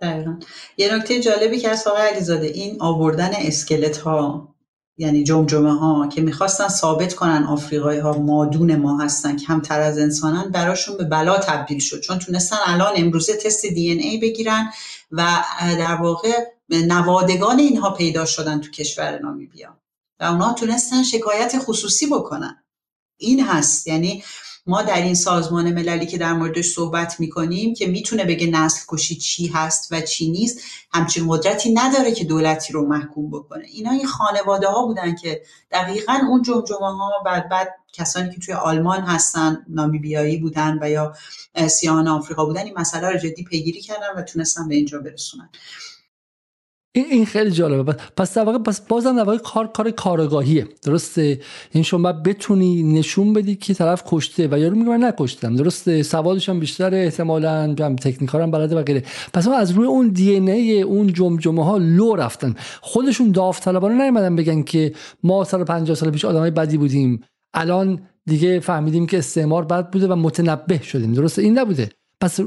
[0.00, 0.36] دقیقا.
[0.76, 4.54] یه نکته جالبی که از آقای علیزاده این آوردن اسکلت ها
[4.98, 9.98] یعنی جمجمه ها که می‌خواستن ثابت کنن آفریقایی ها مادون ما هستن که همتر از
[9.98, 12.00] انسانن براشون به بلا تبدیل شد.
[12.00, 14.70] چون تونستن الان امروزه تست دی ای بگیرن
[15.10, 16.32] و در واقع
[16.70, 19.76] نوادگان اینها پیدا شدن تو کشور نامیبیا.
[20.20, 22.64] و اونا تونستن شکایت خصوصی بکنن.
[23.16, 23.86] این هست.
[23.86, 24.24] یعنی
[24.66, 29.16] ما در این سازمان مللی که در موردش صحبت می‌کنیم که می‌تونه بگه نسل کشی
[29.16, 30.60] چی هست و چی نیست
[30.92, 33.64] همچین قدرتی نداره که دولتی رو محکوم بکنه.
[33.64, 38.54] اینا این خانواده ها بودن که دقیقا اون جمجمه ها بعد بعد کسانی که توی
[38.54, 41.14] آلمان هستن نامیبیایی بودن و یا
[41.68, 45.50] سیاهان آفریقا بودن این مسئله رو جدی پیگیری کردن و تونستن به اینجا برسونن.
[46.96, 47.96] این این خیلی جالبه.
[48.16, 50.68] پس در واقع پس بازم در واقع کار کار کارگاهیه.
[50.82, 51.40] درسته؟
[51.72, 55.56] این شما بتونی نشون بدی که طرف کشته و یارو میگه من نکشتم.
[55.56, 59.02] درسته؟ سوادش هم بیشتر احتمالاً هم تکنیکا هم بلده و غیره.
[59.32, 62.54] پس از روی اون دی ای اون جمجمه ها لو رفتن.
[62.80, 64.92] خودشون داوطلبانه نیومدن بگن که
[65.22, 67.24] ما سال 50 سال پیش آدمای بدی بودیم.
[67.54, 71.12] الان دیگه فهمیدیم که استعمار بد بوده و متنبه شدیم.
[71.12, 71.88] درسته؟ این نبوده.
[72.20, 72.40] پس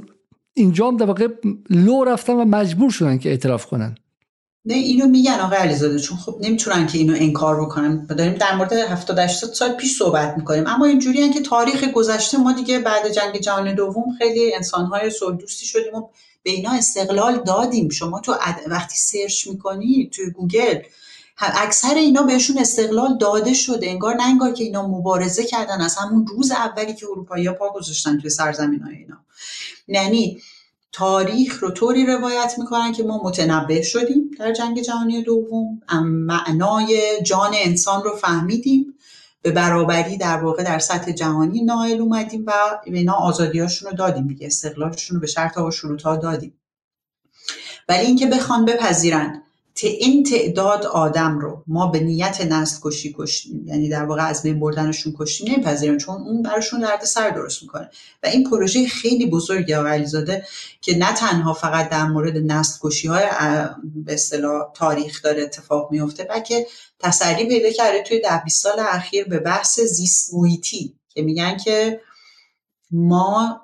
[0.54, 1.28] اینجا هم در واقع
[1.70, 3.96] لو رفتن و مجبور شدن که اعتراف کنن.
[4.68, 8.06] نه اینو میگن آقای علیزاده چون خب نمی‌تونن که اینو انکار بکنن.
[8.06, 10.68] داریم در مورد 70 80 سال پیش صحبت می‌کنیم.
[10.68, 15.66] اما اینجوری که تاریخ گذشته ما دیگه بعد جنگ جهانی دوم خیلی انسانهای صلح دوستی
[15.66, 16.08] شدیم و
[16.44, 17.90] به اینا استقلال دادیم.
[17.90, 18.36] شما تو
[18.68, 20.80] وقتی سرچ می‌کنی توی گوگل
[21.40, 23.90] اکثر اینا بهشون استقلال داده شده.
[23.90, 25.82] انگار نه انگار که اینا مبارزه کردن.
[25.82, 29.18] از همون روز اولی که اروپایی پا گذاشتن توی سرزمین های اینا.
[29.88, 30.42] یعنی
[30.92, 35.82] تاریخ رو طوری روایت می‌کنن که ما متنبه شدیم در جنگ جهانی دوم.
[36.04, 38.94] معنای جان انسان رو فهمیدیم.
[39.42, 42.52] به برابری در واقع در سطح جهانی نائل اومدیم و
[42.84, 46.60] اینا آزادیاشون رو دادیم دیگه استقلالشون رو به شرط و شروط ها دادیم.
[47.90, 49.44] ولی اینکه بخوان بپذیرن
[49.84, 53.68] این تعداد آدم رو ما به نیت نسل کشی کشتیم.
[53.68, 57.90] یعنی در واقع از بین بردنشون کشتیم نمیپذیریم چون اون براشون درد سر درست می‌کنه.
[58.24, 60.46] و این پروژه خیلی بزرگی آقای علیزاده
[60.82, 63.26] که نه تنها فقط در مورد نسل کشی های
[63.96, 66.68] به اصطلاح تاریخ داره اتفاق میفته بلکه
[67.00, 72.02] تسری پیدا کرده توی ده 20 سال اخیر به بحث زیست محیطی که میگن که
[72.92, 73.62] ما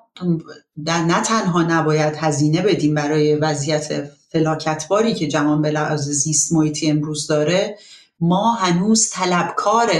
[0.76, 7.26] نه تنها نباید هزینه بدیم برای وضعیت فلاکتباری که جهان به لحاظ زیست محیطی امروز
[7.26, 7.78] داره
[8.20, 9.90] ما هنوز طلبکار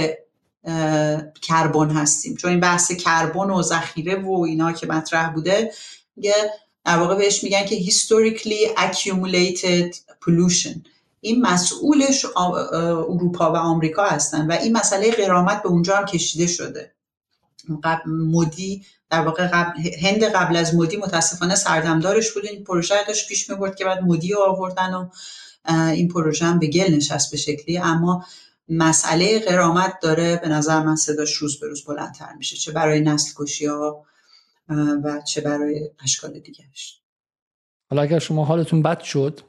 [1.41, 2.35] کربن هستیم.
[2.35, 5.71] چون این بحث کربن و ذخیره و اینا که مطرح بوده
[6.15, 6.33] میگه
[6.85, 10.77] در واقع بهش میگن که historically accumulated pollution.
[11.21, 12.25] این مسئولش
[13.09, 16.91] اروپا و آمریکا هستن و این مسئله قرامت به اونجا هم کشیده شده.
[18.05, 19.71] مدی در واقع قبل
[20.01, 22.45] هند قبل از مدی متاسفانه سردمدارش بود.
[22.45, 25.09] این پروژه داشت پیش می‌برد که بعد مدی رو آوردن و
[25.69, 27.77] این پروژه هم به گل نشست به شکلی.
[27.77, 28.25] اما
[28.69, 32.57] مسئله قرامت داره به نظر من صداش روز به روز بلندتر میشه.
[32.57, 34.05] چه برای نسل کشی ها
[35.03, 37.01] و چه برای اشکال دیگرش.
[37.89, 39.41] حالا اگر شما حالتون بد شد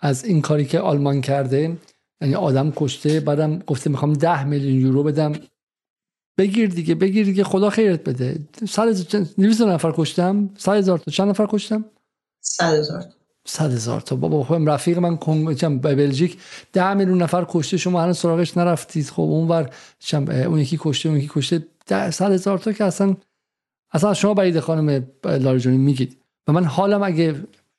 [0.00, 1.76] از این کاری که آلمان کرده
[2.20, 5.32] یعنی آدم کشته بعدم گفته می‌خوام ده میلیون یورو بدم
[6.42, 8.38] بگیر دیگه بگیر دیگه خدا خیرت بده.
[8.68, 8.88] صد
[9.62, 11.84] نفر کشتم؟ صد هزار تا چند نفر کشتم؟
[12.40, 13.04] صد هزار
[13.46, 14.16] صد هزار تا.
[14.16, 15.16] بابا خودم رفیق من
[15.78, 16.38] به بلژیک
[16.72, 19.10] ده میلیون نفر کشته شما هنوز سراغش نرفتید.
[19.10, 19.70] خب اونور
[20.22, 21.66] اون یکی کشته اون یکی کشته.
[21.88, 23.16] صد هزار تا که اصلا
[23.92, 26.16] اصلا شما بعید خانم لاریجانی میگید.
[26.48, 27.32] و من حالم اگه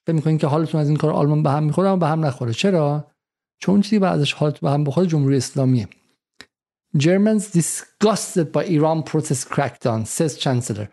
[0.06, 2.53] فکر می‌کنین که حالتون از این کار آلمان به هم می‌خوره به هم نخوره.
[2.53, 3.07] چرا؟
[3.60, 5.88] چون چیزی بعدش حالت به هم بخوره جمهوری اسلامیه.
[6.98, 10.88] Germans disgusted by Iran protest crackdown says chancellor.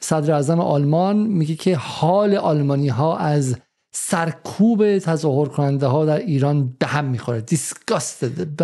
[0.00, 3.56] صدر اعظم آلمان میگه که حال آلمانی ها از
[3.96, 8.62] سرکوب تظاهر کننده ها در ایران به هم می‌خوره دیسگاستد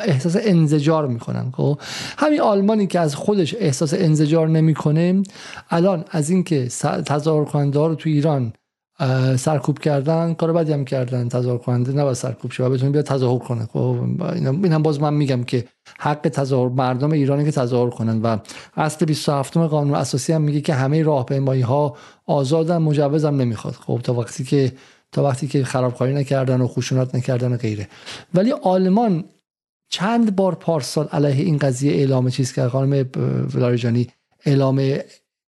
[0.00, 1.80] احساس انزجار می‌کنن خب؟
[2.18, 5.22] همین آلمانی که از خودش احساس انزجار نمی‌کنه
[5.70, 6.68] الان از اینکه
[7.06, 8.52] تظاهر کننده ها رو تو ایران
[9.36, 13.38] سرکوب کردن کار بدی هم کردن تظاهر کننده نباید سرکوب شه و بتونه بیاد تظاهر
[13.38, 13.66] کنه.
[13.72, 13.96] خب
[14.34, 15.64] این هم باز من میگم که
[15.98, 18.38] حق تظاهر مردم ایرانی که تظاهر کنن و
[18.76, 21.96] اصل 27 قانون اساسی هم میگه که همه راهپیمایی ها
[22.26, 23.74] آزادن مجوز هم نمی‌خواد.
[23.74, 24.72] خب تا وقتی که
[25.12, 27.88] تا وقتی که خرابکاری نکردن و خشونت نکردن و غیره.
[28.34, 29.24] ولی آلمان
[29.88, 32.68] چند بار پارسال علیه این قضیه اعلام چیز کرد.
[32.68, 33.06] خانم
[33.54, 34.08] ولاریجانی
[34.46, 34.98] اعلام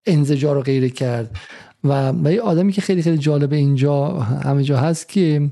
[0.06, 1.36] انزجار و غیره کرد.
[1.84, 5.50] و یه آدمی که خیلی خیلی جالبه اینجا همه جا هست که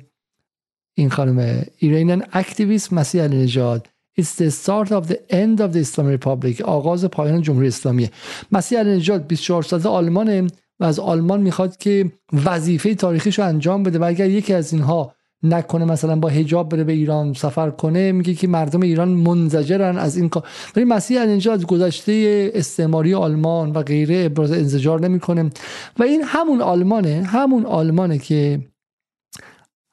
[0.96, 3.88] این خانم ایرانیان اکتیویست مسیح علی نژاد.
[4.20, 6.60] It's the start of the end of the Islamic Republic.
[6.60, 8.10] آغاز پایان جمهوری اسلامیه.
[8.52, 10.46] مسیح علی نژاد 24 ساله آلمانه
[10.80, 12.12] و از آلمان می‌خواد که
[12.44, 15.14] وظیفه تاریخیش رو انجام بده و اگر یکی از اینها
[15.44, 20.16] نکنه مثلا با حجاب بره به ایران سفر کنه میگه که مردم ایران منزجرن از
[20.16, 20.48] این کار.
[20.76, 25.50] ولی مسیح اینجا از گذشته استعماری آلمان و غیره ابراز انزجار نمی‌کنه.
[25.98, 28.60] و این همون آلمانه همون آلمانه که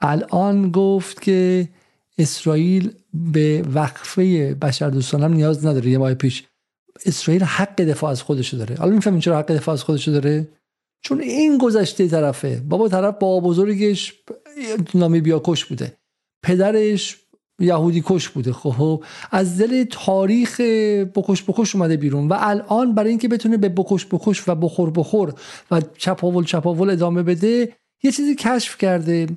[0.02, 1.70] الان گفت که
[2.18, 5.90] اسرائیل به وقفه بشردوستان هم نیاز نداره.
[5.90, 6.44] یه ماه پیش
[7.06, 8.76] اسرائیل حق دفاع از خودشو داره.
[8.76, 10.48] حالا می‌فهمین چرا حق دفاع از خودشو داره؟
[11.04, 12.62] چون این گذشته طرفه.
[12.70, 14.14] بابا طرف با بزرگش
[15.22, 15.98] بیا کش بوده.
[16.44, 17.18] پدرش
[17.60, 18.54] یهودی کش بوده.
[18.54, 20.62] خب از دل تاریخ
[21.16, 25.34] بکش بکش اومده بیرون و الان برای اینکه بتونه به بکش بکش و بخور بخور
[25.72, 29.28] و چپاول چپاول ادامه بده یه چیزی کشف کرده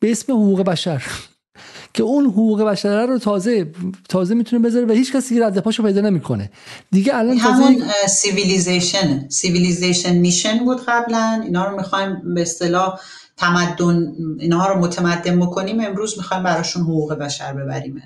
[0.00, 1.02] به اسم حقوق بشر.
[1.94, 3.72] که اون حقوق بشر رو تازه
[4.08, 6.50] تازه می‌تونه بذاره و هیچ کسی رد پاشو پیدا نمی‌کنه.
[6.90, 11.42] دیگه الان همون civilization، civilization mission بود قبلا.
[11.44, 13.00] اینا رو می‌خوایم به اصطلاح
[13.38, 18.02] تمدن اینها رو متمدن بکنیم امروز می‌خوایم براشون حقوق بشر ببریم.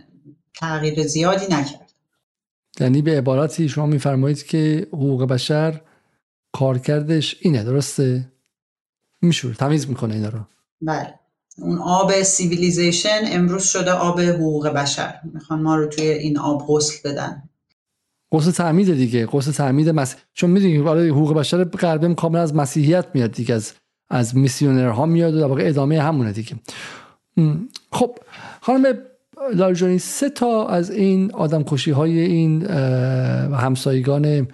[0.54, 1.92] تغییر زیادی نکرد.
[2.80, 5.80] یعنی به عبارتی شما میفرمایید که حقوق بشر
[6.52, 8.32] کارکردش اینه درسته؟
[9.22, 10.40] میشور تمیز می‌کنه اینا رو.
[10.80, 11.14] بله.
[11.58, 15.14] اون آب civilization امروز شده آب حقوق بشر.
[15.32, 17.42] می‌خوان ما رو توی این آب غسل بدن.
[18.32, 20.16] غسل تعمید دیگه غسل تعمید مس...
[20.32, 20.76] چون می‌دونی
[21.08, 23.72] حقوق بشر غربی کاملا از مسیحیت میاد دیگه از
[24.12, 26.56] از میسیونرها میاد و در واقع ادامه همونه دیگه.
[27.92, 28.18] خب
[28.60, 28.98] خانم
[29.54, 32.66] لاریجانی سه تا از این آدم کشی های این
[33.52, 34.48] همسایگان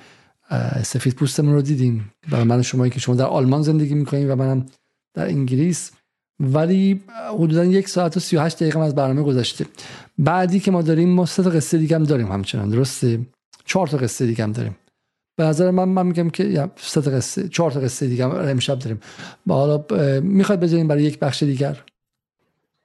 [0.83, 2.13] سفید پوستمون رو دیدیم.
[2.31, 4.67] برای من شما که شما در آلمان زندگی می‌کنیم و منم
[5.15, 5.93] در انگلیس.
[6.41, 7.01] ولی
[7.35, 9.67] حدودا یک ساعت و 38 دقیقه از برنامه گذشته.
[10.19, 12.69] بعدی که ما داریم ما سه تا قصه دیگه هم داریم همچنان.
[12.69, 13.21] درسته؟
[13.65, 14.77] چهار تا قصه دیگه هم داریم.
[15.39, 19.01] به نظر من من میگم که سه تا قصه چهار تا قصه دیگه امشب داریم.
[19.47, 19.85] با حالا
[20.21, 21.85] می‌خواد بذاریم برای یک بخش دیگر؟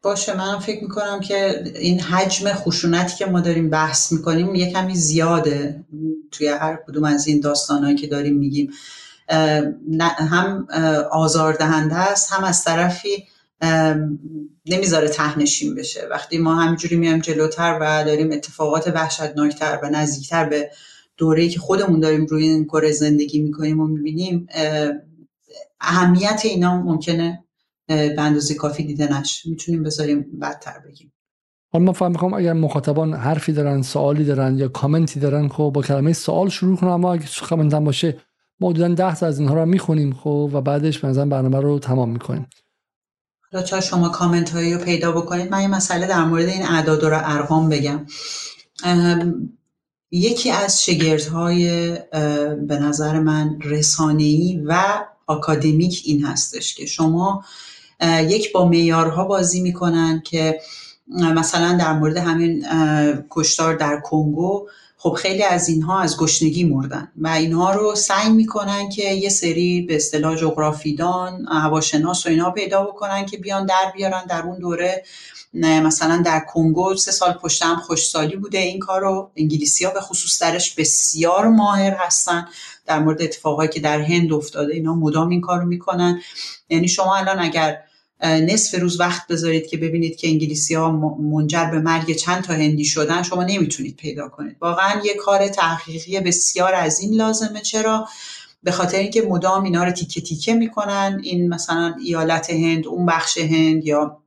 [0.02, 4.96] باشه من فکر می‌کنم که این حجم خشونتی که ما داریم بحث می‌کنیم یه کمی
[4.96, 5.84] زیاده.
[6.32, 8.72] توی هر کدوم از این داستانهایی که داریم میگیم.
[10.18, 10.68] هم
[11.12, 13.28] آزاردهنده است هم از طرفی
[14.66, 16.08] نمی‌ذاره تهنشین بشه.
[16.12, 20.70] وقتی ما همینجوری میایم جلوتر و داریم اتفاقات وحشتناکتر و نزدیکتر به
[21.18, 24.48] دوره‌ای که خودمون داریم روی این کره زندگی می‌کنیم و می‌بینیم
[25.82, 27.44] اهمیت اینا ممکنه
[27.88, 29.50] به اندازه کافی دیده نشه.
[29.50, 31.14] می‌تونیم بذاریم بدتر بگیم.
[31.72, 35.82] حالا من فهم می‌خوام اگر مخاطبان حرفی دارن سوالی دارن یا کامنتی دارن خب با
[35.82, 36.90] کلمه سوال شروع کنم.
[36.90, 38.18] اما اگه کامنت هم باشه
[38.60, 42.48] ما ده تا از اینها رو می‌خونیم خب و بعدش به برنامه رو تمام می‌کنیم.
[43.54, 45.52] لطفا شما کامنت هایی رو پیدا بکنید.
[45.52, 48.06] من یه مسئله در مورد این اعداد و ارقام بگم.
[50.14, 51.92] یکی از شگردهای
[52.68, 57.44] به نظر من رسانه‌ای و آکادمیک این هستش که شما
[58.22, 60.60] یک با میارها بازی می‌کنن که
[61.08, 62.66] مثلا در مورد همین
[63.30, 64.68] کشتار در کنگو
[64.98, 69.82] خب خیلی از اینها از گشنگی مردن و اینها رو سعی می‌کنن که یه سری
[69.82, 75.04] به اصطلاح جغرافیدان هواشناس و اینها پیدا بکنن که بیان در بیارن در اون دوره.
[75.54, 80.42] مثلا در کنگو سه سال پشتم خوشسالی بوده این کار رو انگلیسی ها به خصوص
[80.42, 82.48] درش بسیار ماهر هستن.
[82.86, 86.22] در مورد اتفاقایی که در هند افتاده اینا مدام این کار رو می‌کنن.
[86.70, 87.78] یعنی شما الان اگر
[88.24, 92.86] نصف روز وقت بذارید که ببینید که انگلیسی ها منجر به مرگ چند تا هندی
[92.86, 94.58] شدن شما نمی‌تونید پیدا کنید.
[94.62, 97.62] واقعا یه کار تحقیقی بسیار از این لازمه.
[97.62, 98.08] چرا؟
[98.64, 101.20] به خاطر اینکه مدام اینا رو تیکه تیکه می‌کنن.
[101.24, 104.23] این مثلا ایالت هند اون بخش هند یا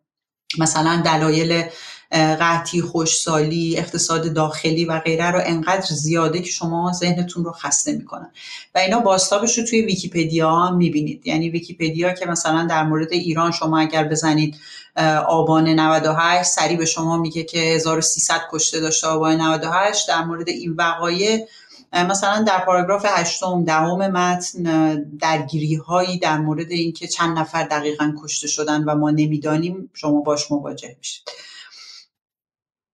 [0.59, 1.64] مثلا دلایل
[2.12, 8.31] قطعی خوشسالی اقتصاد داخلی و غیره رو انقدر زیاده که شما ذهنتون رو خسته می‌کنن
[8.74, 11.27] و اینا باستابش رو توی ویکیپدیا می‌بینید.
[11.27, 14.56] یعنی ویکیپدیا که مثلا در مورد ایران شما اگر بزنید
[15.27, 20.73] آبان 98 سریع به شما میگه که 1300 کشته داشته آبان 98 در مورد این
[20.73, 21.47] وقایع
[22.05, 24.62] مثلا در پاراگراف هشتم دهم متن
[25.20, 30.52] درگیری هایی در مورد اینکه چند نفر دقیقا کشته شدن و ما نمی‌دانیم شما باش
[30.52, 31.28] مواجه میشید.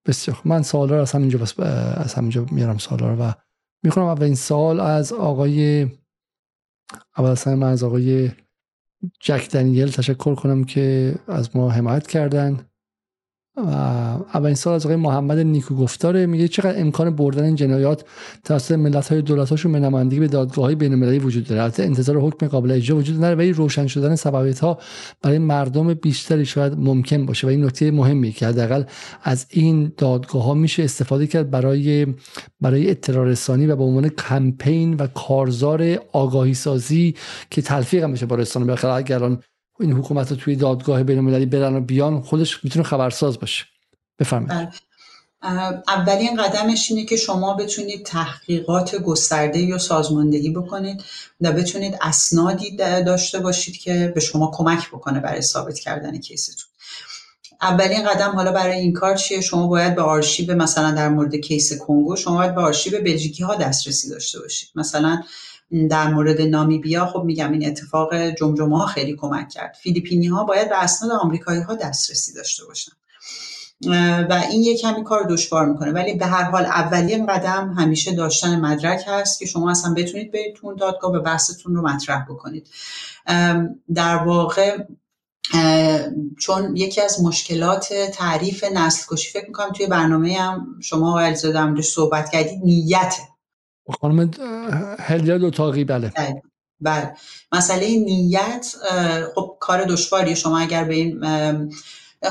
[0.07, 3.33] بسیار من سوالا رو از همینجا بس از همینجا میارم سوالا رو و
[3.83, 4.07] می‌خونم.
[4.07, 5.83] اول این سال از آقای
[7.19, 8.31] اول از من از آقای
[9.20, 9.91] جک دنیل.
[9.91, 12.66] تشکر کنم که از ما حمایت کردن.
[13.57, 16.27] اولین سال از آقای محمد نیکو گفتاره.
[16.27, 18.05] میگه چقدر امکان بردن این جنایات
[18.45, 21.62] توسط ملت های دولت هاشون به نمایندگی به دادگاه های بین وجود داره.
[21.62, 24.79] البته انتظار حکم قابل اجرا وجود نداره ولی روشن شدن سببیت ها
[25.23, 28.85] برای مردم بیشتری شاید ممکن باشه و این نکته مهمی که حداقل
[29.23, 32.07] از این دادگاه ها میشه استفاده کرد برای
[32.61, 37.15] برای اطلاع و به عنوان کمپین و کارزار آگاهی سازی
[37.51, 39.37] که تلفیق هم بشه با رسانه اگر
[39.81, 43.65] این حکومت رو توی دادگاه بین المللی برن و بیان خودش می‌تونه خبرساز باشه.
[44.19, 44.69] بفرمایید.
[44.69, 44.73] بله.
[45.89, 51.05] اولین قدمش اینه که شما بتونید تحقیقات گسترده یا سازماندهی بکنید
[51.40, 56.69] و بتونید اسنادی داشته باشید که به شما کمک بکنه برای ثابت کردن کیستون.
[57.62, 61.78] اولین قدم حالا برای این کار چیه؟ شما باید به آرشیو مثلا در مورد کیس
[61.78, 64.69] کنگو شما باید به آرشیو بلژیکی ها دسترسی داشته باشید.
[64.74, 65.23] مثلا
[65.90, 69.77] در مورد نامیبیا خب میگم این اتفاق جمجمه ها خیلی کمک کرد.
[69.81, 72.93] فیلیپینی ها باید به اسناد آمریکایی ها دسترسی داشته باشن.
[74.31, 75.93] و این یه کمی کار دشوار می‌کنه.
[75.93, 80.55] ولی به هر حال اولین قدم همیشه داشتن مدرک هست که شما اصلا بتونید برید
[80.55, 82.69] تو دادگاه به بحثتون رو مطرح بکنید.
[83.94, 84.78] در واقع
[86.39, 91.82] چون یکی از مشکلات تعریف نسل کشی فکر می‌کنم توی برنامه هم شما و الزاده
[91.82, 93.31] صحبت کردید نیته
[94.00, 94.30] خانم
[94.98, 96.12] هلیاد اتاقی بله.
[96.16, 96.42] بله,
[96.80, 97.12] بله.
[97.52, 98.66] مسئله نیت
[99.34, 101.20] خب کار دشواری شما اگر به این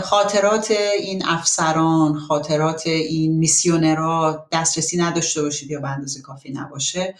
[0.01, 7.15] خاطرات این افسران خاطرات این میسیونرها دسترسی نداشته باشید یا به اندازه کافی نباشه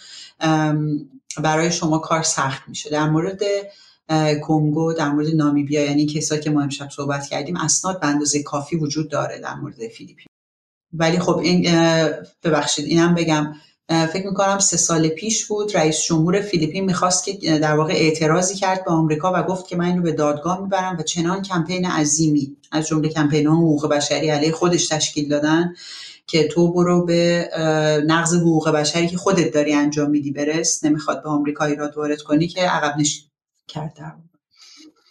[1.38, 2.90] برای شما کار سخت میشه.
[2.90, 3.42] در مورد
[4.42, 8.76] کنگو در مورد نامیبیا یعنی کسایی که ما امشب صحبت کردیم اسناد به اندازه کافی
[8.76, 10.26] وجود داره در مورد فیلیپین.
[10.94, 11.68] ولی خب این
[12.44, 13.54] ببخشید اینم بگم.
[14.14, 18.86] فکر می‌کنم سه سال پیش بود رئیس جمهور فیلیپین می‌خواست که در واقع اعتراضی کرد
[18.86, 22.88] به آمریکا و گفت که من اینو به دادگاه می‌برم و چنان کمپین عظیمی از
[22.88, 25.74] جمله کمپین ها حقوق بشری علیه خودش تشکیل دادن
[26.28, 27.50] که تو برو به
[28.08, 32.48] نقض حقوق بشری که خودت داری انجام میدی برس نمی‌خواد به آمریکا ایراد وارد کنی
[32.48, 33.24] که عقب نشین.
[33.68, 33.98] کرد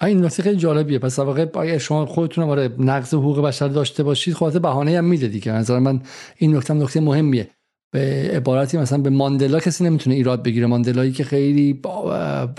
[0.03, 0.99] این نکته خیلی جالبیه.
[0.99, 5.29] پس واقع اگه شما خودتون آره نقض حقوق بشر داشته باشید خودت بهانه هم میده
[5.29, 5.53] دیگه.
[5.53, 6.03] نظر من
[6.37, 7.51] این نکته نکته مهمیه.
[7.93, 10.67] به عبارتی مثلا به ماندلا کسی نمی‌تونه ایراد بگیره.
[10.67, 11.81] ماندلایی که خیلی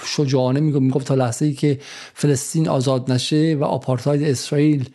[0.05, 1.79] شجاعانه می‌گفت می‌گفت تا لحظه ای که
[2.13, 4.89] فلسطین آزاد نشه و آپارتاید اسرائیل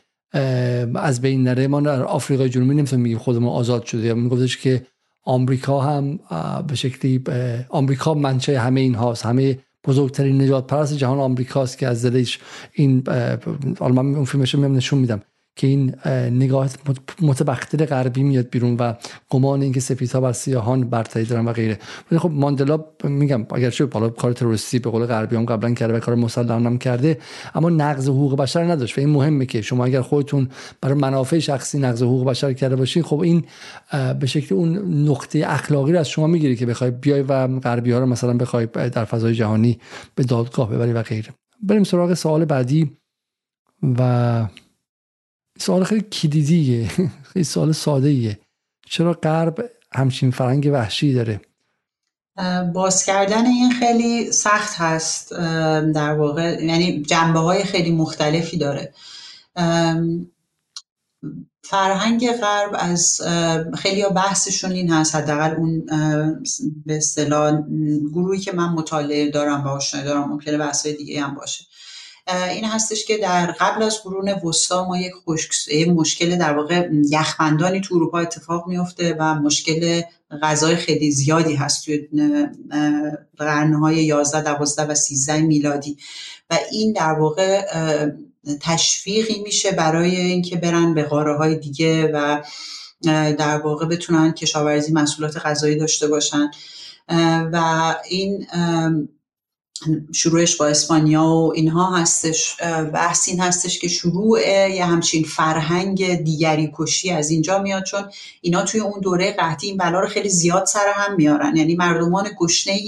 [0.95, 4.15] از بین نره ما در آفریقای جنوبی نمی‌تونیم میگیم خودمون آزاد شده.
[4.15, 4.87] میگفتش که
[5.25, 6.19] آمریکا هم
[6.67, 7.25] به شکلی
[7.69, 12.39] آمریکا منچه همه این هاست همه بزرگترین نجات پرست جهان آمریکاست که از زلش
[12.73, 13.03] این
[13.79, 15.23] حالا من اون فیلمش نشون میدم.
[15.57, 15.95] که این
[16.31, 16.71] نگاه
[17.21, 18.93] متبختر غربی میاد بیرون و
[19.31, 21.79] گمان اینکه سفیدها بر سیاهان برتری دارن و غیره.
[22.11, 25.95] ولی خب ماندلا میگم اگر چه بالا کار تروریستی به قول غربی هم قبلا کرده
[25.95, 27.19] و کار مسلم هم کرده
[27.55, 30.49] اما نقض حقوق بشر نداشت و این مهمه که شما اگر خودتون
[30.81, 33.45] برای منافع شخصی نقض حقوق بشر کرده باشین خب این
[34.21, 34.79] به شکل اون
[35.09, 38.67] نقطه اخلاقی رو از شما می‌گیری که بخوای بیای و غربی ها رو مثلا بخوای
[38.67, 39.79] در فضای جهانی
[40.15, 41.29] به دادگاه ببری و غیره.
[41.63, 42.97] بریم سراغ سوال بعدی
[43.99, 44.47] و
[45.59, 46.89] سوال خیلی کلیدیه.
[47.33, 48.39] خیلی سوال ساده ایه
[48.89, 51.41] چرا غرب همچین فرنگ وحشی داره؟
[52.75, 55.33] باز کردن این خیلی سخت هست
[55.95, 56.65] در واقع.
[56.65, 58.95] یعنی جنبه های خیلی مختلفی داره.
[61.63, 63.21] فرهنگ غرب از
[63.79, 65.87] خیلی بحثشون این هست حداقل اون
[66.87, 67.63] به اصطلاح
[68.13, 71.65] گروهی که من مطالعه دارم و آشنایی دارم ممکنه بحث دیگه هم باشه.
[72.29, 75.13] این هستش که در قبل از قرون وسطا ما یک
[75.89, 80.03] مشکل در واقع یخبندانی تو اروپا اتفاق میفته و مشکل
[80.43, 82.09] غذای خیلی زیادی هست توی
[83.39, 85.97] قرنهای 11 12 و 13 میلادی.
[86.51, 87.67] و این در واقع
[88.61, 92.43] تشویقی میشه برای اینکه برن به قاره های دیگه و
[93.39, 96.51] در واقع بتونن کشاورزی محصولات غذایی داشته باشن.
[97.53, 98.47] و این
[100.13, 102.57] شروعش با اسپانیا و اینها هستش
[102.93, 104.41] بحث این هستش که شروع
[104.71, 109.77] یه همچین فرهنگ دیگری کشی از اینجا میاد چون اینا توی اون دوره قحطی این
[109.77, 112.81] بلا رو خیلی زیاد سر هم میارن یعنی مردمان گشنه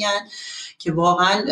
[0.78, 1.44] که واقعا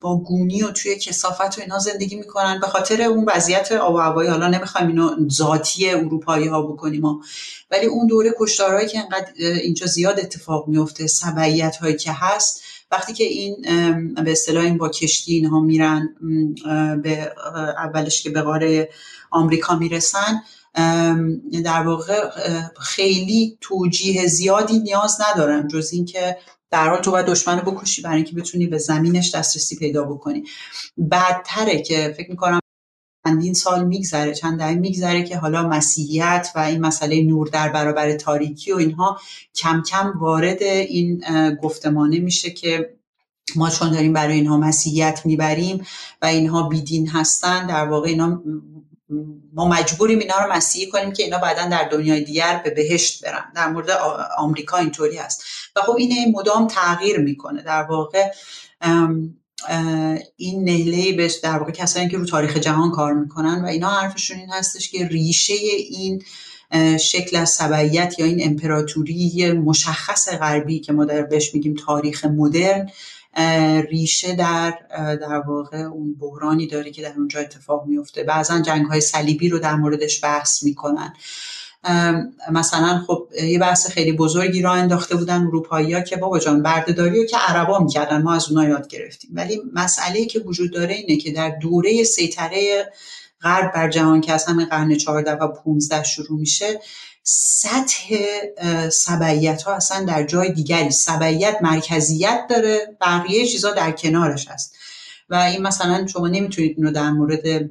[0.00, 3.98] با گونی و توی کسافت و اینا زندگی می‌کنن به خاطر اون وضعیت آب و
[3.98, 7.20] هوایی حالا نمی‌خوایم اینو ذاتی اروپایی ها بکنیم ها.
[7.70, 13.12] ولی اون دوره کشتارهایی که انقدر اینجا زیاد اتفاق میفته سبعیت هایی که هست وقتی
[13.12, 13.56] که این
[14.24, 16.08] به اصطلاح این با کشتی اینها میرن
[17.02, 17.32] به
[17.76, 18.90] اولش که به قاره
[19.30, 20.42] آمریکا می‌رسن
[21.64, 22.30] در واقع
[22.80, 26.36] خیلی توجیه زیادی نیاز ندارن جز اینکه
[26.70, 30.44] در حال تو باید دشمن رو بکشی برای اینکه بتونی به زمینش دسترسی پیدا بکنی.
[30.98, 32.60] بعدتره که فکر می‌کنم
[33.28, 38.12] چندین سال میگذره چند دهه میگذره که حالا مسیحیت و این مسئله نور در برابر
[38.12, 39.20] تاریکی و اینها
[39.54, 41.24] کم کم وارد این
[41.62, 42.94] گفتمانه میشه که
[43.56, 45.86] ما چون داریم برای اینها مسیحیت می‌بریم
[46.22, 48.42] و اینها بیدین هستن در واقع اینا
[49.54, 53.52] ما مجبوریم اینا رو مسیحی کنیم که اینا بعدا در دنیای دیگر به بهشت برن.
[53.54, 53.90] در مورد
[54.38, 55.42] آمریکا اینطوری هست.
[55.76, 57.62] و خب این مدام تغییر می‌کنه.
[57.62, 58.30] در واقع
[60.36, 64.38] این نهله به در واقع کسانی که رو تاریخ جهان کار می‌کنن و اینا حرفشون
[64.38, 65.54] این هستش که ریشه
[65.90, 66.22] این
[66.98, 72.90] شکل از سبعیت یا این امپراتوری مشخص غربی که ما در بهش میگیم تاریخ مدرن
[73.90, 74.78] ریشه در
[75.20, 79.58] در واقع اون بحرانی داره که در اونجا اتفاق میفته بعضا جنگ های صلیبی رو
[79.58, 81.12] در موردش بحث می‌کنن.
[82.50, 87.26] مثلا خب یه بحث خیلی بزرگی را انداخته بودن اروپایی ها که بابا جان بردهداری
[87.26, 89.30] که عربا می‌کردن ما از اونها یاد گرفتیم.
[89.34, 92.92] ولی مسئله که وجود داره اینه که در دوره سیطره
[93.42, 96.80] غرب بر جهان که از همین قرن 14 و 15 شروع میشه
[97.22, 98.16] سطح
[98.92, 104.74] سبعیت ها اصلا در جای دیگری سبعیت مرکزیت داره بقیه چیزا در کنارش هست.
[105.28, 107.70] و این مثلا شما نمی‌تونید اینو در مورد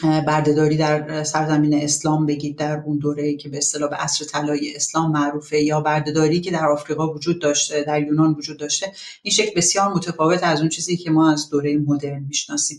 [0.00, 5.12] بردهداری در سرزمین اسلام بگید در اون دوره که به اصطلاح به عصر طلایی اسلام
[5.12, 8.92] معروفه یا بردهداری که در آفریقا وجود داشته در یونان وجود داشته.
[9.22, 12.78] این شکل بسیار متفاوت از اون چیزی که ما از دوره مدرن می‌شناسیم.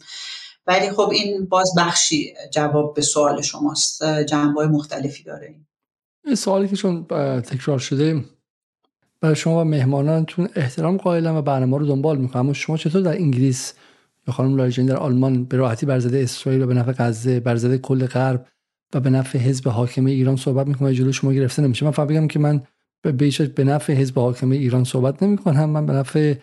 [0.67, 4.03] ولی خب این باز بخشی جواب به سوال شماست.
[4.03, 5.55] جنبه مختلفی داره
[6.25, 6.35] این.
[6.35, 7.03] سوالی که چون
[7.41, 8.25] تکرار شده
[9.21, 12.43] برای شما و مهمانانتون احترام قائلم و برنامه رو دنبال می‌کنم.
[12.45, 13.73] اما شما چطور در انگلیس
[14.27, 18.05] یا خانم لایجین در آلمان به راحتی برزده اسرائیل و به نفع غزه برزده کل
[18.05, 18.45] غرب
[18.93, 21.85] و به نفع حزب حاکمه ایران صحبت می‌کنم جلو شما گرفته نمیشه.
[21.85, 22.61] من فقط بگم که من
[23.01, 23.11] به
[23.55, 25.69] به نفع حزب حاکمه ایران صحبت نمی‌کنم.
[25.69, 26.33] من به نفع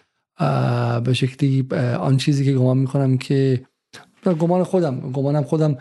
[1.05, 1.67] به شکلی
[2.01, 3.61] آن چیزی که گمان می‌کنم که
[4.41, 5.77] گمان خودم گمانم خودم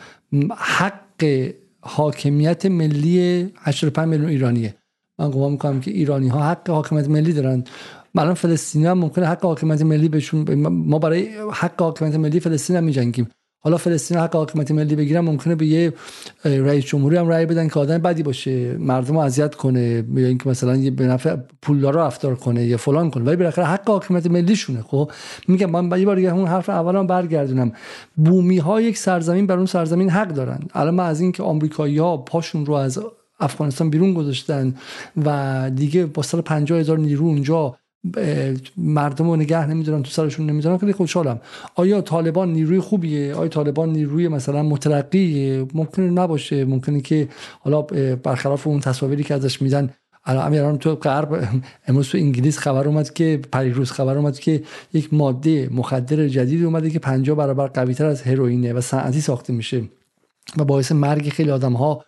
[0.58, 1.50] حق
[1.82, 4.76] حاکمیت ملی 85 میلیون ایرانیه.
[5.20, 7.64] من گمان می‌کنم که ایرانی ها حق حاکمیت ملی دارن.
[8.18, 12.84] الان فلسطینی هم ممکنه حق حاکمیت ملی بهشون ما برای حق حاکمیت ملی فلسطین هم
[12.84, 13.30] میجنگیم.
[13.62, 15.94] حالا فلسطین حق حاکمیت ملی بگیرن ممکنه به یه
[16.46, 20.50] رئیس جمهوری هم رأی بدن که آدم بدی باشه مردم رو اذیت کنه یا اینکه
[20.50, 23.24] مثلا یه به نفع پولدارا رفتار کنه یا فلان کنه.
[23.24, 25.12] ولی بالاخره حق حاکمیت ملی شونه خب؟
[25.48, 27.72] میگم من یه بار اون حرف اولام برگردونم.
[28.16, 30.60] بومی ها یک سرزمین بر اون سرزمین حق دارن.
[30.74, 33.00] الان ما از اینکه آمریکایی‌ها پاشون رو از
[33.40, 34.76] افغانستان بیرون گذاشتن
[35.26, 37.76] و دیگه با سال 50 هزار نیرو اونجا
[38.78, 41.42] مردم رو نگه نمیدارن تو سرشون نمیدارن خیلی خوشحالم.
[41.76, 46.66] آیا طالبان نیروی خوبیه؟ آیا طالبان نیروی مثلا مترقیه؟ ممکنه نباشه.
[46.66, 47.28] ممکنه که
[47.60, 47.82] حالا
[48.16, 49.90] برخلاف اون تصاویری که ازش میدن
[50.26, 51.50] الان تو غرب
[51.88, 54.64] امروز تو انگلیس خبر اومد که پریروز خبر اومد که
[54.94, 59.54] یک ماده مخدر جدید اومده که 50 برابر قوی تر از هروئینه و صنعتی ساخته
[59.54, 59.84] میشه
[60.58, 62.06] و باعث مرگ خیلی آدم ها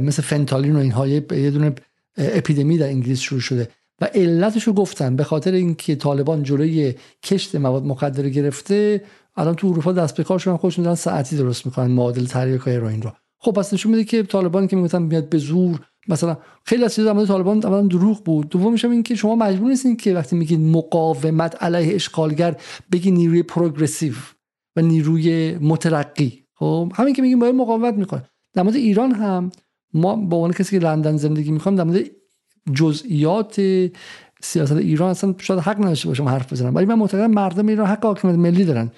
[0.00, 1.06] مثل فنتالین و اینها.
[1.06, 1.20] یه
[1.50, 1.74] دونه
[2.16, 3.68] اپیدمی در انگلیس شروع شده.
[4.00, 5.16] و علتش رو گفتن.
[5.16, 9.04] به خاطر اینکه طالبان جلوی کشت مواد مخدر گرفته
[9.36, 13.02] الان تو اروپا دست به کار شدن خودشون دارن ساعتی درست می‌کنن معادل تریاک هروئین
[13.02, 13.10] رو.
[13.38, 17.12] خب پس نشون میده که طالبان که می‌گفتن میاد به زور مثلا خیلی از چیزا
[17.12, 18.48] در طالبان اولا دروغ بود.
[18.48, 22.56] دومش این که شما مجبور نیستین که وقتی میگید مقاومت علیه اشغالگر
[22.92, 24.14] بگی نیروی پروگرسیو
[24.76, 26.44] و نیروی مترقی.
[26.54, 28.22] خب همین که میگیم باید مقاومت می‌کنه.
[28.54, 29.50] در مورد ایران هم
[29.94, 32.00] ما با عنوان کسی که لندن زندگی می‌کنم در مورد
[32.72, 33.60] جزئیات
[34.42, 36.74] سیاست ایران اصلا شاید حق نداشته باشم حرف بزنم.
[36.74, 38.90] ولی من معتقدم مردم ایران حق حاکمیت ملی دارن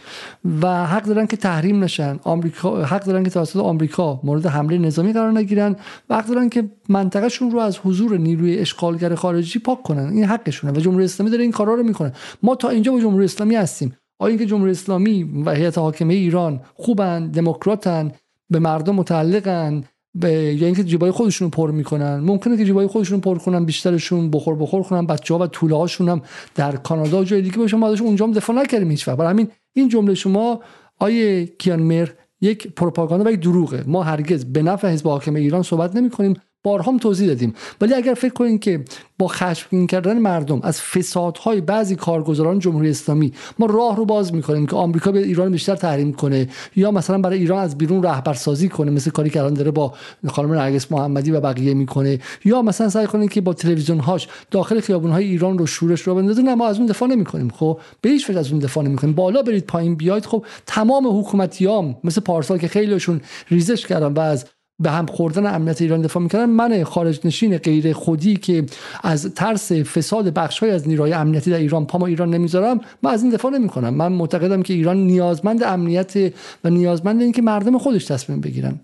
[0.62, 2.18] و حق دارن که تحریم نشن.
[2.22, 5.76] آمریکا حق دارن که توسط آمریکا مورد حمله نظامی قرار نگیرن
[6.10, 10.08] و حق دارن که منطقهشون رو از حضور نیروی اشغالگر خارجی پاک کنن.
[10.08, 12.12] این حقشونه و جمهوری اسلامی داره این کارا رو می‌کنه.
[12.42, 13.96] ما تا اینجا با جمهوری اسلامی هستیم.
[14.18, 18.12] آیا اینکه جمهوری اسلامی و هیئت حاکمه ایران خوبن دموکراتن
[18.50, 19.84] به مردم متعلقن
[20.20, 22.20] به یا اینکه جیبای خودشون پر می‌کنن.
[22.20, 26.08] ممکنه که جیبای خودشون پر کنن بیشترشون بخور بخور کنن بچه ها و طوله هاشون
[26.08, 26.22] هم
[26.54, 27.76] در کانادا و جای دیگه باشن.
[27.76, 30.60] ما اونجا هم دفاع نکردیم هیچ وقت برای همین این جمله شما
[30.98, 32.08] آیه کیان مر
[32.40, 33.84] یک پروپاگاندا و یک دروغه.
[33.86, 36.34] ما هرگز به نفع حزب حاکم ایران صحبت نمی کنیم
[36.66, 37.54] بارها توضیح دادیم.
[37.80, 38.84] ولی اگر فکر کنید که
[39.18, 44.66] با خشمگین کردن مردم از فسادهای بعضی کارگزاران جمهوری اسلامی ما راه رو باز می‌کنیم
[44.66, 48.90] که آمریکا به ایران بیشتر تحریم کنه یا مثلا برای ایران از بیرون رهبرسازی کنه
[48.90, 49.94] مثل کاری که الان داره با
[50.26, 52.18] خانم نرگس محمدی و بقیه می‌کنه.
[52.44, 56.14] یا مثلا سعی کنه که با تلویزیون هاش داخل خیابون های ایران رو شورش رو
[56.14, 56.42] بندازه.
[56.42, 57.48] نه ما از اون دفاع نمی‌کنیم.
[57.48, 59.14] خب به هیچ وجه از اون دفاع نمی‌کنیم.
[59.14, 60.26] بالا برید پایین بیاید.
[60.26, 63.20] خب تمام حکومتیام مثل پارسال که خیلیشون
[63.50, 64.46] ریزش کردن و از
[64.78, 66.44] به هم خوردن امنیت ایران دفاع می‌کردن.
[66.44, 68.64] من خارج نشین غیر خودی که
[69.02, 73.22] از ترس فساد بخش های از نیروهای امنیتی در ایران پا ایران نمی‌ذارم من از
[73.22, 73.94] این دفاع نمی‌کنم.
[73.94, 76.32] من معتقدم که ایران نیازمند امنیت
[76.64, 78.80] و نیازمند اینکه مردم خودش تصمیم بگیرن.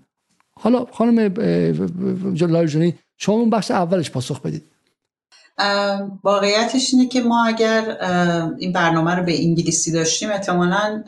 [0.59, 1.29] حالا خانم
[2.33, 4.72] جلال شما اون بخش اولش پاسخ بدید.
[6.23, 7.97] واقعیتش اینه که ما اگر
[8.57, 11.03] این برنامه رو به انگلیسی داشتیم احتمالا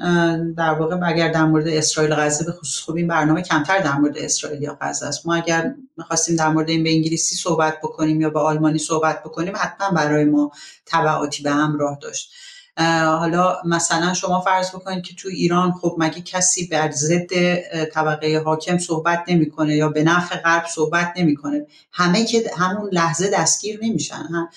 [0.57, 2.79] در واقع اگر در مورد اسرائیل غزه به خصوص.
[2.79, 5.27] خوب این برنامه کمتر در مورد اسرائیل یا غزه است.
[5.27, 9.53] ما اگر می‌خواستیم در مورد این به انگلیسی صحبت بکنیم یا به آلمانی صحبت بکنیم
[9.55, 10.51] حتما برای ما
[10.85, 12.31] تبعاتی به همراه داشت.
[12.77, 17.55] حالا مثلا شما فرض بکنید که تو ایران خب مگه کسی بر ضد
[17.93, 23.79] طبقه حاکم صحبت نمی‌کنه یا به نفع غرب صحبت نمی‌کنه؟ همه که همون لحظه دستگیر
[23.81, 24.49] نمیشن هم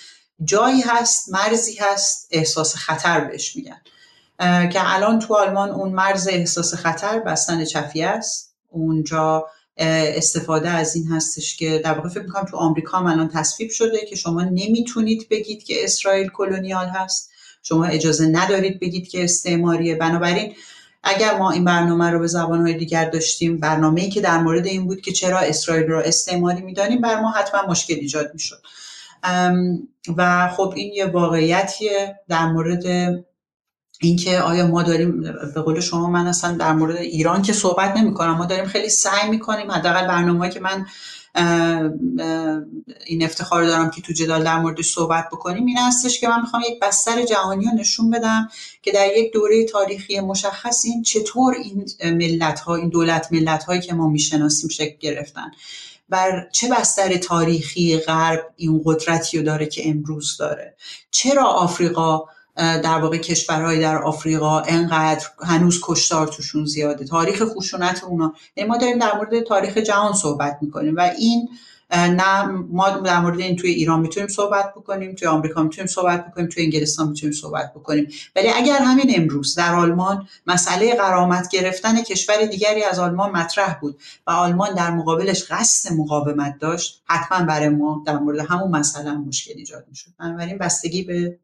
[0.45, 3.81] جایی هست مرزی هست احساس خطر بهش میگن.
[4.69, 8.55] که الان تو آلمان اون مرز احساس خطر بستن چفیه است.
[8.69, 9.47] اونجا
[9.77, 14.07] استفاده از این هستش که در واقع فکر می‌کنم تو آمریکا هم الان تصویب شده
[14.11, 17.31] که شما نمی‌تونید بگید که اسرائیل کلونیال هست.
[17.69, 19.95] شما اجازه ندارید بگید که استعماریه.
[19.95, 20.55] بنابراین
[21.03, 25.01] اگر ما این برنامه رو به زبانهای دیگر داشتیم برنامه‌ای که در مورد این بود
[25.01, 28.63] که چرا اسرائیل رو استعماری می‌دانیم بر ما حتما مشکل ایجاد می‌شد.
[30.17, 32.85] و خب این یه واقعیتیه در مورد
[34.01, 35.21] اینکه آیا ما داریم
[35.55, 38.89] به قول شما من اصلا در مورد ایران که صحبت نمی کنم ما داریم خیلی
[38.89, 40.87] سعی می‌کنیم حداقل برنامه که من
[43.07, 45.67] این افتخار دارم که تو جدال در موردش صحبت بکنیم.
[45.67, 48.49] این هستش که من می‌خوام یک بستر جهانی رو نشون بدم
[48.83, 53.81] که در یک دوره تاریخی مشخص این چطور این ملت ها این دولت ملت هایی
[53.81, 55.51] که ما می‌شناسیم شکل گرفتن
[56.09, 60.77] بر چه بستر تاریخی غرب این قدرتی رو داره که امروز داره.
[61.11, 62.25] چرا آفریقا
[62.59, 67.05] در واقع کشورهای در آفریقا انقدر هنوز کشتار توشون زیاده.
[67.05, 68.35] تاریخ خشونت اونا.
[68.57, 71.49] یعنی ما داریم در مورد تاریخ جهان صحبت می‌کنیم و این
[71.91, 76.49] نه ما در مورد این توی ایران می‌تونیم صحبت بکنیم توی آمریکا می‌تونیم صحبت بکنیم
[76.49, 78.09] توی انگلستان می‌تونیم صحبت بکنیم.
[78.37, 84.01] ولی اگر همین امروز در آلمان مسئله قرامت گرفتن کشور دیگری از آلمان مطرح بود
[84.27, 89.53] و آلمان در مقابلش قصد مقاومت داشت حتما برای ما در مورد همون مسئله مشکل
[89.57, 90.11] ایجاد می‌شد.
[90.19, 91.39] بنابراین بستگی به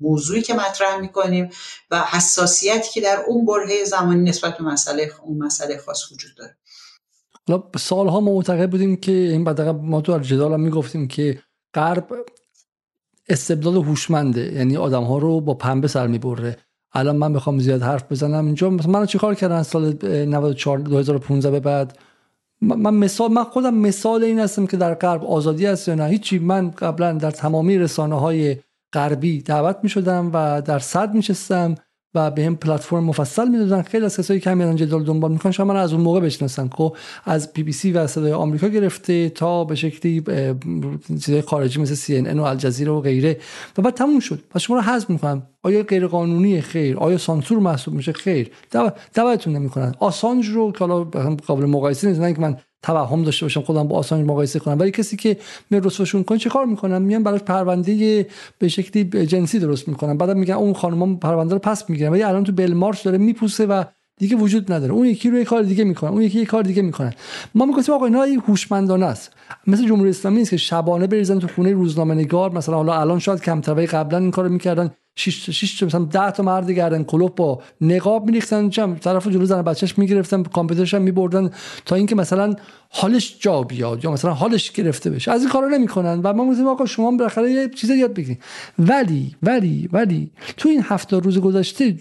[0.00, 1.50] موضوعی که مطرح می‌کنیم
[1.90, 6.56] و حساسیتی که در اون برهه زمانی نسبت به مسئله اون مسئله خاص وجود داره.
[7.48, 11.42] حالا سالها ما معتقد بودیم که این بعد ما تو جدال هم می‌گفتیم که
[11.74, 12.06] غرب
[13.28, 16.56] استبداد هوشمنده یعنی آدم ها رو با پنبه سر می‌بره.
[16.92, 18.46] الان من بخوام زیاد حرف بزنم.
[18.46, 21.98] اینجا مثلا من چیکار کردن سال 94 2015 به بعد؟
[22.60, 26.06] من مثال من خودم مثال این هستم که در غرب آزادی هست یا نه.
[26.06, 26.38] هیچی.
[26.38, 28.56] من قبلا در تمامی رسانه های
[28.92, 31.74] غربی دعوت می شدم و در صد می شستم
[32.14, 33.82] و به هم پلتفرم مفصل می‌دادن.
[33.82, 36.68] خیلی از کسایی که میرن جدال دنبال می‌کنن شما من از اون موقع بشناسن.
[36.68, 40.24] خب از بی بی سی و صدای آمریکا گرفته تا به شکلی
[41.08, 43.36] چیزای خارجی مثل سی ان و الجزیره و غیره.
[43.78, 44.42] و بعد تموم شد.
[44.54, 48.50] و شما رو حذف می‌کنن آیا غیر قانونی خیر؟ آیا سانسور محسوب میشه؟ خیر.
[49.14, 49.94] دعوتتون نمی‌کنن.
[49.98, 51.04] آسانج رو که حالا
[51.46, 54.78] قابل مقایسه نیست که من توهم داشته باشم خودم با آسانج مقایسه کنم.
[54.78, 55.36] ولی کسی که
[55.70, 58.26] می رسوشون کنه چه کار می‌کنم؟ میان براش پرونده
[58.58, 60.18] به شکلی جنسی درست می‌کنم.
[60.18, 62.12] بعد میگن اون خانم پرونده رو پس می‌گیرن.
[62.12, 63.84] ولی الان تو بلمارش داره میپوسه و
[64.18, 64.92] دیگه وجود نداره.
[64.92, 67.14] اون یکی روی کار دیگه می‌کنه اون یکی یه کار دیگه می‌کنه
[67.54, 69.30] ما می‌گفتیم آقا اینا هوشمندانه است.
[69.66, 72.52] مثل جمهوری اسلامی نیست که شبانه بریزن تو خونه روزنامه نگار.
[72.52, 74.90] مثلا حالا الان شاید کمتر ولی قبلا این کارو می‌کردن.
[75.16, 78.68] شش شش مثلا 10 تا مرد گردن کلوپ با نقاب میریختن.
[78.68, 80.42] چم طرف جلو زن بچهش می‌گرفتن.
[80.42, 81.50] کامپیوترش هم میبردن
[81.84, 82.54] تا اینکه مثلا
[82.90, 85.32] حالش جا بیاد یا مثلا حالش گرفته بشه.
[85.32, 86.20] از این کارا نمی‌کنن.
[86.24, 88.42] و ما میگیم آقا شما بالاخره یه چیزی یاد بگیرید.
[88.78, 91.96] ولی ولی ولی تو این هفته روز گذشته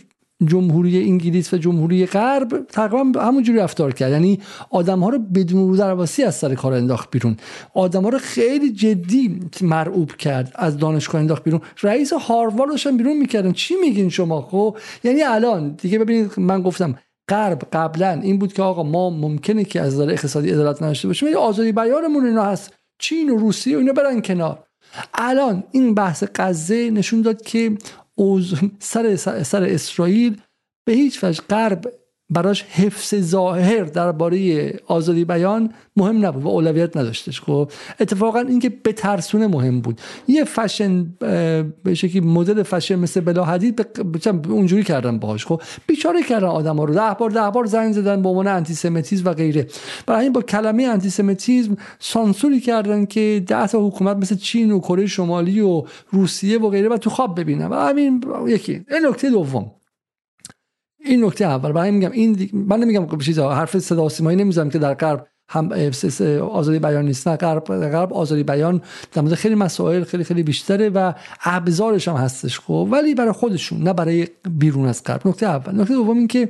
[0.45, 4.11] جمهوری انگلیس و جمهوری غرب تقریبا همونجوری رفتار کرد.
[4.11, 4.39] یعنی
[4.69, 7.38] آدم ها رو بدون رو درواسی از سر کار انداخت بیرون.
[7.73, 11.61] آدم ها رو خیلی جدی مرعوب کرد از دانشگاه انداخت بیرون.
[11.84, 13.51] رئیس هاروارد هم بیرون می‌کردن.
[13.51, 16.95] چی میگین شما؟ خب یعنی الان دیگه ببینید من گفتم
[17.30, 21.27] غرب قبلا این بود که آقا ما ممکنه که از نظر اقتصادی عدالت نداشته باشیم
[21.27, 22.73] ولی آزادی بیانمون اینا هست.
[22.99, 24.64] چین و روسیه و اینا برن کنار.
[25.14, 27.77] الان این بحث غزه نشون داد که
[28.80, 30.41] سر, سر اسرائیل
[30.88, 31.94] به هیچ وجه غرب
[32.30, 37.41] براش حفظ ظاهر درباره آزادی بیان مهم نبود و اولویت نداشتش.
[37.41, 40.02] خب اتفاقا اینکه به ترسونه مهم بود.
[40.28, 41.06] یه فشن
[41.84, 43.88] به شکلی مدل فشن مثل بلا حدید
[44.49, 45.45] اونجوری کردن باهاش.
[45.45, 46.94] خب بیچاره کردن آدم ها رو.
[46.94, 49.68] ده بار ده بار زنگ زدن به عنوان انتی سمیتیسم و غیره.
[50.06, 54.80] برای این با کلمه انتی سمیتیسم سانسوری کردن که ده تا حکومت مثل چین و
[54.80, 57.68] کره شمالی و روسیه و غیره و تو خواب ببینن.
[57.68, 58.72] و همین یکی.
[58.74, 59.72] این نکته دوم.
[60.99, 61.72] این نکته اول.
[61.72, 65.72] برای میگم این من نمیگم چیزا حرف صدا سیمایی نمی‌زنم که در غرب هم
[66.52, 67.28] آزادی بیان نیست.
[67.28, 68.82] نه غرب غرب آزادی بیان
[69.14, 71.14] در مورد خیلی مسائل خیلی خیلی بیشتره و
[71.44, 72.88] ابزارش هم هستش خب.
[72.91, 75.28] ولی برای خودشون نه برای بیرون از غرب.
[75.28, 75.82] نکته اول.
[75.82, 76.49] نکته دوم این که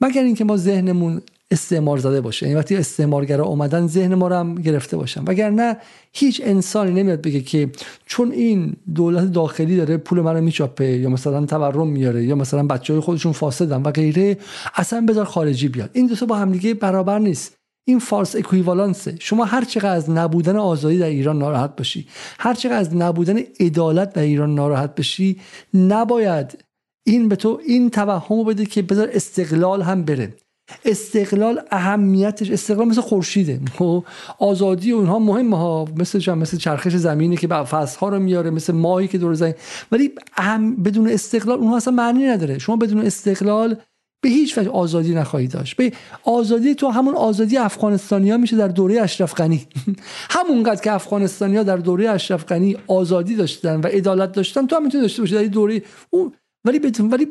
[0.00, 1.22] مگر اینکه ما ذهنمون
[1.54, 2.46] استعمار زده باشه.
[2.46, 5.24] این وقتی استعمارگرا اومدن ذهن ما رو هم گرفته باشن.
[5.26, 5.76] وگرنه
[6.12, 7.70] هیچ انسانی نمیاد بگه که
[8.06, 12.92] چون این دولت داخلی داره پول منو میچاپه یا مثلا تورم میاره یا مثلا بچه
[12.92, 14.38] های خودشون فاسدن و غیره
[14.74, 15.90] اصلا بذار خارجی بیاد.
[15.92, 17.56] این دو تا با همدیگه برابر نیست.
[17.86, 19.16] این فالس اکویوالانسه.
[19.20, 22.06] شما هر چقدر از نبودن آزادی در ایران ناراحت باشی
[22.38, 25.40] هر چقدر از نبودن عدالت در ایران ناراحت بشی
[25.74, 26.64] نباید
[27.06, 30.34] این به تو این توهم بده که بذار استقلال هم بره.
[30.84, 33.60] استقلال اهمیتش استقلال مثل خورشیده.
[33.78, 34.04] خب،
[34.38, 35.84] آزادی و اینها مهمه ها.
[35.96, 39.54] مثل مثل چرخش زمینی که فصل ها رو میاره مثل ماهی که دور زمین.
[39.92, 42.58] ولی اهم بدون استقلال اونها اصلا معنی نداره.
[42.58, 43.76] شما بدون استقلال
[44.22, 45.76] به هیچ وجه آزادی نخواهی داشت.
[45.76, 45.92] به
[46.24, 49.66] آزادی تو همون آزادی افغانستانیا میشه در دوره اشرف غنی.
[50.36, 55.02] همونقدر که افغانستانیا در دوره اشرف غنی آزادی داشتن و عدالت داشتن تو هم می‌تونی
[55.02, 55.82] داشته باشی در دوره.
[56.10, 56.32] اون
[56.64, 57.26] ولی ولی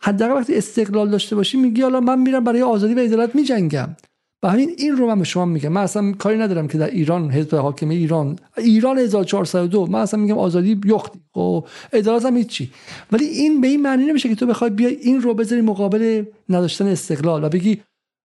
[0.00, 3.96] حداقل وقتی استقلال داشته باشی میگی حالا من میرم برای آزادی و عدالت میجنگم.
[4.42, 5.68] و همین این رو من به شما میگم.
[5.68, 10.38] من اصلا کاری ندارم که در ایران حزب حاکم ایران ایران 1402 من اصلا میگم
[10.38, 12.70] آزادی یختی و خب، عدالت هم هیچی.
[13.12, 16.86] ولی این به این معنی نمیشه که تو بخوای بیای این رو بذاری مقابل نداشتن
[16.86, 17.82] استقلال و بگی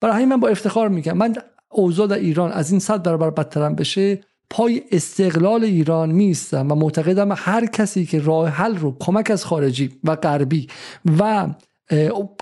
[0.00, 1.16] برای همین من با افتخار میگم.
[1.16, 1.34] من
[1.70, 4.20] اوضاع در ایران از این صد برابر بدترم بشه
[4.50, 9.90] پای استقلال ایران میستم و معتقدم هر کسی که راه حل رو کمک از خارجی
[10.04, 10.66] و غربی
[11.18, 11.46] و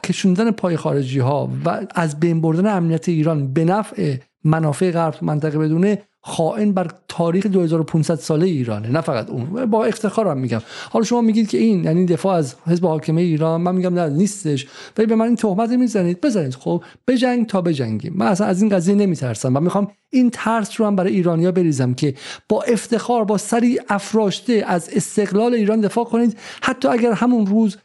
[0.05, 4.17] کشوندن پای خارجی ها و از بین بردن امنیت ایران به نفع
[4.47, 9.67] منافع غرب منطقه بدونه خائن بر تاریخ 2500 ساله ایرانه نه فقط اون.
[9.67, 10.63] با افتخارم میگم.
[10.91, 14.67] حالا شما میگید که این یعنی دفاع از حزب حاکمه ایران من میگم نه نیستش.
[14.99, 16.21] ولی به من این تهمت می‌زنید.
[16.21, 16.55] بزنید.
[16.55, 18.13] خب بجنگ تا بجنگیم.
[18.17, 21.95] من اصلا از این قضیه نمیترسم و می‌خوام این ترس رو هم برای ایرانیا بریزم
[21.95, 22.15] که
[22.49, 26.39] با افتخار با سری افراشته از استقلال ایران دفاع کنید.
[26.63, 27.77] حتی اگر همون روز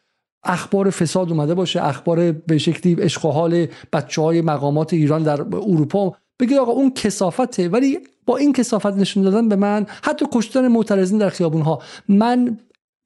[0.44, 6.16] اخبار فساد اومده باشه اخبار به شکلی عشق حال بچه های مقامات ایران در اروپا
[6.42, 11.18] بگید آقا اون کسافته ولی با این کسافت نشون دادن به من حتی کشتن معترضین
[11.18, 12.58] در خیابون ها من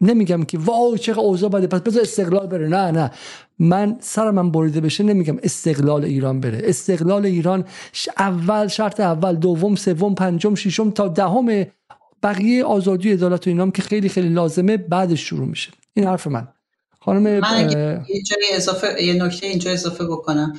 [0.01, 2.67] نمیگم که واو چقدر اوضاع بده پس بذار استقلال بره.
[2.67, 3.11] نه نه.
[3.59, 6.61] من سر من بریده بشه نمیگم استقلال ایران بره.
[6.63, 7.65] استقلال ایران
[8.17, 11.65] اول شرط اول دوم سوم پنجم ششم تا دهم
[12.23, 15.71] بقیه آزادی عدالت و اینام که خیلی خیلی لازمه بعدش شروع میشه.
[15.93, 16.47] این حرف من.
[16.99, 18.05] خانم من یه
[18.53, 20.53] اضافه یه نکته اینجا اضافه بکنم.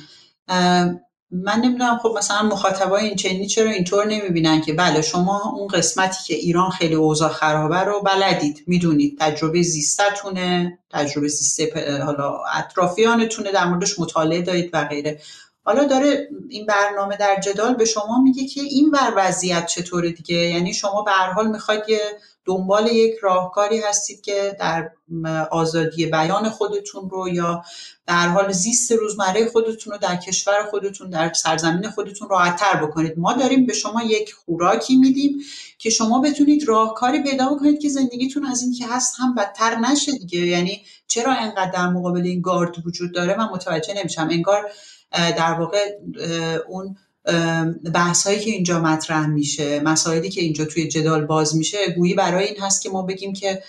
[1.31, 6.23] من نمی‌دونم خب مثلا مخاطبای این چنینی چرا اینطور نمی‌بینن که بله شما اون قسمتی
[6.25, 9.17] که ایران خیلی اوضاع خرابه رو بلدید می‌دونید.
[9.19, 15.21] تجربه زیستتونه تجربه زیسته حالا اطرافیانتونه در موردش مطالعه دارید و غیره.
[15.63, 20.35] حالا داره این برنامه در جدال به شما میگه که این ور وضعیت چطوره دیگه؟
[20.35, 21.99] یعنی شما به هر حال می‌خواید یه
[22.47, 24.91] دنبال یک راهکاری هستید که در
[25.51, 27.63] آزادی بیان خودتون رو یا
[28.07, 33.13] در حال زیست روزمره خودتون رو در کشور خودتون در سرزمین خودتون راحتتر بکنید.
[33.17, 35.39] ما داریم به شما یک خوراکی میدیم
[35.77, 40.11] که شما بتونید راهکاری پیدا بکنید که زندگیتون از این که هست هم بدتر نشه
[40.11, 40.39] دیگه.
[40.39, 44.27] یعنی چرا انقدر در مقابل این گارد وجود داره؟ من متوجه نمیشم.
[44.31, 44.71] انگار
[45.11, 45.97] در واقع
[46.67, 46.97] اون
[47.93, 52.45] بحث هایی که اینجا مطرح میشه مسائلی که اینجا توی جدال باز میشه گویی برای
[52.45, 53.63] این هست که ما بگیم که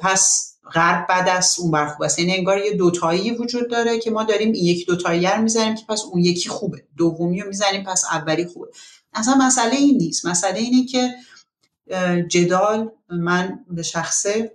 [0.00, 2.18] پس غرب بعد از اون بر خوب است.
[2.18, 5.84] یعنی انگار یه دوتایی وجود داره که ما داریم این یک دوتایی رو می‌زنیم که
[5.88, 6.82] پس اون یکی خوبه.
[6.96, 8.68] دومی رو می‌زنیم پس اولی خوبه.
[9.14, 10.26] اصلا مسئله این نیست.
[10.26, 11.14] مسئله اینه که
[12.28, 14.52] جدال من به شخصه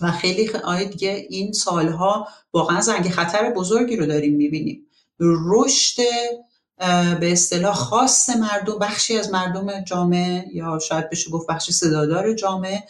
[0.00, 4.86] و خیلی آیه دیگه این سالها واقعا زنگ خطر بزرگی رو داریم می‌بینیم.
[5.20, 6.02] رشد
[7.20, 12.84] به اصطلاح خاص مردم بخشی از مردم جامعه یا شاید بشه گفت بخش صدادار جامعه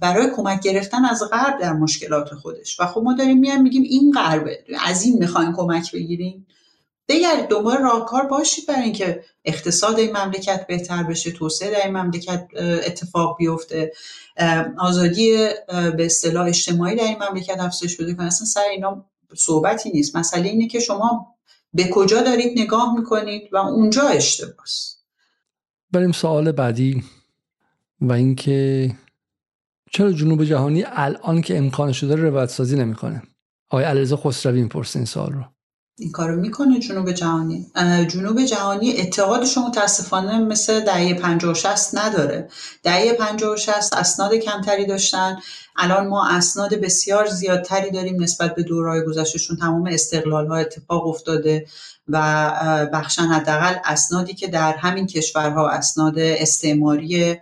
[0.00, 2.80] برای کمک گرفتن از غرب در مشکلات خودش.
[2.80, 4.64] و خب ما داریم میایم میگیم این غربه.
[4.84, 6.46] از این می‌خواین کمک بگیریم.
[7.08, 12.46] بگردید دنبال راهکار باشید برای اینکه اقتصاد این مملکت بهتر بشه توسعه در این مملکت
[12.86, 13.92] اتفاق بیفته.
[14.78, 15.36] آزادی
[15.68, 18.26] به اصطلاح اجتماعی در این مملکت افزایش بده کنه.
[18.26, 19.04] اصلا سر اینا
[19.36, 20.16] صحبتی نیست.
[20.16, 21.35] مسئله اینه که شما
[21.72, 24.96] به کجا دارید نگاه می‌کنید و اونجا اشتباس.
[25.90, 27.04] بریم سوال بعدی
[28.00, 28.90] و اینکه
[29.90, 33.22] چرا جنوب جهانی الان که امکانش داره روایت سازی نمی‌کنه؟
[33.70, 35.44] آقای علیرضا خسروی می‌پرسه این سوال رو.
[35.98, 37.66] این کارو می‌کنه جنوب جهانی.
[38.08, 42.48] جنوب جهانی اتحادش متاسفانه مثل دهه 50 و 60 نداره.
[42.82, 45.38] دهه 50 و 60 اسناد کمتری داشتن.
[45.76, 49.56] الان ما اسناد بسیار زیادتری داریم نسبت به دورهای گذشتهشون.
[49.56, 51.66] تمام استقلال ها اتفاق افتاده
[52.08, 52.18] و
[52.92, 57.36] بخشن حداقل اسنادی که در همین کشورها اسناد استعماری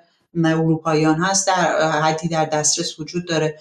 [0.45, 3.59] اروپاییان هست در حدی در دسترس وجود داره.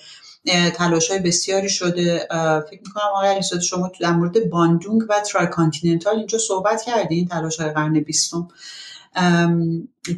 [0.76, 2.28] تلاش های بسیاری شده.
[2.70, 7.60] فکر می‌کنم آقای علیزاده شما در مورد باندونگ و ترای کانتیننتال اینجا صحبت کردین تلاش
[7.60, 8.48] های قرن بیستم.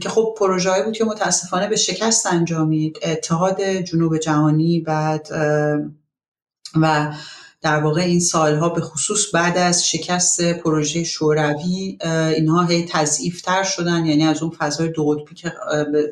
[0.02, 3.00] که خب پروژه بود که متاسفانه به شکست انجامید.
[3.04, 5.28] اتحاد جنوب جهانی بعد
[6.82, 7.14] و
[7.66, 11.98] در واقع این سالها به خصوص بعد از شکست پروژه شوروی
[12.36, 12.86] اینها هی
[13.46, 14.06] تر شدن.
[14.06, 15.54] یعنی از اون فضای دو قطبی که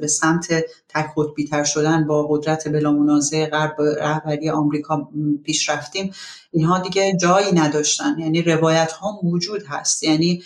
[0.01, 0.47] به سمت
[0.89, 5.09] تک قطبی تر شدن با قدرت بلا منازع غرب رهبری آمریکا
[5.43, 6.13] پیش رفتیم
[6.51, 8.15] اینها دیگه جایی نداشتن.
[8.19, 10.03] یعنی روایت ها موجود هست.
[10.03, 10.43] یعنی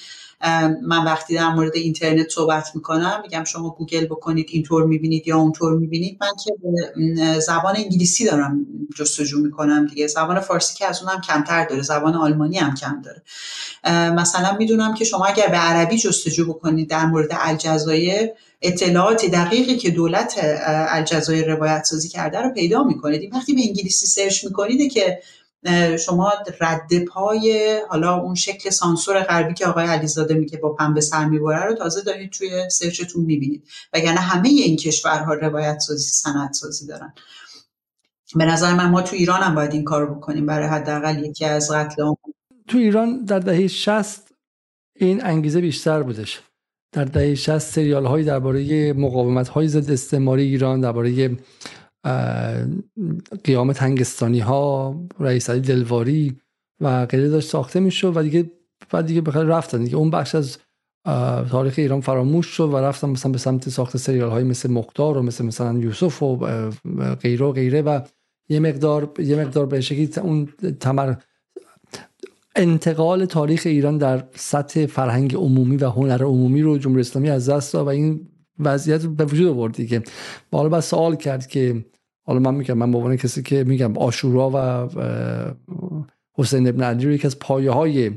[0.82, 5.78] من وقتی در مورد اینترنت صحبت می‌کنم میگم شما گوگل بکنید اینطور می‌بینید یا اونطور
[5.78, 6.18] می‌بینید.
[6.22, 6.54] من که
[7.40, 8.66] زبان انگلیسی دارم
[8.98, 10.08] جستجو می‌کنم دیگه.
[10.08, 13.24] زبان فارسی که از اونم کمتر داره زبان آلمانی هم کم داره.
[14.12, 18.30] مثلا می‌دونم که شما اگر به عربی جستجو بکنید در مورد الجزایر
[18.62, 23.34] اطلاعات دقیقی که دولت الجزایر روایت سازی کرده رو پیدا می‌کنید.
[23.36, 25.20] وقتی به انگلیسی search می‌کنید که
[26.06, 31.26] شما رد پای حالا اون شکل سانسور غربی که آقای علیزاده میگه با پنبه سر
[31.26, 33.64] می‌بره رو تازه دارید توی سرچتون می‌بینید.
[33.94, 37.14] وگرنه همه این کشورها روایت سازی سند سازی دارن.
[38.36, 41.72] به نظر من ما تو ایران هم باید این کار بکنیم برای حداقل یکی از
[41.72, 42.14] قتل
[42.68, 44.28] تو ایران در دهه 60
[44.96, 46.42] این انگیزه بیشتر بودش.
[46.92, 51.38] در دهه 60 سریال هایی درباره مقاومت های ضد استعماری ایران درباره
[53.44, 56.38] قیام تنگستانی ها رئیس علی دلواری
[56.82, 58.52] و غیره داشت ساخته می‌شد و دیگه
[58.92, 60.58] بعد دیگه بخیر رفتن دیگه اون بخش از
[61.50, 65.22] تاریخ ایران فراموش شد و رفتن مثلا به سمت ساخت سریال های مثل مختار و
[65.22, 66.36] مثل مثلا یوسف و
[67.22, 68.02] غیره و غیره و
[68.50, 70.46] یه مقدار یه مقدار به شکلی اون
[70.80, 71.16] تمر
[72.56, 77.74] انتقال تاریخ ایران در سطح فرهنگ عمومی و هنر عمومی رو جمهوری اسلامی از دست
[77.74, 78.28] داد و این
[78.60, 80.04] وضعیت به وجود آورد دیگه
[80.52, 81.86] حالا بعد سوال کرد که
[82.24, 84.90] حالا من میگم من به کسی که میگم آشورا و
[86.34, 88.12] حسین ابن علی رو یکی از پایه های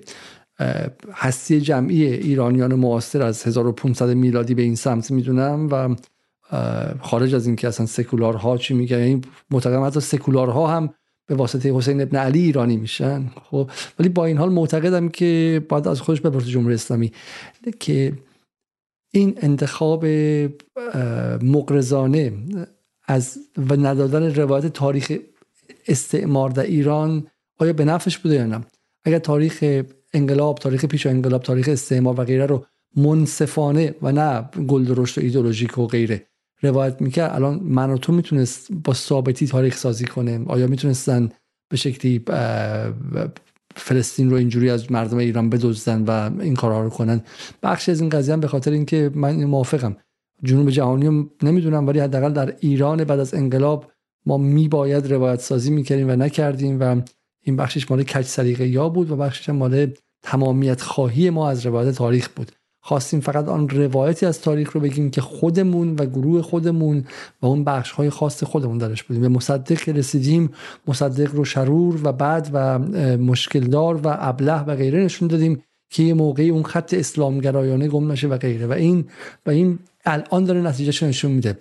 [1.13, 5.97] هستی جمعی ایرانیان معاصر از 1500 میلادی به این سمت می‌دونم و
[7.01, 10.91] خارج از اینکه اصلا سکولارها چی میگن یعنی معتقدم حتی سکولارها هم
[11.27, 15.89] به واسطه حسین ابن علی ایرانی میشن خب؟ ولی با این حال معتقدم که باید
[15.89, 17.13] از خودش بپرسه جمهوری اسلامی.
[17.81, 18.13] که
[19.11, 20.07] این انتخاب
[21.43, 22.33] مقرزانه
[23.07, 25.13] از و ندادن روایت تاریخ
[25.89, 27.27] استعمار در ایران
[27.59, 28.61] آیا به نفعش بوده یا نه؟
[29.05, 29.83] اگر تاریخ
[30.15, 32.67] انقلاب تاریخ پیش انقلاب تاریخ استعمار و غیره رو
[32.97, 36.27] منصفانه و نه گل درشت و ایدولوژیک و غیره
[36.63, 41.31] روایت می‌کرد الان من و تو می‌تونست با ثابتی تاریخ سازی کنه آیا می‌تونستن
[41.69, 42.19] به شکلی
[43.77, 47.21] فلسطین رو اینجوری از مردم ایران بدزدن و این کارها رو کنن.
[47.63, 49.97] بخشی از این قضیه هم به خاطر اینکه من موافقم.
[50.45, 53.93] جنوب جهانی نمی‌دونم ولی حداقل در ایران بعد از انقلاب
[54.27, 57.01] ما میباید روایت سازی می‌کردیم و نکردیم و
[57.43, 59.93] این بخشش مال کج سلیقه یا بود و بخشش مال
[60.23, 62.53] تمامیت خواهی ما از روایت تاریخ بود.
[62.91, 67.05] خواستیم فقط آن روایتی از تاریخ رو بگیم که خودمون و گروه خودمون
[67.43, 69.23] و اون بخش های خاص خودمون درش بودیم.
[69.23, 70.51] به مصدق رسیدیم
[70.89, 72.79] مصدق رو شرور و بعد و
[73.19, 78.29] مشکلدار و ابله و غیره نشون دادیم که یه موقعی اون خط اسلامگرایانه گم نشه
[78.29, 78.67] و غیره.
[78.67, 79.05] و این
[79.47, 81.59] و این الان داره نتیجهش نشون میده.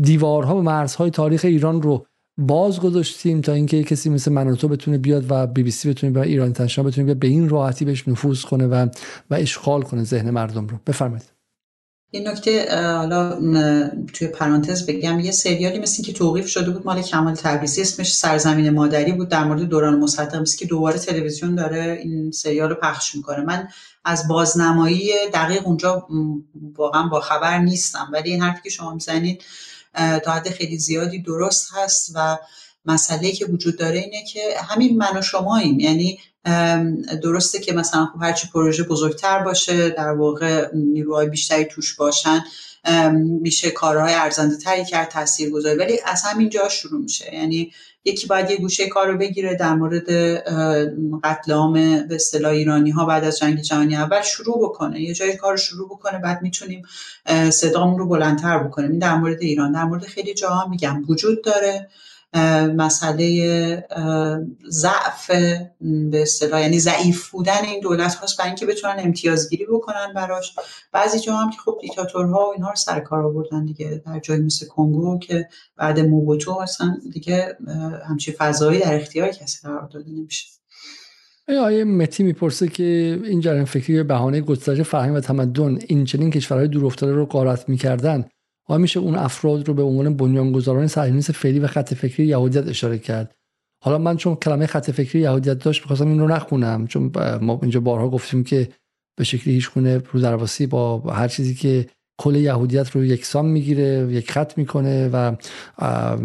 [0.00, 2.06] دیوارها و مرزهای تاریخ ایران رو
[2.40, 6.18] باز گذاشتیم تا اینکه کسی مثل من تو بتونه بیاد و بی بی سی بتونه
[6.18, 8.86] و ایران اینترنشنال بتونه بیاد به این راحتی بهش نفوذ کنه و
[9.30, 10.78] و اشغال کنه ذهن مردم رو.
[10.86, 11.24] بفرمایید.
[12.12, 13.40] این نکته حالا
[14.12, 18.70] توی پرانتز بگم یه سریالی مثل که توقیف شده بود مال کمال تبریزی اسمش سرزمین
[18.70, 23.40] مادری بود در مورد دوران مصدق که دوباره تلویزیون داره این سریال رو پخش می‌کنه.
[23.40, 23.68] من
[24.04, 26.06] از بازنمایی دقیق اونجا
[26.76, 29.42] واقعا با خبر نیستم ولی این حرفی که شما می‌زنید
[29.94, 32.38] تا حد خیلی زیادی درست هست و
[32.84, 35.80] مسئله که وجود داره اینه که همین من و شماییم.
[35.80, 36.18] یعنی
[37.22, 42.44] درسته که مثلا خب هرچی پروژه بزرگتر باشه در واقع نیروهای بیشتری توش باشن
[43.40, 47.34] میشه کارهای ارزنده تری کرد تاثیر گذاری ولی از همین جا شروع میشه.
[47.34, 47.72] یعنی
[48.04, 50.10] یکی باید یه گوشه کار رو بگیره در مورد
[51.24, 51.72] قتل عام
[52.06, 55.00] به اصطلاح ایرانی ها بعد از جنگ جهانی اول شروع بکنه.
[55.00, 56.82] یه جای کار رو شروع بکنه بعد می‌تونیم
[57.50, 58.90] صدامون رو بلندتر بکنیم.
[58.90, 59.72] این در مورد ایران.
[59.72, 61.04] در مورد خیلی جاها میگم.
[61.08, 61.88] وجود داره.
[62.76, 63.84] مسئله
[64.70, 65.30] ضعف
[66.10, 70.54] به اصطلاح یعنی ضعیف بودن این دولت هاست برای اینکه بتونن امتیازگیری بکنن براش.
[70.92, 74.38] بعضی جا هم که خب دیکتاتورها و اینها رو سر کار آوردن دیگه در جای
[74.38, 77.56] مثل کنگو که بعد موبوتو اصلا دیگه
[78.08, 80.46] همچی فضایی در اختیار کسی قرار داده نمیشه.
[81.48, 86.68] آیه متی می‌پرسه که این جریان فکری بهانه گسترش فرهنگ و تمدن این چنین کشورهای
[86.68, 88.24] دورافتاده رو قارت می‌کردن.
[88.68, 92.98] آیا میشه اون افراد رو به عنوان بنیانگذاران صهیونیست فعلی و خط فکری یهودیت اشاره
[92.98, 93.34] کرد.
[93.84, 96.86] حالا من چون کلمه خط فکری یهودیت داشت می‌خواستم این رو نخونم.
[96.86, 98.68] چون ما اینجا بارها گفتیم که
[99.18, 101.86] به شکلی هیچ خونه رو درواسی با هر چیزی که
[102.18, 105.36] کل یهودیت رو یکسان می‌گیره یک خط می‌کنه و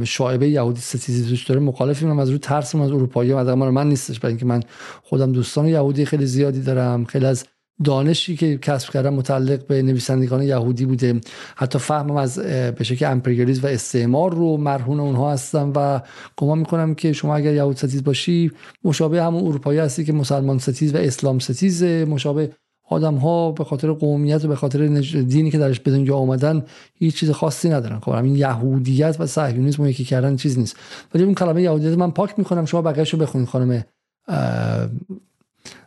[0.03, 1.61] شاعبه یهودی ستیزی توش داره.
[1.61, 4.19] مخالفیم از رو ترس از اروپایی و من نیستش.
[4.19, 4.63] برای اینکه من
[5.03, 7.05] خودم دوستان یهودی خیلی زیادی دارم.
[7.05, 7.45] خیلی از
[7.83, 11.21] دانشی که کسب کردم متعلق به نویسندگان یهودی بوده.
[11.55, 16.01] حتی فهمم از به شکل امپریالیسم و استعمار رو مرهون اونها هستم و
[16.37, 18.51] گمان می‌کنم که شما اگر یهود ستیز باشی
[18.83, 22.51] مشابه همون اروپایی هستی که مسلمان ستیز و اسلام ستیز مشابه
[22.89, 24.87] آدم ها به خاطر قومیت و به خاطر
[25.21, 26.63] دینی که درش به دنیا آمدن
[26.95, 27.99] هیچ چیز خاصی ندارن.
[27.99, 30.75] خب این یهودیت و صهیونیسم یکی کردن چیز نیست.
[31.13, 32.65] ولی اون کلمه یهودیت من پاک می‌کنم.
[32.65, 33.83] شما بقیه‌شو بخونید خانم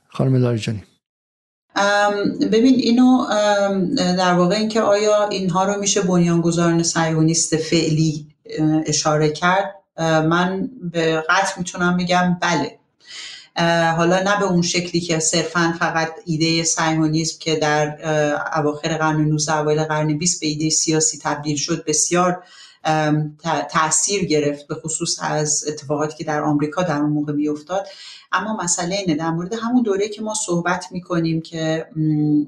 [0.08, 0.82] خانم لاریجانی.
[2.52, 3.26] ببین اینو
[3.96, 8.26] در واقع اینکه آیا اینها رو میشه بنیانگذاران صهیونیست فعلی
[8.86, 12.78] اشاره کرد من به قطع می‌تونم بگم بله.
[13.96, 17.98] حالا نه به اون شکلی که صرفا فقط ایده سیونیزم که در
[18.56, 22.42] اواخر قرن 19 اوایل قرن 20 به ایده سیاسی تبدیل شد بسیار
[23.70, 27.86] تاثیر گرفت به خصوص از اتفاقاتی که در آمریکا در اون موقع میافتاد
[28.32, 31.86] اما مسئله اینه در مورد همون دوره که ما صحبت می‌کنیم که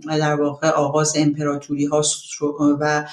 [0.09, 2.23] در واقع آغاز امپراتوری هاست
[2.81, 3.07] و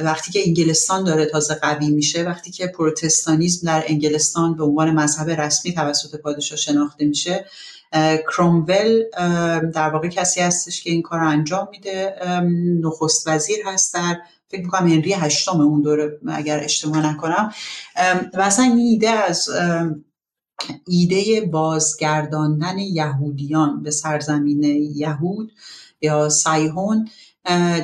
[0.00, 5.30] وقتی که انگلستان داره تازه قوی میشه وقتی که پروتستانیزم در انگلستان به عنوان مذهب
[5.30, 7.46] رسمی توسط پادشاه شناخته میشه
[8.32, 9.02] کرومول
[9.74, 12.14] در واقع کسی هستش که این کار رو انجام میده
[12.82, 14.16] نخست وزیر هست در
[14.48, 17.52] فکر می‌کنم هنری هشتم اون دوره اگر اشتباه نکنم.
[18.34, 19.48] و اصلا این ایده از
[20.86, 24.62] ایده بازگرداندن یهودیان به سرزمین
[24.94, 25.52] یهود
[26.00, 27.08] یا سایهون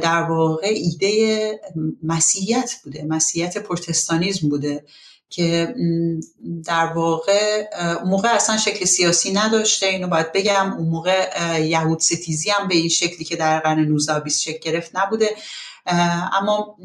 [0.03, 1.61] در واقع ایده
[2.03, 4.85] مسیحیت بوده مسیحیت پروتستانیزم بوده
[5.29, 5.75] که
[6.65, 7.67] در واقع
[8.05, 9.87] موقع اصلا شکل سیاسی نداشته.
[9.87, 11.31] اینو باید بگم اون موقع
[11.61, 15.31] یهود ستیزی هم به این شکلی که در قرن 19 20 شکل گرفت نبوده.
[16.41, 16.77] اما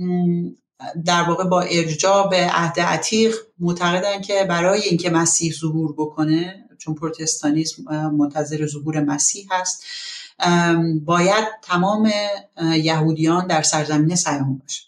[1.06, 6.96] در واقع با ارجاع به عهد عتیق معتقدن که برای اینکه مسیح ظهور بکنه چون
[6.96, 7.84] پروتستانیسم
[8.18, 9.84] منتظر ظهور مسیح هست
[11.06, 12.12] باید تمام
[12.62, 14.84] یهودیان در سرزمین سیاهون باشه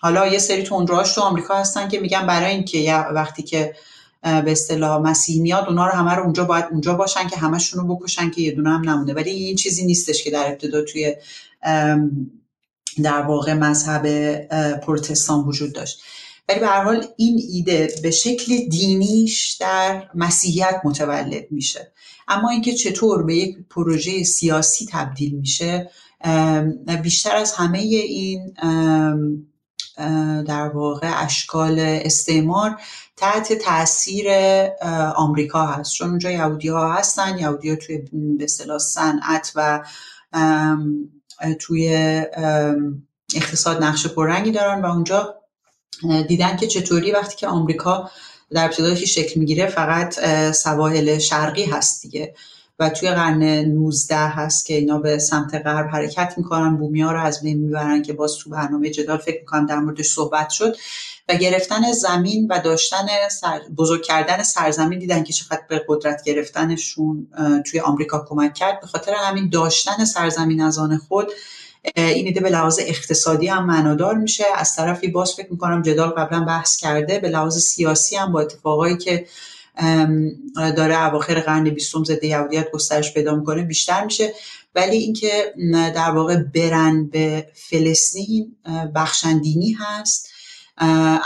[0.00, 3.74] حالا یه سری تندروهاش تو آمریکا هستن که میگن برای اینکه وقتی که
[4.22, 7.96] به اصطلاح مسیح میاد اونا رو همه رو اونجا باید اونجا باشن که همشون رو
[7.96, 9.12] بکشن که یه دونه هم نمونه.
[9.12, 11.16] ولی این چیزی نیستش که در ابتدا توی
[13.02, 14.34] در واقع مذهب
[14.80, 16.02] پروتستان وجود داشت.
[16.48, 21.92] ولی به حال این ایده به شکل دینیش در مسیحیت متولد میشه.
[22.28, 25.90] اما اینکه چطور به یک پروژه سیاسی تبدیل میشه
[27.02, 28.54] بیشتر از همه این
[30.44, 32.80] در واقع اشکال استعمار
[33.16, 34.26] تحت تاثیر
[35.16, 35.92] آمریکا هست.
[35.92, 37.98] چون اونجا یهودی ها هستن یهودی ها توی
[38.38, 38.46] به
[38.78, 39.84] صنعت و
[41.60, 41.88] توی
[43.34, 45.34] اقتصاد نقش پررنگی دارن و اونجا
[46.28, 48.10] دیدن که چطوری وقتی که آمریکا
[48.50, 50.20] در ابتدایی شکل می‌گیره فقط
[50.52, 52.34] سواحل شرقی هست دیگه.
[52.78, 57.42] و توی قرن 19 هست که اینا به سمت غرب حرکت می‌کنن بومیا رو از
[57.42, 60.76] بین می‌برن که باز تو برنامه جدال فکر می‌کنم در موردش صحبت شد
[61.28, 63.06] و گرفتن زمین و داشتن
[63.76, 67.26] بزرگ کردن سرزمین دیدن که چقدر به قدرت گرفتنشون
[67.66, 68.80] توی آمریکا کمک کرد.
[68.80, 71.28] به خاطر همین داشتن سرزمین از آن خود
[71.96, 74.44] این ایده به لحاظ اقتصادی هم معنادار میشه.
[74.56, 78.96] از طرفی باز فکر می‌کنم جدال قبلا بحث کرده به لحاظ سیاسی هم با اتفاقایی
[78.96, 79.26] که
[80.76, 84.32] داره اواخر قرن بیستم ضد یهودیت گسترش پیدا می‌کنه بیشتر میشه.
[84.74, 88.56] ولی اینکه در واقع برن به فلسطین
[88.94, 90.28] بخشندینی هست.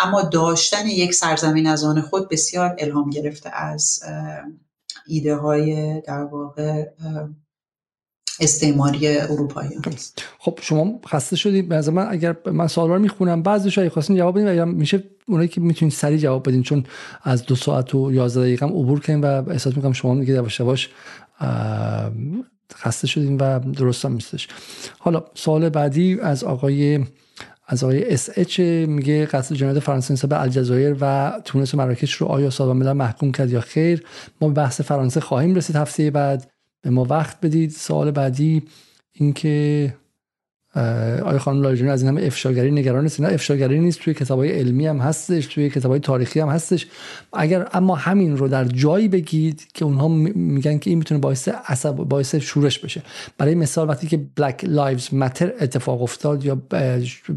[0.04, 4.00] اما داشتن یک سرزمین از آن خود بسیار الهام گرفته از
[5.06, 6.84] ایده های در واقع
[8.40, 9.70] استعماری اروپایی.
[10.38, 11.68] خب شما خسته شدید.
[11.68, 15.48] به من اگر من سوال رو می‌خونم بعضیش اگه خواستین جواب بدین یا میشه اونایی
[15.48, 16.84] که می‌تونید سریع جواب بدین؟ چون
[17.22, 20.90] از دو ساعت و 11 دقیقه عبور کردیم و احساس می‌کنم شما میگه یواش یواش
[22.74, 24.48] خسته شدیم و درست هم نیستش.
[24.98, 27.04] حالا سوال بعدی از آقای
[27.66, 32.26] از آقای اس اچ میگه قصد جنایت فرانسه به الجزایر و تونس و مراکش رو
[32.26, 34.04] آیا سازمان ملل محکوم کرد یا خیر؟
[34.40, 36.51] ما به بحث فرانسه خواهیم رسید هفته بعد.
[36.82, 37.70] به ما وقت بدید.
[37.70, 38.62] سوال بعدی
[39.12, 39.94] اینکه
[40.74, 43.20] آیا خانم لایجانی از این همه افشاگری نگران نیست.
[43.20, 46.86] نه افشاگری نیست توی کتابای علمی هم هستش توی کتابای تاریخی هم هستش.
[47.32, 51.92] اگر اما همین رو در جایی بگید که اونها میگن که این می‌تونه باعث غضب
[51.92, 53.02] باعث شورش بشه.
[53.38, 56.54] برای مثال وقتی که Black Lives Matter اتفاق افتاد یا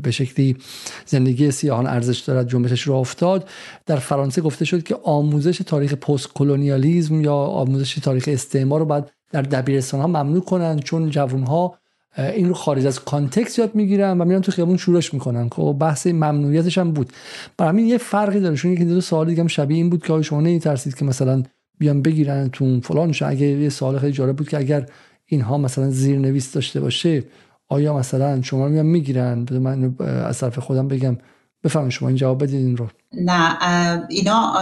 [0.01, 0.57] به شکلی
[1.05, 3.49] زندگی سیاهان ارزش دارد جنبشش رو افتاد
[3.85, 9.41] در فرانسه گفته شد که آموزش تاریخ postcolonialism یا آموزش تاریخ استعمار رو باید در
[9.41, 11.75] دبیرستان ها ممنوع کنن چون جوان ها
[12.17, 16.07] این رو خارج از context یاد می‌گیرن و میرن تو خیابون شورش می‌کنن خب بحث
[16.07, 17.13] ممنوعیتش هم بود.
[17.57, 20.21] برای همین یه فرقی داره چون یکی دو سوال دیگه هم شبیه این بود که
[20.21, 21.43] شما نمیترسید که مثلا
[21.79, 24.85] بیان بگیرن تو فلان اگه یه سوال خیلی جالب بود که اگر
[25.25, 27.23] اینها مثلا زیرنویس داشته باشه
[27.67, 31.17] آیا مثلا شما میان می‌گیرن؟ من از طرف خودم بگم.
[31.63, 32.87] بفهمید شما این جواب بدید این رو.
[33.13, 33.57] نه
[34.09, 34.53] اینا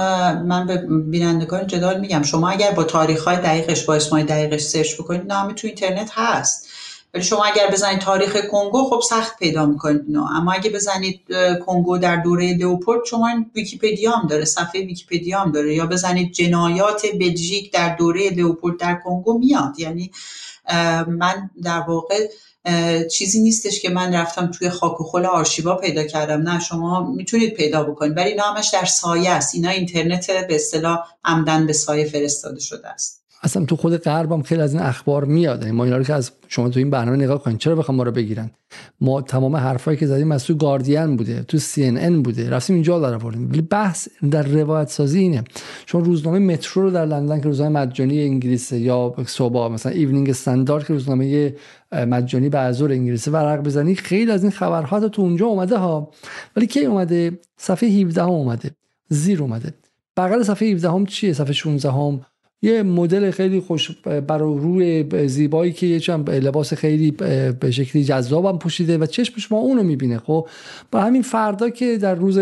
[0.44, 2.24] من به بینندگان جدال میگم.
[2.24, 6.70] شما اگر با تاریخ های دقیقش با اسمای دقیقش سرچ بکنید نامی تو اینترنت هست.
[7.14, 11.20] ولی شما اگر بزنید تاریخ کنگو خب سخت پیدا می‌کنید اما اگه بزنید
[11.66, 15.76] کنگو در دوره لئوپولد شما ویکیپدیا هم داره صفحه ویکیپدیا هم داره.
[15.76, 19.80] یا بزنید جنایات بلژیک در دوره لئوپولد در کنگو میاد.
[19.80, 20.12] یعنی
[21.08, 22.28] من در واقع
[23.12, 26.42] چیزی نیستش که من رفتم توی خاک و خل آرشیوا پیدا کردم.
[26.42, 28.18] نه شما می‌تونید پیدا بکنید.
[28.18, 29.56] ولی اینا در سایه است.
[29.56, 33.23] اینا اینترنت به اصطلاح عمدا به سایه فرستاده شده است.
[33.44, 35.62] اصلا تو خود غرب هم خیلی از این اخبار میاد.
[35.62, 38.04] یعنی ما اینا رو که از شما تو این برنامه نگاه کنید چرا بخوام ما
[38.04, 38.52] رو بگیرن؟
[39.02, 42.74] ما تمام حرفایی که زدیم از تو گاردین بوده تو سی ان ان بوده رفتیم
[42.74, 43.50] اینجا در آوردیم.
[43.50, 45.44] ولی بحث در روایت سازی اینه.
[45.86, 50.88] چون روزنامه مترو رو در لندن که روزنامه مجانی انگلیس یا صبح مثلا ایونینگ استاندارد
[50.88, 51.56] که روزنامه
[51.92, 56.12] مجانی عصر انگلیسی ورق بزنی خیلی از این خبرها تو اونجا اومده ها.
[56.56, 58.72] ولی کی اومده؟ صفحه 17 هم اومده.
[59.10, 59.74] زیر اومده.
[60.18, 62.22] بغل صفحه 17 هم چیه؟ صفحه 16 هم
[62.64, 67.12] یه مدل خیلی خوش بر روی زیبایی که یه چند لباس خیلی
[67.60, 70.48] به شکلی جذابم پوشیده و چشم شما اونو می‌بینه خب؟
[70.92, 72.40] با همین فردا که در روز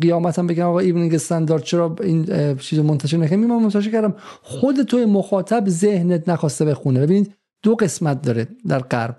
[0.00, 4.82] قیامت هم بگم آقا ایونینگ استاندارد چرا این چیز منتشر نکنیم من منتشر کردم خود
[4.82, 7.00] تو مخاطب ذهنت نخواسته بخونه.
[7.00, 9.16] ببینید دو قسمت داره در غرب.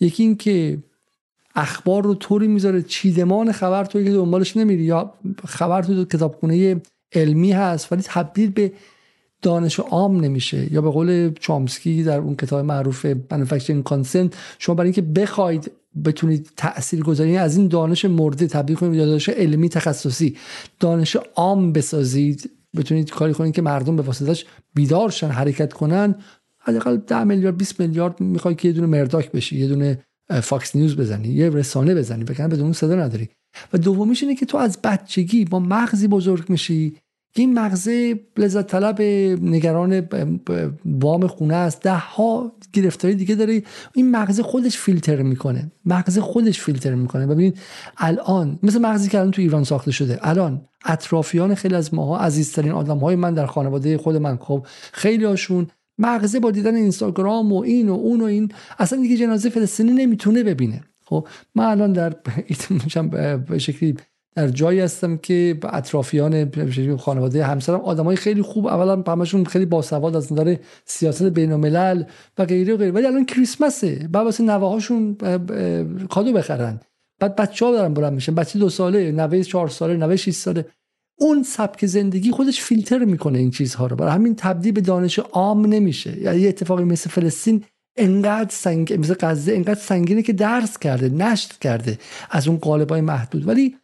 [0.00, 0.78] یکی این که
[1.54, 5.12] اخبار رو طوری می‌ذاره چیدمان خبر توی که دنبالش نمیری یا
[5.44, 6.80] خبر تو کتابخونه
[7.14, 8.72] علمی هست ولی تبدیل به
[9.46, 10.72] دانش عام نمیشه.
[10.72, 15.70] یا به قول چامسکی در اون کتاب معروف Manufacturing Consent شما برای اینکه بخواید
[16.04, 20.36] بتونید تأثیر گذاری از این دانش مرده تبدیل کنید به دانش علمی تخصصی
[20.80, 22.50] دانش عام بسازید.
[22.76, 24.44] بتونید کاری کنید که مردم به واسطش
[24.74, 26.14] بیدار شن حرکت کنن.
[26.58, 29.98] حداقل 10 میلیارد 20 میلیارد می‌خوای که یه دونه مرداک بشی یه دونه
[30.42, 33.28] فاکس نیوز بزنی یه رسانه بزنی بگن بدون صدا نداری.
[33.72, 36.96] و دومیش اینه که تو از بچگی با مغزی بزرگ میشی.
[37.38, 39.02] این مغزه لذت طلب
[39.42, 40.08] نگران
[40.84, 41.82] وام خونه است.
[41.82, 43.62] ده ها گرفتاری دیگه داره.
[43.94, 45.72] این مغزه خودش فیلتر می‌کنه.
[45.84, 47.26] مغزه خودش فیلتر می‌کنه.
[47.26, 47.58] ببینید
[47.96, 50.18] الان مثل مغزی که الان تو ایران ساخته شده.
[50.22, 54.36] الان اطرافیان خیلی از ماها عزیزترین آدم های من در خانواده خود من.
[54.36, 55.66] خب خیلی هاشون
[55.98, 60.42] مغزه با دیدن اینستاگرام و این و اون و این اصلا دیگه جنازه فلسطینی نمی‌تونه
[60.42, 60.80] ببینه.
[61.04, 62.14] خب من الان در
[63.58, 63.96] شکلی
[64.36, 66.50] در جایی هستم که اطرافیان
[66.96, 72.04] خانواده همسرم آدمای خیلی خوب اولا همشون خیلی باسواد از نظر سیاست بین الملل
[72.38, 72.90] و غیره و غیره.
[72.90, 74.08] ولی الان کریسمسه.
[74.12, 75.14] بعد واسه نوه هاشون
[76.10, 76.80] کادو بخرن.
[77.20, 78.34] بعد بچه ها دارن بلند میشن.
[78.34, 80.66] بچه دو ساله نوه چهار ساله نوه 6 ساله.
[81.18, 83.96] اون سبک زندگی خودش فیلتر می‌کنه این چیزها رو.
[83.96, 86.20] برای همین تبدیل به دانش عام نمیشه.
[86.20, 87.64] یعنی یه اتفاقی مثل فلسطین
[87.96, 91.98] انقدر سنگ مثل غزه انقدر سنگینه که درس کرده نشت کرده
[92.30, 93.48] از اون قالبای محدود.
[93.48, 93.76] ولی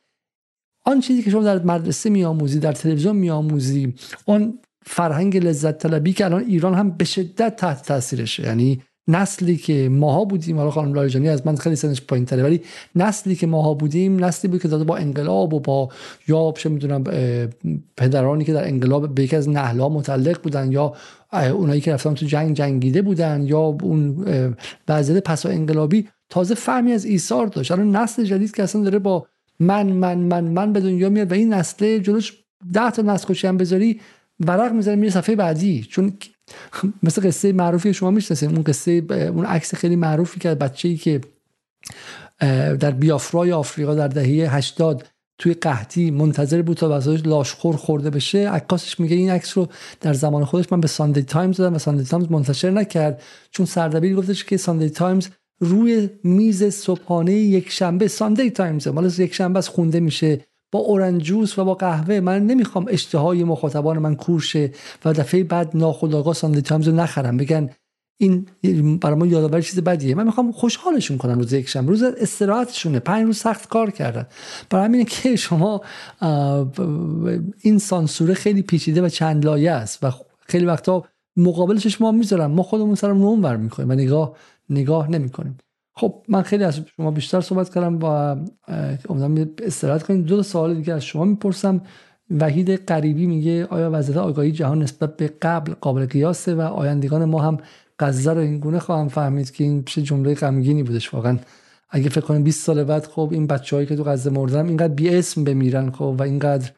[0.84, 3.94] آن چیزی که شما در مدرسه میآموزی در تلویزیون میآموزی
[4.24, 8.42] اون فرهنگ لذت طلبی که الان ایران هم به شدت تحت تاثیرشه.
[8.42, 12.60] یعنی نسلی که ماها بودیم حالا خانم لاریجانی از من خیلی سنش پایین تره ولی
[12.94, 15.88] نسلی که ماها بودیم نسلی بود که داده با انقلاب و با
[16.28, 17.04] یا چه می‌دونم
[17.96, 20.94] پدرانی که در انقلاب به یکی از نهلا متعلق بودن یا
[21.32, 24.24] اونایی که رفتن تو جنگ جنگیده بودن یا اون
[24.88, 27.72] وضعیت پسا انقلابی تازه فهمی از ایثار داشت.
[27.72, 29.26] الان نسل جدید که اصلا داره با
[29.60, 32.32] من من من من به دنیا میاد و این نسل جلوش
[32.72, 34.00] ده تا نسل هم بذاری
[34.40, 35.86] ورق می‌زنه میره صفحه بعدی.
[35.90, 36.12] چون
[37.02, 41.20] مثل قصه معروفی شما می‌شناسید اون قصه اون عکس خیلی معروفی که بچه ای که
[42.80, 45.08] در بیافرای آفریقا در دهه 80
[45.38, 49.68] توی قحطی منتظر بود تا واسه لاشخور خورده بشه عکاسش میگه این عکس رو
[50.00, 53.22] در زمان خودش من به ساندی تایمز دادم و ساندی تایمز منتشر نکرد.
[53.50, 55.28] چون سردبیر گفتش که ساندی تایمز
[55.62, 61.23] روی میز صبحانه یک شنبه ساندی تایمز مال یک شنبه از خونده میشه با orange
[61.23, 62.20] juice و با قهوه.
[62.20, 64.72] من نمی‌خوام اشتهای مخاطبان من کور شه
[65.04, 67.36] و دفعه بعد ناخودآگاه ساندی تایمز رو نخرم.
[67.36, 67.70] بگن
[68.20, 68.46] این
[68.98, 70.14] برای ما یادآور چیز بدیه.
[70.14, 71.90] من می‌خوام خوشحالشون کنم روز یک شنبه.
[71.90, 72.98] روز استراحتشونه.
[72.98, 74.26] پنج روز سخت کار کردن.
[74.70, 75.80] برای همینه که شما
[77.60, 80.10] این سانسوره خیلی پیچیده و چند لایه است و
[80.48, 81.04] خیلی وقتا
[81.36, 84.36] مقابلش ما می‌ذارم ما خودمون سرم رو ور می‌کنیم و نگاه
[84.72, 85.58] نگاه نمی‌کنیم.
[85.94, 88.04] خب من خیلی از شما بیشتر صحبت کردم و
[89.10, 91.80] امیدوارم استراحت کنیم دو سوال دیگه از شما می‌پرسم.
[92.30, 97.42] وحید قریبی میگه آیا وضعیت آگاهی جهان نسبت به قبل قابل قیاسه و آیندگان ما
[97.42, 97.58] هم
[97.98, 101.38] غزه رو این گونه خواهم فهمید که این چه جمله غمگینی بودش واقعا.
[101.90, 105.08] اگه فکر کنیم 20 سال بعد خب این بچه‌هایی که تو غزه مردن اینقدر بی
[105.08, 106.70] اسم بمیرن خب و اینقدر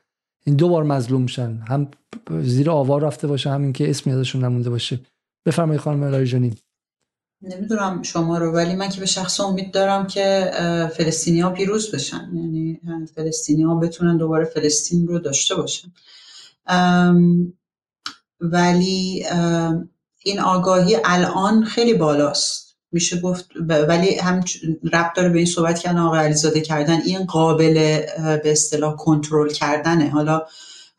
[0.47, 1.63] این دو بار مظلوم شن.
[1.69, 1.89] هم
[2.43, 5.01] زیر آوار رفته باشه همین که اسمی ازشون نمونده باشه.
[5.47, 6.55] بفرمایید خانم الهی
[7.49, 10.51] نمی‌دونم شما رو ولی من که به شخص امید دارم که
[10.97, 12.31] فلسطینی ها پیروز بشن.
[12.35, 12.81] یعنی
[13.15, 15.89] فلسطینی ها بتونن دوباره فلسطین رو داشته باشن.
[18.41, 19.27] ولی
[20.25, 22.77] این آگاهی الان خیلی بالاست.
[22.93, 23.47] میشه گفت
[23.89, 24.45] ولی هم
[24.93, 27.01] ربط داره به این صحبت که آقای علیزاده کردن.
[27.01, 27.75] این قابل
[28.19, 30.11] به اصطلاح کنترل کردنه.
[30.11, 30.43] حالا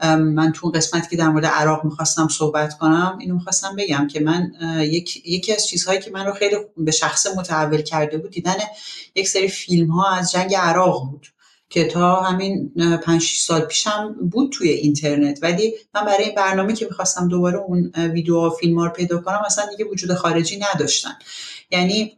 [0.04, 4.52] من تو قسمتی که در مورد عراق می‌خواستم صحبت کنم اینو می‌خواستم بگم که من
[4.80, 8.56] یک، یکی از چیزهایی که من رو خیلی به شخص متحول کرده بود دیدن
[9.16, 11.28] یک سری فیلم ها از جنگ عراق بود
[11.70, 12.74] که تا همین
[13.04, 15.40] 5 سال پیشم بود توی اینترنت.
[15.42, 19.18] ولی من برای این برنامه که می‌خواستم دوباره اون ویدیو و فیلم ها رو پیدا
[19.18, 21.14] کنم اصلا دیگه وجود خارجی نداشتن.
[21.72, 22.18] یعنی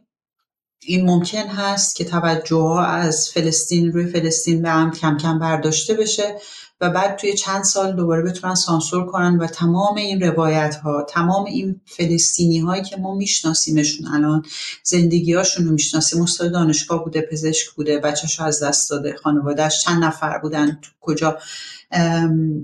[0.82, 5.94] این ممکن هست که توجه ها از فلسطین روی فلسطین به هم کم کم برداشته
[5.94, 6.38] بشه.
[6.80, 11.44] و بعد توی چند سال دوباره بتونن سانسور کنن و تمام این روایت ها تمام
[11.44, 14.42] این فلسطینی هایی که ما میشناسیمشون الان
[14.82, 16.22] زندگی هاشون رو می‌شناسیم.
[16.22, 21.38] استاد دانشگاه بوده پزشک بوده بچهش از دست داده خانوادهش چند نفر بودن کجا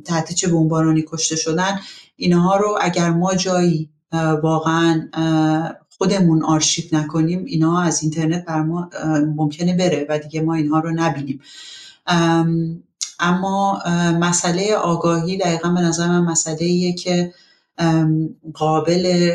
[0.05, 1.81] تحت چه بمبارانی کشته شدن.
[2.17, 3.91] اینها رو اگر ما جایی
[4.43, 5.09] واقعا
[5.99, 8.91] خودمون آرشیو نکنیم اینا از اینترنت بر ما
[9.37, 11.41] ممکنه بره و دیگه ما اینها رو نبینیم.
[13.25, 13.83] اما
[14.21, 17.35] مسئله آگاهی دقیقا به نظر من مسئله که
[18.55, 19.33] قابل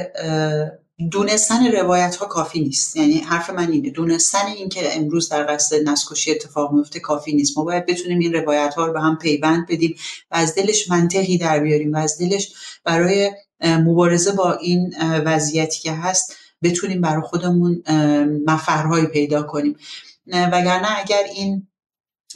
[1.11, 2.95] دونستن روایت ها کافی نیست.
[2.95, 7.57] یعنی حرف من اینه دونستن این که امروز در قصد نسکشی اتفاق میفته کافی نیست.
[7.57, 9.95] ما باید بتونیم این روایت ها رو به هم پیوند بدیم
[10.32, 12.53] و از دلش منطقی در بیاریم و از دلش
[12.84, 13.32] برای
[13.64, 14.95] مبارزه با این
[15.26, 17.84] وضعیتی که هست بتونیم برای خودمون
[18.48, 19.76] مفرهایی پیدا کنیم.
[20.28, 21.68] وگرنه اگر این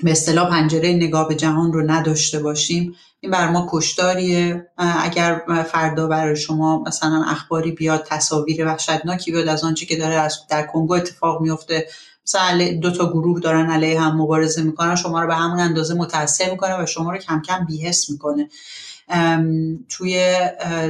[0.01, 2.95] به اصطلاح پنجره نگاه به جهان رو نداشته باشیم.
[3.19, 5.41] این بر ما کشداریه اگر
[5.71, 10.93] فردا برای شما مثلا اخباری بیاد تصاویر وحشتناکی بیاد از آنچه که داره در کنگو
[10.93, 11.87] اتفاق میفته
[12.27, 16.51] مثلا دو تا گروه دارن علیه هم مبارزه می‌کنن شما رو به همون اندازه متاثر
[16.51, 18.49] می‌کنه و شما رو کم کم بیهس می‌کنه.
[19.89, 20.35] توی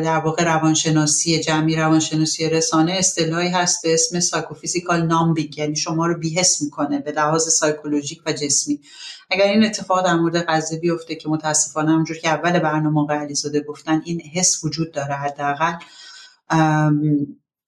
[0.03, 6.18] در واقع روانشناسی جمعی روانشناسی رسانه اصطلاحی هست به اسم psychophysical numbing یعنی شما رو
[6.18, 8.80] بی‌حس می‌کنه به لحاظ psychologic و جسمی.
[9.31, 13.61] اگر این اتفاق در مورد غزه بیفته که متاسفانه همونجور که اول برنامه آقای علیزاده
[13.61, 15.73] گفتن این حس وجود داره حداقل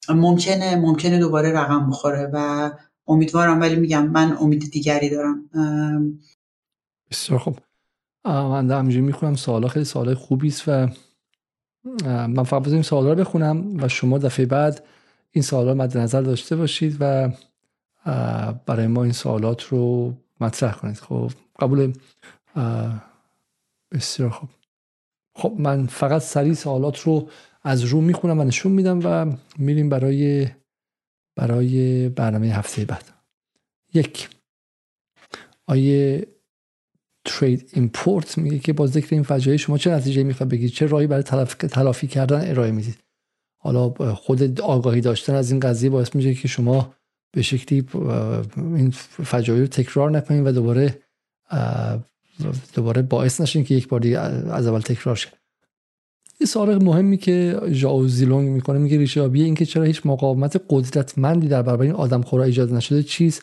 [0.09, 2.71] ممکنه ممکنه دوباره رقم بخوره و
[3.07, 5.49] امیدوارم ولی میگم من امید دیگری دارم.
[7.11, 7.59] بسیار خوب.
[8.25, 10.87] من همینجوری می‌خونم سوالا خیلی سوال خوبی است و
[12.07, 14.83] من فقط این سوالا رو بخونم و شما دفعه بعد
[15.31, 17.31] این سوالا رو مد نظر داشته باشید و
[18.65, 20.97] برای ما این سوالات رو مطرح کنید.
[20.97, 21.93] خب قبول
[23.91, 24.49] بسیار خوب.
[25.35, 27.29] خب من فقط سریع سوالات رو
[27.63, 30.47] از رو می‌خونم و نشون میدم و میریم برای
[31.35, 33.11] برای برنامه هفته بعد.
[33.93, 34.29] یک
[35.67, 36.27] آیه
[37.25, 41.07] ترید ایمپورت میگه که با ذکر این فجایع شما چه نتیجه می‌خواد بگید چه راهی
[41.07, 41.23] برای
[41.53, 42.97] تلافی کردن ارائه می‌دید؟
[43.57, 46.93] حالا خود آگاهی داشتن از این قضیه باعث میشه که شما
[47.31, 47.87] به شکلی
[48.57, 48.91] این
[49.23, 51.01] فجایع رو تکرار نکنید و دوباره
[52.73, 55.29] دوباره باعث نشین که یک بار دیگه از اول تکرار شه
[56.45, 60.61] یه سوال مهمی که ژائو زیلونگ می‌کنه میگه ریشه آبی این که چرا هیچ مقاومت
[60.69, 63.41] قدرتمندی در برابر این آدم خورا ایجاد نشده چیست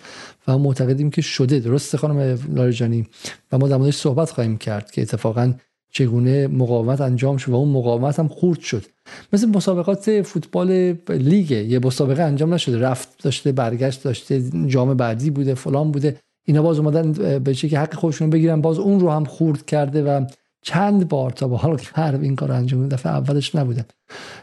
[0.49, 1.61] و معتقدیم که شده.
[1.61, 3.07] درسته خانم لاریجانی
[3.53, 5.55] و ما در موردش صحبت خواهیم کرد که اتفاقا
[5.93, 8.85] چگونه مقاومت انجام شد و اون مقاومت هم خورد شد.
[9.33, 12.79] مثل مسابقات فوتبال لیگ یه مسابقه انجام نشده.
[12.79, 16.17] رفت داشته برگشت داشته جام بعدی بوده فلان بوده.
[16.47, 20.25] اینا باز اومدن به که حق خودشون بگیرن باز اون رو هم خورد کرده و
[20.63, 23.85] چند بار تا به حال هر این کار انجام دفعه اولش نبوده.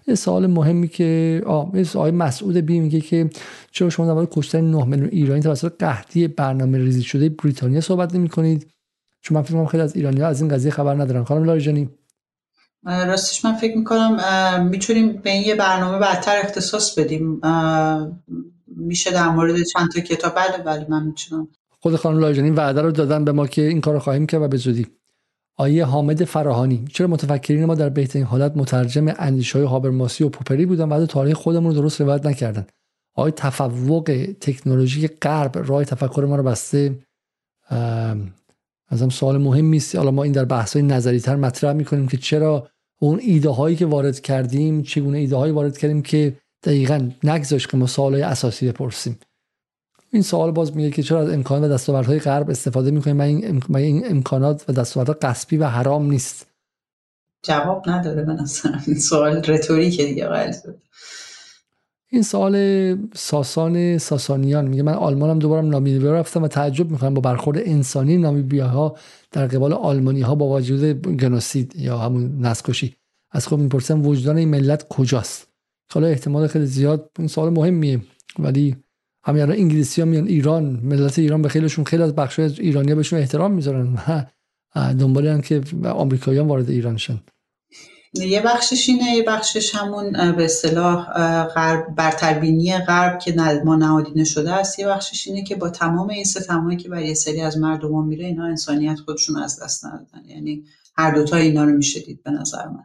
[0.07, 3.29] یه سوال مهمی که آه آقای مسعود بی میگه که
[3.71, 8.29] چرا شما در کشتن 9 میلیون ایرانی توسط قحطی برنامه ریزی شده بریتانیا صحبت نمی
[8.29, 8.67] کنید؟
[9.21, 11.23] چون من فکر خیلی از ایرانی ها از این قضیه خبر ندارن.
[11.23, 11.89] خانم لاریجانی.
[12.83, 17.41] راستش من فکر می‌کنم می‌تونیم به این یه برنامه بعدتر اختصاص بدیم.
[18.67, 21.47] میشه در مورد چند تا کتاب بله بله من می‌تونم.
[21.79, 24.47] خود خانم لاریجانی وعده رو دادن به ما که این کار رو خواهیم کرد و
[24.47, 24.87] به زودی.
[25.59, 30.65] آیه حامد فراهانی چرا متفکرین ما در بهترین حالت مترجم اندیش های هابرماسی و پوپری
[30.65, 32.65] بودن بعد تاریخ خودمون رو درست روایت نکردن؟
[33.15, 36.95] آیا تفوق تکنولوژی غرب راه تفکر ما رو بسته.
[38.89, 42.17] ازم سوال مهم است حالا ما این در بحث های نظری تر مطرح می‌کنیم که
[42.17, 42.67] چرا
[43.01, 47.77] اون ایده هایی که وارد کردیم چگونه ایده هایی وارد کردیم که دقیقا نگذاشت که
[47.77, 49.19] ما سوال اساسی بپرسیم.
[50.11, 53.75] این سوال باز میگه که چرا از امکانات و دستاوردهای غرب استفاده می‌کنیم؟ من این,
[53.75, 56.47] این امکانات و دستاوردها قصبی و حرام نیست.
[57.43, 58.37] جواب نداره به
[58.87, 60.53] این سوال رتوریکه دیگه قائل
[62.11, 67.57] این سوال ساسان ساسانیان میگه من آلمانم دوبارم نامیبیا رفتم و تعجب می‌کنم با برخورد
[67.57, 68.97] انسانی نامیبیاها
[69.31, 72.95] در قبال آلمانی ها با وجود گنوسید یا همون نسکشی
[73.31, 75.47] از خود می‌پرسم وجدان این ملت کجاست؟
[75.93, 78.01] حالا احتمال خیلی زیاد این سوال مهمیه
[78.39, 78.75] ولی
[79.29, 83.19] همین الان انگلیسی ها میان ایران ملت ایران به خیلیشون خیلی از بخش ایرانی بهشون
[83.19, 83.97] احترام می‌ذارن
[84.75, 87.19] دنبال که آمریکاییان وارد ایران شن.
[88.13, 91.05] یه بخشش اینه یه بخشش همون به اصطلاح
[91.43, 93.33] غرب برتربینی غرب که
[93.65, 94.79] ما نهادینه شده است.
[94.79, 98.45] یه بخشش اینه که با تمام این ستمایی که برای سری از مردم میره اینا
[98.45, 100.29] انسانیت خودشون از دست ندادن.
[100.29, 100.63] یعنی
[100.95, 102.83] هر دوتا اینا رو میشه دید به نظر من.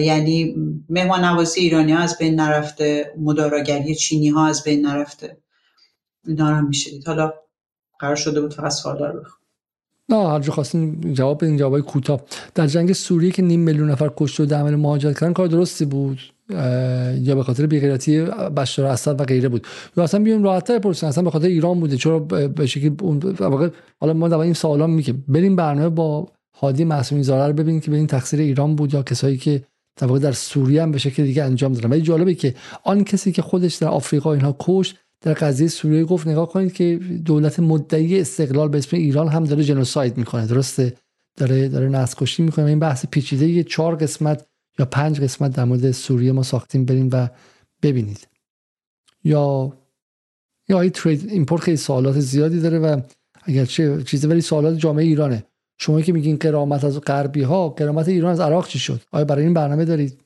[0.00, 0.54] یعنی
[0.88, 5.43] مهمان نوازی ایرانی ها از بین نرفته مداراگری چینی ها از بین نرفته.
[6.26, 6.90] اینا میشه.
[7.06, 7.32] حالا
[7.98, 9.22] قرار شده بود فقط سوالا رو
[10.08, 12.20] نه هر جا خواستین جواب بدین جوابای کوتاه.
[12.54, 16.18] در جنگ سوریه که نیم میلیون نفر کشته و عمل مهاجرت کردن کار درستی بود.
[17.20, 18.20] یا به خاطر بیغیرتی
[18.56, 19.66] بشار اسد و غیره بود.
[19.96, 21.96] یا اصلا بیایم راحت‌تر بپرسین اصلا به خاطر ایران بوده.
[21.96, 23.34] چرا به شکلی اون
[24.00, 25.14] حالا ما در این سوالا میگه.
[25.28, 26.28] بریم برنامه با
[26.60, 29.64] هادی معصومی زاره رو ببینیم که ببین تقصیر ایران بود یا کسایی که
[29.96, 31.90] در در سوریه هم به شکل دیگه انجام دادن.
[31.90, 32.54] ولی جالبه که
[32.84, 36.96] آن کسی که خودش در آفریقا اینها کشت در قضیه سوریه گفت نگاه کنید که
[37.24, 40.46] دولت مدعی استقلال به اسم ایران هم داره جنوساید می‌کنه.
[40.46, 40.96] درسته؟
[41.36, 42.64] داره داره نسل می‌کنه.
[42.64, 44.46] این بحث پیچیده یه چهار قسمت
[44.78, 46.84] یا پنج قسمت در مورد سوریه ما ساختیم.
[46.84, 47.28] بریم و
[47.82, 48.28] ببینید.
[49.24, 49.72] یا
[50.68, 53.00] یا این ترید ایمپورت خیلی سوالات زیادی داره و
[53.42, 55.44] اگر چه چیزی ولی سوالات جامعه ایرانه.
[55.78, 59.44] شما که میگین قرامت از غربی ها قرامت ایران از عراق چی شد؟ آیا برای
[59.44, 60.20] این برنامه دارید؟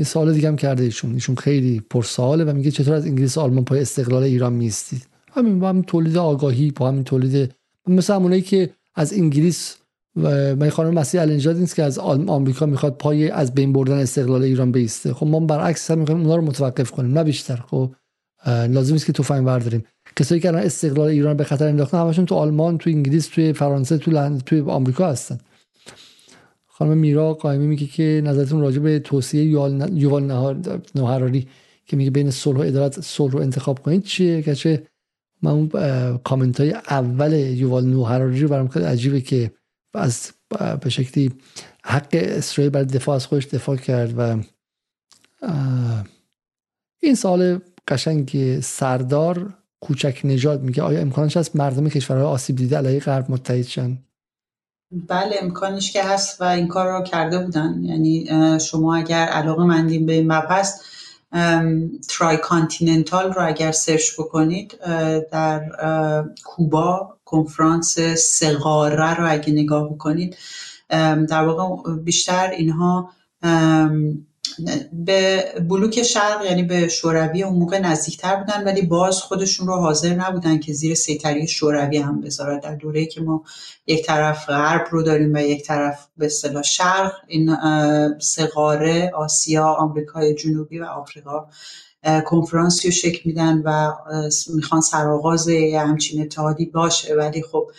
[0.00, 1.14] یه سوال دیگه هم کرده ایشون.
[1.14, 5.68] ایشون خیلی پرسواله و میگه چطور از انگلیس آلمان پای استقلال ایران میستید همین با
[5.68, 7.54] همین تولید آگاهی با همین تولید
[7.88, 9.76] مثل همونایی که از انگلیس
[10.16, 14.42] و من خانم مسیح النجاد نیست که از آمریکا می‌خواد پای از بین بردن استقلال
[14.42, 15.14] ایران بیسته.
[15.14, 17.56] خب ما برعکس هم می‌خوایم اونا رو متوقف کنیم نه بیشتر.
[17.56, 17.90] خب
[18.46, 19.84] لازم است که تفنگ برداریم.
[20.16, 23.98] کسایی که الان استقلال ایران به خطر انداختن همشون تو آلمان تو انگلیس تو فرانسه
[23.98, 25.38] تو لند تو آمریکا هستن.
[26.80, 30.24] خانم میرا قائمی میگه که نظرتون راجع به توصیه یوال
[30.94, 31.48] نهراری
[31.86, 34.82] که میگه بین صلح و ادارت صلح رو انتخاب کنید چیه؟ که
[35.42, 35.68] من اون
[36.18, 39.50] کامنت های اول یوال نوهراری رو برام خیلی عجیبه که
[39.94, 40.32] از
[40.80, 41.32] به شکلی
[41.84, 44.42] حق اسرائیل برای دفاع از خودش دفاع کرد و
[47.02, 53.00] این سال قشنگ سردار کوچک نجات میگه آیا امکانش هست مردم کشورهای آسیب دیده علیه
[53.00, 53.98] غرب متحد شن؟
[54.92, 57.80] بله امکانش که هست و این کار رو کرده بودن.
[57.82, 58.28] یعنی
[58.60, 60.80] شما اگر علاقه مندین به این مبحث
[62.08, 64.78] Tricontinental رو اگر search بکنید
[65.32, 65.64] در
[66.44, 70.36] کوبا کنفرانس سقاره رو اگه نگاه بکنید
[71.28, 73.10] در واقع بیشتر اینها
[74.92, 80.14] به بلوک شرق یعنی به شوروی اون موقع نزدیکتر بودن ولی باز خودشون رو حاضر
[80.14, 82.58] نبودن که زیر سیطره شوروی هم بذارن.
[82.58, 83.44] در دوره که ما
[83.86, 87.56] یک طرف غرب رو داریم و یک طرف به اصطلاح شرق این
[88.18, 91.46] سقاره آسیا آمریکای جنوبی و آفریقا
[92.26, 93.92] کنفرانسی رو شکل میدن و
[94.54, 97.14] می‌خوان سرآغاز همچین اتحادی باشه.
[97.14, 97.70] ولی خب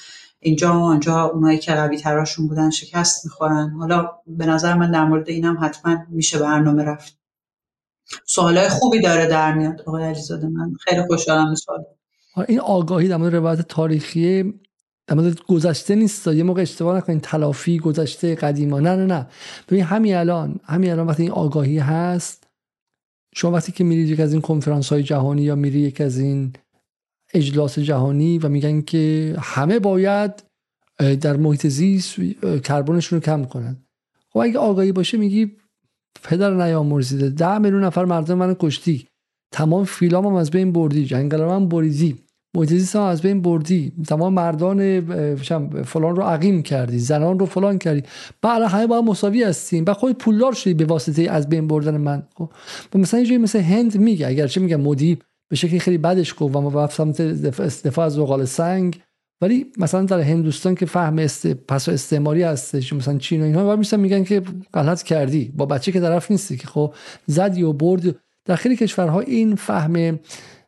[0.44, 3.70] اینجا و آنجا اونایی که قوی تراشون بودن شکست می‌خورن.
[3.70, 7.20] حالا به نظر من در مورد اینم حتما میشه برنامه رفت.
[8.26, 10.48] سوالای خوبی داره در میاد آقای علیزاده.
[10.48, 11.84] من خیلی خوشحالم سوال.
[12.48, 14.54] این آگاهی در مورد روایت تاریخی
[15.08, 16.28] در مورد گذشته نیست.
[16.28, 18.80] یه موقع اشتباه نکنین تلافی گذشته قدیما.
[18.80, 19.28] نه نه نه.
[19.70, 22.48] ببین همین الان همین الان وقتی این آگاهی هست
[23.36, 26.54] شما وقتی که میرید یک از این کنفرانس های جهانی یا میری یک از این
[27.34, 30.44] اجلاس جهانی و میگن که همه باید
[31.22, 32.16] در محیط زیست
[32.64, 33.78] کربنشون رو کم کنن.
[34.30, 35.52] خب اگه آگاهی باشه میگی
[36.24, 39.08] پدر نیامرزیده ده میلیون نفر مردم منو کشتی.
[39.54, 42.18] تمام فیلام هم از بین بردی جنگل هم بریدی
[42.56, 43.94] محیط هم از بین بردی.
[44.08, 45.06] تمام مردان
[45.84, 48.04] فلان رو عقیم کردی زنان رو فلان کردی.
[48.42, 49.84] بعد همه با هم مساوی هستیم.
[49.88, 52.24] و خود پولدار شدی به واسطه از بین بردن من.
[52.38, 52.50] خب
[52.94, 55.18] مثلا یه مثل هند میگه اگرچه میگه مودی
[55.52, 59.00] به شکلی خیلی بدش گفت و ما سمت دفاع از زغال سنگ.
[59.42, 63.98] ولی مثلا در هندوستان که فهم است پس استعماری هستش مثلا چین و اینها و
[63.98, 64.42] میگن که
[64.74, 65.54] غلط کردی.
[65.56, 66.94] با بچه که طرف نیستی که خب
[67.26, 68.16] زدی و برد
[68.46, 70.20] در خیلی کشورها این فهم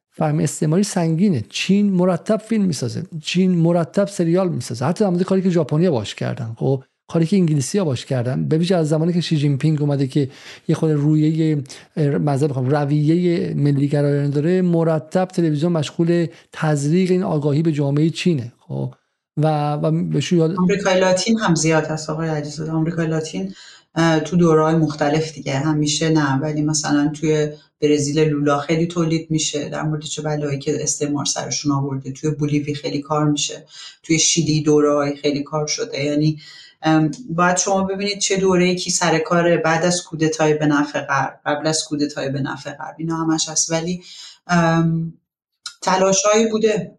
[0.10, 1.44] فهم استعماری سنگینه.
[1.50, 3.04] چین مرتب فیلم می‌سازه.
[3.22, 4.86] چین مرتب سریال می‌سازه.
[4.86, 6.56] حتی در کاری که ژاپنیا باش کردن.
[6.58, 8.48] خب کاری که انگلیسی ها باش کردن.
[8.48, 10.30] به از زمانی که شی جین پینگ اومده که
[10.68, 11.64] یه خود رویه
[11.98, 18.54] مذهب بخوام رویه ملی گرایانه داره مرتب تلویزیون مشغول تزریق این آگاهی به جامعه چینه
[18.60, 18.94] خب.
[19.38, 23.54] و و یاد آمریکای لاتین هم زیاد هست آقای عزیزاده آمریکای لاتین
[24.26, 25.54] تو دورهای مختلف دیگه.
[25.54, 27.50] همیشه نه ولی مثلا توی
[27.82, 29.70] برزیل لولا خیلی تولید میشه.
[29.70, 32.12] در مورد چه بلایی که استعمار سرشون آورده.
[32.12, 33.66] توی بولیوی خیلی کار میشه.
[34.04, 36.04] توی شیلی دورهای خیلی کار شده.
[36.04, 36.40] یعنی
[37.30, 41.68] باید شما ببینید چه دوره کی سر کار بعد از کودتای به نفع غرب قبل
[41.68, 43.72] از کودتای به نفع غرب اینا همش هست.
[43.72, 44.04] ولی
[45.82, 46.98] تلاشهایی بوده.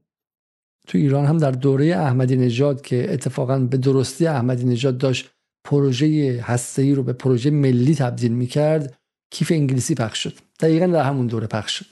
[0.87, 5.31] تو ایران هم در دوره احمدی نژاد که اتفاقا به درستی احمدی نژاد داشت
[5.65, 8.99] پروژه هسته‌ای رو به پروژه ملی تبدیل می‌کرد
[9.31, 10.35] کیف انگلیسی پخش شد.
[10.61, 11.87] دقیقا در همون دوره پخش شد.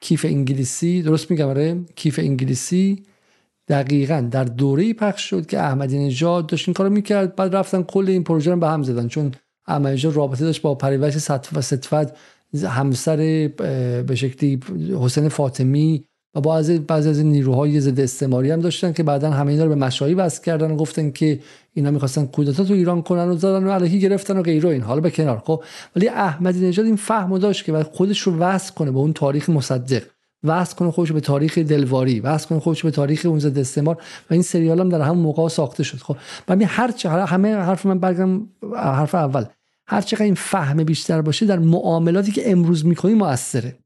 [0.00, 3.06] کیف انگلیسی درست میگم آره کیف انگلیسی
[3.68, 7.36] دقیقا در دوره پخش شد که احمدی نژاد داشت این کارو می‌کرد.
[7.36, 9.08] بعد رفتن کل این پروژه رو به هم زدن.
[9.08, 9.32] چون
[9.66, 11.16] احمدی نژاد رابطه داشت با پریوش
[11.52, 12.14] و ستفت
[12.66, 13.16] همسر
[14.06, 14.60] به شکلی
[15.00, 19.64] حسین فاطمی و بعضی بعضی از نیروهای ضد استعماری هم داشتن که بعدا همه اینا
[19.64, 21.40] رو به مشایی وصل کردن و گفتن که
[21.74, 25.00] اینا می‌خواستن کودتا تو ایران کنن و زدن و الهی گرفتن و غیره این حالا
[25.00, 25.62] به کنار خب.
[25.96, 29.50] ولی احمدی نژاد این فهمو داشت که بعد خودش رو وصل کنه به اون تاریخ
[29.50, 30.02] مصدق.
[30.44, 34.34] وصل کنه خودش به تاریخ دلواری وصل کنه خودش به تاریخ اون ضد استعمار و
[34.34, 35.98] این سریال هم در همون موقع ساخته شد.
[35.98, 36.16] خب
[36.48, 38.40] من هر چه همه حرف من برگم
[38.76, 39.44] حرف اول.
[39.86, 43.78] هر چقدر این فهم بیشتر باشه در معاملاتی که امروز می‌کنی موثره.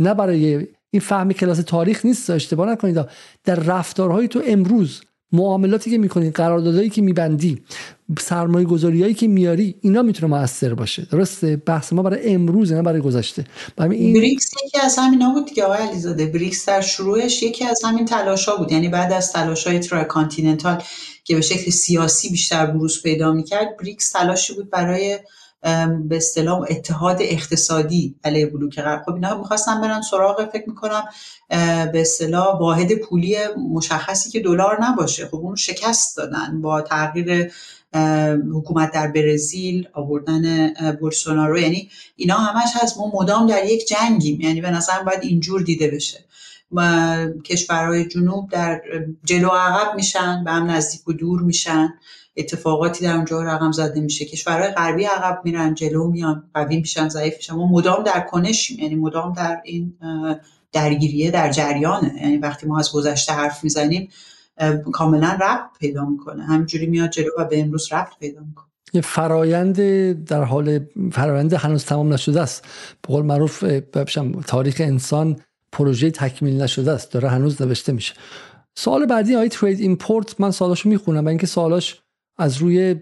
[0.00, 3.04] نه برای این فهم کلاس تاریخ نیست اشتباه نکنید.
[3.44, 7.62] در رفتارهای تو امروز معاملاتی که می‌کنی قراردادهایی که میبندی
[8.20, 11.06] سرمایه گذاریایی که میاری اینا می‌تونه موثر باشه.
[11.10, 13.44] درسته؟ بحث ما برای امروز نه برای گذشته.
[13.78, 14.14] این...
[14.14, 16.26] بریکس یکی از همینا بود دیگه آقای علیزاده.
[16.26, 18.72] بریکس در شروعش یکی از همین تلاشا بود.
[18.72, 20.82] یعنی بعد از تلاشای Tricontinental
[21.24, 25.18] که به شکل سیاسی بیشتر بروز پیدا می‌کرد بریکس تلاشی بود برای
[26.08, 29.02] به اصطلاح اتحاد اقتصادی علیه بلوک غرب.
[29.06, 31.04] خب اینا می‌خواستن برن سراغ فکر می‌کنم
[31.92, 33.36] به اصطلاح واحد پولی
[33.72, 35.26] مشخصی که دلار نباشه.
[35.26, 37.52] خب اون شکست دادن با تغییر
[38.54, 41.58] حکومت در برزیل آوردن بولسونارو.
[41.58, 44.40] یعنی اینا همش هست ما مدام در یک جنگیم.
[44.40, 46.24] یعنی به نظر باید اینجور دیده بشه.
[47.44, 48.82] کشورهای جنوب در
[49.24, 51.94] جلو عقب میشن به هم نزدیک و دور میشن.
[52.38, 54.24] اتفاقاتی در اونجا رقم زده میشه.
[54.24, 57.54] کشورهای غربی عقب میرن جلو میان قوی میشن ضعیف میشن.
[57.54, 59.94] ما مدام در کنشیم یعنی مدام در این
[60.72, 62.14] درگیریه در جریانه.
[62.22, 64.08] یعنی وقتی ما از گذشته حرف می‌زنیم
[64.92, 66.44] کاملا ربط پیدا می‌کنه.
[66.44, 68.66] همینجوری میاد جلو و به امروز ربط پیدا می‌کنه.
[68.92, 69.80] یه فرایند
[70.24, 70.80] در حال
[71.12, 72.64] فرایند هنوز تمام نشده است.
[73.02, 73.64] به قول معروف
[74.46, 75.36] تاریخ انسان
[75.72, 77.12] پروژه تکمیل نشده است.
[77.12, 78.14] داره هنوز نوشته میشه.
[78.78, 81.24] سوال بعدی آی ترید ایمپورت من سوالاشو می‌خونم.
[81.24, 82.00] و اینکه سوالاش
[82.38, 82.94] از روی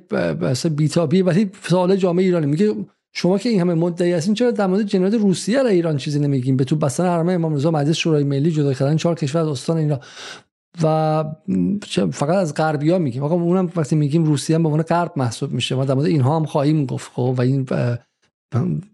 [0.77, 1.23] بیتابی.
[1.23, 2.75] ولی سوال جامعه ایرانی میگه
[3.13, 6.57] شما که این همه مدعی هستین چرا در مورد جنایت روسیه را ایران چیزی نمیگیم
[6.57, 9.77] به تو بستن حرمه امام رضا مجلس شورای ملی جدا کردن چهار کشور از استان
[9.77, 10.01] اینا
[10.83, 11.25] و
[12.13, 13.23] فقط از غربیا میگیم.
[13.23, 15.75] آقا اونم وقتی میگیم روسیه هم به عنوان غرب محسوب میشه.
[15.75, 17.11] ما در مورد اینها هم خواهیم گفت.
[17.15, 17.67] خب و این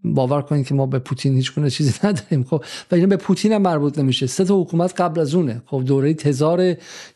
[0.04, 2.44] باور کنید که ما به پوتین هیچ گونه چیزی نداریم.
[2.44, 4.26] خب و اینا به پوتین هم مربوط نمیشه.
[4.26, 5.62] سه تا حکومت قبل از اونه.
[5.66, 6.60] خب دوره تزار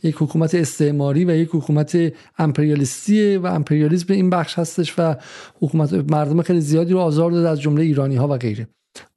[0.02, 5.14] یک حکومت استعماری و یک حکومت امپریالیستی و امپریالیسم این بخش هستش و
[5.60, 8.68] حکومت مردم خیلی زیادی رو آزار داده از جمله ایرانی ها و غیره.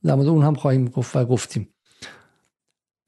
[0.04, 1.70] در مورد اون هم خواهیم گفت و گفتیم.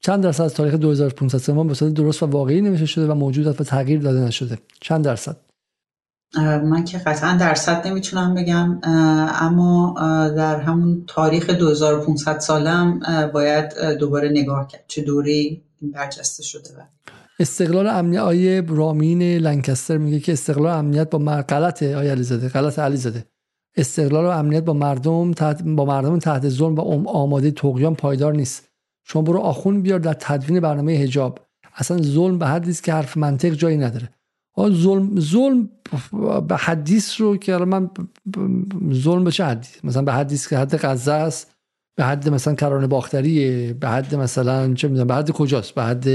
[0.00, 3.52] چند درصد از تاریخ 2500 سال به درست و واقعی نوشته شده و موجود و
[3.52, 4.58] تغییر داده نشده.
[4.80, 5.36] چند درصد؟
[6.38, 8.78] من که قطعا درصد نمی‌تونم بگم
[9.40, 9.94] اما
[10.36, 13.00] در همون تاریخ 2500 سالم
[13.34, 16.82] باید دوباره نگاه کرد چه دوری برجسته شده و.
[17.40, 21.42] استقلال امنیت آیه رامین لنکستر میگه که استقلال امنیت با مر...
[21.42, 23.24] غلط آیه علیزاده غلط علیزاده.
[23.76, 25.62] استقلال و امنیت با مردم تحت...
[25.62, 28.68] با مردم تحت ظلم و آماده تقیان پایدار نیست.
[29.04, 31.38] شما برو آخون بیار در تدوین برنامه حجاب.
[31.74, 34.08] اصلا ظلم به حدی که حرف منطق جایی نداره.
[34.58, 35.68] ظلم ظلم
[36.48, 37.90] به حدیث رو که من
[38.92, 39.44] ظلم به چه
[39.84, 41.52] مثلا به حدیث که حد غزه است
[41.96, 46.06] به حد مثلا کرانه باختریه به حد مثلا چه می‌دونم به حد کجاست؟ به حد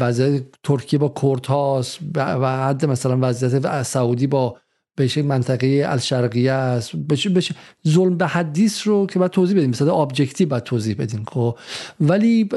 [0.00, 1.08] وضعیت ترکیه با
[1.48, 4.56] هاست به حد مثلا وضعیت سعودی با
[4.98, 7.54] بشه منطقه الشرقیه است بشه بشه
[7.88, 11.58] ظلم به حدیث رو که باید توضیح بدیم مثلا ابجکتیو باید توضیح بدیم خب.
[12.00, 12.48] ولی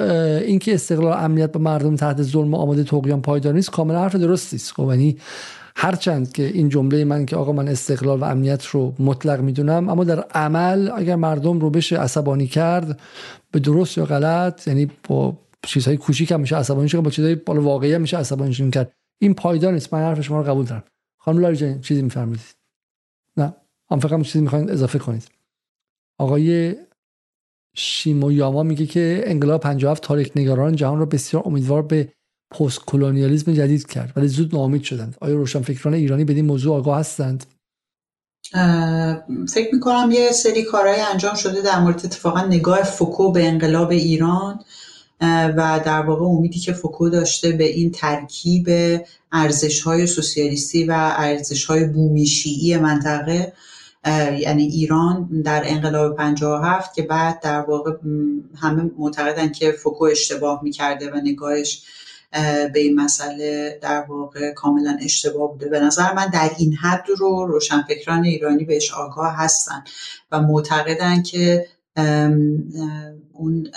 [0.46, 4.72] اینکه استقلال امنیت به مردم تحت ظلم آماده طغیان پایدار نیست کاملا حرف درستی است
[4.74, 4.88] خب.
[4.90, 5.18] یعنی
[5.76, 10.04] هرچند که این جمله من که آقا من استقلال و امنیت رو مطلق می‌دونم اما
[10.04, 13.00] در عمل اگر مردم رو بشه عصبانی کرد
[13.52, 15.38] به درست یا غلط یعنی با
[15.68, 19.74] چیزهای کوچیک هم میشه عصبانی شد با چیزهای بالا واقعی میشه عصبانی کرد این پایدار
[19.74, 19.94] نیست.
[19.94, 20.84] من حرف شما رو قبول دارم.
[21.24, 22.42] خانم لاری چیزی میفرمایید.
[23.38, 23.54] نه
[23.92, 25.28] هم فقط چیزی می‌خواین اضافه کنید.
[26.20, 26.76] آقای
[27.76, 32.14] شیمویاما میگه که انقلاب 57 تاریخ نگاران جهان را بسیار امیدوار به
[32.52, 35.18] پست کلونیالیسم جدید کرد ولی زود ناامید شدند.
[35.22, 37.46] آیا روشنفکران ایرانی به این موضوع آگاه هستند؟
[39.54, 44.60] فکر می‌کنم یه سری کارهای انجام شده در مورد اتفاقا نگاه فوکو به انقلاب ایران
[45.58, 48.70] و در واقع امیدی که فوکو داشته به این ترکیب
[49.32, 53.54] ارزش های سوسیالیستی و ارزش های بومیشیعی منطقه
[54.40, 57.92] یعنی ایران در انقلاب 57 که بعد در واقع
[58.56, 61.84] همه معتقدن که فوکو اشتباه می‌کرده و نگاهش
[62.74, 65.70] به این مسئله در واقع کاملا اشتباه بوده.
[65.70, 69.84] به نظر من در این حد رو روشنفکران ایرانی بهش آگاه هستن
[70.32, 71.68] و معتقدن که
[73.34, 73.68] اون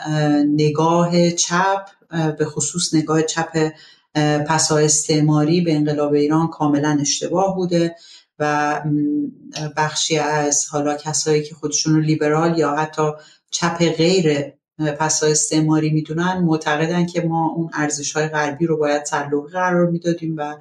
[0.55, 1.89] نگاه چپ
[2.39, 3.71] به خصوص نگاه چپ
[4.49, 7.97] پسا استعماری به انقلاب ایران کاملا اشتباه بوده
[8.39, 8.83] و
[9.77, 13.03] بخشی از حالا کسایی که خودشون رو لیبرال یا حتی
[13.51, 19.51] چپ غیر پسا استعماری می‌دونن معتقدن که ما اون ارزش های غربی رو باید تعلق
[19.53, 20.57] قرار می‌دادیم و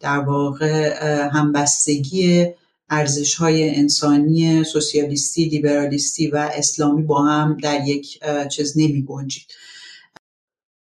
[0.00, 0.98] در واقع
[1.32, 2.46] همبستگی
[2.90, 8.20] ارزش های انسانی سوسیالیستی لیبرالیستی و اسلامی با هم در یک
[8.50, 9.46] چیز نمی گنجید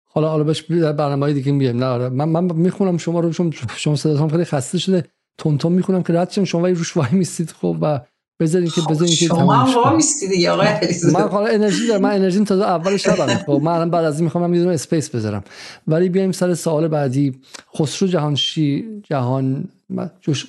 [0.08, 2.08] حالا حالا بهش در برنامه دیگه میگم نه آره.
[2.08, 5.04] من من می‌خونم شما رو شما شما صداتون خیلی خسته شده.
[5.38, 8.00] تند تند می‌خونم که رد شم ولی روش وای میستید خب و
[8.40, 10.68] بذارین که بذارین که شما هم میستید دیگه آقای
[11.14, 12.02] من حالا انرژی دارم.
[12.02, 13.26] من انرژیم تا اول شبم.
[13.26, 15.44] خب من بعد از این می‌خوام یه space بذارم.
[15.86, 17.40] ولی بیایم سر سوال بعدی.
[17.78, 19.68] خسرو جهانشی جهان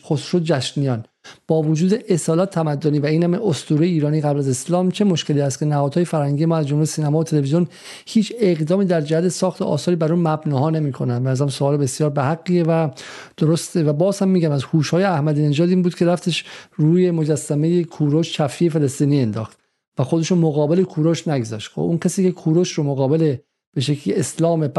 [0.09, 1.03] خسرو جشنیان.
[1.47, 5.59] با وجود اصالت تمدنی و این همه اسطوره ایرانی قبل از اسلام چه مشکلی است
[5.59, 7.67] که نهادهای فرهنگی ما از جمله سینما و تلویزیون
[8.05, 12.23] هیچ اقدامی در جهت ساخت آثاری بر اون مبناها نمی‌کنن و ازم سوال بسیار به
[12.23, 12.89] حقیه و
[13.37, 13.83] درسته.
[13.83, 18.33] و باز هم میگم از هوش‌های احمدی نژاد این بود که رفتش روی مجسمه کوروش
[18.33, 19.57] چفی فلسطینی انداخت
[19.99, 21.71] و خودشو مقابل کوروش نگذاشت.
[21.71, 23.35] خب اون کسی که کوروش رو مقابل
[23.75, 24.71] به شکلی اسلام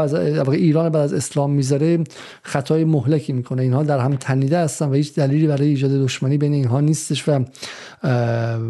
[0.51, 2.03] ایران بعد از اسلام می‌ذاره
[2.43, 3.61] خطای مهلکی می‌کنه.
[3.61, 7.45] اینها در هم تنیده هستن و هیچ دلیلی برای ایجاد دشمنی بین اینها نیستش و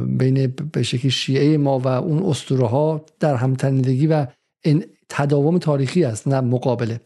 [0.07, 4.27] بین به شکلی شیعه ما و اون اسطوره ها در هم تنیدگی و
[4.63, 6.99] این تداوم تاریخی است نه مقابله.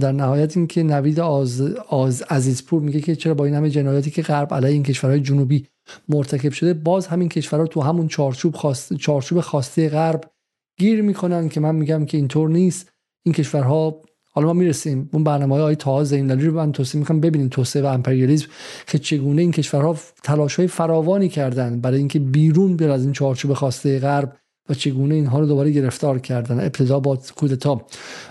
[0.00, 4.22] در نهایت اینکه نوید آز, آز عزیزپور میگه که چرا با این همه جنایاتی که
[4.22, 5.66] غرب علیه این کشورهای جنوبی
[6.08, 10.33] مرتکب شده باز همین کشورها تو همون چارچوب خواست چارچوب خواسته غرب
[10.78, 12.92] گیر می‌کنن که من میگم که اینطور نیست.
[13.22, 14.00] این کشورها
[14.32, 17.86] حالا ما می‌رسیم اون برنامه های تا زیندلی رو من توصیه می‌کنم ببینیم توسعه و
[17.86, 18.46] امپریالیسم
[18.86, 23.52] که چگونه این کشورها تلاش های فراوانی کردن برای اینکه بیرون بیاد از این چارچوب
[23.52, 24.36] خواسته غرب
[24.68, 26.60] و چگونه اینها رو دوباره گرفتار کردن.
[26.60, 27.86] ابتدا با کودتا.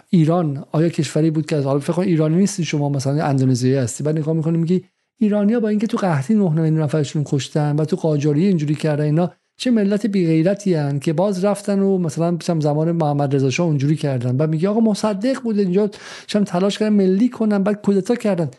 [0.09, 4.03] ایران آیا کشوری بود که از حالا فکر ایرانی نیستی شما مثلا اندونزیایی هستی.
[4.03, 4.85] بعد نگاه می‌کنیم میگی
[5.19, 9.31] ایرانیا با اینکه تو قحطی 9 میلیون نفرشون کشتن و تو قاجاری اینجوری کردن اینا
[9.57, 13.95] چه ملت بی غیرتی هن که باز رفتن و مثلا زمان محمد رضا شاه اونجوری
[13.95, 14.37] کردن.
[14.37, 15.89] بعد میگه آقا مصدق بود اینجا
[16.27, 18.51] چم تلاش کردن ملی کنن بعد کودتا کردن.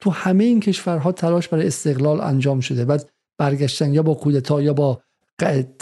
[0.00, 2.84] تو همه این کشورها تلاش برای استقلال انجام شده.
[2.84, 5.02] بعد برگشتن یا با کودتا یا با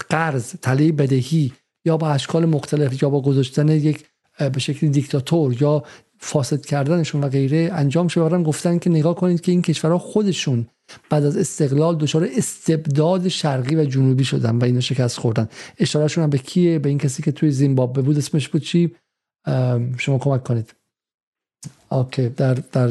[0.09, 1.53] قرض تله بدهی
[1.85, 4.05] یا با اشکال مختلف یا با گذاشتن یک
[4.53, 5.83] به شکل دیکتاتور یا
[6.19, 10.67] فاسد کردنشون و غیره انجام شده گفتن که نگاه کنید که این کشورها خودشون
[11.11, 15.49] بعد از استقلال دچار استبداد شرقی و جنوبی شدن و اینا شکست خوردن.
[15.79, 18.95] اشارهشون هم به کیه؟ به این کسی که توی زیمبابوه بود اسمش بود چی؟
[19.99, 20.75] شما کمک کنید.
[21.91, 22.91] اوکی در در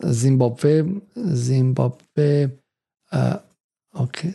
[0.00, 2.48] زیمبابوه زیمبابوه
[3.94, 4.34] اوکی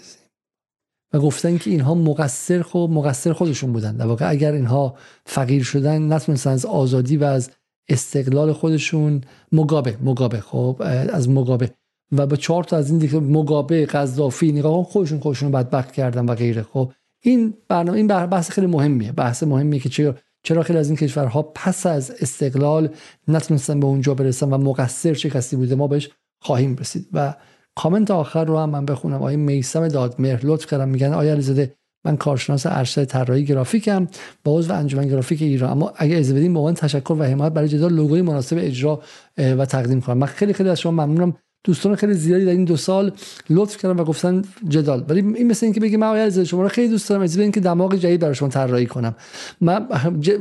[1.13, 3.97] و گفتن که اینها مقصر خود مقصر خودشون بودن.
[3.97, 7.51] در واقع اگر اینها فقیر شدن نتونستن از آزادی و از
[7.89, 11.71] استقلال خودشون مگابه مگابه خب از مگابه
[12.11, 16.35] و به چهار تا از این دیگه مگابه قذافی نگاه خودشون خودشون بدبخت کردن و
[16.35, 16.91] غیره خب.
[17.23, 19.11] این برنامه این بحث خیلی مهمیه.
[19.11, 22.89] بحث مهمیه که چرا چرا خیلی از این کشورها پس از استقلال
[23.27, 26.09] نتونستن به اونجا برسن و مقصر چه کسی بوده ما بهش
[26.41, 27.07] خواهیم رسید.
[27.13, 27.33] و
[27.75, 29.23] کامنت آخر رو هم من بخونم.
[29.23, 31.75] آیه میسم دادمهر لطف کردم میگن آیا علیزاده
[32.05, 34.07] من کارشناس ارشد طراحی گرافیکم
[34.43, 35.71] با عضو انجمن گرافیک ایران.
[35.71, 39.01] اما اگه اجازه بدین به تشکر و حمایت برای جدال لوگوی مناسب اجرا
[39.37, 40.17] و تقدیم کنم.
[40.17, 41.33] من خیلی خیلی از شما ممنونم.
[41.63, 43.11] دوستان خیلی زیادی در این دو سال
[43.49, 45.05] لطف کردن و گفتن جدال.
[45.09, 47.21] ولی این مثل اینکه بگی من آقای شما رو خیلی دوست دارم.
[47.21, 49.15] اجازه که دماغ جدید برای شما طراحی کنم.
[49.61, 49.87] من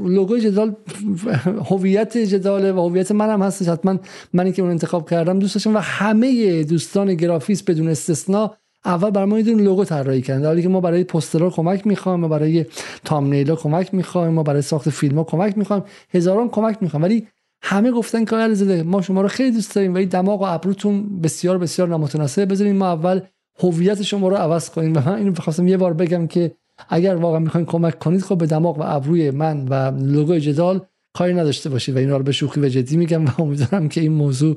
[0.04, 0.76] لوگوی جدال
[1.70, 3.68] هویت جدال و هویت منم هستش.
[3.68, 3.98] حتما
[4.32, 9.28] من که اون انتخاب کردم دوست داشتم و همه دوستان گرافیست بدون استثنا اول برای
[9.28, 10.46] ما یه لوگو طراحی کردن.
[10.46, 12.66] حالی که ما برای پوسترها کمک می‌خوایم ما برای
[13.04, 15.82] تامنیلا کمک می‌خوایم ما برای ساخت فیلم ها کمک می‌خوایم
[16.14, 17.04] هزاران کمک می‌خوایم.
[17.04, 17.26] ولی
[17.62, 21.58] همه گفتن که زده ما شما رو خیلی دوست داریم ولی دماغ و ابروتون بسیار
[21.58, 22.46] بسیار نامتناسبه.
[22.46, 23.20] بذارین ما اول
[23.60, 24.96] هویت شما رو عوض کنیم.
[24.96, 26.52] و من اینو بخواستم یه بار بگم که
[26.88, 30.80] اگر واقعا می‌خواین کمک کنید خب به دماغ و ابروی من و لوگو جدال
[31.16, 31.94] کاری نداشته باشید.
[31.94, 34.56] و اینا رو به شوخی و جدی میگم و امیدوارم که این موضوع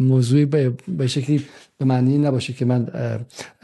[0.00, 1.44] موضوعی به شکلی
[1.78, 2.88] به معنی نباشه که من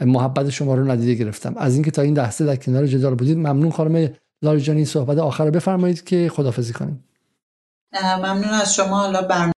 [0.01, 1.53] محبت شما رو ندیده گرفتم.
[1.57, 4.09] از اینکه تا این لحظه در کنار جدال بودید ممنون خانم
[4.43, 7.03] لاریجانی صحبت آخر رو بفرمایید که خدافظی کنیم.
[8.03, 8.99] ممنون از شما.
[8.99, 9.51] حالا برنامه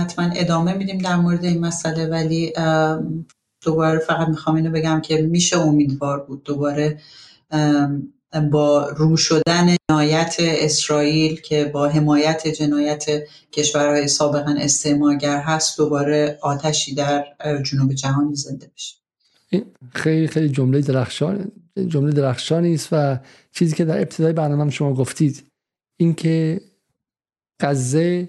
[0.00, 2.52] حتما ادامه میدیم در مورد این مسئله ولی
[3.64, 7.00] دوباره فقط می‌خوام اینو بگم که میشه امیدوار بود دوباره
[8.50, 13.06] با رو شدن جنایت اسرائیل که با حمایت جنایت
[13.52, 17.24] کشورهای سابقا استعمارگر هست دوباره آتشی در
[17.62, 18.96] جنوب جهانی زنده بشه
[19.92, 21.52] خیلی خیلی جمله درخشان
[21.88, 23.18] جمله درخشانی است و
[23.52, 25.44] چیزی که در ابتدای برنامه شما گفتید.
[25.96, 26.60] اینکه
[27.60, 28.28] غزه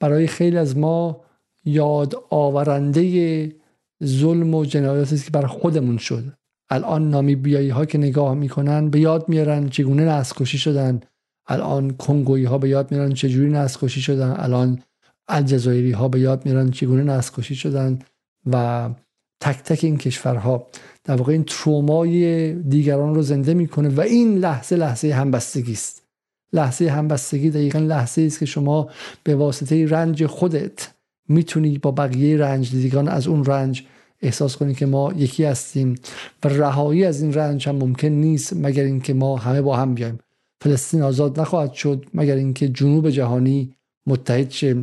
[0.00, 1.24] برای خیلی از ما
[1.64, 3.56] یاد آورنده
[4.04, 6.24] ظلم و جنایاتی است که برای خودمون شد.
[6.70, 11.00] الان نامیبیایی ها که نگاه می‌کنن به یاد میارن چگونه نسل شدن.
[11.46, 14.34] الان کنگویی ها به یاد میارن چجوری نسل شدن.
[14.38, 14.82] الان
[15.28, 17.98] الجزایری ها به یاد میارن چگونه نسل شدن.
[18.52, 18.90] و
[19.40, 20.66] تک تک این کشورها
[21.04, 26.02] در واقع این ترومای دیگران رو زنده می‌کنه و این لحظه لحظه همبستگی است.
[26.52, 28.90] لحظه همبستگی دقیقا لحظه است که شما
[29.22, 30.94] به واسطه رنج خودت
[31.28, 33.84] می‌تونی با بقیه رنج دیگران از اون رنج
[34.24, 35.94] احساس کنی که ما یکی هستیم
[36.44, 40.18] و رهایی از این رنج هم ممکن نیست مگر اینکه ما همه با هم بیایم.
[40.60, 43.74] فلسطین آزاد نخواهد شد مگر اینکه جنوب جهانی
[44.06, 44.74] متحد شه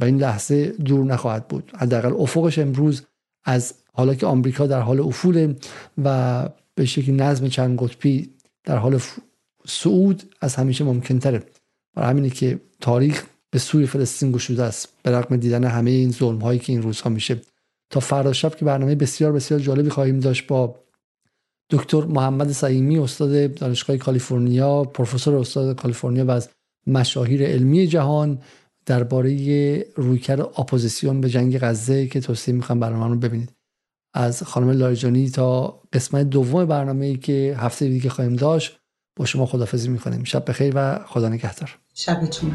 [0.00, 1.72] و این لحظه دور نخواهد بود.
[1.78, 3.02] حداقل افقش امروز
[3.44, 5.56] از حالا که آمریکا در حال افوله
[6.04, 8.30] و به شکلی نظم چند قطبی
[8.64, 9.00] در حال
[9.66, 11.42] صعود از همیشه ممکن تره
[11.94, 14.88] برای همینه که تاریخ به سوی فلسطین گشوده است.
[15.02, 17.40] به رغم دیدن همه این ظلم هایی که این روزها میشه.
[17.94, 20.74] تا فردا شب که برنامه بسیار بسیار جالبی خواهیم داشت با
[21.70, 26.48] دکتر محمد سهیمی استاد دانشگاه کالیفرنیا پروفسور استاد کالیفرنیا و از
[26.86, 28.38] مشاهیر علمی جهان
[28.86, 33.52] درباره رویکرد اپوزیسیون به جنگ غزه که توصیه می‌خوام برنامه رو ببینید.
[34.14, 38.78] از خانم لاریجانی تا قسمت دوم برنامه ای که هفته دیگه خواهیم داشت
[39.16, 40.24] با شما خدافزی می‌کنیم.
[40.24, 41.78] شب بخیر و خدا نگهدار.
[41.94, 42.54] شبتون